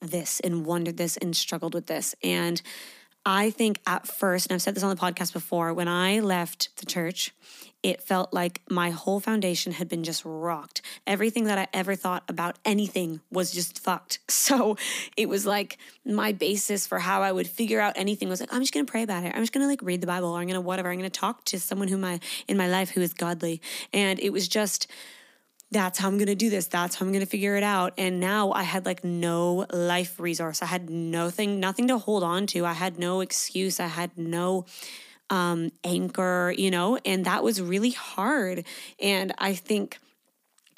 this 0.00 0.40
and 0.40 0.64
wondered 0.64 0.96
this 0.96 1.16
and 1.16 1.36
struggled 1.36 1.74
with 1.74 1.86
this. 1.86 2.14
And 2.22 2.60
I 3.26 3.50
think 3.50 3.80
at 3.86 4.06
first, 4.06 4.46
and 4.46 4.54
I've 4.54 4.62
said 4.62 4.74
this 4.74 4.82
on 4.82 4.88
the 4.88 5.00
podcast 5.00 5.32
before, 5.32 5.74
when 5.74 5.88
I 5.88 6.20
left 6.20 6.74
the 6.78 6.86
church, 6.86 7.34
it 7.82 8.00
felt 8.00 8.32
like 8.32 8.62
my 8.70 8.90
whole 8.90 9.20
foundation 9.20 9.72
had 9.72 9.88
been 9.88 10.02
just 10.02 10.22
rocked. 10.24 10.82
Everything 11.06 11.44
that 11.44 11.58
I 11.58 11.68
ever 11.72 11.94
thought 11.94 12.24
about 12.26 12.58
anything 12.64 13.20
was 13.30 13.52
just 13.52 13.78
fucked. 13.78 14.18
So 14.48 14.78
it 15.14 15.28
was 15.28 15.44
like 15.44 15.76
my 16.06 16.32
basis 16.32 16.86
for 16.86 16.98
how 16.98 17.20
I 17.20 17.32
would 17.32 17.46
figure 17.46 17.80
out 17.80 17.92
anything 17.96 18.30
was 18.30 18.40
like, 18.40 18.52
I'm 18.52 18.62
just 18.62 18.72
gonna 18.72 18.86
pray 18.86 19.02
about 19.02 19.24
it. 19.24 19.34
I'm 19.34 19.42
just 19.42 19.52
gonna 19.52 19.66
like 19.66 19.82
read 19.82 20.00
the 20.00 20.06
Bible 20.06 20.30
or 20.30 20.40
I'm 20.40 20.46
gonna 20.46 20.62
whatever. 20.62 20.90
I'm 20.90 20.96
gonna 20.96 21.10
talk 21.10 21.44
to 21.46 21.60
someone 21.60 21.88
who 21.88 21.98
my 21.98 22.18
in 22.46 22.56
my 22.56 22.66
life 22.66 22.88
who 22.90 23.02
is 23.02 23.12
godly. 23.12 23.60
And 23.92 24.18
it 24.20 24.32
was 24.32 24.48
just 24.48 24.90
that's 25.70 25.98
how 25.98 26.08
I'm 26.08 26.16
going 26.16 26.28
to 26.28 26.34
do 26.34 26.50
this. 26.50 26.66
That's 26.66 26.96
how 26.96 27.04
I'm 27.04 27.12
going 27.12 27.24
to 27.24 27.30
figure 27.30 27.56
it 27.56 27.62
out. 27.62 27.92
And 27.98 28.20
now 28.20 28.52
I 28.52 28.62
had 28.62 28.86
like 28.86 29.04
no 29.04 29.66
life 29.70 30.18
resource. 30.18 30.62
I 30.62 30.66
had 30.66 30.88
nothing, 30.88 31.60
nothing 31.60 31.88
to 31.88 31.98
hold 31.98 32.22
on 32.22 32.46
to. 32.48 32.64
I 32.64 32.72
had 32.72 32.98
no 32.98 33.20
excuse. 33.20 33.78
I 33.78 33.86
had 33.86 34.16
no 34.16 34.64
um, 35.30 35.70
anchor, 35.84 36.54
you 36.56 36.70
know, 36.70 36.98
and 37.04 37.26
that 37.26 37.44
was 37.44 37.60
really 37.60 37.90
hard. 37.90 38.64
And 38.98 39.34
I 39.38 39.54
think 39.54 39.98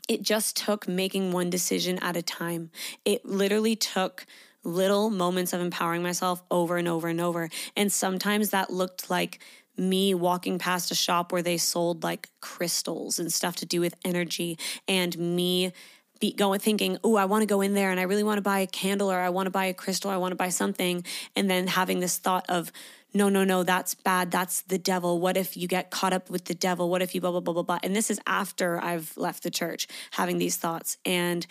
it 0.09 0.23
just 0.23 0.57
took 0.57 0.89
making 0.89 1.31
one 1.31 1.51
decision 1.51 1.99
at 2.01 2.17
a 2.17 2.23
time. 2.23 2.71
It 3.05 3.25
literally 3.25 3.77
took 3.77 4.27
little 4.65 5.09
moments 5.09 5.53
of 5.53 5.61
empowering 5.61 6.03
myself 6.03 6.43
over 6.51 6.77
and 6.77 6.89
over 6.89 7.09
and 7.09 7.21
over. 7.21 7.49
And 7.77 7.93
sometimes 7.93 8.51
that 8.51 8.71
looked 8.71 9.09
like 9.09 9.39
me 9.81 10.15
walking 10.15 10.59
past 10.59 10.91
a 10.91 10.95
shop 10.95 11.33
where 11.33 11.43
they 11.43 11.57
sold 11.57 12.03
like 12.03 12.29
crystals 12.41 13.19
and 13.19 13.33
stuff 13.33 13.57
to 13.57 13.67
do 13.67 13.81
with 13.81 13.95
energy 14.05 14.59
and 14.87 15.19
me 15.19 15.73
be 16.21 16.33
going 16.33 16.61
thinking, 16.61 16.99
oh, 17.03 17.17
I 17.17 17.25
want 17.25 17.43
to 17.43 17.47
go 17.47 17.63
in 17.63 17.73
there 17.73 17.91
and 17.91 17.99
I 17.99 18.03
really 18.03 18.23
want 18.23 18.37
to 18.39 18.43
buy 18.43 18.59
a 18.59 18.67
candle 18.67 19.11
or 19.11 19.19
I 19.19 19.31
want 19.31 19.47
to 19.47 19.51
buy 19.51 19.65
a 19.65 19.75
crystal, 19.75 20.11
I 20.11 20.19
want 20.19 20.33
to 20.33 20.37
buy 20.37 20.51
something. 20.51 21.03
And 21.35 21.51
then 21.51 21.67
having 21.67 22.01
this 22.01 22.19
thought 22.19 22.45
of, 22.49 22.71
no, 23.15 23.29
no, 23.29 23.43
no, 23.43 23.63
that's 23.65 23.95
bad. 23.95 24.31
That's 24.31 24.61
the 24.63 24.79
devil. 24.79 25.19
What 25.19 25.37
if 25.37 25.57
you 25.57 25.67
get 25.67 25.91
caught 25.91 26.13
up 26.13 26.31
with 26.31 26.45
the 26.45 26.55
devil? 26.55 26.91
What 26.91 27.03
if 27.03 27.15
you 27.15 27.21
blah, 27.21 27.33
blah, 27.33 27.41
blah, 27.41 27.55
blah, 27.55 27.63
blah. 27.63 27.79
And 27.83 27.97
this 27.97 28.11
is 28.11 28.21
after 28.27 28.79
I've 28.79 29.17
left 29.17 29.43
the 29.43 29.51
church, 29.51 29.89
having 30.13 30.39
these 30.39 30.57
thoughts. 30.57 30.99
And 31.05 31.47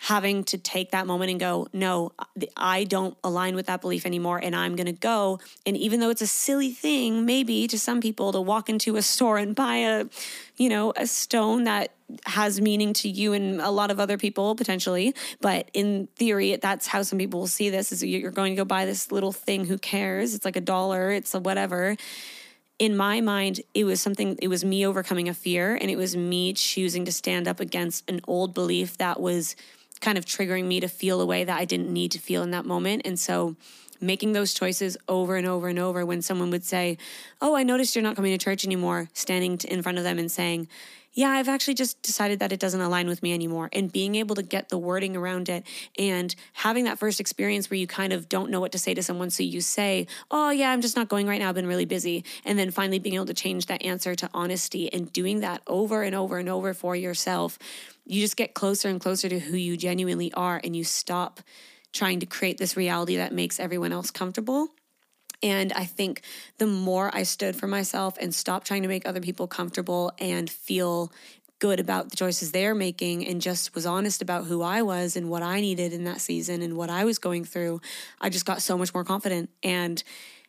having 0.00 0.44
to 0.44 0.56
take 0.56 0.92
that 0.92 1.08
moment 1.08 1.28
and 1.28 1.40
go, 1.40 1.66
no, 1.72 2.12
I 2.56 2.84
don't 2.84 3.16
align 3.24 3.56
with 3.56 3.66
that 3.66 3.80
belief 3.80 4.06
anymore. 4.06 4.38
And 4.38 4.54
I'm 4.54 4.76
going 4.76 4.86
to 4.86 4.92
go. 4.92 5.40
And 5.66 5.76
even 5.76 5.98
though 5.98 6.08
it's 6.08 6.22
a 6.22 6.26
silly 6.26 6.70
thing, 6.70 7.26
maybe 7.26 7.66
to 7.66 7.76
some 7.78 8.00
people 8.00 8.30
to 8.32 8.40
walk 8.40 8.68
into 8.68 8.96
a 8.96 9.02
store 9.02 9.38
and 9.38 9.56
buy 9.56 9.76
a, 9.76 10.06
you 10.56 10.68
know, 10.68 10.92
a 10.94 11.06
stone 11.08 11.64
that 11.64 11.90
has 12.26 12.60
meaning 12.60 12.92
to 12.92 13.08
you 13.08 13.32
and 13.32 13.60
a 13.60 13.70
lot 13.70 13.90
of 13.90 13.98
other 13.98 14.16
people 14.16 14.54
potentially. 14.54 15.14
But 15.40 15.68
in 15.74 16.06
theory, 16.14 16.54
that's 16.54 16.86
how 16.86 17.02
some 17.02 17.18
people 17.18 17.40
will 17.40 17.48
see 17.48 17.68
this 17.68 17.90
is 17.90 18.04
you're 18.04 18.30
going 18.30 18.52
to 18.52 18.56
go 18.56 18.64
buy 18.64 18.84
this 18.84 19.10
little 19.10 19.32
thing. 19.32 19.66
Who 19.66 19.78
cares? 19.78 20.32
It's 20.32 20.44
like 20.44 20.56
a 20.56 20.60
dollar. 20.60 21.10
It's 21.10 21.34
a 21.34 21.40
whatever 21.40 21.96
in 22.78 22.96
my 22.96 23.20
mind, 23.20 23.60
it 23.74 23.82
was 23.82 24.00
something, 24.00 24.38
it 24.40 24.46
was 24.46 24.64
me 24.64 24.86
overcoming 24.86 25.28
a 25.28 25.34
fear 25.34 25.74
and 25.74 25.90
it 25.90 25.96
was 25.96 26.16
me 26.16 26.52
choosing 26.52 27.04
to 27.04 27.10
stand 27.10 27.48
up 27.48 27.58
against 27.58 28.08
an 28.08 28.20
old 28.28 28.54
belief 28.54 28.96
that 28.98 29.18
was 29.20 29.56
kind 30.00 30.18
of 30.18 30.24
triggering 30.24 30.64
me 30.64 30.80
to 30.80 30.88
feel 30.88 31.20
a 31.20 31.26
way 31.26 31.44
that 31.44 31.58
I 31.58 31.64
didn't 31.64 31.92
need 31.92 32.12
to 32.12 32.18
feel 32.18 32.42
in 32.42 32.50
that 32.52 32.64
moment. 32.64 33.02
And 33.04 33.18
so 33.18 33.56
making 34.00 34.32
those 34.32 34.54
choices 34.54 34.96
over 35.08 35.36
and 35.36 35.46
over 35.46 35.68
and 35.68 35.78
over 35.78 36.06
when 36.06 36.22
someone 36.22 36.50
would 36.50 36.64
say, 36.64 36.98
Oh, 37.40 37.56
I 37.56 37.62
noticed 37.62 37.94
you're 37.94 38.02
not 38.02 38.16
coming 38.16 38.36
to 38.36 38.42
church 38.42 38.64
anymore, 38.64 39.08
standing 39.12 39.58
in 39.68 39.82
front 39.82 39.98
of 39.98 40.04
them 40.04 40.18
and 40.18 40.30
saying, 40.30 40.68
yeah, 41.18 41.30
I've 41.30 41.48
actually 41.48 41.74
just 41.74 42.00
decided 42.02 42.38
that 42.38 42.52
it 42.52 42.60
doesn't 42.60 42.80
align 42.80 43.08
with 43.08 43.24
me 43.24 43.34
anymore. 43.34 43.70
And 43.72 43.90
being 43.90 44.14
able 44.14 44.36
to 44.36 44.42
get 44.42 44.68
the 44.68 44.78
wording 44.78 45.16
around 45.16 45.48
it 45.48 45.64
and 45.98 46.32
having 46.52 46.84
that 46.84 46.98
first 46.98 47.18
experience 47.18 47.68
where 47.68 47.76
you 47.76 47.88
kind 47.88 48.12
of 48.12 48.28
don't 48.28 48.52
know 48.52 48.60
what 48.60 48.70
to 48.70 48.78
say 48.78 48.94
to 48.94 49.02
someone. 49.02 49.30
So 49.30 49.42
you 49.42 49.60
say, 49.60 50.06
Oh, 50.30 50.50
yeah, 50.50 50.70
I'm 50.70 50.80
just 50.80 50.94
not 50.94 51.08
going 51.08 51.26
right 51.26 51.40
now. 51.40 51.48
I've 51.48 51.56
been 51.56 51.66
really 51.66 51.86
busy. 51.86 52.24
And 52.44 52.56
then 52.56 52.70
finally 52.70 53.00
being 53.00 53.16
able 53.16 53.26
to 53.26 53.34
change 53.34 53.66
that 53.66 53.82
answer 53.84 54.14
to 54.14 54.30
honesty 54.32 54.92
and 54.92 55.12
doing 55.12 55.40
that 55.40 55.60
over 55.66 56.04
and 56.04 56.14
over 56.14 56.38
and 56.38 56.48
over 56.48 56.72
for 56.72 56.94
yourself 56.94 57.58
you 58.08 58.20
just 58.20 58.36
get 58.36 58.54
closer 58.54 58.88
and 58.88 59.00
closer 59.00 59.28
to 59.28 59.38
who 59.38 59.56
you 59.56 59.76
genuinely 59.76 60.32
are 60.32 60.60
and 60.64 60.74
you 60.74 60.84
stop 60.84 61.40
trying 61.92 62.20
to 62.20 62.26
create 62.26 62.58
this 62.58 62.76
reality 62.76 63.16
that 63.16 63.32
makes 63.32 63.60
everyone 63.60 63.92
else 63.92 64.10
comfortable. 64.10 64.68
And 65.42 65.72
I 65.72 65.84
think 65.84 66.22
the 66.58 66.66
more 66.66 67.14
I 67.14 67.22
stood 67.22 67.54
for 67.54 67.66
myself 67.66 68.16
and 68.20 68.34
stopped 68.34 68.66
trying 68.66 68.82
to 68.82 68.88
make 68.88 69.06
other 69.06 69.20
people 69.20 69.46
comfortable 69.46 70.12
and 70.18 70.50
feel 70.50 71.12
good 71.60 71.80
about 71.80 72.10
the 72.10 72.16
choices 72.16 72.52
they're 72.52 72.74
making 72.74 73.26
and 73.26 73.40
just 73.40 73.74
was 73.74 73.84
honest 73.84 74.22
about 74.22 74.46
who 74.46 74.62
I 74.62 74.82
was 74.82 75.16
and 75.16 75.28
what 75.28 75.42
I 75.42 75.60
needed 75.60 75.92
in 75.92 76.04
that 76.04 76.20
season 76.20 76.62
and 76.62 76.76
what 76.76 76.90
I 76.90 77.04
was 77.04 77.18
going 77.18 77.44
through, 77.44 77.80
I 78.20 78.30
just 78.30 78.46
got 78.46 78.62
so 78.62 78.78
much 78.78 78.94
more 78.94 79.04
confident. 79.04 79.50
And 79.62 80.02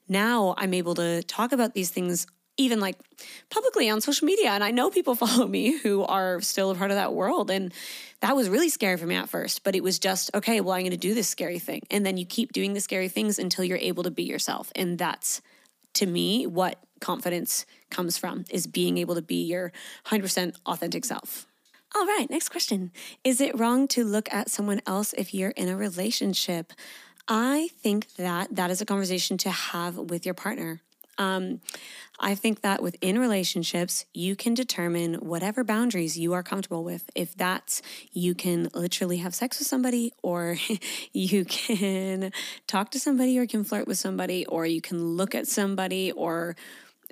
now 0.07 0.55
I'm 0.57 0.73
able 0.73 0.95
to 0.95 1.23
talk 1.23 1.51
about 1.51 1.73
these 1.73 1.89
things 1.89 2.27
even 2.59 2.79
like 2.79 2.97
publicly 3.49 3.89
on 3.89 4.01
social 4.01 4.25
media. 4.25 4.51
And 4.51 4.63
I 4.63 4.71
know 4.71 4.89
people 4.89 5.15
follow 5.15 5.47
me 5.47 5.77
who 5.77 6.03
are 6.03 6.41
still 6.41 6.69
a 6.71 6.75
part 6.75 6.91
of 6.91 6.97
that 6.97 7.13
world. 7.13 7.49
And 7.49 7.73
that 8.21 8.35
was 8.35 8.49
really 8.49 8.69
scary 8.69 8.97
for 8.97 9.07
me 9.07 9.15
at 9.15 9.29
first, 9.29 9.63
but 9.63 9.75
it 9.75 9.83
was 9.83 9.97
just, 9.97 10.29
okay, 10.35 10.61
well, 10.61 10.73
I'm 10.73 10.81
going 10.81 10.91
to 10.91 10.97
do 10.97 11.13
this 11.13 11.29
scary 11.29 11.57
thing. 11.57 11.81
And 11.89 12.05
then 12.05 12.17
you 12.17 12.25
keep 12.25 12.51
doing 12.51 12.73
the 12.73 12.81
scary 12.81 13.07
things 13.07 13.39
until 13.39 13.63
you're 13.63 13.77
able 13.77 14.03
to 14.03 14.11
be 14.11 14.23
yourself. 14.23 14.71
And 14.75 14.97
that's 14.97 15.41
to 15.95 16.05
me 16.05 16.45
what 16.45 16.77
confidence 16.99 17.65
comes 17.89 18.17
from 18.17 18.45
is 18.49 18.67
being 18.67 18.97
able 18.97 19.15
to 19.15 19.21
be 19.21 19.43
your 19.43 19.71
100% 20.07 20.55
authentic 20.65 21.05
self. 21.05 21.47
All 21.95 22.05
right, 22.05 22.27
next 22.29 22.49
question. 22.49 22.91
Is 23.23 23.41
it 23.41 23.57
wrong 23.57 23.87
to 23.89 24.03
look 24.03 24.31
at 24.31 24.51
someone 24.51 24.81
else 24.85 25.13
if 25.13 25.33
you're 25.33 25.51
in 25.51 25.69
a 25.69 25.77
relationship? 25.77 26.73
I 27.27 27.69
think 27.79 28.13
that 28.15 28.55
that 28.55 28.69
is 28.69 28.81
a 28.81 28.85
conversation 28.85 29.37
to 29.39 29.49
have 29.49 29.97
with 29.97 30.25
your 30.25 30.35
partner. 30.35 30.81
Um, 31.19 31.61
I 32.19 32.33
think 32.35 32.61
that 32.61 32.81
within 32.81 33.19
relationships, 33.19 34.05
you 34.13 34.35
can 34.35 34.53
determine 34.53 35.15
whatever 35.15 35.63
boundaries 35.63 36.17
you 36.17 36.33
are 36.33 36.43
comfortable 36.43 36.83
with. 36.83 37.09
If 37.13 37.35
that's 37.35 37.81
you 38.11 38.33
can 38.33 38.69
literally 38.73 39.17
have 39.17 39.35
sex 39.35 39.59
with 39.59 39.67
somebody, 39.67 40.13
or 40.23 40.57
you 41.13 41.45
can 41.45 42.31
talk 42.65 42.91
to 42.91 42.99
somebody, 42.99 43.37
or 43.37 43.45
can 43.45 43.63
flirt 43.63 43.87
with 43.87 43.99
somebody, 43.99 44.45
or 44.47 44.65
you 44.65 44.81
can 44.81 45.03
look 45.15 45.35
at 45.35 45.47
somebody, 45.47 46.11
or 46.11 46.55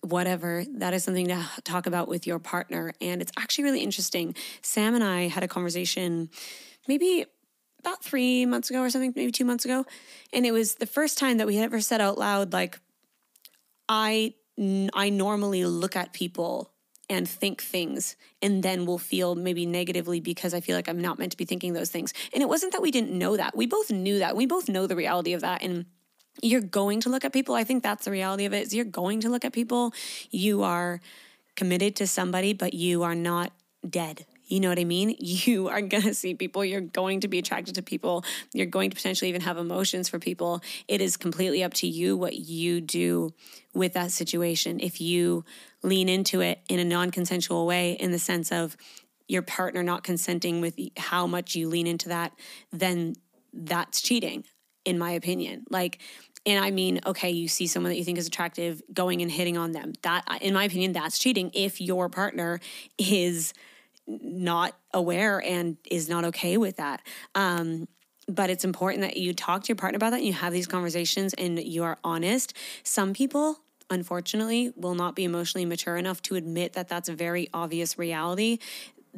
whatever, 0.02 0.64
that 0.76 0.94
is 0.94 1.04
something 1.04 1.28
to 1.28 1.46
talk 1.64 1.86
about 1.86 2.08
with 2.08 2.28
your 2.28 2.40
partner. 2.40 2.94
And 3.02 3.22
it's 3.22 3.32
actually 3.38 3.66
really 3.66 3.82
interesting. 3.82 4.36
Sam 4.62 4.96
and 4.96 5.04
I 5.04 5.28
had 5.28 5.44
a 5.44 5.48
conversation 5.48 6.30
maybe 6.88 7.26
about 7.80 8.04
three 8.04 8.46
months 8.46 8.70
ago 8.70 8.82
or 8.82 8.90
something, 8.90 9.14
maybe 9.16 9.32
two 9.32 9.46
months 9.46 9.66
ago. 9.66 9.86
And 10.34 10.46
it 10.46 10.52
was 10.52 10.76
the 10.76 10.86
first 10.86 11.18
time 11.18 11.38
that 11.38 11.48
we 11.48 11.56
had 11.56 11.66
ever 11.66 11.82
said 11.82 12.02
out 12.02 12.18
loud, 12.18 12.54
like, 12.54 12.80
I 13.90 14.34
I 14.94 15.10
normally 15.10 15.66
look 15.66 15.96
at 15.96 16.14
people 16.14 16.72
and 17.10 17.28
think 17.28 17.62
things 17.62 18.16
and 18.42 18.64
then 18.64 18.86
will 18.86 18.98
feel 18.98 19.36
maybe 19.36 19.66
negatively 19.66 20.20
because 20.20 20.54
I 20.54 20.60
feel 20.60 20.76
like 20.76 20.90
I'm 20.90 21.00
not 21.00 21.18
meant 21.20 21.32
to 21.32 21.38
be 21.38 21.46
thinking 21.46 21.74
those 21.74 21.90
things. 21.90 22.14
And 22.34 22.42
it 22.42 22.50
wasn't 22.50 22.74
that 22.74 22.82
we 22.82 22.92
didn't 22.92 23.18
know 23.18 23.38
that. 23.38 23.56
We 23.56 23.66
both 23.66 23.92
knew 23.92 24.20
that. 24.20 24.36
We 24.36 24.46
both 24.46 24.68
know 24.68 24.88
the 24.88 24.96
reality 24.96 25.34
of 25.34 25.42
that 25.42 25.64
and 25.64 25.86
you're 26.42 26.62
going 26.62 27.02
to 27.02 27.10
look 27.10 27.24
at 27.24 27.34
people. 27.34 27.56
I 27.56 27.64
think 27.64 27.82
that's 27.82 28.06
the 28.06 28.12
reality 28.12 28.46
of 28.46 28.54
it. 28.54 28.68
Is 28.68 28.74
you're 28.74 28.86
going 28.86 29.22
to 29.22 29.30
look 29.30 29.46
at 29.46 29.54
people. 29.54 29.94
You 30.32 30.64
are 30.64 31.00
committed 31.56 31.96
to 31.98 32.08
somebody 32.08 32.54
but 32.54 32.74
you 32.74 33.04
are 33.04 33.16
not 33.16 33.54
dead. 33.88 34.26
You 34.48 34.60
know 34.60 34.70
what 34.70 34.80
I 34.80 34.84
mean? 34.84 35.16
You 35.48 35.68
are 35.68 35.82
going 35.82 36.04
to 36.04 36.14
see 36.14 36.34
people. 36.34 36.66
You're 36.66 36.82
going 36.82 37.20
to 37.20 37.28
be 37.28 37.38
attracted 37.38 37.76
to 37.76 37.84
people. 37.84 38.24
You're 38.54 38.66
going 38.66 38.90
to 38.90 38.96
potentially 38.96 39.30
even 39.30 39.42
have 39.42 39.58
emotions 39.58 40.10
for 40.10 40.20
people. 40.20 40.62
It 40.88 41.00
is 41.00 41.16
completely 41.16 41.64
up 41.64 41.74
to 41.76 41.88
you 41.88 42.18
what 42.18 42.36
you 42.36 42.82
do 42.82 43.34
with 43.74 43.94
that 43.94 44.12
situation. 44.12 44.80
If 44.80 45.00
you 45.00 45.46
lean 45.84 46.10
into 46.10 46.42
it 46.42 46.60
in 46.70 46.80
a 46.80 46.86
non 46.86 47.12
consensual 47.12 47.66
way, 47.68 47.94
in 47.94 48.12
the 48.12 48.20
sense 48.20 48.52
of 48.52 48.76
your 49.28 49.42
partner 49.42 49.84
not 49.84 50.04
consenting 50.04 50.62
with 50.62 50.80
how 50.98 51.28
much 51.28 51.56
you 51.56 51.68
lean 51.68 51.86
into 51.86 52.10
that, 52.10 52.32
then 52.72 53.16
that's 53.54 54.02
cheating, 54.02 54.46
in 54.86 54.98
my 54.98 55.12
opinion. 55.12 55.66
Like, 55.70 56.00
and 56.46 56.64
I 56.64 56.72
mean, 56.72 57.02
okay, 57.06 57.30
you 57.30 57.48
see 57.48 57.68
someone 57.68 57.92
that 57.92 57.98
you 57.98 58.06
think 58.06 58.18
is 58.18 58.28
attractive 58.28 58.82
going 58.94 59.22
and 59.22 59.30
hitting 59.30 59.58
on 59.58 59.74
them. 59.74 59.94
That, 60.04 60.24
in 60.42 60.54
my 60.54 60.64
opinion, 60.64 60.94
that's 60.94 61.20
cheating 61.20 61.52
if 61.54 61.82
your 61.82 62.08
partner 62.08 62.60
is 62.98 63.54
not 64.08 64.78
aware 64.94 65.42
and 65.42 65.78
is 65.90 66.08
not 66.08 66.26
okay 66.26 66.58
with 66.58 66.78
that. 66.78 67.02
Um, 67.36 67.88
but 68.28 68.50
it's 68.50 68.66
important 68.66 69.02
that 69.02 69.18
you 69.18 69.34
talk 69.34 69.64
to 69.64 69.68
your 69.70 69.76
partner 69.76 69.98
about 69.98 70.12
that 70.12 70.18
and 70.18 70.26
you 70.26 70.34
have 70.34 70.54
these 70.54 70.68
conversations 70.68 71.34
and 71.34 71.60
you 71.60 71.84
are 71.84 71.98
honest. 72.04 72.54
Some 72.84 73.14
people, 73.14 73.60
unfortunately, 73.90 74.74
will 74.76 74.96
not 74.96 75.16
be 75.16 75.24
emotionally 75.24 75.66
mature 75.66 75.96
enough 75.96 76.22
to 76.24 76.36
admit 76.36 76.74
that 76.74 76.90
that's 76.90 77.08
a 77.10 77.14
very 77.14 77.48
obvious 77.54 77.98
reality. 77.98 78.60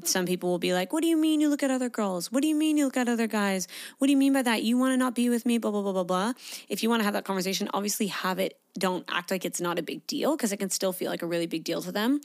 Some 0.03 0.25
people 0.25 0.49
will 0.49 0.59
be 0.59 0.73
like, 0.73 0.93
What 0.93 1.01
do 1.01 1.09
you 1.09 1.17
mean 1.17 1.41
you 1.41 1.49
look 1.49 1.63
at 1.63 1.71
other 1.71 1.89
girls? 1.89 2.31
What 2.31 2.41
do 2.41 2.47
you 2.47 2.55
mean 2.55 2.77
you 2.77 2.85
look 2.85 2.97
at 2.97 3.09
other 3.09 3.27
guys? 3.27 3.67
What 3.97 4.07
do 4.07 4.11
you 4.11 4.17
mean 4.17 4.31
by 4.31 4.43
that? 4.43 4.63
You 4.63 4.77
want 4.77 4.93
to 4.93 4.97
not 4.97 5.15
be 5.15 5.29
with 5.29 5.45
me? 5.45 5.57
Blah, 5.57 5.71
blah, 5.71 5.81
blah, 5.81 5.91
blah, 5.91 6.03
blah. 6.03 6.33
If 6.69 6.83
you 6.83 6.89
want 6.89 7.01
to 7.01 7.03
have 7.03 7.13
that 7.15 7.25
conversation, 7.25 7.67
obviously 7.73 8.07
have 8.07 8.39
it. 8.39 8.59
Don't 8.77 9.03
act 9.09 9.31
like 9.31 9.43
it's 9.43 9.59
not 9.59 9.79
a 9.79 9.83
big 9.83 10.05
deal 10.07 10.37
because 10.37 10.53
it 10.53 10.57
can 10.57 10.69
still 10.69 10.93
feel 10.93 11.09
like 11.09 11.23
a 11.23 11.25
really 11.25 11.47
big 11.47 11.63
deal 11.63 11.81
to 11.81 11.91
them. 11.91 12.21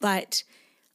But 0.00 0.44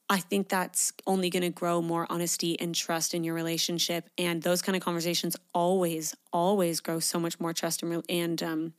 I 0.09 0.19
think 0.19 0.49
that's 0.49 0.93
only 1.07 1.29
going 1.29 1.43
to 1.43 1.49
grow 1.49 1.81
more 1.81 2.05
honesty 2.09 2.59
and 2.59 2.75
trust 2.75 3.13
in 3.13 3.23
your 3.23 3.33
relationship. 3.33 4.07
And 4.17 4.41
those 4.41 4.61
kind 4.61 4.75
of 4.75 4.83
conversations 4.83 5.35
always, 5.53 6.15
always 6.31 6.79
grow 6.79 6.99
so 6.99 7.19
much 7.19 7.39
more 7.39 7.53
trust 7.53 7.81
and, 7.81 8.03
and 8.07 8.43
um, 8.43 8.73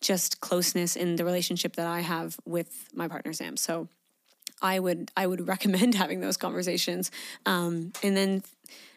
just 0.00 0.40
closeness 0.40 0.94
in 0.94 1.16
the 1.16 1.24
relationship 1.24 1.74
that 1.76 1.86
I 1.86 2.00
have 2.00 2.38
with 2.44 2.88
my 2.94 3.08
partner 3.08 3.32
Sam. 3.32 3.56
So 3.56 3.88
I 4.62 4.78
would 4.78 5.10
I 5.16 5.26
would 5.26 5.46
recommend 5.54 5.94
having 5.94 6.20
those 6.20 6.36
conversations. 6.36 7.10
Um, 7.46 7.92
and 8.02 8.16
then 8.16 8.42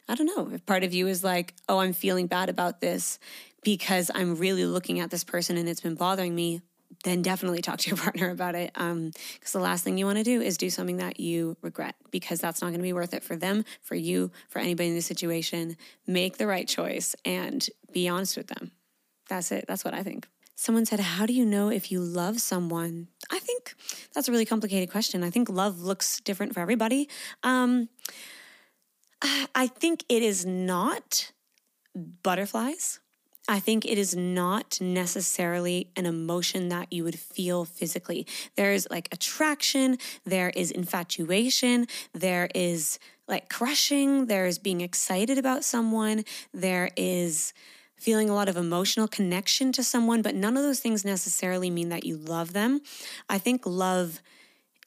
I 0.07 0.15
don't 0.15 0.27
know 0.27 0.53
if 0.53 0.65
part 0.65 0.83
of 0.83 0.93
you 0.93 1.07
is 1.07 1.23
like, 1.23 1.53
oh, 1.67 1.79
I'm 1.79 1.93
feeling 1.93 2.27
bad 2.27 2.49
about 2.49 2.81
this 2.81 3.17
because 3.63 4.11
I'm 4.13 4.35
really 4.35 4.65
looking 4.65 4.99
at 4.99 5.09
this 5.09 5.23
person 5.23 5.57
and 5.57 5.67
it's 5.67 5.81
been 5.81 5.95
bothering 5.95 6.35
me 6.35 6.61
then 7.03 7.21
definitely 7.21 7.61
talk 7.61 7.79
to 7.79 7.89
your 7.89 7.97
partner 8.03 8.29
about 8.29 8.55
it. 8.55 8.73
Because 8.73 8.91
um, 8.91 9.11
the 9.53 9.59
last 9.59 9.83
thing 9.83 9.97
you 9.97 10.05
want 10.05 10.17
to 10.17 10.23
do 10.23 10.41
is 10.41 10.57
do 10.57 10.69
something 10.69 10.97
that 10.97 11.19
you 11.19 11.57
regret 11.61 11.95
because 12.11 12.39
that's 12.39 12.61
not 12.61 12.67
going 12.67 12.79
to 12.79 12.83
be 12.83 12.93
worth 12.93 13.13
it 13.13 13.23
for 13.23 13.35
them, 13.35 13.65
for 13.81 13.95
you, 13.95 14.31
for 14.49 14.59
anybody 14.59 14.89
in 14.89 14.95
the 14.95 15.01
situation. 15.01 15.77
Make 16.07 16.37
the 16.37 16.47
right 16.47 16.67
choice 16.67 17.15
and 17.25 17.67
be 17.91 18.07
honest 18.07 18.37
with 18.37 18.47
them. 18.47 18.71
That's 19.29 19.51
it. 19.51 19.65
That's 19.67 19.85
what 19.85 19.93
I 19.93 20.03
think. 20.03 20.27
Someone 20.55 20.85
said, 20.85 20.99
How 20.99 21.25
do 21.25 21.33
you 21.33 21.45
know 21.45 21.69
if 21.69 21.91
you 21.91 21.99
love 21.99 22.39
someone? 22.39 23.07
I 23.31 23.39
think 23.39 23.73
that's 24.13 24.27
a 24.27 24.31
really 24.31 24.45
complicated 24.45 24.91
question. 24.91 25.23
I 25.23 25.29
think 25.29 25.49
love 25.49 25.81
looks 25.81 26.19
different 26.21 26.53
for 26.53 26.59
everybody. 26.59 27.09
Um, 27.41 27.89
I 29.55 29.67
think 29.67 30.05
it 30.09 30.21
is 30.21 30.45
not 30.45 31.31
butterflies 31.95 32.99
I 33.47 33.59
think 33.59 33.85
it 33.85 33.97
is 33.97 34.15
not 34.15 34.79
necessarily 34.79 35.89
an 35.97 36.05
emotion 36.05 36.69
that 36.69 36.93
you 36.93 37.03
would 37.03 37.19
feel 37.19 37.65
physically. 37.65 38.25
There 38.55 38.71
is 38.71 38.87
like 38.89 39.09
attraction, 39.11 39.97
there 40.23 40.49
is 40.55 40.71
infatuation, 40.71 41.87
there 42.13 42.49
is 42.55 42.99
like 43.27 43.49
crushing, 43.49 44.27
there 44.27 44.45
is 44.45 44.59
being 44.59 44.79
excited 44.79 45.37
about 45.37 45.65
someone, 45.65 46.23
there 46.53 46.89
is 46.95 47.53
feeling 47.97 48.29
a 48.29 48.33
lot 48.35 48.47
of 48.47 48.55
emotional 48.55 49.07
connection 49.07 49.71
to 49.73 49.83
someone, 49.83 50.21
but 50.21 50.35
none 50.35 50.55
of 50.55 50.63
those 50.63 50.79
things 50.79 51.03
necessarily 51.03 51.69
mean 51.69 51.89
that 51.89 52.05
you 52.05 52.15
love 52.17 52.53
them. 52.53 52.81
I 53.29 53.39
think 53.39 53.65
love 53.65 54.21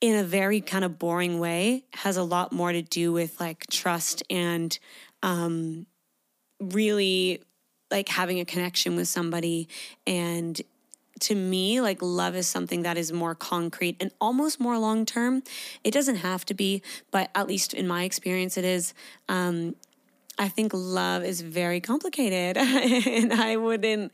in 0.00 0.16
a 0.16 0.24
very 0.24 0.60
kind 0.62 0.84
of 0.84 0.98
boring 0.98 1.38
way 1.40 1.84
has 1.94 2.16
a 2.16 2.22
lot 2.22 2.52
more 2.52 2.72
to 2.72 2.82
do 2.82 3.12
with 3.12 3.38
like 3.40 3.66
trust 3.70 4.22
and 4.30 4.78
um 5.22 5.86
really 6.60 7.42
like 7.90 8.08
having 8.08 8.40
a 8.40 8.44
connection 8.44 8.96
with 8.96 9.08
somebody. 9.08 9.68
And 10.06 10.60
to 11.20 11.34
me 11.34 11.80
like 11.80 12.02
love 12.02 12.36
is 12.36 12.46
something 12.46 12.82
that 12.82 12.98
is 12.98 13.12
more 13.12 13.34
concrete 13.34 13.96
and 14.00 14.10
almost 14.20 14.60
more 14.60 14.76
long 14.76 15.06
term 15.06 15.42
it 15.82 15.90
doesn't 15.90 16.16
have 16.16 16.44
to 16.44 16.52
be 16.52 16.82
but 17.10 17.30
at 17.34 17.48
least 17.48 17.72
in 17.72 17.88
my 17.88 18.04
experience 18.04 18.58
it 18.58 18.66
is. 18.66 18.92
Um, 19.26 19.76
i 20.38 20.46
think 20.46 20.72
love 20.74 21.24
is 21.24 21.40
very 21.40 21.80
complicated 21.80 22.58
and 22.58 23.32
i 23.32 23.56
wouldn't 23.56 24.12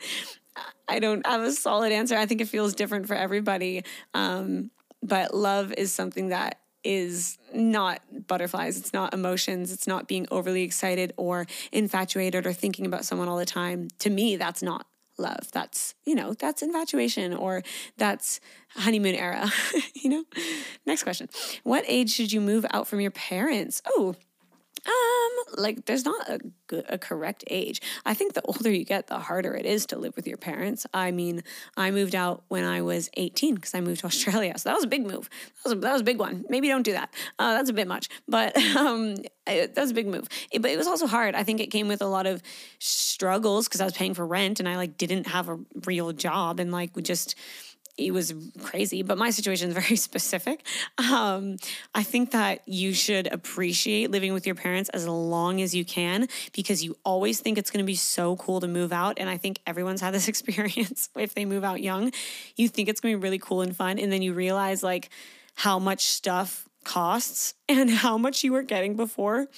i 0.88 0.98
don't 0.98 1.26
have 1.26 1.42
a 1.42 1.52
solid 1.52 1.92
answer. 1.92 2.16
I 2.16 2.26
think 2.26 2.40
it 2.40 2.48
feels 2.48 2.74
different 2.74 3.06
for 3.06 3.14
everybody. 3.14 3.84
Um, 4.14 4.70
but 5.02 5.34
love 5.34 5.72
is 5.76 5.92
something 5.92 6.28
that 6.28 6.58
is 6.84 7.38
not 7.54 8.00
butterflies. 8.26 8.78
It's 8.78 8.92
not 8.92 9.14
emotions. 9.14 9.72
It's 9.72 9.86
not 9.86 10.08
being 10.08 10.26
overly 10.30 10.62
excited 10.62 11.12
or 11.16 11.46
infatuated 11.70 12.46
or 12.46 12.52
thinking 12.52 12.86
about 12.86 13.04
someone 13.04 13.28
all 13.28 13.36
the 13.38 13.44
time. 13.44 13.88
To 14.00 14.10
me, 14.10 14.36
that's 14.36 14.62
not 14.62 14.86
love. 15.18 15.50
That's, 15.52 15.94
you 16.04 16.14
know, 16.14 16.34
that's 16.34 16.62
infatuation 16.62 17.34
or 17.34 17.62
that's 17.96 18.40
honeymoon 18.70 19.14
era, 19.14 19.50
you 19.94 20.10
know? 20.10 20.24
Next 20.86 21.02
question. 21.02 21.28
What 21.62 21.84
age 21.86 22.10
should 22.10 22.32
you 22.32 22.40
move 22.40 22.66
out 22.70 22.86
from 22.88 23.00
your 23.00 23.10
parents? 23.10 23.82
Oh, 23.86 24.14
um, 24.86 25.62
like 25.62 25.84
there's 25.86 26.04
not 26.04 26.28
a 26.28 26.40
a 26.88 26.98
correct 26.98 27.44
age. 27.50 27.80
I 28.04 28.14
think 28.14 28.32
the 28.32 28.42
older 28.42 28.70
you 28.70 28.84
get, 28.84 29.06
the 29.06 29.18
harder 29.18 29.54
it 29.54 29.66
is 29.66 29.86
to 29.86 29.98
live 29.98 30.16
with 30.16 30.26
your 30.26 30.36
parents. 30.36 30.86
I 30.94 31.10
mean, 31.10 31.42
I 31.76 31.90
moved 31.90 32.14
out 32.14 32.42
when 32.48 32.64
I 32.64 32.82
was 32.82 33.10
18 33.14 33.54
because 33.54 33.74
I 33.74 33.80
moved 33.80 34.00
to 34.00 34.06
Australia, 34.12 34.56
so 34.56 34.68
that 34.68 34.74
was 34.74 34.84
a 34.84 34.88
big 34.88 35.06
move. 35.06 35.28
That 35.30 35.64
was 35.64 35.72
a, 35.72 35.76
that 35.76 35.92
was 35.92 36.00
a 36.00 36.04
big 36.04 36.18
one. 36.18 36.44
Maybe 36.48 36.68
don't 36.68 36.82
do 36.82 36.92
that. 36.92 37.12
Uh, 37.38 37.54
that's 37.54 37.70
a 37.70 37.74
bit 37.74 37.86
much, 37.86 38.08
but 38.26 38.56
um, 38.76 39.16
it, 39.46 39.74
that 39.74 39.80
was 39.80 39.90
a 39.90 39.94
big 39.94 40.06
move. 40.06 40.28
It, 40.50 40.62
but 40.62 40.70
it 40.70 40.78
was 40.78 40.86
also 40.86 41.06
hard. 41.06 41.34
I 41.34 41.44
think 41.44 41.60
it 41.60 41.68
came 41.68 41.88
with 41.88 42.02
a 42.02 42.06
lot 42.06 42.26
of 42.26 42.42
struggles 42.78 43.68
because 43.68 43.80
I 43.80 43.84
was 43.84 43.94
paying 43.94 44.14
for 44.14 44.26
rent 44.26 44.60
and 44.60 44.68
I 44.68 44.76
like 44.76 44.96
didn't 44.96 45.26
have 45.28 45.48
a 45.48 45.58
real 45.84 46.12
job 46.12 46.60
and 46.60 46.72
like 46.72 46.96
we 46.96 47.02
just 47.02 47.34
it 47.98 48.12
was 48.12 48.32
crazy, 48.62 49.02
but 49.02 49.18
my 49.18 49.30
situation 49.30 49.68
is 49.68 49.74
very 49.74 49.96
specific. 50.08 50.66
Um, 50.98 51.56
I 51.94 52.02
think 52.02 52.30
that 52.30 52.66
you 52.66 52.94
should 52.94 53.26
appreciate 53.26 54.10
living 54.10 54.32
with 54.32 54.46
your 54.46 54.54
parents 54.54 54.88
as 54.90 55.06
long 55.06 55.60
as 55.60 55.74
you 55.74 55.84
can 55.84 56.28
because 56.52 56.82
you 56.82 56.96
always 57.04 57.40
think 57.40 57.58
it's 57.58 57.70
going 57.70 57.84
to 57.84 57.86
be 57.86 57.94
so 57.94 58.36
cool 58.36 58.60
to 58.60 58.68
move 58.68 58.92
out. 58.92 59.18
And 59.18 59.28
I 59.28 59.36
think 59.36 59.60
everyone's 59.66 60.00
had 60.00 60.14
this 60.14 60.28
experience 60.32 61.10
if 61.16 61.34
they 61.34 61.44
move 61.44 61.64
out 61.64 61.82
young. 61.82 62.12
You 62.56 62.68
think 62.68 62.88
it's 62.88 63.00
going 63.00 63.14
to 63.14 63.18
be 63.18 63.22
really 63.22 63.38
cool 63.38 63.60
and 63.60 63.76
fun. 63.76 63.98
And 63.98 64.10
then 64.10 64.22
you 64.22 64.32
realize 64.32 64.82
like 64.82 65.10
how 65.54 65.78
much 65.78 66.06
stuff 66.06 66.68
costs 66.84 67.54
and 67.68 67.90
how 67.90 68.16
much 68.16 68.42
you 68.42 68.52
were 68.52 68.62
getting 68.62 68.96
before 68.96 69.48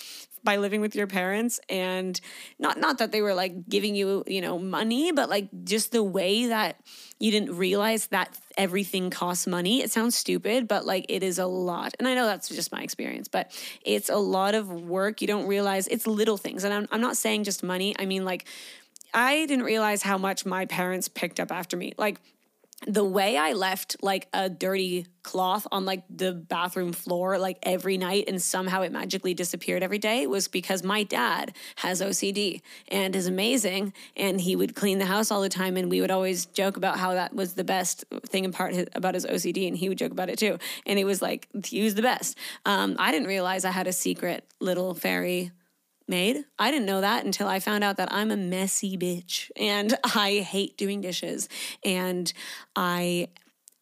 by 0.45 0.57
living 0.57 0.81
with 0.81 0.95
your 0.95 1.07
parents 1.07 1.59
and 1.69 2.21
not 2.59 2.79
not 2.79 2.99
that 2.99 3.11
they 3.13 3.23
were 3.23 3.35
like 3.35 3.69
giving 3.69 3.95
you 3.95 4.23
you 4.27 4.41
know 4.41 4.59
money 4.59 5.11
but 5.11 5.29
like 5.29 5.49
just 5.65 5.93
the 5.93 6.03
way 6.03 6.47
that 6.47 6.77
you 7.19 7.31
didn't 7.31 7.57
realize 7.57 8.07
that 8.09 8.39
everything 8.57 9.11
costs 9.11 9.47
money. 9.47 9.83
It 9.83 9.91
sounds 9.91 10.15
stupid 10.17 10.69
but 10.69 10.85
like 10.85 11.07
it 11.09 11.23
is 11.23 11.39
a 11.39 11.47
lot. 11.47 11.95
And 11.99 12.07
i 12.07 12.15
know 12.15 12.27
that's 12.27 12.49
just 12.49 12.71
my 12.71 12.83
experience 12.83 13.29
but 13.29 13.51
it's 13.85 14.09
a 14.09 14.17
lot 14.17 14.55
of 14.55 14.71
work. 14.71 15.21
You 15.21 15.27
don't 15.27 15.47
realize 15.47 15.87
it's 15.89 16.07
little 16.07 16.37
things. 16.37 16.65
And 16.65 16.73
i'm, 16.73 16.89
I'm 16.93 17.01
not 17.01 17.17
saying 17.17 17.45
just 17.45 17.63
money. 17.63 17.95
I 17.99 18.07
mean 18.07 18.25
like 18.25 18.47
I 19.13 19.47
didn't 19.47 19.65
realize 19.65 20.03
how 20.03 20.19
much 20.19 20.45
my 20.45 20.67
parents 20.67 21.09
picked 21.09 21.39
up 21.39 21.53
after 21.53 21.77
me. 21.77 21.95
Like 21.97 22.21
the 22.87 23.05
way 23.05 23.37
I 23.37 23.53
left 23.53 23.97
like 24.03 24.29
a 24.33 24.49
dirty 24.49 25.07
cloth 25.23 25.67
on 25.73 25.87
like 25.87 26.03
the 26.11 26.33
bathroom 26.33 26.93
floor 26.93 27.39
like 27.39 27.59
every 27.63 27.97
night 27.97 28.25
and 28.29 28.41
somehow 28.41 28.83
it 28.83 28.93
magically 28.93 29.33
disappeared 29.33 29.83
every 29.83 29.99
day 29.99 30.27
was 30.27 30.49
because 30.49 30.83
my 30.83 31.03
dad 31.03 31.57
has 31.77 32.03
OCD 32.03 32.61
and 32.89 33.17
is 33.17 33.27
amazing 33.27 33.95
and 34.17 34.41
he 34.41 34.55
would 34.55 34.75
clean 34.75 34.99
the 34.99 35.07
house 35.07 35.31
all 35.31 35.41
the 35.41 35.49
time 35.49 35.77
and 35.79 35.91
we 35.91 36.01
would 36.03 36.11
always 36.11 36.45
joke 36.47 36.77
about 36.77 36.99
how 36.99 37.15
that 37.15 37.35
was 37.35 37.55
the 37.55 37.65
best 37.65 38.05
thing 38.27 38.45
in 38.45 38.53
part 38.53 38.75
about 38.95 39.15
his 39.15 39.25
OCD 39.25 39.67
and 39.67 39.79
he 39.79 39.89
would 39.89 39.99
joke 39.99 40.13
about 40.13 40.29
it 40.29 40.39
too 40.39 40.59
and 40.85 40.99
it 40.99 41.05
was 41.05 41.23
like 41.23 41.49
he 41.65 41.83
was 41.83 41.95
the 41.95 42.03
best. 42.03 42.37
Um, 42.67 42.97
I 42.99 43.11
didn't 43.11 43.29
realize 43.29 43.65
I 43.65 43.71
had 43.71 43.87
a 43.87 43.93
secret 43.93 44.45
little 44.61 44.93
fairy 44.95 45.53
maid. 46.09 46.45
I 46.59 46.71
didn't 46.71 46.87
know 46.87 47.01
that 47.01 47.25
until 47.25 47.49
I 47.49 47.61
found 47.61 47.85
out 47.85 47.97
that 47.97 48.13
I'm 48.13 48.31
a 48.31 48.37
messy 48.37 48.97
bitch 48.97 49.51
and 49.57 49.97
I 50.15 50.39
hate 50.39 50.77
doing 50.77 51.01
dishes. 51.01 51.49
And 51.85 52.33
I 52.77 53.29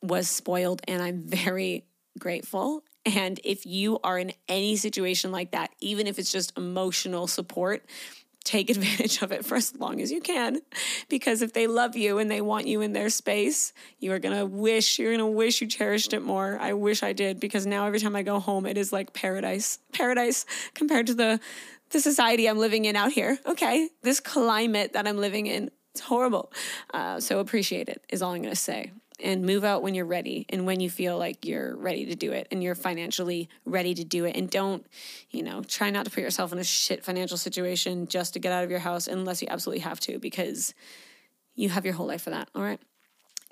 was 0.02 0.28
spoiled 0.28 0.82
and 0.88 1.02
I'm 1.02 1.22
very 1.22 1.84
grateful. 2.18 2.82
And 3.04 3.40
if 3.44 3.66
you 3.66 3.98
are 4.04 4.18
in 4.18 4.32
any 4.48 4.76
situation 4.76 5.32
like 5.32 5.52
that, 5.52 5.70
even 5.80 6.06
if 6.06 6.18
it's 6.18 6.30
just 6.30 6.56
emotional 6.56 7.26
support, 7.26 7.84
take 8.44 8.70
advantage 8.76 9.22
of 9.22 9.32
it 9.32 9.44
for 9.44 9.56
as 9.56 9.76
long 9.76 10.00
as 10.00 10.10
you 10.10 10.20
can. 10.20 10.60
Because 11.08 11.42
if 11.42 11.52
they 11.52 11.66
love 11.66 11.96
you 11.96 12.18
and 12.18 12.30
they 12.30 12.40
want 12.40 12.66
you 12.66 12.80
in 12.80 12.92
their 12.92 13.10
space, 13.10 13.72
you 13.98 14.12
are 14.12 14.18
going 14.18 14.36
to 14.36 14.46
wish, 14.46 14.98
you're 14.98 15.16
going 15.16 15.18
to 15.18 15.26
wish 15.26 15.60
you 15.60 15.66
cherished 15.66 16.12
it 16.12 16.22
more. 16.22 16.58
I 16.60 16.72
wish 16.74 17.02
I 17.02 17.12
did 17.12 17.40
because 17.40 17.66
now 17.66 17.86
every 17.86 18.00
time 18.00 18.16
I 18.16 18.22
go 18.22 18.38
home, 18.38 18.66
it 18.66 18.78
is 18.78 18.92
like 18.92 19.12
paradise, 19.12 19.78
paradise 19.92 20.46
compared 20.74 21.06
to 21.08 21.14
the 21.14 21.40
the 21.92 22.00
society 22.00 22.48
I'm 22.48 22.58
living 22.58 22.84
in 22.84 22.96
out 22.96 23.12
here. 23.12 23.38
Okay, 23.46 23.88
this 24.02 24.20
climate 24.20 24.94
that 24.94 25.06
I'm 25.06 25.18
living 25.18 25.46
in, 25.46 25.70
it's 25.92 26.00
horrible. 26.00 26.52
Uh, 26.92 27.20
so 27.20 27.38
appreciate 27.38 27.88
it, 27.88 28.02
is 28.08 28.22
all 28.22 28.32
I'm 28.32 28.42
going 28.42 28.54
to 28.54 28.60
say. 28.60 28.92
And 29.22 29.44
move 29.44 29.62
out 29.62 29.82
when 29.82 29.94
you're 29.94 30.06
ready 30.06 30.46
and 30.48 30.66
when 30.66 30.80
you 30.80 30.90
feel 30.90 31.16
like 31.16 31.46
you're 31.46 31.76
ready 31.76 32.06
to 32.06 32.16
do 32.16 32.32
it 32.32 32.48
and 32.50 32.60
you're 32.60 32.74
financially 32.74 33.48
ready 33.64 33.94
to 33.94 34.02
do 34.02 34.24
it. 34.24 34.34
And 34.34 34.50
don't, 34.50 34.84
you 35.30 35.44
know, 35.44 35.62
try 35.62 35.90
not 35.90 36.06
to 36.06 36.10
put 36.10 36.22
yourself 36.22 36.52
in 36.52 36.58
a 36.58 36.64
shit 36.64 37.04
financial 37.04 37.36
situation 37.36 38.08
just 38.08 38.32
to 38.32 38.40
get 38.40 38.52
out 38.52 38.64
of 38.64 38.70
your 38.70 38.80
house 38.80 39.06
unless 39.06 39.40
you 39.40 39.46
absolutely 39.48 39.80
have 39.80 40.00
to 40.00 40.18
because 40.18 40.74
you 41.54 41.68
have 41.68 41.84
your 41.84 41.94
whole 41.94 42.06
life 42.06 42.22
for 42.22 42.30
that. 42.30 42.48
All 42.54 42.62
right. 42.62 42.80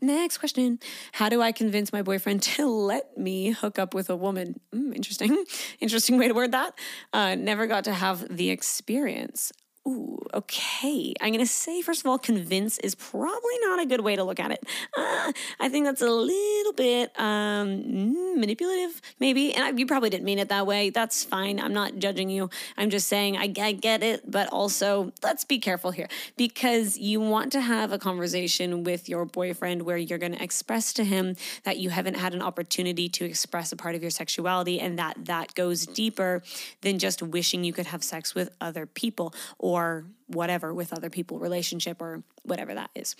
Next 0.00 0.38
question. 0.38 0.78
How 1.12 1.28
do 1.28 1.42
I 1.42 1.52
convince 1.52 1.92
my 1.92 2.02
boyfriend 2.02 2.42
to 2.54 2.66
let 2.66 3.16
me 3.18 3.50
hook 3.50 3.78
up 3.78 3.94
with 3.94 4.10
a 4.10 4.16
woman? 4.16 4.60
Mm, 4.74 4.94
interesting. 4.94 5.44
Interesting 5.80 6.18
way 6.18 6.28
to 6.28 6.34
word 6.34 6.52
that. 6.52 6.74
Uh, 7.12 7.34
never 7.34 7.66
got 7.66 7.84
to 7.84 7.92
have 7.92 8.34
the 8.34 8.50
experience. 8.50 9.52
Ooh, 9.90 10.18
okay. 10.32 11.14
I'm 11.20 11.32
going 11.32 11.44
to 11.44 11.50
say, 11.50 11.82
first 11.82 12.00
of 12.00 12.06
all, 12.06 12.18
convince 12.18 12.78
is 12.78 12.94
probably 12.94 13.58
not 13.62 13.80
a 13.80 13.86
good 13.86 14.02
way 14.02 14.14
to 14.14 14.22
look 14.22 14.38
at 14.38 14.52
it. 14.52 14.64
Uh, 14.96 15.32
I 15.58 15.68
think 15.68 15.84
that's 15.84 16.02
a 16.02 16.10
little 16.10 16.72
bit 16.74 17.18
um, 17.18 18.38
manipulative, 18.38 19.00
maybe. 19.18 19.52
And 19.52 19.64
I, 19.64 19.70
you 19.70 19.86
probably 19.86 20.10
didn't 20.10 20.24
mean 20.24 20.38
it 20.38 20.48
that 20.50 20.66
way. 20.66 20.90
That's 20.90 21.24
fine. 21.24 21.58
I'm 21.58 21.72
not 21.72 21.98
judging 21.98 22.30
you. 22.30 22.50
I'm 22.76 22.90
just 22.90 23.08
saying 23.08 23.36
I, 23.36 23.52
I 23.60 23.72
get 23.72 24.04
it, 24.04 24.30
but 24.30 24.48
also 24.48 25.12
let's 25.24 25.44
be 25.44 25.58
careful 25.58 25.90
here 25.90 26.08
because 26.36 26.96
you 26.96 27.20
want 27.20 27.50
to 27.52 27.60
have 27.60 27.90
a 27.90 27.98
conversation 27.98 28.84
with 28.84 29.08
your 29.08 29.24
boyfriend 29.24 29.82
where 29.82 29.96
you're 29.96 30.18
going 30.18 30.34
to 30.34 30.42
express 30.42 30.92
to 30.92 31.04
him 31.04 31.34
that 31.64 31.78
you 31.78 31.90
haven't 31.90 32.14
had 32.14 32.32
an 32.32 32.42
opportunity 32.42 33.08
to 33.08 33.24
express 33.24 33.72
a 33.72 33.76
part 33.76 33.96
of 33.96 34.02
your 34.02 34.10
sexuality 34.10 34.78
and 34.78 34.98
that 35.00 35.16
that 35.24 35.54
goes 35.56 35.84
deeper 35.86 36.42
than 36.82 36.98
just 36.98 37.22
wishing 37.22 37.64
you 37.64 37.72
could 37.72 37.86
have 37.86 38.04
sex 38.04 38.34
with 38.34 38.50
other 38.60 38.86
people 38.86 39.34
or 39.58 39.79
whatever 40.26 40.72
with 40.72 40.92
other 40.92 41.10
people, 41.10 41.38
relationship 41.38 42.00
or 42.00 42.22
whatever 42.42 42.74
that 42.74 42.90
is. 42.94 43.16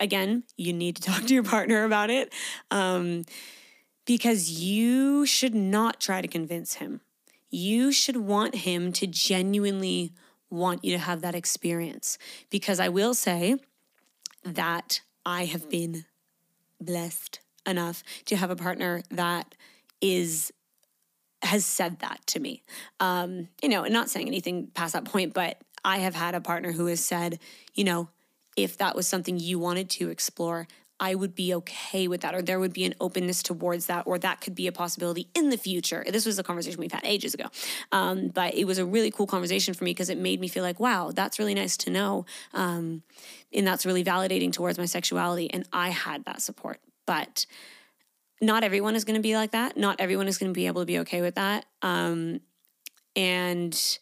Again, 0.00 0.44
you 0.56 0.72
need 0.72 0.96
to 0.96 1.02
talk 1.10 1.26
to 1.26 1.34
your 1.34 1.42
partner 1.42 1.84
about 1.84 2.10
it 2.10 2.32
um, 2.70 3.24
because 4.04 4.50
you 4.50 5.26
should 5.26 5.54
not 5.54 6.00
try 6.00 6.20
to 6.20 6.28
convince 6.28 6.74
him. 6.74 7.00
You 7.50 7.92
should 7.92 8.16
want 8.16 8.56
him 8.56 8.92
to 8.92 9.06
genuinely 9.06 10.12
want 10.50 10.84
you 10.84 10.92
to 10.92 10.98
have 10.98 11.20
that 11.22 11.34
experience. 11.34 12.18
Because 12.50 12.80
I 12.80 12.88
will 12.88 13.14
say 13.14 13.56
that 14.44 15.00
I 15.24 15.44
have 15.44 15.68
been 15.68 16.04
blessed 16.80 17.40
enough 17.66 18.02
to 18.26 18.36
have 18.36 18.50
a 18.50 18.56
partner 18.56 19.02
that 19.10 19.54
is 20.00 20.52
has 21.42 21.64
said 21.64 22.00
that 22.00 22.18
to 22.26 22.40
me. 22.40 22.62
Um, 22.98 23.48
you 23.62 23.68
know, 23.68 23.84
and 23.84 23.92
not 23.92 24.10
saying 24.10 24.26
anything 24.26 24.68
past 24.74 24.94
that 24.94 25.04
point, 25.04 25.34
but 25.34 25.58
I 25.84 25.98
have 25.98 26.14
had 26.14 26.34
a 26.34 26.40
partner 26.40 26.72
who 26.72 26.86
has 26.86 27.04
said, 27.04 27.38
you 27.74 27.84
know, 27.84 28.08
if 28.56 28.76
that 28.78 28.96
was 28.96 29.06
something 29.06 29.38
you 29.38 29.58
wanted 29.58 29.88
to 29.90 30.10
explore, 30.10 30.66
I 31.00 31.14
would 31.14 31.34
be 31.34 31.54
okay 31.54 32.08
with 32.08 32.22
that, 32.22 32.34
or 32.34 32.42
there 32.42 32.58
would 32.58 32.72
be 32.72 32.84
an 32.84 32.94
openness 33.00 33.42
towards 33.42 33.86
that, 33.86 34.06
or 34.06 34.18
that 34.18 34.40
could 34.40 34.54
be 34.54 34.66
a 34.66 34.72
possibility 34.72 35.28
in 35.34 35.50
the 35.50 35.56
future. 35.56 36.04
This 36.08 36.26
was 36.26 36.38
a 36.38 36.42
conversation 36.42 36.80
we've 36.80 36.90
had 36.90 37.04
ages 37.04 37.34
ago. 37.34 37.46
Um, 37.92 38.28
but 38.28 38.54
it 38.54 38.64
was 38.64 38.78
a 38.78 38.84
really 38.84 39.12
cool 39.12 39.26
conversation 39.26 39.74
for 39.74 39.84
me 39.84 39.92
because 39.92 40.10
it 40.10 40.18
made 40.18 40.40
me 40.40 40.48
feel 40.48 40.64
like, 40.64 40.80
wow, 40.80 41.12
that's 41.14 41.38
really 41.38 41.54
nice 41.54 41.76
to 41.78 41.90
know. 41.90 42.26
Um, 42.52 43.02
and 43.52 43.66
that's 43.66 43.86
really 43.86 44.02
validating 44.02 44.52
towards 44.52 44.76
my 44.76 44.86
sexuality. 44.86 45.52
And 45.52 45.68
I 45.72 45.90
had 45.90 46.24
that 46.24 46.42
support. 46.42 46.80
But 47.06 47.46
not 48.40 48.64
everyone 48.64 48.96
is 48.96 49.04
going 49.04 49.16
to 49.16 49.22
be 49.22 49.36
like 49.36 49.52
that. 49.52 49.76
Not 49.76 50.00
everyone 50.00 50.26
is 50.26 50.36
going 50.36 50.52
to 50.52 50.58
be 50.58 50.66
able 50.66 50.82
to 50.82 50.86
be 50.86 50.98
okay 51.00 51.22
with 51.22 51.36
that. 51.36 51.64
Um, 51.80 52.40
and 53.14 53.98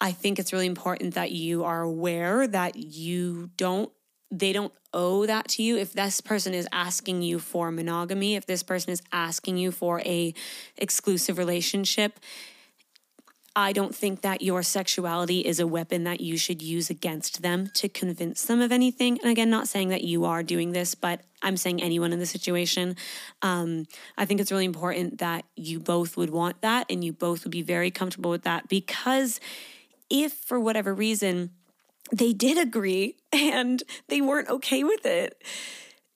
I 0.00 0.12
think 0.12 0.38
it's 0.38 0.52
really 0.52 0.66
important 0.66 1.14
that 1.14 1.32
you 1.32 1.64
are 1.64 1.82
aware 1.82 2.46
that 2.46 2.76
you 2.76 3.50
don't 3.56 3.90
they 4.30 4.52
don't 4.52 4.74
owe 4.92 5.24
that 5.24 5.48
to 5.48 5.62
you 5.62 5.78
if 5.78 5.94
this 5.94 6.20
person 6.20 6.52
is 6.52 6.68
asking 6.70 7.22
you 7.22 7.38
for 7.38 7.70
monogamy 7.70 8.36
if 8.36 8.46
this 8.46 8.62
person 8.62 8.90
is 8.90 9.02
asking 9.10 9.56
you 9.56 9.70
for 9.70 10.00
a 10.00 10.34
exclusive 10.76 11.38
relationship 11.38 12.18
I 13.58 13.72
don't 13.72 13.92
think 13.92 14.20
that 14.20 14.40
your 14.40 14.62
sexuality 14.62 15.40
is 15.40 15.58
a 15.58 15.66
weapon 15.66 16.04
that 16.04 16.20
you 16.20 16.36
should 16.36 16.62
use 16.62 16.90
against 16.90 17.42
them 17.42 17.70
to 17.74 17.88
convince 17.88 18.44
them 18.44 18.60
of 18.60 18.70
anything. 18.70 19.18
And 19.20 19.32
again, 19.32 19.50
not 19.50 19.66
saying 19.66 19.88
that 19.88 20.04
you 20.04 20.26
are 20.26 20.44
doing 20.44 20.70
this, 20.70 20.94
but 20.94 21.22
I'm 21.42 21.56
saying 21.56 21.82
anyone 21.82 22.12
in 22.12 22.20
the 22.20 22.26
situation. 22.26 22.94
Um, 23.42 23.88
I 24.16 24.26
think 24.26 24.40
it's 24.40 24.52
really 24.52 24.64
important 24.64 25.18
that 25.18 25.44
you 25.56 25.80
both 25.80 26.16
would 26.16 26.30
want 26.30 26.60
that 26.60 26.86
and 26.88 27.02
you 27.02 27.12
both 27.12 27.42
would 27.42 27.50
be 27.50 27.62
very 27.62 27.90
comfortable 27.90 28.30
with 28.30 28.42
that 28.42 28.68
because 28.68 29.40
if 30.10 30.32
for 30.32 30.58
whatever 30.58 30.94
reason 30.94 31.50
they 32.12 32.32
did 32.32 32.58
agree 32.58 33.16
and 33.32 33.82
they 34.08 34.20
weren't 34.20 34.48
okay 34.48 34.84
with 34.84 35.04
it, 35.06 35.42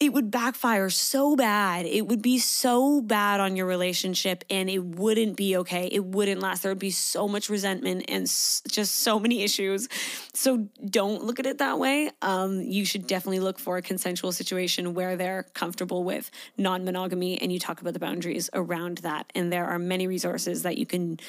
it 0.03 0.12
would 0.12 0.32
backfire 0.32 0.90
so 0.90 1.36
bad. 1.36 1.86
It 1.86 2.09
would 2.09 2.22
be 2.22 2.40
so 2.40 3.01
bad 3.01 3.38
on 3.38 3.55
your 3.55 3.66
relationship 3.66 4.43
and 4.51 4.68
it 4.68 4.80
wouldn't 4.80 5.36
be 5.36 5.57
okay. 5.59 5.88
It 5.93 6.05
wouldn't 6.05 6.40
last. 6.40 6.64
There 6.64 6.72
would 6.72 6.80
be 6.80 6.90
so 6.90 7.28
much 7.28 7.49
resentment 7.49 8.07
and 8.09 8.26
just 8.26 8.97
so 8.97 9.20
many 9.20 9.45
issues. 9.45 9.88
So 10.34 10.66
don't 10.84 11.22
look 11.22 11.38
at 11.38 11.47
it 11.47 11.59
that 11.59 11.78
way. 11.78 12.11
Um, 12.20 12.62
you 12.62 12.84
should 12.84 13.07
definitely 13.07 13.38
look 13.38 13.61
for 13.61 13.76
a 13.76 13.82
consensual 13.82 14.32
situation 14.32 14.95
where 14.95 15.14
they're 15.14 15.45
comfortable 15.55 16.03
with 16.03 16.32
non 16.59 16.84
monogamy 16.84 17.40
and 17.40 17.53
you 17.53 17.61
talk 17.61 17.80
about 17.80 17.93
the 17.93 18.01
boundaries 18.01 18.51
around 18.55 18.99
that. 18.99 19.30
And 19.36 19.53
there 19.53 19.66
are 19.66 19.78
many 19.78 20.09
resources 20.09 20.64
that 20.64 20.78
you 20.78 20.86
can 20.86 21.20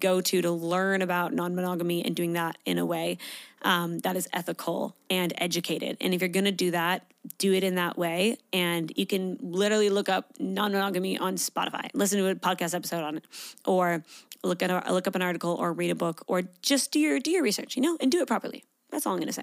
go 0.00 0.20
to 0.20 0.42
to 0.42 0.50
learn 0.50 1.02
about 1.02 1.32
non 1.32 1.54
monogamy 1.54 2.04
and 2.04 2.14
doing 2.16 2.32
that 2.34 2.56
in 2.64 2.78
a 2.78 2.86
way 2.86 3.18
um, 3.62 3.98
that 4.00 4.16
is 4.16 4.28
ethical 4.32 4.94
and 5.10 5.32
educated. 5.38 5.96
And 6.00 6.14
if 6.14 6.20
you're 6.20 6.28
going 6.28 6.44
to 6.44 6.52
do 6.52 6.70
that, 6.72 7.06
do 7.38 7.52
it 7.52 7.64
in 7.64 7.76
that 7.76 7.96
way. 7.96 8.36
And 8.52 8.92
you 8.96 9.06
can 9.06 9.38
literally 9.40 9.90
look 9.90 10.08
up 10.08 10.32
non 10.38 10.72
monogamy 10.72 11.18
on 11.18 11.36
Spotify, 11.36 11.88
listen 11.94 12.18
to 12.18 12.28
a 12.28 12.34
podcast 12.34 12.74
episode 12.74 13.02
on 13.02 13.16
it, 13.16 13.24
or 13.64 14.04
look 14.42 14.62
at 14.62 14.70
a, 14.70 14.92
look 14.92 15.06
up 15.06 15.14
an 15.14 15.22
article 15.22 15.54
or 15.54 15.72
read 15.72 15.90
a 15.90 15.94
book, 15.94 16.22
or 16.26 16.42
just 16.62 16.92
do 16.92 17.00
your 17.00 17.18
do 17.18 17.30
your 17.30 17.42
research, 17.42 17.76
you 17.76 17.82
know, 17.82 17.96
and 18.00 18.12
do 18.12 18.20
it 18.20 18.28
properly. 18.28 18.64
That's 18.90 19.06
all 19.06 19.12
I'm 19.14 19.18
going 19.18 19.26
to 19.26 19.32
say. 19.32 19.42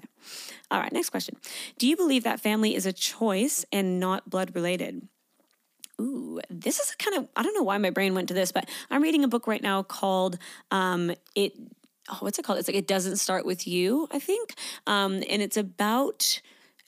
All 0.70 0.80
right, 0.80 0.92
next 0.92 1.10
question. 1.10 1.36
Do 1.76 1.86
you 1.86 1.94
believe 1.96 2.24
that 2.24 2.40
family 2.40 2.74
is 2.74 2.86
a 2.86 2.92
choice 2.92 3.66
and 3.70 4.00
not 4.00 4.30
blood 4.30 4.54
related? 4.54 5.08
Ooh, 6.02 6.40
this 6.50 6.80
is 6.80 6.94
kind 6.96 7.16
of, 7.16 7.28
I 7.36 7.42
don't 7.42 7.54
know 7.54 7.62
why 7.62 7.78
my 7.78 7.90
brain 7.90 8.14
went 8.14 8.28
to 8.28 8.34
this, 8.34 8.52
but 8.52 8.68
I'm 8.90 9.02
reading 9.02 9.24
a 9.24 9.28
book 9.28 9.46
right 9.46 9.62
now 9.62 9.82
called 9.82 10.38
um, 10.70 11.12
It, 11.34 11.52
oh, 12.10 12.18
what's 12.20 12.38
it 12.38 12.44
called? 12.44 12.58
It's 12.58 12.68
like 12.68 12.76
It 12.76 12.88
Doesn't 12.88 13.16
Start 13.16 13.46
With 13.46 13.66
You, 13.66 14.08
I 14.10 14.18
think. 14.18 14.54
Um, 14.86 15.22
and 15.28 15.40
it's 15.42 15.56
about 15.56 16.40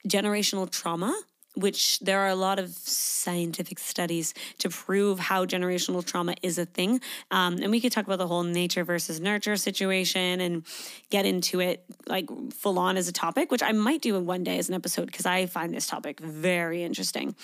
generational 0.08 0.68
trauma 0.70 1.14
which 1.54 2.00
there 2.00 2.20
are 2.20 2.28
a 2.28 2.34
lot 2.34 2.58
of 2.58 2.70
scientific 2.70 3.78
studies 3.78 4.34
to 4.58 4.68
prove 4.68 5.18
how 5.18 5.46
generational 5.46 6.04
trauma 6.04 6.34
is 6.42 6.58
a 6.58 6.66
thing. 6.66 7.00
Um, 7.30 7.54
and 7.54 7.70
we 7.70 7.80
could 7.80 7.92
talk 7.92 8.06
about 8.06 8.18
the 8.18 8.26
whole 8.26 8.42
nature 8.42 8.84
versus 8.84 9.20
nurture 9.20 9.56
situation 9.56 10.40
and 10.40 10.64
get 11.10 11.26
into 11.26 11.60
it 11.60 11.84
like 12.06 12.28
full 12.52 12.78
on 12.78 12.96
as 12.96 13.08
a 13.08 13.12
topic, 13.12 13.50
which 13.50 13.62
I 13.62 13.72
might 13.72 14.02
do 14.02 14.16
in 14.16 14.26
one 14.26 14.44
day 14.44 14.58
as 14.58 14.68
an 14.68 14.74
episode 14.74 15.06
because 15.06 15.26
I 15.26 15.46
find 15.46 15.72
this 15.72 15.86
topic 15.86 16.20
very 16.20 16.82
interesting. 16.82 17.36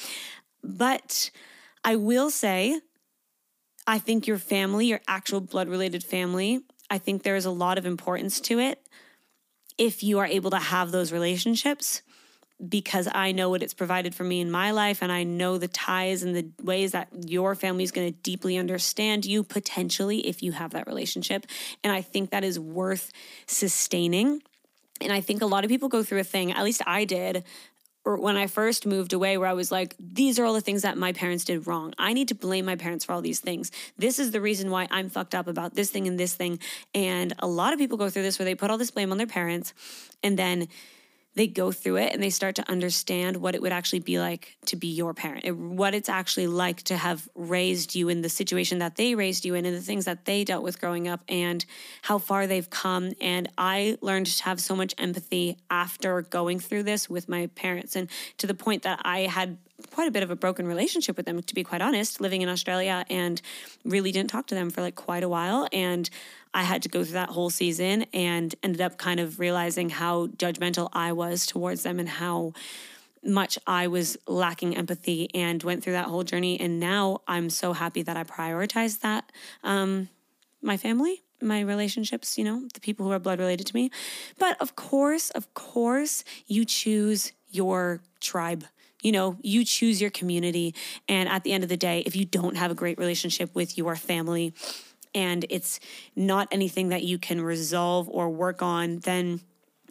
But 0.62 1.30
I 1.84 1.96
will 1.96 2.30
say, 2.30 2.80
I 3.86 3.98
think 3.98 4.26
your 4.26 4.38
family, 4.38 4.86
your 4.86 5.00
actual 5.08 5.40
blood 5.40 5.68
related 5.68 6.04
family, 6.04 6.60
I 6.90 6.98
think 6.98 7.22
there 7.22 7.36
is 7.36 7.44
a 7.44 7.50
lot 7.50 7.78
of 7.78 7.86
importance 7.86 8.40
to 8.42 8.58
it 8.58 8.80
if 9.78 10.02
you 10.02 10.18
are 10.18 10.26
able 10.26 10.50
to 10.50 10.58
have 10.58 10.90
those 10.90 11.12
relationships 11.12 12.02
because 12.68 13.08
I 13.10 13.32
know 13.32 13.48
what 13.48 13.62
it's 13.62 13.72
provided 13.72 14.14
for 14.14 14.24
me 14.24 14.40
in 14.40 14.50
my 14.50 14.70
life 14.70 15.02
and 15.02 15.10
I 15.10 15.22
know 15.22 15.56
the 15.56 15.68
ties 15.68 16.22
and 16.22 16.36
the 16.36 16.50
ways 16.62 16.92
that 16.92 17.08
your 17.26 17.54
family 17.54 17.84
is 17.84 17.90
going 17.90 18.12
to 18.12 18.18
deeply 18.20 18.58
understand 18.58 19.24
you 19.24 19.42
potentially 19.42 20.26
if 20.26 20.42
you 20.42 20.52
have 20.52 20.72
that 20.72 20.86
relationship. 20.86 21.46
And 21.82 21.92
I 21.92 22.02
think 22.02 22.30
that 22.30 22.44
is 22.44 22.60
worth 22.60 23.12
sustaining. 23.46 24.42
And 25.00 25.12
I 25.12 25.22
think 25.22 25.40
a 25.40 25.46
lot 25.46 25.64
of 25.64 25.70
people 25.70 25.88
go 25.88 26.02
through 26.02 26.20
a 26.20 26.24
thing, 26.24 26.52
at 26.52 26.62
least 26.62 26.82
I 26.86 27.06
did, 27.06 27.44
when 28.04 28.36
I 28.36 28.46
first 28.46 28.86
moved 28.86 29.12
away, 29.12 29.36
where 29.36 29.48
I 29.48 29.52
was 29.52 29.70
like, 29.70 29.94
these 29.98 30.38
are 30.38 30.44
all 30.44 30.54
the 30.54 30.60
things 30.60 30.82
that 30.82 30.96
my 30.96 31.12
parents 31.12 31.44
did 31.44 31.66
wrong. 31.66 31.94
I 31.98 32.12
need 32.12 32.28
to 32.28 32.34
blame 32.34 32.64
my 32.64 32.76
parents 32.76 33.04
for 33.04 33.12
all 33.12 33.20
these 33.20 33.40
things. 33.40 33.70
This 33.98 34.18
is 34.18 34.30
the 34.30 34.40
reason 34.40 34.70
why 34.70 34.88
I'm 34.90 35.10
fucked 35.10 35.34
up 35.34 35.46
about 35.46 35.74
this 35.74 35.90
thing 35.90 36.06
and 36.06 36.18
this 36.18 36.34
thing. 36.34 36.58
And 36.94 37.34
a 37.38 37.46
lot 37.46 37.72
of 37.72 37.78
people 37.78 37.98
go 37.98 38.08
through 38.08 38.22
this 38.22 38.38
where 38.38 38.44
they 38.44 38.54
put 38.54 38.70
all 38.70 38.78
this 38.78 38.90
blame 38.90 39.12
on 39.12 39.18
their 39.18 39.26
parents 39.26 39.74
and 40.22 40.38
then 40.38 40.68
they 41.40 41.46
go 41.46 41.72
through 41.72 41.96
it 41.96 42.12
and 42.12 42.22
they 42.22 42.28
start 42.28 42.54
to 42.54 42.70
understand 42.70 43.38
what 43.38 43.54
it 43.54 43.62
would 43.62 43.72
actually 43.72 43.98
be 43.98 44.18
like 44.18 44.58
to 44.66 44.76
be 44.76 44.88
your 44.88 45.14
parent, 45.14 45.42
it, 45.46 45.56
what 45.56 45.94
it's 45.94 46.10
actually 46.10 46.46
like 46.46 46.82
to 46.82 46.98
have 46.98 47.26
raised 47.34 47.94
you 47.94 48.10
in 48.10 48.20
the 48.20 48.28
situation 48.28 48.80
that 48.80 48.96
they 48.96 49.14
raised 49.14 49.46
you 49.46 49.54
in 49.54 49.64
and 49.64 49.74
the 49.74 49.80
things 49.80 50.04
that 50.04 50.26
they 50.26 50.44
dealt 50.44 50.62
with 50.62 50.78
growing 50.78 51.08
up 51.08 51.22
and 51.30 51.64
how 52.02 52.18
far 52.18 52.46
they've 52.46 52.68
come. 52.68 53.14
And 53.22 53.48
I 53.56 53.96
learned 54.02 54.26
to 54.26 54.44
have 54.44 54.60
so 54.60 54.76
much 54.76 54.94
empathy 54.98 55.56
after 55.70 56.20
going 56.20 56.60
through 56.60 56.82
this 56.82 57.08
with 57.08 57.26
my 57.26 57.46
parents 57.54 57.96
and 57.96 58.10
to 58.36 58.46
the 58.46 58.52
point 58.52 58.82
that 58.82 59.00
I 59.02 59.20
had 59.20 59.56
quite 59.90 60.08
a 60.08 60.10
bit 60.10 60.22
of 60.22 60.30
a 60.30 60.36
broken 60.36 60.66
relationship 60.66 61.16
with 61.16 61.26
them, 61.26 61.42
to 61.42 61.54
be 61.54 61.64
quite 61.64 61.80
honest, 61.80 62.20
living 62.20 62.42
in 62.42 62.48
Australia 62.48 63.04
and 63.10 63.40
really 63.84 64.12
didn't 64.12 64.30
talk 64.30 64.46
to 64.48 64.54
them 64.54 64.70
for 64.70 64.80
like 64.80 64.94
quite 64.94 65.22
a 65.22 65.28
while. 65.28 65.68
And 65.72 66.08
I 66.52 66.62
had 66.62 66.82
to 66.82 66.88
go 66.88 67.04
through 67.04 67.14
that 67.14 67.30
whole 67.30 67.50
season 67.50 68.06
and 68.12 68.54
ended 68.62 68.80
up 68.80 68.98
kind 68.98 69.20
of 69.20 69.38
realizing 69.38 69.90
how 69.90 70.28
judgmental 70.28 70.88
I 70.92 71.12
was 71.12 71.46
towards 71.46 71.82
them 71.82 71.98
and 71.98 72.08
how 72.08 72.52
much 73.22 73.58
I 73.66 73.86
was 73.86 74.16
lacking 74.26 74.76
empathy 74.76 75.28
and 75.34 75.62
went 75.62 75.84
through 75.84 75.92
that 75.92 76.06
whole 76.06 76.24
journey. 76.24 76.58
And 76.58 76.80
now 76.80 77.20
I'm 77.28 77.50
so 77.50 77.72
happy 77.72 78.02
that 78.02 78.16
I 78.16 78.24
prioritized 78.24 79.00
that. 79.00 79.30
Um, 79.62 80.08
my 80.62 80.76
family, 80.76 81.22
my 81.40 81.60
relationships, 81.60 82.38
you 82.38 82.44
know, 82.44 82.66
the 82.72 82.80
people 82.80 83.06
who 83.06 83.12
are 83.12 83.18
blood 83.18 83.38
related 83.38 83.66
to 83.66 83.74
me. 83.74 83.90
But 84.38 84.60
of 84.60 84.76
course, 84.76 85.30
of 85.30 85.52
course, 85.54 86.24
you 86.46 86.64
choose 86.64 87.32
your 87.50 88.02
tribe. 88.20 88.64
You 89.02 89.12
know, 89.12 89.36
you 89.42 89.64
choose 89.64 90.00
your 90.00 90.10
community. 90.10 90.74
And 91.08 91.28
at 91.28 91.44
the 91.44 91.52
end 91.52 91.64
of 91.64 91.70
the 91.70 91.76
day, 91.76 92.02
if 92.06 92.14
you 92.14 92.24
don't 92.24 92.56
have 92.56 92.70
a 92.70 92.74
great 92.74 92.98
relationship 92.98 93.54
with 93.54 93.78
your 93.78 93.96
family, 93.96 94.54
and 95.14 95.44
it's 95.50 95.80
not 96.14 96.48
anything 96.52 96.88
that 96.90 97.02
you 97.02 97.18
can 97.18 97.40
resolve 97.40 98.08
or 98.08 98.30
work 98.30 98.62
on, 98.62 99.00
then 99.00 99.40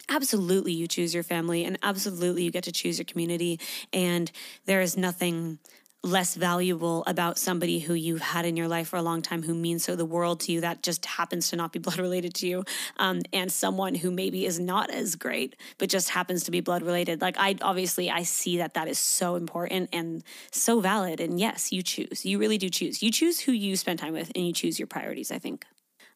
absolutely 0.08 0.72
you 0.72 0.86
choose 0.86 1.14
your 1.14 1.22
family 1.22 1.64
and 1.64 1.78
absolutely 1.82 2.42
you 2.42 2.50
get 2.50 2.64
to 2.64 2.72
choose 2.72 2.98
your 2.98 3.04
community. 3.04 3.60
And 3.92 4.30
there 4.66 4.80
is 4.80 4.96
nothing 4.96 5.58
less 6.02 6.34
valuable 6.34 7.04
about 7.06 7.38
somebody 7.38 7.78
who 7.78 7.92
you've 7.92 8.22
had 8.22 8.46
in 8.46 8.56
your 8.56 8.68
life 8.68 8.88
for 8.88 8.96
a 8.96 9.02
long 9.02 9.20
time 9.20 9.42
who 9.42 9.54
means 9.54 9.84
so 9.84 9.94
the 9.94 10.04
world 10.04 10.40
to 10.40 10.52
you 10.52 10.60
that 10.60 10.82
just 10.82 11.04
happens 11.04 11.50
to 11.50 11.56
not 11.56 11.72
be 11.72 11.78
blood 11.90 11.98
related 11.98 12.32
to 12.34 12.46
you 12.46 12.64
um, 12.98 13.20
and 13.32 13.52
someone 13.52 13.94
who 13.94 14.10
maybe 14.10 14.46
is 14.46 14.58
not 14.58 14.90
as 14.90 15.14
great 15.14 15.56
but 15.78 15.88
just 15.88 16.10
happens 16.10 16.44
to 16.44 16.50
be 16.50 16.60
blood 16.60 16.82
related. 16.82 17.20
Like 17.20 17.36
i 17.38 17.56
obviously 17.62 18.10
i 18.10 18.22
see 18.22 18.58
that 18.58 18.74
that 18.74 18.88
is 18.88 18.98
so 18.98 19.36
important 19.36 19.90
and 19.92 20.22
so 20.50 20.80
valid. 20.80 21.20
And 21.20 21.38
yes 21.38 21.72
you 21.72 21.82
choose. 21.82 22.24
You 22.24 22.38
really 22.38 22.58
do 22.58 22.68
choose. 22.68 23.02
You 23.02 23.10
choose 23.10 23.40
who 23.40 23.52
you 23.52 23.76
spend 23.76 23.98
time 23.98 24.12
with 24.12 24.32
and 24.34 24.46
you 24.46 24.52
choose 24.52 24.78
your 24.78 24.86
priorities 24.86 25.30
i 25.30 25.38
think 25.38 25.66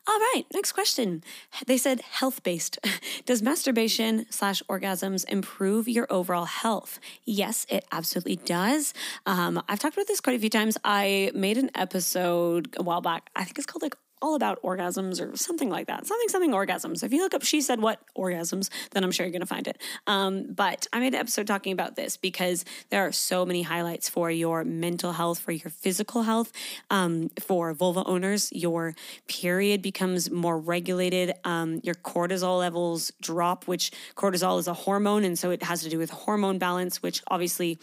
all 0.06 0.18
right, 0.18 0.44
next 0.52 0.72
question. 0.72 1.24
They 1.66 1.78
said 1.78 2.02
health 2.02 2.42
based. 2.42 2.78
Does 3.26 3.42
masturbation 3.42 4.26
slash 4.30 4.62
orgasms 4.68 5.26
improve 5.28 5.88
your 5.88 6.06
overall 6.10 6.44
health? 6.44 7.00
Yes, 7.24 7.66
it 7.70 7.86
absolutely 7.90 8.36
does. 8.36 8.92
Um, 9.24 9.62
I've 9.66 9.78
talked 9.78 9.96
about 9.96 10.06
this 10.06 10.20
quite 10.20 10.36
a 10.36 10.38
few 10.38 10.50
times. 10.50 10.76
I 10.84 11.30
made 11.34 11.56
an 11.56 11.70
episode 11.74 12.74
a 12.76 12.82
while 12.82 13.00
back. 13.00 13.30
I 13.34 13.44
think 13.44 13.56
it's 13.56 13.66
called 13.66 13.82
like 13.82 13.96
all 14.24 14.34
about 14.34 14.60
orgasms 14.62 15.20
or 15.20 15.36
something 15.36 15.68
like 15.68 15.86
that. 15.86 16.06
Something, 16.06 16.28
something 16.30 16.52
orgasms. 16.52 17.04
If 17.04 17.12
you 17.12 17.20
look 17.20 17.34
up 17.34 17.42
She 17.42 17.60
Said 17.60 17.82
What 17.82 18.00
orgasms, 18.16 18.70
then 18.92 19.04
I'm 19.04 19.12
sure 19.12 19.26
you're 19.26 19.32
going 19.32 19.40
to 19.40 19.46
find 19.46 19.68
it. 19.68 19.76
Um, 20.06 20.46
but 20.48 20.86
I 20.94 20.98
made 20.98 21.12
an 21.12 21.20
episode 21.20 21.46
talking 21.46 21.74
about 21.74 21.94
this 21.94 22.16
because 22.16 22.64
there 22.88 23.06
are 23.06 23.12
so 23.12 23.44
many 23.44 23.60
highlights 23.60 24.08
for 24.08 24.30
your 24.30 24.64
mental 24.64 25.12
health, 25.12 25.40
for 25.40 25.52
your 25.52 25.68
physical 25.68 26.22
health. 26.22 26.52
Um, 26.88 27.30
for 27.38 27.74
vulva 27.74 28.02
owners, 28.06 28.50
your 28.50 28.94
period 29.28 29.82
becomes 29.82 30.30
more 30.30 30.58
regulated. 30.58 31.34
Um, 31.44 31.80
your 31.82 31.94
cortisol 31.94 32.58
levels 32.58 33.12
drop, 33.20 33.68
which 33.68 33.92
cortisol 34.16 34.58
is 34.58 34.66
a 34.66 34.74
hormone. 34.74 35.24
And 35.24 35.38
so 35.38 35.50
it 35.50 35.62
has 35.64 35.82
to 35.82 35.90
do 35.90 35.98
with 35.98 36.08
hormone 36.08 36.56
balance, 36.56 37.02
which 37.02 37.20
obviously 37.28 37.78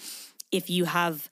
if 0.52 0.72
you 0.72 0.86
have 0.86 1.30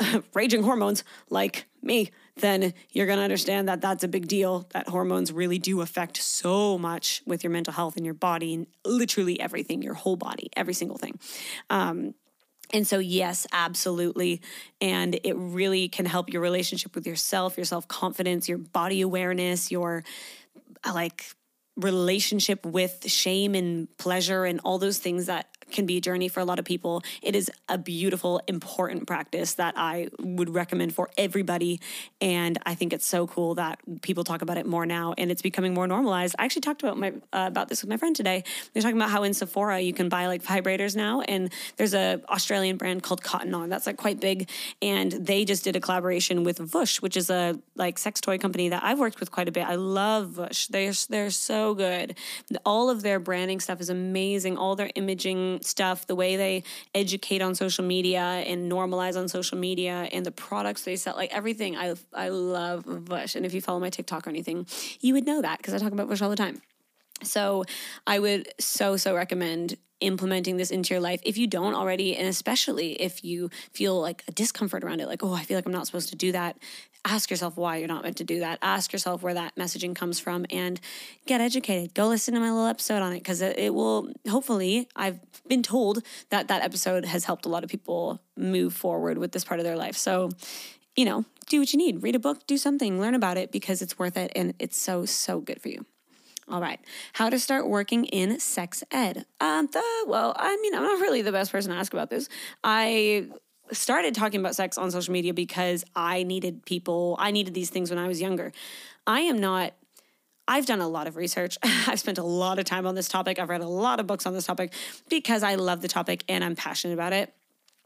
raging 0.34 0.62
hormones 0.62 1.04
like 1.28 1.66
me, 1.82 2.10
then 2.38 2.74
you're 2.90 3.06
going 3.06 3.18
to 3.18 3.24
understand 3.24 3.68
that 3.68 3.80
that's 3.80 4.04
a 4.04 4.08
big 4.08 4.28
deal. 4.28 4.66
That 4.72 4.88
hormones 4.88 5.32
really 5.32 5.58
do 5.58 5.80
affect 5.80 6.18
so 6.18 6.76
much 6.78 7.22
with 7.26 7.42
your 7.42 7.50
mental 7.50 7.72
health 7.72 7.96
and 7.96 8.04
your 8.04 8.14
body 8.14 8.54
and 8.54 8.66
literally 8.84 9.40
everything, 9.40 9.82
your 9.82 9.94
whole 9.94 10.16
body, 10.16 10.50
every 10.56 10.74
single 10.74 10.98
thing. 10.98 11.18
Um, 11.70 12.14
and 12.72 12.86
so, 12.86 12.98
yes, 12.98 13.46
absolutely. 13.52 14.42
And 14.80 15.18
it 15.22 15.34
really 15.36 15.88
can 15.88 16.04
help 16.04 16.32
your 16.32 16.42
relationship 16.42 16.94
with 16.94 17.06
yourself, 17.06 17.56
your 17.56 17.64
self 17.64 17.88
confidence, 17.88 18.48
your 18.48 18.58
body 18.58 19.00
awareness, 19.00 19.70
your 19.70 20.04
like 20.84 21.24
relationship 21.76 22.64
with 22.64 23.08
shame 23.08 23.54
and 23.54 23.88
pleasure 23.98 24.44
and 24.44 24.60
all 24.64 24.78
those 24.78 24.98
things 24.98 25.26
that 25.26 25.48
can 25.70 25.86
be 25.86 25.98
a 25.98 26.00
journey 26.00 26.28
for 26.28 26.40
a 26.40 26.44
lot 26.44 26.58
of 26.58 26.64
people. 26.64 27.02
It 27.22 27.34
is 27.34 27.50
a 27.68 27.78
beautiful, 27.78 28.40
important 28.46 29.06
practice 29.06 29.54
that 29.54 29.74
I 29.76 30.08
would 30.20 30.54
recommend 30.54 30.94
for 30.94 31.10
everybody. 31.18 31.80
And 32.20 32.58
I 32.64 32.74
think 32.74 32.92
it's 32.92 33.06
so 33.06 33.26
cool 33.26 33.54
that 33.56 33.80
people 34.02 34.24
talk 34.24 34.42
about 34.42 34.58
it 34.58 34.66
more 34.66 34.86
now 34.86 35.14
and 35.18 35.30
it's 35.30 35.42
becoming 35.42 35.74
more 35.74 35.86
normalized. 35.86 36.34
I 36.38 36.44
actually 36.44 36.62
talked 36.62 36.82
about 36.82 36.98
my 36.98 37.12
uh, 37.32 37.46
about 37.46 37.68
this 37.68 37.82
with 37.82 37.90
my 37.90 37.96
friend 37.96 38.14
today. 38.14 38.44
They're 38.72 38.82
talking 38.82 38.96
about 38.96 39.10
how 39.10 39.22
in 39.22 39.34
Sephora 39.34 39.80
you 39.80 39.92
can 39.92 40.08
buy 40.08 40.26
like 40.26 40.42
vibrators 40.42 40.96
now, 40.96 41.20
and 41.22 41.52
there's 41.76 41.94
a 41.94 42.20
Australian 42.28 42.76
brand 42.76 43.02
called 43.02 43.22
Cotton 43.22 43.54
On 43.54 43.68
that's 43.68 43.86
like 43.86 43.96
quite 43.96 44.20
big, 44.20 44.48
and 44.82 45.12
they 45.12 45.44
just 45.44 45.64
did 45.64 45.76
a 45.76 45.80
collaboration 45.80 46.44
with 46.44 46.58
Vush, 46.58 47.02
which 47.02 47.16
is 47.16 47.30
a 47.30 47.58
like 47.74 47.98
sex 47.98 48.20
toy 48.20 48.38
company 48.38 48.68
that 48.68 48.82
I've 48.82 48.98
worked 48.98 49.20
with 49.20 49.30
quite 49.30 49.48
a 49.48 49.52
bit. 49.52 49.66
I 49.66 49.76
love 49.76 50.32
Vush. 50.32 50.68
They're 50.68 50.92
they're 51.08 51.30
so 51.30 51.74
good. 51.74 52.16
All 52.64 52.90
of 52.90 53.02
their 53.02 53.18
branding 53.18 53.60
stuff 53.60 53.80
is 53.80 53.90
amazing. 53.90 54.56
All 54.56 54.76
their 54.76 54.90
imaging 54.94 55.55
stuff, 55.64 56.06
the 56.06 56.14
way 56.14 56.36
they 56.36 56.64
educate 56.94 57.42
on 57.42 57.54
social 57.54 57.84
media 57.84 58.20
and 58.20 58.70
normalize 58.70 59.16
on 59.16 59.28
social 59.28 59.58
media 59.58 60.08
and 60.12 60.24
the 60.24 60.32
products 60.32 60.82
they 60.82 60.96
sell, 60.96 61.16
like 61.16 61.32
everything. 61.32 61.76
I 61.76 61.94
I 62.12 62.28
love 62.28 62.84
Vush. 62.84 63.36
And 63.36 63.46
if 63.46 63.54
you 63.54 63.60
follow 63.60 63.80
my 63.80 63.90
TikTok 63.90 64.26
or 64.26 64.30
anything, 64.30 64.66
you 65.00 65.14
would 65.14 65.26
know 65.26 65.42
that 65.42 65.58
because 65.58 65.74
I 65.74 65.78
talk 65.78 65.92
about 65.92 66.08
Vush 66.08 66.22
all 66.22 66.30
the 66.30 66.36
time. 66.36 66.62
So 67.22 67.64
I 68.06 68.18
would 68.18 68.48
so, 68.60 68.96
so 68.96 69.14
recommend 69.14 69.76
implementing 70.00 70.58
this 70.58 70.70
into 70.70 70.92
your 70.92 71.00
life 71.00 71.20
if 71.24 71.38
you 71.38 71.46
don't 71.46 71.74
already, 71.74 72.16
and 72.16 72.28
especially 72.28 72.92
if 73.00 73.24
you 73.24 73.50
feel 73.72 74.00
like 74.00 74.22
a 74.28 74.32
discomfort 74.32 74.84
around 74.84 75.00
it, 75.00 75.08
like, 75.08 75.22
oh, 75.22 75.32
I 75.32 75.42
feel 75.42 75.56
like 75.56 75.66
I'm 75.66 75.72
not 75.72 75.86
supposed 75.86 76.10
to 76.10 76.16
do 76.16 76.32
that. 76.32 76.58
Ask 77.08 77.30
yourself 77.30 77.56
why 77.56 77.76
you're 77.76 77.86
not 77.86 78.02
meant 78.02 78.16
to 78.16 78.24
do 78.24 78.40
that. 78.40 78.58
Ask 78.62 78.92
yourself 78.92 79.22
where 79.22 79.34
that 79.34 79.54
messaging 79.54 79.94
comes 79.94 80.18
from 80.18 80.44
and 80.50 80.80
get 81.24 81.40
educated. 81.40 81.94
Go 81.94 82.08
listen 82.08 82.34
to 82.34 82.40
my 82.40 82.50
little 82.50 82.66
episode 82.66 83.00
on 83.00 83.12
it 83.12 83.20
because 83.20 83.40
it, 83.40 83.56
it 83.56 83.72
will 83.72 84.10
hopefully, 84.28 84.88
I've 84.96 85.20
been 85.46 85.62
told 85.62 86.02
that 86.30 86.48
that 86.48 86.62
episode 86.62 87.04
has 87.04 87.24
helped 87.24 87.46
a 87.46 87.48
lot 87.48 87.62
of 87.62 87.70
people 87.70 88.20
move 88.36 88.74
forward 88.74 89.18
with 89.18 89.30
this 89.30 89.44
part 89.44 89.60
of 89.60 89.64
their 89.64 89.76
life. 89.76 89.96
So, 89.96 90.30
you 90.96 91.04
know, 91.04 91.24
do 91.48 91.60
what 91.60 91.72
you 91.72 91.78
need. 91.78 92.02
Read 92.02 92.16
a 92.16 92.18
book, 92.18 92.44
do 92.48 92.58
something, 92.58 93.00
learn 93.00 93.14
about 93.14 93.36
it 93.36 93.52
because 93.52 93.82
it's 93.82 93.96
worth 93.96 94.16
it 94.16 94.32
and 94.34 94.54
it's 94.58 94.76
so, 94.76 95.04
so 95.04 95.38
good 95.38 95.62
for 95.62 95.68
you. 95.68 95.86
All 96.48 96.60
right. 96.60 96.80
How 97.12 97.30
to 97.30 97.38
start 97.38 97.68
working 97.68 98.04
in 98.04 98.40
sex 98.40 98.82
ed. 98.90 99.26
Um, 99.40 99.68
the, 99.72 99.82
well, 100.08 100.34
I 100.36 100.56
mean, 100.56 100.74
I'm 100.74 100.82
not 100.82 101.00
really 101.00 101.22
the 101.22 101.32
best 101.32 101.52
person 101.52 101.70
to 101.70 101.78
ask 101.78 101.92
about 101.92 102.10
this. 102.10 102.28
I 102.64 103.28
started 103.72 104.14
talking 104.14 104.40
about 104.40 104.54
sex 104.54 104.78
on 104.78 104.90
social 104.90 105.12
media 105.12 105.34
because 105.34 105.84
I 105.94 106.22
needed 106.22 106.64
people, 106.64 107.16
I 107.18 107.30
needed 107.30 107.54
these 107.54 107.70
things 107.70 107.90
when 107.90 107.98
I 107.98 108.08
was 108.08 108.20
younger. 108.20 108.52
I 109.06 109.20
am 109.20 109.38
not 109.38 109.72
I've 110.48 110.66
done 110.66 110.80
a 110.80 110.88
lot 110.88 111.06
of 111.06 111.16
research. 111.16 111.58
I've 111.62 111.98
spent 111.98 112.18
a 112.18 112.22
lot 112.22 112.58
of 112.58 112.64
time 112.64 112.86
on 112.86 112.94
this 112.94 113.08
topic. 113.08 113.38
I've 113.38 113.48
read 113.48 113.62
a 113.62 113.68
lot 113.68 114.00
of 114.00 114.06
books 114.06 114.26
on 114.26 114.32
this 114.32 114.46
topic 114.46 114.72
because 115.08 115.42
I 115.42 115.56
love 115.56 115.82
the 115.82 115.88
topic 115.88 116.22
and 116.28 116.44
I'm 116.44 116.54
passionate 116.54 116.94
about 116.94 117.12
it. 117.12 117.32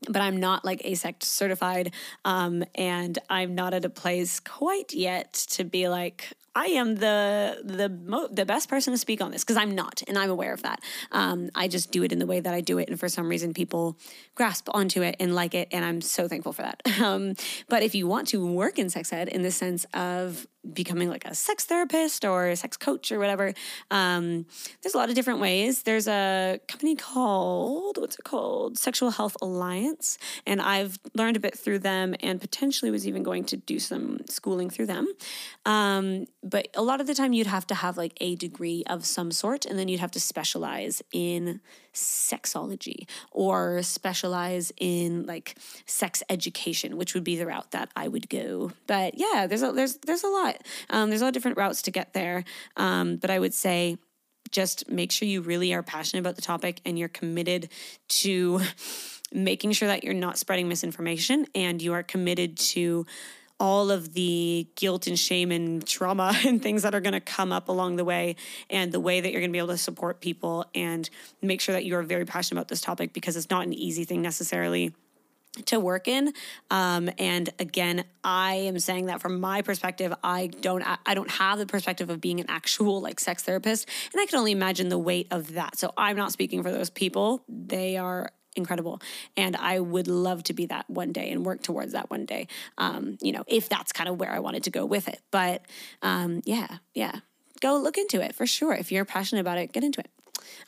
But 0.09 0.23
I'm 0.23 0.39
not 0.39 0.65
like 0.65 0.81
AASECT 0.83 1.23
certified. 1.23 1.93
Um, 2.25 2.65
and 2.75 3.19
I'm 3.29 3.55
not 3.55 3.75
at 3.75 3.85
a 3.85 3.91
place 3.91 4.41
quite 4.41 4.95
yet 4.95 5.33
to 5.51 5.65
be 5.65 5.89
like, 5.89 6.33
I 6.55 6.67
am 6.67 6.97
the 6.97 7.61
the 7.65 7.89
mo- 7.89 8.29
the 8.29 8.45
best 8.45 8.69
person 8.69 8.93
to 8.93 8.99
speak 8.99 9.23
on 9.23 9.31
this 9.31 9.45
because 9.45 9.57
I'm 9.57 9.75
not, 9.75 10.03
and 10.09 10.19
I'm 10.19 10.31
aware 10.31 10.53
of 10.53 10.63
that. 10.63 10.81
Um, 11.13 11.51
I 11.55 11.69
just 11.69 11.93
do 11.93 12.03
it 12.03 12.13
in 12.13 12.19
the 12.19 12.27
way 12.27 12.41
that 12.41 12.53
I 12.53 12.61
do 12.61 12.79
it, 12.79 12.89
and 12.89 12.99
for 12.99 13.09
some 13.09 13.29
reason, 13.29 13.55
people 13.55 13.97
grasp 14.35 14.69
onto 14.73 15.03
it 15.03 15.17
and 15.21 15.35
like 15.35 15.55
it, 15.55 15.69
and 15.71 15.85
I'm 15.85 16.01
so 16.01 16.27
thankful 16.27 16.53
for 16.53 16.63
that. 16.63 16.83
Um, 17.01 17.35
but 17.69 17.83
if 17.83 17.95
you 17.95 18.07
want 18.07 18.29
to 18.29 18.47
work 18.47 18.79
in 18.79 18.91
sex 18.91 19.11
ed 19.11 19.29
in 19.29 19.41
the 19.41 19.51
sense 19.51 19.87
of 19.95 20.47
becoming 20.73 21.09
like 21.09 21.25
a 21.25 21.35
sex 21.35 21.65
therapist 21.65 22.25
or 22.25 22.49
a 22.49 22.57
sex 22.57 22.77
coach 22.77 23.11
or 23.11 23.19
whatever. 23.19 23.55
Um, 23.91 24.47
there's 24.83 24.95
a 24.95 24.99
lot 24.99 25.09
of 25.09 25.15
different 25.15 25.41
ways. 25.41 25.83
There's 25.83 26.07
a 26.07 26.61
company 26.69 26.97
called, 26.97 27.99
what's 27.99 28.19
it 28.19 28.25
called? 28.25 28.79
Sexual 28.79 29.11
Health 29.13 29.37
Alliance. 29.41 30.19
And 30.47 30.61
I've 30.61 30.99
learned 31.15 31.37
a 31.37 31.41
bit 31.41 31.59
through 31.59 31.81
them 31.81 32.15
and 32.21 32.41
potentially 32.41 32.91
was 32.91 33.07
even 33.09 33.23
going 33.23 33.45
to 33.45 33.57
do 33.57 33.79
some 33.79 34.21
schooling 34.27 34.71
through 34.71 34.87
them. 34.87 35.09
Um, 35.65 36.27
but 36.43 36.69
a 36.75 36.83
lot 36.83 37.01
of 37.01 37.07
the 37.07 37.15
time 37.15 37.33
you'd 37.33 37.47
have 37.47 37.67
to 37.69 37.75
have 37.75 37.97
like 37.97 38.13
a 38.21 38.37
degree 38.37 38.85
of 38.87 39.07
some 39.07 39.31
sort 39.31 39.65
and 39.65 39.79
then 39.79 39.89
you'd 39.89 40.01
have 40.01 40.11
to 40.13 40.21
specialize 40.21 41.03
in 41.13 41.61
sexology 41.95 43.09
or 43.31 43.83
specialize 43.83 44.73
in 44.77 45.27
like 45.27 45.57
sex 45.87 46.23
education, 46.29 46.97
which 46.97 47.15
would 47.15 47.25
be 47.25 47.37
the 47.37 47.47
route 47.47 47.71
that 47.73 47.91
I 47.97 48.09
would 48.09 48.29
go. 48.29 48.73
But 48.87 49.15
yeah, 49.19 49.47
there's 49.47 49.63
a 49.63 49.73
there's 49.73 49.97
there's 49.99 50.25
a 50.25 50.29
lot. 50.29 50.57
Um, 50.89 51.11
there's 51.11 51.21
a 51.21 51.25
lot 51.25 51.29
of 51.29 51.35
different 51.35 51.59
routes 51.59 51.83
to 51.83 51.91
get 51.91 52.13
there. 52.13 52.45
Um, 52.77 53.17
but 53.17 53.31
I 53.31 53.39
would 53.39 53.55
say 53.55 53.99
just 54.51 54.91
make 54.91 55.13
sure 55.13 55.29
you 55.29 55.41
really 55.41 55.73
are 55.73 55.83
passionate 55.83 56.21
about 56.21 56.37
the 56.37 56.43
topic 56.43 56.81
and 56.85 56.99
you're 56.99 57.09
committed 57.09 57.69
to 58.09 58.61
making 59.33 59.73
sure 59.73 59.89
that 59.89 60.03
you're 60.03 60.15
not 60.15 60.39
spreading 60.39 60.69
misinformation 60.69 61.47
and 61.55 61.81
you 61.81 61.93
are 61.93 62.03
committed 62.03 62.57
to 62.57 63.07
all 63.61 63.91
of 63.91 64.15
the 64.15 64.67
guilt 64.75 65.07
and 65.07 65.19
shame 65.19 65.53
and 65.53 65.87
trauma 65.87 66.35
and 66.47 66.63
things 66.63 66.83
that 66.83 66.95
are 66.95 67.01
going 67.01 67.13
to 67.13 67.21
come 67.21 67.53
up 67.53 67.69
along 67.69 67.97
the 67.97 68.05
way 68.05 68.35
and 68.71 68.91
the 68.91 69.01
way 69.01 69.21
that 69.21 69.31
you're 69.31 69.41
going 69.41 69.51
to 69.51 69.53
be 69.53 69.59
able 69.59 69.69
to 69.69 69.79
support 69.79 70.21
people 70.21 70.65
and 70.75 71.09
make 71.43 71.61
sure 71.61 71.75
that 71.75 71.85
you 71.85 71.95
are 71.95 72.03
very 72.03 72.25
passionate 72.25 72.59
about 72.59 72.69
this 72.69 72.81
topic 72.81 73.13
because 73.13 73.37
it's 73.37 73.51
not 73.51 73.67
an 73.67 73.75
easy 73.75 74.05
thing 74.05 74.23
necessarily 74.23 74.93
to 75.67 75.81
work 75.81 76.07
in. 76.07 76.33
Um, 76.71 77.11
and 77.19 77.51
again 77.59 78.05
i 78.23 78.55
am 78.55 78.79
saying 78.79 79.07
that 79.07 79.21
from 79.21 79.41
my 79.41 79.63
perspective 79.63 80.15
i 80.23 80.47
don't 80.47 80.85
i 81.07 81.15
don't 81.15 81.31
have 81.31 81.59
the 81.59 81.67
perspective 81.67 82.11
of 82.11 82.21
being 82.21 82.39
an 82.39 82.47
actual 82.49 83.01
like 83.01 83.19
sex 83.19 83.43
therapist 83.43 83.89
and 84.13 84.21
i 84.21 84.27
can 84.27 84.39
only 84.39 84.53
imagine 84.53 84.89
the 84.89 84.99
weight 84.99 85.27
of 85.31 85.55
that. 85.55 85.77
So 85.77 85.93
i'm 85.97 86.17
not 86.17 86.33
speaking 86.33 86.63
for 86.63 86.71
those 86.71 86.91
people. 86.91 87.43
They 87.49 87.97
are 87.97 88.31
incredible. 88.57 89.01
And 89.37 89.57
I 89.57 89.81
would 89.81 90.09
love 90.09 90.43
to 90.45 90.53
be 90.53 90.67
that 90.67 90.89
one 90.89 91.13
day 91.13 91.31
and 91.31 91.45
work 91.45 91.63
towards 91.63 91.93
that 91.93 92.11
one 92.11 92.27
day. 92.27 92.49
Um, 92.79 93.19
you 93.21 93.33
know, 93.33 93.45
if 93.47 93.69
that's 93.69 93.93
kind 93.93 94.09
of 94.09 94.19
where 94.19 94.33
I 94.33 94.39
wanted 94.39 94.65
to 94.65 94.71
go 94.71 94.85
with 94.85 95.09
it. 95.09 95.21
But 95.31 95.63
um, 96.03 96.43
yeah, 96.45 96.79
yeah. 96.95 97.21
Go 97.61 97.77
look 97.77 97.99
into 97.99 98.23
it 98.23 98.35
for 98.35 98.47
sure. 98.47 98.73
If 98.73 98.91
you're 98.91 99.05
passionate 99.05 99.43
about 99.43 99.59
it, 99.59 99.73
get 99.73 99.85
into 99.85 100.01
it. 100.01 100.11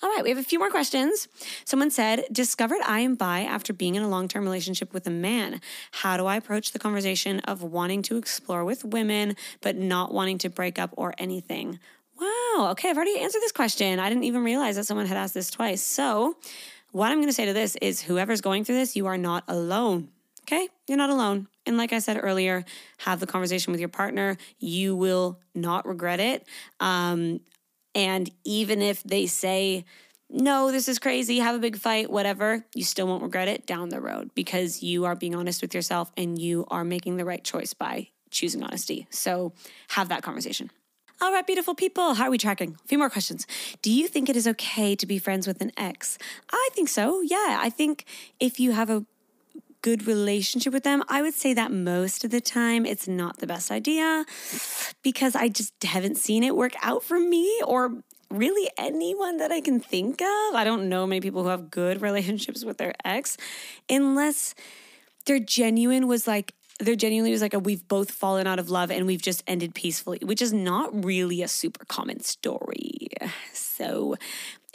All 0.02 0.10
right, 0.10 0.22
we 0.22 0.28
have 0.28 0.38
a 0.38 0.42
few 0.42 0.58
more 0.58 0.70
questions. 0.70 1.28
Someone 1.64 1.90
said, 1.90 2.24
discovered 2.30 2.80
I 2.86 3.00
am 3.00 3.14
bi 3.14 3.40
after 3.40 3.72
being 3.72 3.94
in 3.94 4.02
a 4.02 4.08
long 4.08 4.28
term 4.28 4.44
relationship 4.44 4.92
with 4.92 5.06
a 5.06 5.10
man. 5.10 5.60
How 5.90 6.16
do 6.16 6.26
I 6.26 6.36
approach 6.36 6.72
the 6.72 6.78
conversation 6.78 7.40
of 7.40 7.62
wanting 7.62 8.02
to 8.02 8.16
explore 8.16 8.64
with 8.64 8.84
women, 8.84 9.36
but 9.60 9.76
not 9.76 10.12
wanting 10.12 10.38
to 10.38 10.50
break 10.50 10.78
up 10.78 10.92
or 10.96 11.14
anything? 11.18 11.78
Wow. 12.20 12.68
Okay, 12.72 12.90
I've 12.90 12.96
already 12.96 13.18
answered 13.18 13.40
this 13.40 13.52
question. 13.52 13.98
I 13.98 14.08
didn't 14.08 14.24
even 14.24 14.44
realize 14.44 14.76
that 14.76 14.84
someone 14.84 15.06
had 15.06 15.16
asked 15.16 15.34
this 15.34 15.50
twice. 15.50 15.82
So 15.82 16.36
what 16.92 17.10
I'm 17.10 17.18
going 17.18 17.28
to 17.28 17.34
say 17.34 17.46
to 17.46 17.52
this 17.52 17.76
is 17.76 18.02
whoever's 18.02 18.40
going 18.40 18.64
through 18.64 18.76
this, 18.76 18.94
you 18.94 19.06
are 19.06 19.18
not 19.18 19.44
alone. 19.48 20.08
Okay? 20.42 20.68
You're 20.86 20.98
not 20.98 21.10
alone. 21.10 21.48
And 21.66 21.76
like 21.76 21.92
I 21.92 21.98
said 21.98 22.18
earlier, 22.20 22.64
have 22.98 23.20
the 23.20 23.26
conversation 23.26 23.72
with 23.72 23.80
your 23.80 23.88
partner. 23.88 24.36
You 24.58 24.94
will 24.94 25.40
not 25.54 25.86
regret 25.86 26.20
it. 26.20 26.46
Um, 26.80 27.40
and 27.94 28.30
even 28.44 28.82
if 28.82 29.02
they 29.02 29.26
say, 29.26 29.84
no, 30.28 30.70
this 30.70 30.88
is 30.88 30.98
crazy, 30.98 31.38
have 31.38 31.54
a 31.54 31.58
big 31.58 31.76
fight, 31.76 32.10
whatever, 32.10 32.64
you 32.74 32.84
still 32.84 33.06
won't 33.06 33.22
regret 33.22 33.48
it 33.48 33.66
down 33.66 33.90
the 33.90 34.00
road 34.00 34.30
because 34.34 34.82
you 34.82 35.04
are 35.04 35.14
being 35.14 35.34
honest 35.34 35.60
with 35.60 35.74
yourself 35.74 36.10
and 36.16 36.40
you 36.40 36.66
are 36.70 36.84
making 36.84 37.18
the 37.18 37.24
right 37.24 37.44
choice 37.44 37.74
by 37.74 38.08
choosing 38.30 38.62
honesty. 38.62 39.06
So 39.10 39.52
have 39.88 40.08
that 40.08 40.22
conversation. 40.22 40.70
All 41.22 41.30
right, 41.32 41.46
beautiful 41.46 41.76
people, 41.76 42.14
how 42.14 42.24
are 42.24 42.30
we 42.32 42.36
tracking? 42.36 42.76
A 42.84 42.88
few 42.88 42.98
more 42.98 43.08
questions. 43.08 43.46
Do 43.80 43.92
you 43.92 44.08
think 44.08 44.28
it 44.28 44.34
is 44.34 44.48
okay 44.48 44.96
to 44.96 45.06
be 45.06 45.20
friends 45.20 45.46
with 45.46 45.62
an 45.62 45.70
ex? 45.76 46.18
I 46.50 46.68
think 46.72 46.88
so. 46.88 47.20
Yeah, 47.20 47.60
I 47.60 47.70
think 47.70 48.06
if 48.40 48.58
you 48.58 48.72
have 48.72 48.90
a 48.90 49.04
good 49.82 50.08
relationship 50.08 50.72
with 50.72 50.82
them, 50.82 51.04
I 51.08 51.22
would 51.22 51.34
say 51.34 51.54
that 51.54 51.70
most 51.70 52.24
of 52.24 52.32
the 52.32 52.40
time 52.40 52.84
it's 52.84 53.06
not 53.06 53.38
the 53.38 53.46
best 53.46 53.70
idea 53.70 54.24
because 55.04 55.36
I 55.36 55.46
just 55.46 55.74
haven't 55.84 56.16
seen 56.16 56.42
it 56.42 56.56
work 56.56 56.72
out 56.82 57.04
for 57.04 57.20
me 57.20 57.62
or 57.64 58.02
really 58.28 58.68
anyone 58.76 59.36
that 59.36 59.52
I 59.52 59.60
can 59.60 59.78
think 59.78 60.20
of. 60.20 60.54
I 60.56 60.64
don't 60.64 60.88
know 60.88 61.06
many 61.06 61.20
people 61.20 61.44
who 61.44 61.50
have 61.50 61.70
good 61.70 62.02
relationships 62.08 62.64
with 62.64 62.78
their 62.78 62.94
ex 63.04 63.36
unless 63.88 64.56
their 65.26 65.38
genuine 65.38 66.08
was 66.08 66.26
like 66.26 66.52
there 66.78 66.96
genuinely 66.96 67.32
was 67.32 67.42
like 67.42 67.54
a 67.54 67.58
we've 67.58 67.86
both 67.86 68.10
fallen 68.10 68.46
out 68.46 68.58
of 68.58 68.70
love 68.70 68.90
and 68.90 69.06
we've 69.06 69.22
just 69.22 69.42
ended 69.46 69.74
peacefully, 69.74 70.18
which 70.22 70.42
is 70.42 70.52
not 70.52 71.04
really 71.04 71.42
a 71.42 71.48
super 71.48 71.84
common 71.84 72.20
story. 72.20 73.08
So 73.52 74.16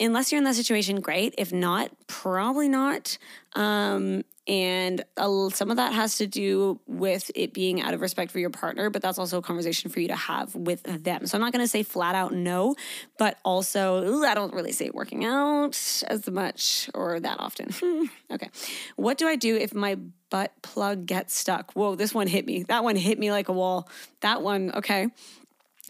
unless 0.00 0.30
you're 0.30 0.38
in 0.38 0.44
that 0.44 0.54
situation, 0.54 1.00
great. 1.00 1.34
If 1.38 1.52
not, 1.52 1.90
probably 2.06 2.68
not. 2.68 3.18
Um, 3.54 4.24
and 4.48 5.04
uh, 5.18 5.50
some 5.50 5.70
of 5.70 5.76
that 5.76 5.92
has 5.92 6.16
to 6.16 6.26
do 6.26 6.80
with 6.86 7.30
it 7.34 7.52
being 7.52 7.82
out 7.82 7.92
of 7.92 8.00
respect 8.00 8.32
for 8.32 8.38
your 8.38 8.48
partner, 8.48 8.88
but 8.88 9.02
that's 9.02 9.18
also 9.18 9.38
a 9.38 9.42
conversation 9.42 9.90
for 9.90 10.00
you 10.00 10.08
to 10.08 10.16
have 10.16 10.54
with 10.54 10.84
them. 10.84 11.26
So 11.26 11.36
I'm 11.36 11.42
not 11.42 11.52
going 11.52 11.64
to 11.64 11.68
say 11.68 11.82
flat 11.82 12.14
out 12.14 12.32
no, 12.32 12.74
but 13.18 13.36
also 13.44 14.02
ooh, 14.04 14.24
I 14.24 14.34
don't 14.34 14.54
really 14.54 14.72
say 14.72 14.88
working 14.88 15.26
out 15.26 15.78
as 16.06 16.30
much 16.30 16.88
or 16.94 17.20
that 17.20 17.38
often. 17.38 17.70
okay. 18.30 18.48
What 18.96 19.18
do 19.18 19.28
I 19.28 19.36
do 19.36 19.54
if 19.54 19.74
my 19.74 19.96
butt 20.30 20.52
plug 20.62 21.04
gets 21.04 21.36
stuck? 21.36 21.72
Whoa, 21.72 21.94
this 21.94 22.14
one 22.14 22.26
hit 22.26 22.46
me. 22.46 22.62
That 22.62 22.82
one 22.84 22.96
hit 22.96 23.18
me 23.18 23.30
like 23.30 23.50
a 23.50 23.52
wall. 23.52 23.86
That 24.20 24.40
one, 24.40 24.72
okay. 24.76 25.08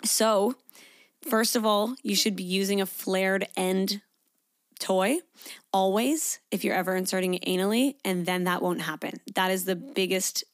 So, 0.04 0.56
first 1.22 1.56
of 1.56 1.64
all, 1.64 1.94
you 2.02 2.14
should 2.14 2.36
be 2.36 2.44
using 2.44 2.80
a 2.80 2.86
flared 2.86 3.48
end 3.56 4.02
toy 4.78 5.18
always 5.72 6.38
if 6.50 6.64
you're 6.64 6.74
ever 6.74 6.94
inserting 6.94 7.34
it 7.34 7.44
anally, 7.44 7.94
and 8.04 8.26
then 8.26 8.44
that 8.44 8.62
won't 8.62 8.80
happen. 8.80 9.20
That 9.34 9.50
is 9.50 9.64
the 9.64 9.76
biggest 9.76 10.44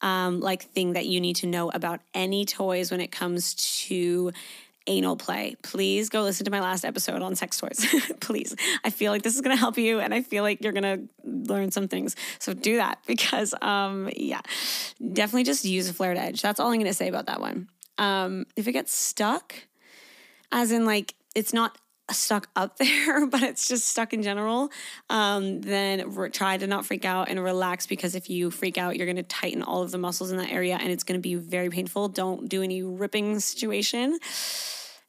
um, 0.00 0.40
like 0.40 0.62
thing 0.62 0.92
that 0.92 1.06
you 1.06 1.20
need 1.20 1.36
to 1.36 1.46
know 1.46 1.70
about 1.70 2.00
any 2.14 2.44
toys 2.44 2.90
when 2.90 3.00
it 3.00 3.10
comes 3.10 3.54
to 3.86 4.32
anal 4.86 5.16
play. 5.16 5.56
Please 5.62 6.08
go 6.08 6.22
listen 6.22 6.44
to 6.44 6.50
my 6.50 6.60
last 6.60 6.84
episode 6.84 7.22
on 7.22 7.34
sex 7.34 7.58
toys. 7.58 7.84
Please. 8.20 8.54
I 8.84 8.90
feel 8.90 9.12
like 9.12 9.22
this 9.22 9.34
is 9.34 9.40
going 9.40 9.54
to 9.54 9.58
help 9.58 9.78
you 9.78 10.00
and 10.00 10.14
I 10.14 10.22
feel 10.22 10.42
like 10.42 10.62
you're 10.62 10.72
going 10.72 11.08
to 11.24 11.28
learn 11.52 11.70
some 11.70 11.88
things. 11.88 12.14
So 12.38 12.52
do 12.52 12.76
that 12.76 13.00
because 13.06 13.54
um 13.62 14.08
yeah. 14.14 14.40
Definitely 15.12 15.44
just 15.44 15.64
use 15.64 15.88
a 15.88 15.94
flared 15.94 16.18
edge. 16.18 16.42
That's 16.42 16.60
all 16.60 16.68
I'm 16.68 16.74
going 16.74 16.86
to 16.86 16.94
say 16.94 17.08
about 17.08 17.26
that 17.26 17.40
one. 17.40 17.68
Um 17.98 18.46
if 18.54 18.68
it 18.68 18.72
gets 18.72 18.94
stuck 18.94 19.54
as 20.56 20.72
in 20.72 20.86
like 20.86 21.14
it's 21.34 21.52
not 21.52 21.78
stuck 22.10 22.48
up 22.56 22.76
there, 22.78 23.26
but 23.26 23.42
it's 23.42 23.68
just 23.68 23.88
stuck 23.88 24.12
in 24.12 24.22
general, 24.22 24.70
um, 25.10 25.60
then 25.60 26.14
re- 26.14 26.30
try 26.30 26.56
to 26.56 26.66
not 26.66 26.86
freak 26.86 27.04
out 27.04 27.28
and 27.28 27.42
relax 27.42 27.86
because 27.86 28.14
if 28.14 28.30
you 28.30 28.50
freak 28.50 28.78
out, 28.78 28.96
you're 28.96 29.06
going 29.06 29.16
to 29.16 29.22
tighten 29.22 29.62
all 29.62 29.82
of 29.82 29.90
the 29.90 29.98
muscles 29.98 30.30
in 30.30 30.38
that 30.38 30.50
area 30.50 30.78
and 30.80 30.90
it's 30.90 31.04
going 31.04 31.18
to 31.18 31.22
be 31.22 31.34
very 31.34 31.68
painful. 31.68 32.08
Don't 32.08 32.48
do 32.48 32.62
any 32.62 32.82
ripping 32.82 33.38
situation. 33.38 34.18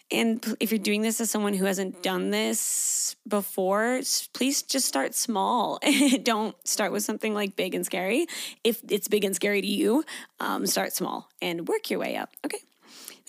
And 0.10 0.56
if 0.62 0.72
you're 0.72 0.80
doing 0.80 1.02
this 1.02 1.20
as 1.20 1.30
someone 1.30 1.54
who 1.54 1.66
hasn't 1.66 2.02
done 2.02 2.30
this 2.30 3.16
before, 3.28 4.02
please 4.34 4.64
just 4.64 4.88
start 4.88 5.14
small. 5.16 5.80
Don't 6.24 6.56
start 6.66 6.94
with 6.94 7.04
something 7.04 7.34
like 7.34 7.58
big 7.58 7.76
and 7.76 7.86
scary. 7.86 8.26
If 8.64 8.82
it's 8.90 9.10
big 9.10 9.26
and 9.26 9.36
scary 9.36 9.60
to 9.60 9.68
you, 9.68 10.06
um, 10.40 10.66
start 10.66 10.94
small 10.94 11.30
and 11.42 11.68
work 11.68 11.90
your 11.90 12.00
way 12.00 12.16
up. 12.16 12.36
Okay. 12.46 12.60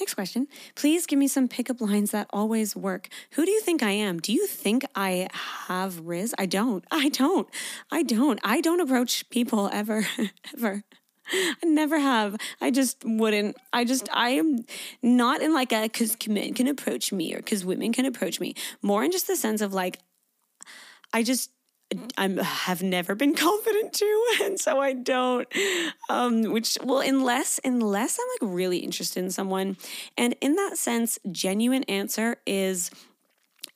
Next 0.00 0.14
question. 0.14 0.46
Please 0.76 1.06
give 1.06 1.18
me 1.18 1.26
some 1.26 1.48
pickup 1.48 1.80
lines 1.80 2.12
that 2.12 2.28
always 2.30 2.76
work. 2.76 3.08
Who 3.32 3.44
do 3.44 3.50
you 3.50 3.60
think 3.60 3.82
I 3.82 3.90
am? 3.90 4.20
Do 4.20 4.32
you 4.32 4.46
think 4.46 4.84
I 4.94 5.28
have 5.32 6.06
Riz? 6.06 6.34
I 6.38 6.46
don't. 6.46 6.84
I 6.90 7.08
don't. 7.08 7.48
I 7.90 8.02
don't. 8.04 8.38
I 8.44 8.60
don't 8.60 8.80
approach 8.80 9.28
people 9.28 9.68
ever, 9.72 10.06
ever. 10.54 10.84
I 11.30 11.66
never 11.66 11.98
have. 11.98 12.36
I 12.60 12.70
just 12.70 13.02
wouldn't. 13.04 13.56
I 13.72 13.84
just, 13.84 14.08
I 14.12 14.30
am 14.30 14.64
not 15.02 15.42
in 15.42 15.52
like 15.52 15.72
a 15.72 15.82
because 15.82 16.16
men 16.28 16.54
can 16.54 16.68
approach 16.68 17.12
me 17.12 17.34
or 17.34 17.38
because 17.38 17.64
women 17.64 17.92
can 17.92 18.06
approach 18.06 18.40
me. 18.40 18.54
More 18.82 19.04
in 19.04 19.10
just 19.10 19.26
the 19.26 19.36
sense 19.36 19.60
of 19.60 19.74
like, 19.74 19.98
I 21.12 21.22
just 21.22 21.50
I 22.18 22.28
have 22.42 22.82
never 22.82 23.14
been 23.14 23.34
confident 23.36 23.92
to, 23.94 24.26
and 24.42 24.60
so 24.60 24.80
I 24.80 24.92
don't. 24.92 25.48
Um, 26.10 26.42
which 26.42 26.76
well, 26.82 27.00
unless 27.00 27.60
unless 27.64 28.18
I'm 28.18 28.48
like 28.48 28.54
really 28.54 28.78
interested 28.78 29.24
in 29.24 29.30
someone, 29.30 29.76
and 30.16 30.36
in 30.40 30.56
that 30.56 30.76
sense, 30.76 31.18
genuine 31.30 31.84
answer 31.84 32.36
is 32.46 32.90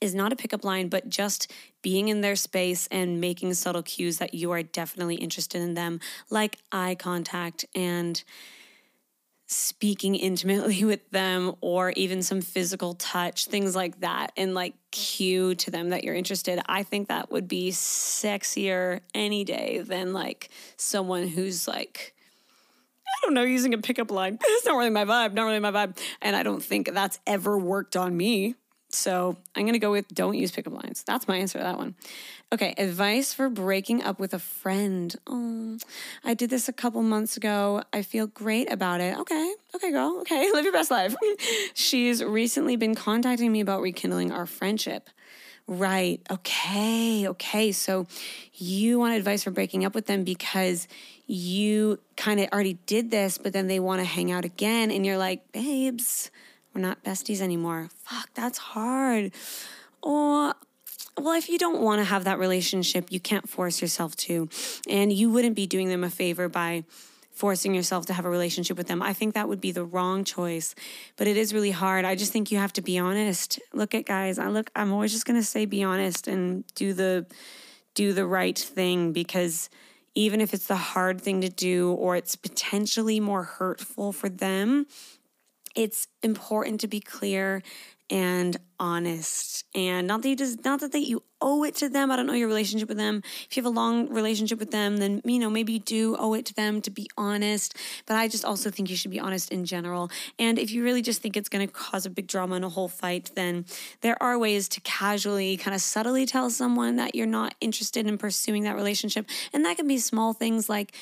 is 0.00 0.14
not 0.14 0.32
a 0.32 0.36
pickup 0.36 0.64
line, 0.64 0.88
but 0.88 1.08
just 1.08 1.52
being 1.80 2.08
in 2.08 2.20
their 2.20 2.36
space 2.36 2.88
and 2.90 3.20
making 3.20 3.54
subtle 3.54 3.84
cues 3.84 4.18
that 4.18 4.34
you 4.34 4.50
are 4.50 4.62
definitely 4.62 5.14
interested 5.14 5.62
in 5.62 5.74
them, 5.74 6.00
like 6.28 6.58
eye 6.72 6.96
contact 6.96 7.64
and 7.74 8.24
speaking 9.52 10.14
intimately 10.14 10.84
with 10.92 11.08
them 11.10 11.54
or 11.60 11.90
even 11.90 12.22
some 12.22 12.40
physical 12.40 12.94
touch, 12.94 13.46
things 13.46 13.76
like 13.76 14.00
that, 14.00 14.32
and 14.36 14.54
like 14.54 14.74
cue 14.90 15.54
to 15.56 15.70
them 15.70 15.90
that 15.90 16.04
you're 16.04 16.14
interested. 16.14 16.60
I 16.66 16.82
think 16.82 17.08
that 17.08 17.30
would 17.30 17.48
be 17.48 17.70
sexier 17.70 19.00
any 19.14 19.44
day 19.44 19.82
than 19.84 20.12
like 20.12 20.50
someone 20.76 21.28
who's 21.28 21.68
like, 21.68 22.14
I 23.06 23.26
don't 23.26 23.34
know, 23.34 23.42
using 23.42 23.74
a 23.74 23.78
pickup 23.78 24.10
line. 24.10 24.38
It's 24.42 24.66
not 24.66 24.76
really 24.76 24.90
my 24.90 25.04
vibe, 25.04 25.34
not 25.34 25.44
really 25.44 25.60
my 25.60 25.70
vibe. 25.70 25.98
And 26.20 26.34
I 26.34 26.42
don't 26.42 26.62
think 26.62 26.92
that's 26.92 27.18
ever 27.26 27.58
worked 27.58 27.96
on 27.96 28.16
me. 28.16 28.54
So 28.94 29.36
I'm 29.54 29.62
going 29.64 29.72
to 29.72 29.78
go 29.78 29.90
with 29.90 30.08
don't 30.08 30.34
use 30.34 30.50
pickup 30.50 30.74
lines. 30.74 31.02
That's 31.06 31.26
my 31.26 31.38
answer 31.38 31.58
to 31.58 31.64
that 31.64 31.78
one. 31.78 31.94
Okay, 32.52 32.74
advice 32.76 33.32
for 33.32 33.48
breaking 33.48 34.02
up 34.02 34.20
with 34.20 34.34
a 34.34 34.38
friend. 34.38 35.14
Oh, 35.26 35.78
I 36.22 36.34
did 36.34 36.50
this 36.50 36.68
a 36.68 36.72
couple 36.72 37.02
months 37.02 37.36
ago. 37.36 37.82
I 37.92 38.02
feel 38.02 38.26
great 38.26 38.70
about 38.70 39.00
it. 39.00 39.16
Okay, 39.18 39.54
okay, 39.74 39.90
girl. 39.90 40.18
Okay, 40.20 40.50
live 40.52 40.64
your 40.64 40.72
best 40.72 40.90
life. 40.90 41.16
She's 41.74 42.22
recently 42.22 42.76
been 42.76 42.94
contacting 42.94 43.50
me 43.50 43.60
about 43.60 43.80
rekindling 43.80 44.30
our 44.32 44.46
friendship. 44.46 45.08
Right. 45.66 46.20
Okay. 46.30 47.28
Okay. 47.28 47.72
So 47.72 48.06
you 48.54 48.98
want 48.98 49.14
advice 49.14 49.44
for 49.44 49.50
breaking 49.50 49.84
up 49.84 49.94
with 49.94 50.06
them 50.06 50.24
because 50.24 50.88
you 51.26 52.00
kind 52.16 52.40
of 52.40 52.48
already 52.52 52.74
did 52.86 53.10
this, 53.10 53.38
but 53.38 53.52
then 53.52 53.68
they 53.68 53.80
want 53.80 54.00
to 54.00 54.04
hang 54.04 54.30
out 54.32 54.44
again. 54.44 54.90
And 54.90 55.06
you're 55.06 55.18
like, 55.18 55.52
babes, 55.52 56.30
we're 56.74 56.80
not 56.80 57.02
besties 57.04 57.40
anymore. 57.40 57.90
Fuck, 58.04 58.30
that's 58.34 58.58
hard. 58.58 59.32
Or, 60.02 60.54
well, 61.18 61.34
if 61.34 61.48
you 61.48 61.58
don't 61.58 61.80
want 61.80 62.00
to 62.00 62.04
have 62.04 62.24
that 62.24 62.38
relationship, 62.38 63.10
you 63.10 63.20
can't 63.20 63.48
force 63.48 63.80
yourself 63.80 64.16
to. 64.16 64.48
And 64.88 65.12
you 65.12 65.30
wouldn't 65.30 65.56
be 65.56 65.66
doing 65.66 65.88
them 65.88 66.04
a 66.04 66.10
favor 66.10 66.48
by 66.48 66.84
forcing 67.32 67.74
yourself 67.74 68.06
to 68.06 68.12
have 68.12 68.24
a 68.24 68.30
relationship 68.30 68.76
with 68.76 68.86
them. 68.86 69.02
I 69.02 69.12
think 69.12 69.34
that 69.34 69.48
would 69.48 69.60
be 69.60 69.72
the 69.72 69.84
wrong 69.84 70.22
choice. 70.24 70.74
But 71.16 71.26
it 71.26 71.36
is 71.36 71.54
really 71.54 71.70
hard. 71.70 72.04
I 72.04 72.14
just 72.14 72.32
think 72.32 72.52
you 72.52 72.58
have 72.58 72.72
to 72.74 72.82
be 72.82 72.98
honest. 72.98 73.58
Look 73.72 73.94
at 73.94 74.04
guys. 74.04 74.38
I 74.38 74.48
look 74.48 74.70
I'm 74.76 74.92
always 74.92 75.12
just 75.12 75.26
going 75.26 75.40
to 75.40 75.44
say 75.44 75.64
be 75.64 75.82
honest 75.82 76.28
and 76.28 76.64
do 76.74 76.92
the 76.92 77.26
do 77.94 78.12
the 78.12 78.26
right 78.26 78.58
thing 78.58 79.12
because 79.12 79.70
even 80.14 80.40
if 80.40 80.52
it's 80.52 80.66
the 80.66 80.76
hard 80.76 81.20
thing 81.20 81.40
to 81.40 81.48
do 81.48 81.92
or 81.92 82.16
it's 82.16 82.36
potentially 82.36 83.18
more 83.18 83.44
hurtful 83.44 84.12
for 84.12 84.28
them, 84.28 84.86
it's 85.74 86.08
important 86.22 86.80
to 86.80 86.88
be 86.88 87.00
clear 87.00 87.62
and 88.12 88.58
honest. 88.78 89.64
And 89.74 90.06
not 90.06 90.20
that 90.20 90.28
you 90.28 90.36
just 90.36 90.64
not 90.66 90.80
that, 90.80 90.92
that 90.92 91.00
you 91.00 91.22
owe 91.40 91.64
it 91.64 91.76
to 91.76 91.88
them. 91.88 92.10
I 92.10 92.16
don't 92.16 92.26
know 92.26 92.34
your 92.34 92.46
relationship 92.46 92.88
with 92.88 92.98
them. 92.98 93.22
If 93.48 93.56
you 93.56 93.62
have 93.62 93.72
a 93.72 93.74
long 93.74 94.10
relationship 94.10 94.58
with 94.58 94.70
them 94.70 94.98
then 94.98 95.22
you 95.24 95.38
know 95.38 95.48
maybe 95.48 95.72
you 95.72 95.78
do 95.78 96.16
owe 96.18 96.34
it 96.34 96.44
to 96.46 96.54
them 96.54 96.82
to 96.82 96.90
be 96.90 97.08
honest. 97.16 97.74
But 98.04 98.16
i 98.16 98.28
just 98.28 98.44
also 98.44 98.70
think 98.70 98.90
you 98.90 98.96
should 98.96 99.10
be 99.10 99.18
honest 99.18 99.50
in 99.50 99.64
general. 99.64 100.10
And 100.38 100.58
if 100.58 100.72
you 100.72 100.84
really 100.84 101.00
just 101.00 101.22
think 101.22 101.38
it's 101.38 101.48
going 101.48 101.66
to 101.66 101.72
cause 101.72 102.04
a 102.04 102.10
big 102.10 102.26
drama 102.26 102.56
and 102.56 102.66
a 102.66 102.68
whole 102.68 102.88
fight 102.88 103.30
then 103.34 103.64
there 104.02 104.22
are 104.22 104.38
ways 104.38 104.68
to 104.70 104.80
casually 104.82 105.56
kind 105.56 105.74
of 105.74 105.80
subtly 105.80 106.26
tell 106.26 106.50
someone 106.50 106.96
that 106.96 107.14
you're 107.14 107.26
not 107.26 107.54
interested 107.62 108.06
in 108.06 108.18
pursuing 108.18 108.64
that 108.64 108.76
relationship. 108.76 109.26
And 109.54 109.64
that 109.64 109.78
can 109.78 109.88
be 109.88 109.96
small 109.96 110.34
things 110.34 110.68
like 110.68 110.92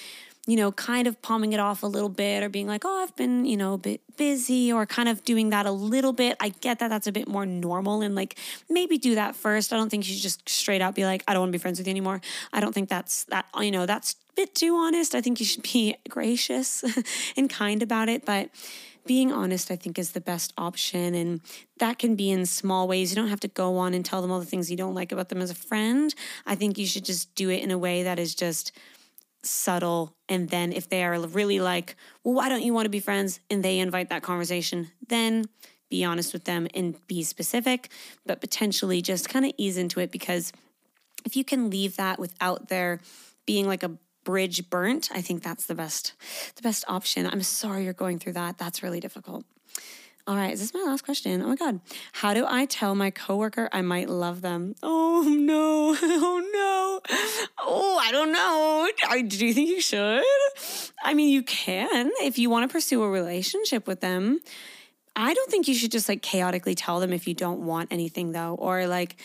you 0.46 0.56
know, 0.56 0.72
kind 0.72 1.06
of 1.06 1.20
palming 1.22 1.52
it 1.52 1.60
off 1.60 1.82
a 1.82 1.86
little 1.86 2.08
bit 2.08 2.42
or 2.42 2.48
being 2.48 2.66
like, 2.66 2.84
oh, 2.84 3.02
I've 3.02 3.14
been, 3.14 3.44
you 3.44 3.56
know, 3.56 3.74
a 3.74 3.78
bit 3.78 4.00
busy 4.16 4.72
or 4.72 4.86
kind 4.86 5.08
of 5.08 5.22
doing 5.24 5.50
that 5.50 5.66
a 5.66 5.70
little 5.70 6.12
bit. 6.12 6.36
I 6.40 6.48
get 6.48 6.78
that 6.78 6.88
that's 6.88 7.06
a 7.06 7.12
bit 7.12 7.28
more 7.28 7.44
normal 7.44 8.00
and 8.00 8.14
like 8.14 8.38
maybe 8.68 8.98
do 8.98 9.14
that 9.16 9.36
first. 9.36 9.72
I 9.72 9.76
don't 9.76 9.90
think 9.90 10.08
you 10.08 10.14
should 10.14 10.22
just 10.22 10.48
straight 10.48 10.80
out 10.80 10.94
be 10.94 11.04
like, 11.04 11.22
I 11.28 11.34
don't 11.34 11.42
want 11.42 11.50
to 11.50 11.58
be 11.58 11.62
friends 11.62 11.78
with 11.78 11.86
you 11.86 11.92
anymore. 11.92 12.20
I 12.52 12.60
don't 12.60 12.72
think 12.72 12.88
that's 12.88 13.24
that, 13.24 13.46
you 13.60 13.70
know, 13.70 13.86
that's 13.86 14.16
a 14.30 14.34
bit 14.34 14.54
too 14.54 14.74
honest. 14.76 15.14
I 15.14 15.20
think 15.20 15.40
you 15.40 15.46
should 15.46 15.62
be 15.74 15.96
gracious 16.08 16.84
and 17.36 17.50
kind 17.50 17.82
about 17.82 18.08
it. 18.08 18.24
But 18.24 18.50
being 19.06 19.32
honest, 19.32 19.70
I 19.70 19.76
think, 19.76 19.98
is 19.98 20.12
the 20.12 20.20
best 20.20 20.52
option. 20.58 21.14
And 21.14 21.40
that 21.78 21.98
can 21.98 22.16
be 22.16 22.30
in 22.30 22.46
small 22.46 22.86
ways. 22.86 23.10
You 23.10 23.16
don't 23.16 23.28
have 23.28 23.40
to 23.40 23.48
go 23.48 23.76
on 23.78 23.94
and 23.94 24.04
tell 24.04 24.22
them 24.22 24.30
all 24.30 24.40
the 24.40 24.46
things 24.46 24.70
you 24.70 24.76
don't 24.76 24.94
like 24.94 25.10
about 25.10 25.30
them 25.30 25.40
as 25.40 25.50
a 25.50 25.54
friend. 25.54 26.14
I 26.46 26.54
think 26.54 26.78
you 26.78 26.86
should 26.86 27.04
just 27.04 27.34
do 27.34 27.50
it 27.50 27.62
in 27.62 27.70
a 27.70 27.78
way 27.78 28.02
that 28.02 28.18
is 28.18 28.34
just, 28.34 28.72
subtle. 29.42 30.14
And 30.28 30.48
then 30.48 30.72
if 30.72 30.88
they 30.88 31.04
are 31.04 31.18
really 31.18 31.60
like, 31.60 31.96
well, 32.24 32.34
why 32.34 32.48
don't 32.48 32.62
you 32.62 32.74
want 32.74 32.86
to 32.86 32.90
be 32.90 33.00
friends? 33.00 33.40
And 33.50 33.62
they 33.62 33.78
invite 33.78 34.10
that 34.10 34.22
conversation, 34.22 34.90
then 35.08 35.46
be 35.88 36.04
honest 36.04 36.32
with 36.32 36.44
them 36.44 36.68
and 36.74 37.04
be 37.06 37.22
specific, 37.22 37.90
but 38.24 38.40
potentially 38.40 39.02
just 39.02 39.28
kind 39.28 39.44
of 39.44 39.52
ease 39.56 39.76
into 39.76 40.00
it 40.00 40.12
because 40.12 40.52
if 41.24 41.36
you 41.36 41.44
can 41.44 41.68
leave 41.68 41.96
that 41.96 42.18
without 42.18 42.68
there 42.68 43.00
being 43.46 43.66
like 43.66 43.82
a 43.82 43.96
bridge 44.24 44.70
burnt, 44.70 45.08
I 45.12 45.20
think 45.20 45.42
that's 45.42 45.66
the 45.66 45.74
best 45.74 46.14
the 46.56 46.62
best 46.62 46.84
option. 46.86 47.26
I'm 47.26 47.42
sorry 47.42 47.84
you're 47.84 47.92
going 47.92 48.18
through 48.18 48.34
that. 48.34 48.58
That's 48.58 48.82
really 48.82 49.00
difficult. 49.00 49.44
All 50.26 50.36
right, 50.36 50.52
is 50.52 50.60
this 50.60 50.74
my 50.74 50.80
last 50.80 51.04
question? 51.04 51.42
Oh 51.42 51.48
my 51.48 51.56
God. 51.56 51.80
How 52.12 52.34
do 52.34 52.44
I 52.46 52.66
tell 52.66 52.94
my 52.94 53.10
coworker 53.10 53.68
I 53.72 53.82
might 53.82 54.08
love 54.08 54.42
them? 54.42 54.74
Oh 54.82 55.22
no. 55.28 55.96
Oh 56.22 56.40
no. 56.52 57.00
Oh, 57.58 57.98
I 58.00 58.12
don't 58.12 58.32
know. 58.32 58.88
Do 59.26 59.46
you 59.46 59.54
think 59.54 59.68
you 59.68 59.80
should? 59.80 60.22
I 61.02 61.14
mean, 61.14 61.30
you 61.30 61.42
can 61.42 62.10
if 62.22 62.38
you 62.38 62.50
want 62.50 62.68
to 62.68 62.72
pursue 62.72 63.02
a 63.02 63.10
relationship 63.10 63.86
with 63.86 64.00
them. 64.00 64.40
I 65.16 65.34
don't 65.34 65.50
think 65.50 65.66
you 65.68 65.74
should 65.74 65.90
just 65.90 66.08
like 66.08 66.22
chaotically 66.22 66.74
tell 66.74 67.00
them 67.00 67.12
if 67.12 67.26
you 67.26 67.34
don't 67.34 67.60
want 67.60 67.92
anything 67.92 68.32
though, 68.32 68.54
or 68.54 68.86
like, 68.86 69.16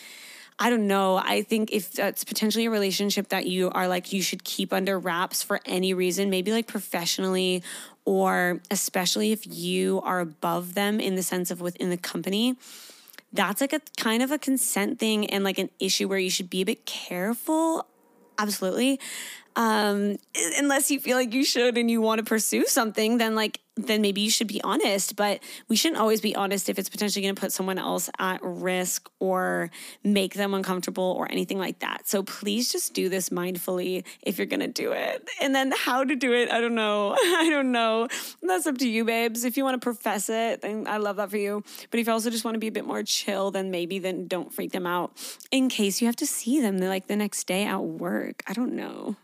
I 0.58 0.70
don't 0.70 0.86
know. 0.86 1.16
I 1.16 1.42
think 1.42 1.70
if 1.70 1.92
that's 1.92 2.24
potentially 2.24 2.64
a 2.64 2.70
relationship 2.70 3.28
that 3.28 3.46
you 3.46 3.70
are 3.70 3.86
like, 3.88 4.12
you 4.12 4.22
should 4.22 4.42
keep 4.42 4.72
under 4.72 4.98
wraps 4.98 5.42
for 5.42 5.60
any 5.66 5.92
reason, 5.92 6.30
maybe 6.30 6.50
like 6.50 6.66
professionally, 6.66 7.62
or 8.06 8.60
especially 8.70 9.32
if 9.32 9.46
you 9.46 10.00
are 10.02 10.20
above 10.20 10.74
them 10.74 10.98
in 10.98 11.14
the 11.14 11.22
sense 11.22 11.50
of 11.50 11.60
within 11.60 11.90
the 11.90 11.96
company, 11.98 12.56
that's 13.32 13.60
like 13.60 13.74
a 13.74 13.80
kind 13.98 14.22
of 14.22 14.30
a 14.30 14.38
consent 14.38 14.98
thing 14.98 15.28
and 15.28 15.44
like 15.44 15.58
an 15.58 15.68
issue 15.78 16.08
where 16.08 16.18
you 16.18 16.30
should 16.30 16.48
be 16.48 16.62
a 16.62 16.66
bit 16.66 16.86
careful. 16.86 17.86
Absolutely. 18.38 18.98
Um, 19.56 20.18
unless 20.58 20.90
you 20.90 21.00
feel 21.00 21.16
like 21.16 21.32
you 21.32 21.42
should 21.42 21.78
and 21.78 21.90
you 21.90 22.02
want 22.02 22.18
to 22.18 22.24
pursue 22.24 22.66
something, 22.66 23.16
then 23.16 23.34
like 23.34 23.60
then 23.78 24.00
maybe 24.00 24.22
you 24.22 24.30
should 24.30 24.46
be 24.46 24.60
honest. 24.62 25.16
But 25.16 25.42
we 25.68 25.76
shouldn't 25.76 26.00
always 26.00 26.20
be 26.20 26.34
honest 26.34 26.68
if 26.68 26.78
it's 26.78 26.88
potentially 26.88 27.22
going 27.22 27.34
to 27.34 27.40
put 27.40 27.52
someone 27.52 27.78
else 27.78 28.08
at 28.18 28.40
risk 28.42 29.10
or 29.18 29.70
make 30.02 30.34
them 30.34 30.54
uncomfortable 30.54 31.14
or 31.18 31.30
anything 31.30 31.58
like 31.58 31.78
that. 31.80 32.08
So 32.08 32.22
please 32.22 32.70
just 32.70 32.94
do 32.94 33.08
this 33.08 33.30
mindfully 33.30 34.04
if 34.22 34.38
you're 34.38 34.46
going 34.46 34.60
to 34.60 34.68
do 34.68 34.92
it. 34.92 35.28
And 35.40 35.54
then 35.54 35.72
how 35.76 36.04
to 36.04 36.16
do 36.16 36.32
it, 36.32 36.50
I 36.50 36.60
don't 36.60 36.74
know. 36.74 37.12
I 37.20 37.48
don't 37.50 37.72
know. 37.72 38.08
That's 38.42 38.66
up 38.66 38.78
to 38.78 38.88
you, 38.88 39.04
babes. 39.04 39.44
If 39.44 39.56
you 39.56 39.64
want 39.64 39.80
to 39.80 39.84
profess 39.84 40.28
it, 40.28 40.62
then 40.62 40.86
I 40.86 40.96
love 40.98 41.16
that 41.16 41.30
for 41.30 41.38
you. 41.38 41.62
But 41.90 42.00
if 42.00 42.06
you 42.06 42.12
also 42.12 42.30
just 42.30 42.44
want 42.44 42.54
to 42.54 42.60
be 42.60 42.68
a 42.68 42.72
bit 42.72 42.86
more 42.86 43.02
chill, 43.02 43.50
then 43.50 43.70
maybe 43.70 43.98
then 43.98 44.26
don't 44.26 44.52
freak 44.52 44.72
them 44.72 44.86
out 44.86 45.12
in 45.50 45.68
case 45.68 46.00
you 46.00 46.06
have 46.06 46.16
to 46.16 46.26
see 46.26 46.60
them 46.60 46.78
like 46.78 47.08
the 47.08 47.16
next 47.16 47.46
day 47.46 47.64
at 47.64 47.82
work. 47.82 48.42
I 48.46 48.52
don't 48.52 48.74
know. 48.74 49.16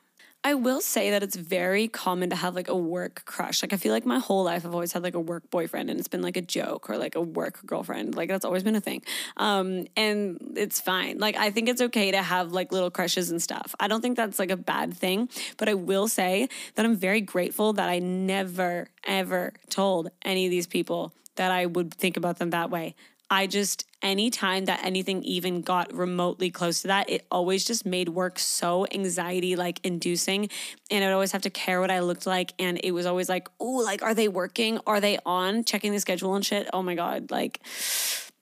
I 0.44 0.54
will 0.54 0.80
say 0.80 1.10
that 1.10 1.22
it's 1.22 1.36
very 1.36 1.86
common 1.86 2.30
to 2.30 2.36
have 2.36 2.56
like 2.56 2.68
a 2.68 2.76
work 2.76 3.22
crush. 3.26 3.62
Like 3.62 3.72
I 3.72 3.76
feel 3.76 3.92
like 3.92 4.04
my 4.04 4.18
whole 4.18 4.42
life 4.42 4.66
I've 4.66 4.74
always 4.74 4.92
had 4.92 5.04
like 5.04 5.14
a 5.14 5.20
work 5.20 5.48
boyfriend 5.50 5.88
and 5.88 6.00
it's 6.00 6.08
been 6.08 6.20
like 6.22 6.36
a 6.36 6.42
joke 6.42 6.90
or 6.90 6.98
like 6.98 7.14
a 7.14 7.20
work 7.20 7.60
girlfriend. 7.64 8.16
Like 8.16 8.28
that's 8.28 8.44
always 8.44 8.64
been 8.64 8.74
a 8.74 8.80
thing. 8.80 9.02
Um 9.36 9.86
and 9.96 10.54
it's 10.56 10.80
fine. 10.80 11.18
Like 11.18 11.36
I 11.36 11.50
think 11.50 11.68
it's 11.68 11.80
okay 11.80 12.10
to 12.10 12.22
have 12.22 12.50
like 12.50 12.72
little 12.72 12.90
crushes 12.90 13.30
and 13.30 13.40
stuff. 13.40 13.72
I 13.78 13.86
don't 13.86 14.00
think 14.00 14.16
that's 14.16 14.40
like 14.40 14.50
a 14.50 14.56
bad 14.56 14.92
thing, 14.94 15.28
but 15.58 15.68
I 15.68 15.74
will 15.74 16.08
say 16.08 16.48
that 16.74 16.84
I'm 16.84 16.96
very 16.96 17.20
grateful 17.20 17.72
that 17.74 17.88
I 17.88 18.00
never 18.00 18.88
ever 19.06 19.52
told 19.70 20.10
any 20.22 20.46
of 20.46 20.50
these 20.50 20.66
people 20.66 21.12
that 21.36 21.52
I 21.52 21.66
would 21.66 21.94
think 21.94 22.16
about 22.16 22.38
them 22.38 22.50
that 22.50 22.68
way. 22.68 22.96
I 23.30 23.46
just, 23.46 23.86
anytime 24.02 24.64
that 24.66 24.84
anything 24.84 25.22
even 25.22 25.62
got 25.62 25.92
remotely 25.94 26.50
close 26.50 26.82
to 26.82 26.88
that, 26.88 27.08
it 27.08 27.26
always 27.30 27.64
just 27.64 27.86
made 27.86 28.08
work 28.08 28.38
so 28.38 28.86
anxiety 28.92 29.56
like 29.56 29.80
inducing. 29.84 30.48
And 30.90 31.04
I'd 31.04 31.12
always 31.12 31.32
have 31.32 31.42
to 31.42 31.50
care 31.50 31.80
what 31.80 31.90
I 31.90 32.00
looked 32.00 32.26
like. 32.26 32.52
And 32.58 32.80
it 32.82 32.92
was 32.92 33.06
always 33.06 33.28
like, 33.28 33.48
oh, 33.60 33.82
like, 33.84 34.02
are 34.02 34.14
they 34.14 34.28
working? 34.28 34.78
Are 34.86 35.00
they 35.00 35.18
on? 35.24 35.64
Checking 35.64 35.92
the 35.92 36.00
schedule 36.00 36.34
and 36.34 36.44
shit. 36.44 36.68
Oh 36.72 36.82
my 36.82 36.94
God. 36.94 37.30
Like, 37.30 37.60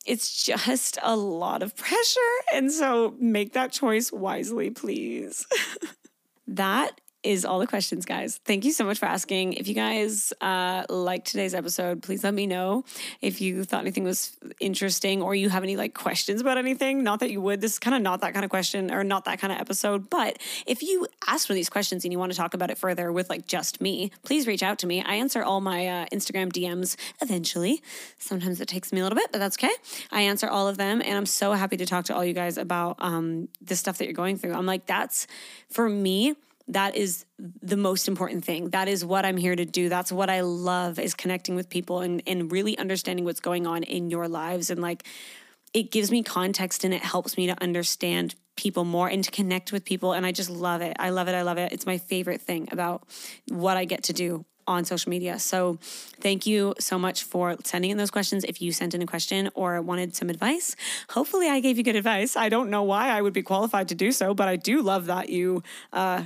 it's 0.06 0.44
just 0.44 0.98
a 1.02 1.14
lot 1.16 1.62
of 1.62 1.76
pressure. 1.76 2.20
And 2.52 2.72
so 2.72 3.14
make 3.18 3.52
that 3.52 3.72
choice 3.72 4.10
wisely, 4.10 4.70
please. 4.70 5.46
that 6.46 7.00
is 7.22 7.44
all 7.44 7.58
the 7.58 7.66
questions, 7.66 8.04
guys. 8.04 8.40
Thank 8.44 8.64
you 8.64 8.72
so 8.72 8.84
much 8.84 8.98
for 8.98 9.06
asking. 9.06 9.54
If 9.54 9.68
you 9.68 9.74
guys 9.74 10.32
uh, 10.40 10.84
liked 10.88 11.26
today's 11.26 11.54
episode, 11.54 12.02
please 12.02 12.24
let 12.24 12.32
me 12.32 12.46
know 12.46 12.84
if 13.20 13.40
you 13.40 13.64
thought 13.64 13.80
anything 13.80 14.04
was 14.04 14.36
interesting 14.58 15.20
or 15.22 15.34
you 15.34 15.50
have 15.50 15.62
any 15.62 15.76
like 15.76 15.94
questions 15.94 16.40
about 16.40 16.56
anything. 16.56 17.02
Not 17.02 17.20
that 17.20 17.30
you 17.30 17.40
would. 17.40 17.60
This 17.60 17.74
is 17.74 17.78
kind 17.78 17.94
of 17.94 18.02
not 18.02 18.22
that 18.22 18.32
kind 18.32 18.44
of 18.44 18.50
question 18.50 18.90
or 18.90 19.04
not 19.04 19.26
that 19.26 19.38
kind 19.38 19.52
of 19.52 19.58
episode. 19.58 20.08
But 20.08 20.38
if 20.66 20.82
you 20.82 21.06
ask 21.28 21.46
for 21.46 21.54
these 21.54 21.68
questions 21.68 22.04
and 22.04 22.12
you 22.12 22.18
want 22.18 22.32
to 22.32 22.38
talk 22.38 22.54
about 22.54 22.70
it 22.70 22.78
further 22.78 23.12
with 23.12 23.28
like 23.28 23.46
just 23.46 23.80
me, 23.80 24.10
please 24.22 24.46
reach 24.46 24.62
out 24.62 24.78
to 24.78 24.86
me. 24.86 25.02
I 25.02 25.16
answer 25.16 25.42
all 25.42 25.60
my 25.60 25.86
uh, 25.86 26.06
Instagram 26.06 26.50
DMs 26.50 26.96
eventually. 27.20 27.82
Sometimes 28.18 28.60
it 28.60 28.68
takes 28.68 28.92
me 28.92 29.00
a 29.00 29.02
little 29.02 29.16
bit, 29.16 29.30
but 29.30 29.38
that's 29.38 29.58
okay. 29.58 29.72
I 30.10 30.22
answer 30.22 30.48
all 30.48 30.68
of 30.68 30.78
them, 30.78 31.02
and 31.04 31.16
I'm 31.16 31.26
so 31.26 31.52
happy 31.52 31.76
to 31.76 31.86
talk 31.86 32.06
to 32.06 32.14
all 32.14 32.24
you 32.24 32.32
guys 32.32 32.56
about 32.56 32.96
um, 32.98 33.48
the 33.60 33.76
stuff 33.76 33.98
that 33.98 34.06
you're 34.06 34.14
going 34.14 34.38
through. 34.38 34.54
I'm 34.54 34.66
like, 34.66 34.86
that's 34.86 35.26
for 35.68 35.88
me 35.88 36.34
that 36.70 36.96
is 36.96 37.24
the 37.38 37.76
most 37.76 38.08
important 38.08 38.44
thing. 38.44 38.70
That 38.70 38.88
is 38.88 39.04
what 39.04 39.24
I'm 39.24 39.36
here 39.36 39.56
to 39.56 39.64
do. 39.64 39.88
That's 39.88 40.12
what 40.12 40.30
I 40.30 40.40
love 40.40 40.98
is 40.98 41.14
connecting 41.14 41.54
with 41.54 41.68
people 41.68 42.00
and, 42.00 42.22
and 42.26 42.50
really 42.50 42.78
understanding 42.78 43.24
what's 43.24 43.40
going 43.40 43.66
on 43.66 43.82
in 43.82 44.10
your 44.10 44.28
lives. 44.28 44.70
And 44.70 44.80
like, 44.80 45.04
it 45.72 45.90
gives 45.90 46.10
me 46.10 46.22
context 46.22 46.84
and 46.84 46.92
it 46.92 47.02
helps 47.02 47.36
me 47.36 47.46
to 47.46 47.62
understand 47.62 48.34
people 48.56 48.84
more 48.84 49.08
and 49.08 49.24
to 49.24 49.30
connect 49.30 49.72
with 49.72 49.84
people. 49.84 50.12
And 50.12 50.26
I 50.26 50.32
just 50.32 50.50
love 50.50 50.82
it. 50.82 50.96
I 50.98 51.10
love 51.10 51.28
it. 51.28 51.34
I 51.34 51.42
love 51.42 51.58
it. 51.58 51.72
It's 51.72 51.86
my 51.86 51.98
favorite 51.98 52.40
thing 52.40 52.68
about 52.72 53.04
what 53.48 53.76
I 53.76 53.84
get 53.84 54.04
to 54.04 54.12
do 54.12 54.44
on 54.66 54.84
social 54.84 55.10
media. 55.10 55.38
So 55.38 55.78
thank 56.20 56.46
you 56.46 56.74
so 56.78 56.98
much 56.98 57.24
for 57.24 57.56
sending 57.64 57.90
in 57.90 57.96
those 57.96 58.10
questions. 58.10 58.44
If 58.44 58.62
you 58.62 58.72
sent 58.72 58.94
in 58.94 59.02
a 59.02 59.06
question 59.06 59.50
or 59.54 59.82
wanted 59.82 60.14
some 60.14 60.30
advice, 60.30 60.76
hopefully 61.10 61.48
I 61.48 61.60
gave 61.60 61.76
you 61.76 61.82
good 61.82 61.96
advice. 61.96 62.36
I 62.36 62.48
don't 62.48 62.70
know 62.70 62.82
why 62.82 63.08
I 63.08 63.20
would 63.20 63.32
be 63.32 63.42
qualified 63.42 63.88
to 63.88 63.94
do 63.94 64.12
so, 64.12 64.32
but 64.32 64.48
I 64.48 64.56
do 64.56 64.80
love 64.82 65.06
that 65.06 65.28
you 65.28 65.62
uh, 65.92 66.24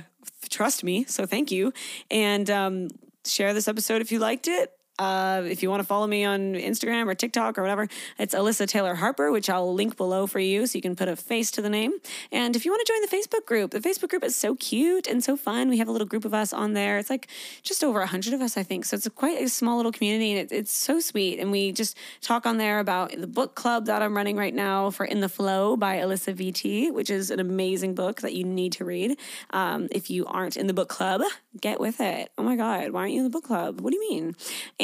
trust 0.49 0.83
me. 0.83 1.05
So 1.05 1.25
thank 1.25 1.51
you. 1.51 1.73
And 2.09 2.49
um, 2.49 2.87
share 3.25 3.53
this 3.53 3.67
episode 3.67 4.01
if 4.01 4.11
you 4.11 4.19
liked 4.19 4.47
it. 4.47 4.71
Uh, 4.97 5.43
if 5.45 5.61
you 5.61 5.69
want 5.69 5.81
to 5.81 5.87
follow 5.87 6.07
me 6.07 6.23
on 6.23 6.53
Instagram 6.53 7.07
or 7.07 7.15
TikTok 7.15 7.57
or 7.57 7.61
whatever, 7.61 7.87
it's 8.17 8.33
Alyssa 8.33 8.67
Taylor 8.67 8.95
Harper, 8.95 9.31
which 9.31 9.49
I'll 9.49 9.73
link 9.73 9.97
below 9.97 10.25
for 10.25 10.39
you 10.39 10.65
so 10.67 10.77
you 10.77 10.81
can 10.81 10.95
put 10.95 11.09
a 11.09 11.15
face 11.15 11.51
to 11.51 11.61
the 11.61 11.69
name. 11.69 11.93
And 12.31 12.55
if 12.55 12.63
you 12.63 12.71
want 12.71 12.85
to 12.85 12.93
join 12.93 13.01
the 13.01 13.07
Facebook 13.07 13.45
group, 13.45 13.71
the 13.71 13.81
Facebook 13.81 14.09
group 14.09 14.23
is 14.23 14.35
so 14.35 14.55
cute 14.55 15.07
and 15.07 15.21
so 15.23 15.35
fun. 15.35 15.69
We 15.69 15.79
have 15.79 15.89
a 15.89 15.91
little 15.91 16.07
group 16.07 16.23
of 16.23 16.33
us 16.33 16.53
on 16.53 16.73
there. 16.73 16.97
It's 16.97 17.09
like 17.09 17.27
just 17.61 17.83
over 17.83 18.01
a 18.01 18.07
hundred 18.07 18.33
of 18.33 18.41
us, 18.41 18.55
I 18.55 18.63
think. 18.63 18.85
So 18.85 18.95
it's 18.95 19.05
a 19.05 19.09
quite 19.09 19.41
a 19.41 19.49
small 19.49 19.75
little 19.75 19.91
community 19.91 20.31
and 20.31 20.51
it, 20.51 20.55
it's 20.55 20.71
so 20.71 21.01
sweet. 21.01 21.39
And 21.39 21.51
we 21.51 21.73
just 21.73 21.97
talk 22.21 22.45
on 22.45 22.57
there 22.57 22.79
about 22.79 23.11
the 23.11 23.27
book 23.27 23.55
club 23.55 23.87
that 23.87 24.01
I'm 24.01 24.15
running 24.15 24.37
right 24.37 24.53
now 24.53 24.91
for 24.91 25.05
In 25.05 25.19
the 25.19 25.29
FLO 25.29 25.75
by 25.75 25.97
Alisa 25.97 26.33
Vitti, 26.33 26.91
which 26.93 27.09
is 27.09 27.31
an 27.31 27.41
amazing 27.41 27.95
book 27.95 28.21
that 28.21 28.33
you 28.33 28.45
need 28.45 28.71
to 28.73 28.85
read. 28.85 29.17
Um, 29.49 29.89
if 29.91 30.09
you 30.09 30.25
aren't 30.25 30.55
in 30.55 30.67
the 30.67 30.73
book 30.73 30.87
club, 30.87 31.21
get 31.59 31.81
with 31.81 31.99
it. 31.99 32.31
Oh 32.37 32.43
my 32.43 32.55
God, 32.55 32.91
why 32.91 33.01
aren't 33.01 33.13
you 33.13 33.19
in 33.19 33.25
the 33.25 33.29
book 33.29 33.43
club? 33.43 33.81
What 33.81 33.91
do 33.91 33.97
you 33.97 34.09
mean? 34.09 34.35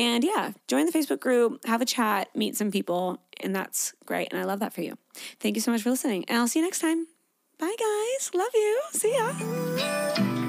And 0.02 0.24
yeah, 0.24 0.54
join 0.68 0.88
the 0.88 0.92
Facebook 0.92 1.20
group, 1.20 1.64
have 1.68 1.80
a 1.80 1.86
chat, 1.86 2.36
meet 2.36 2.58
some 2.58 2.72
people, 2.72 3.22
and 3.40 3.56
that's 3.56 3.94
great. 4.08 4.30
And 4.32 4.42
I 4.42 4.46
love 4.46 4.60
that 4.62 4.74
for 4.74 4.82
you. 4.82 4.98
Thank 5.40 5.56
you 5.56 5.62
so 5.62 5.72
much 5.72 5.84
for 5.84 5.92
listening. 5.92 6.26
And 6.28 6.40
I'll 6.40 6.48
see 6.48 6.58
you 6.58 6.66
next 6.66 6.80
time. 6.80 7.06
Bye, 7.60 7.76
guys. 7.78 8.32
Love 8.34 8.50
you. 8.56 8.82
See 8.94 9.16
ya. 9.16 10.48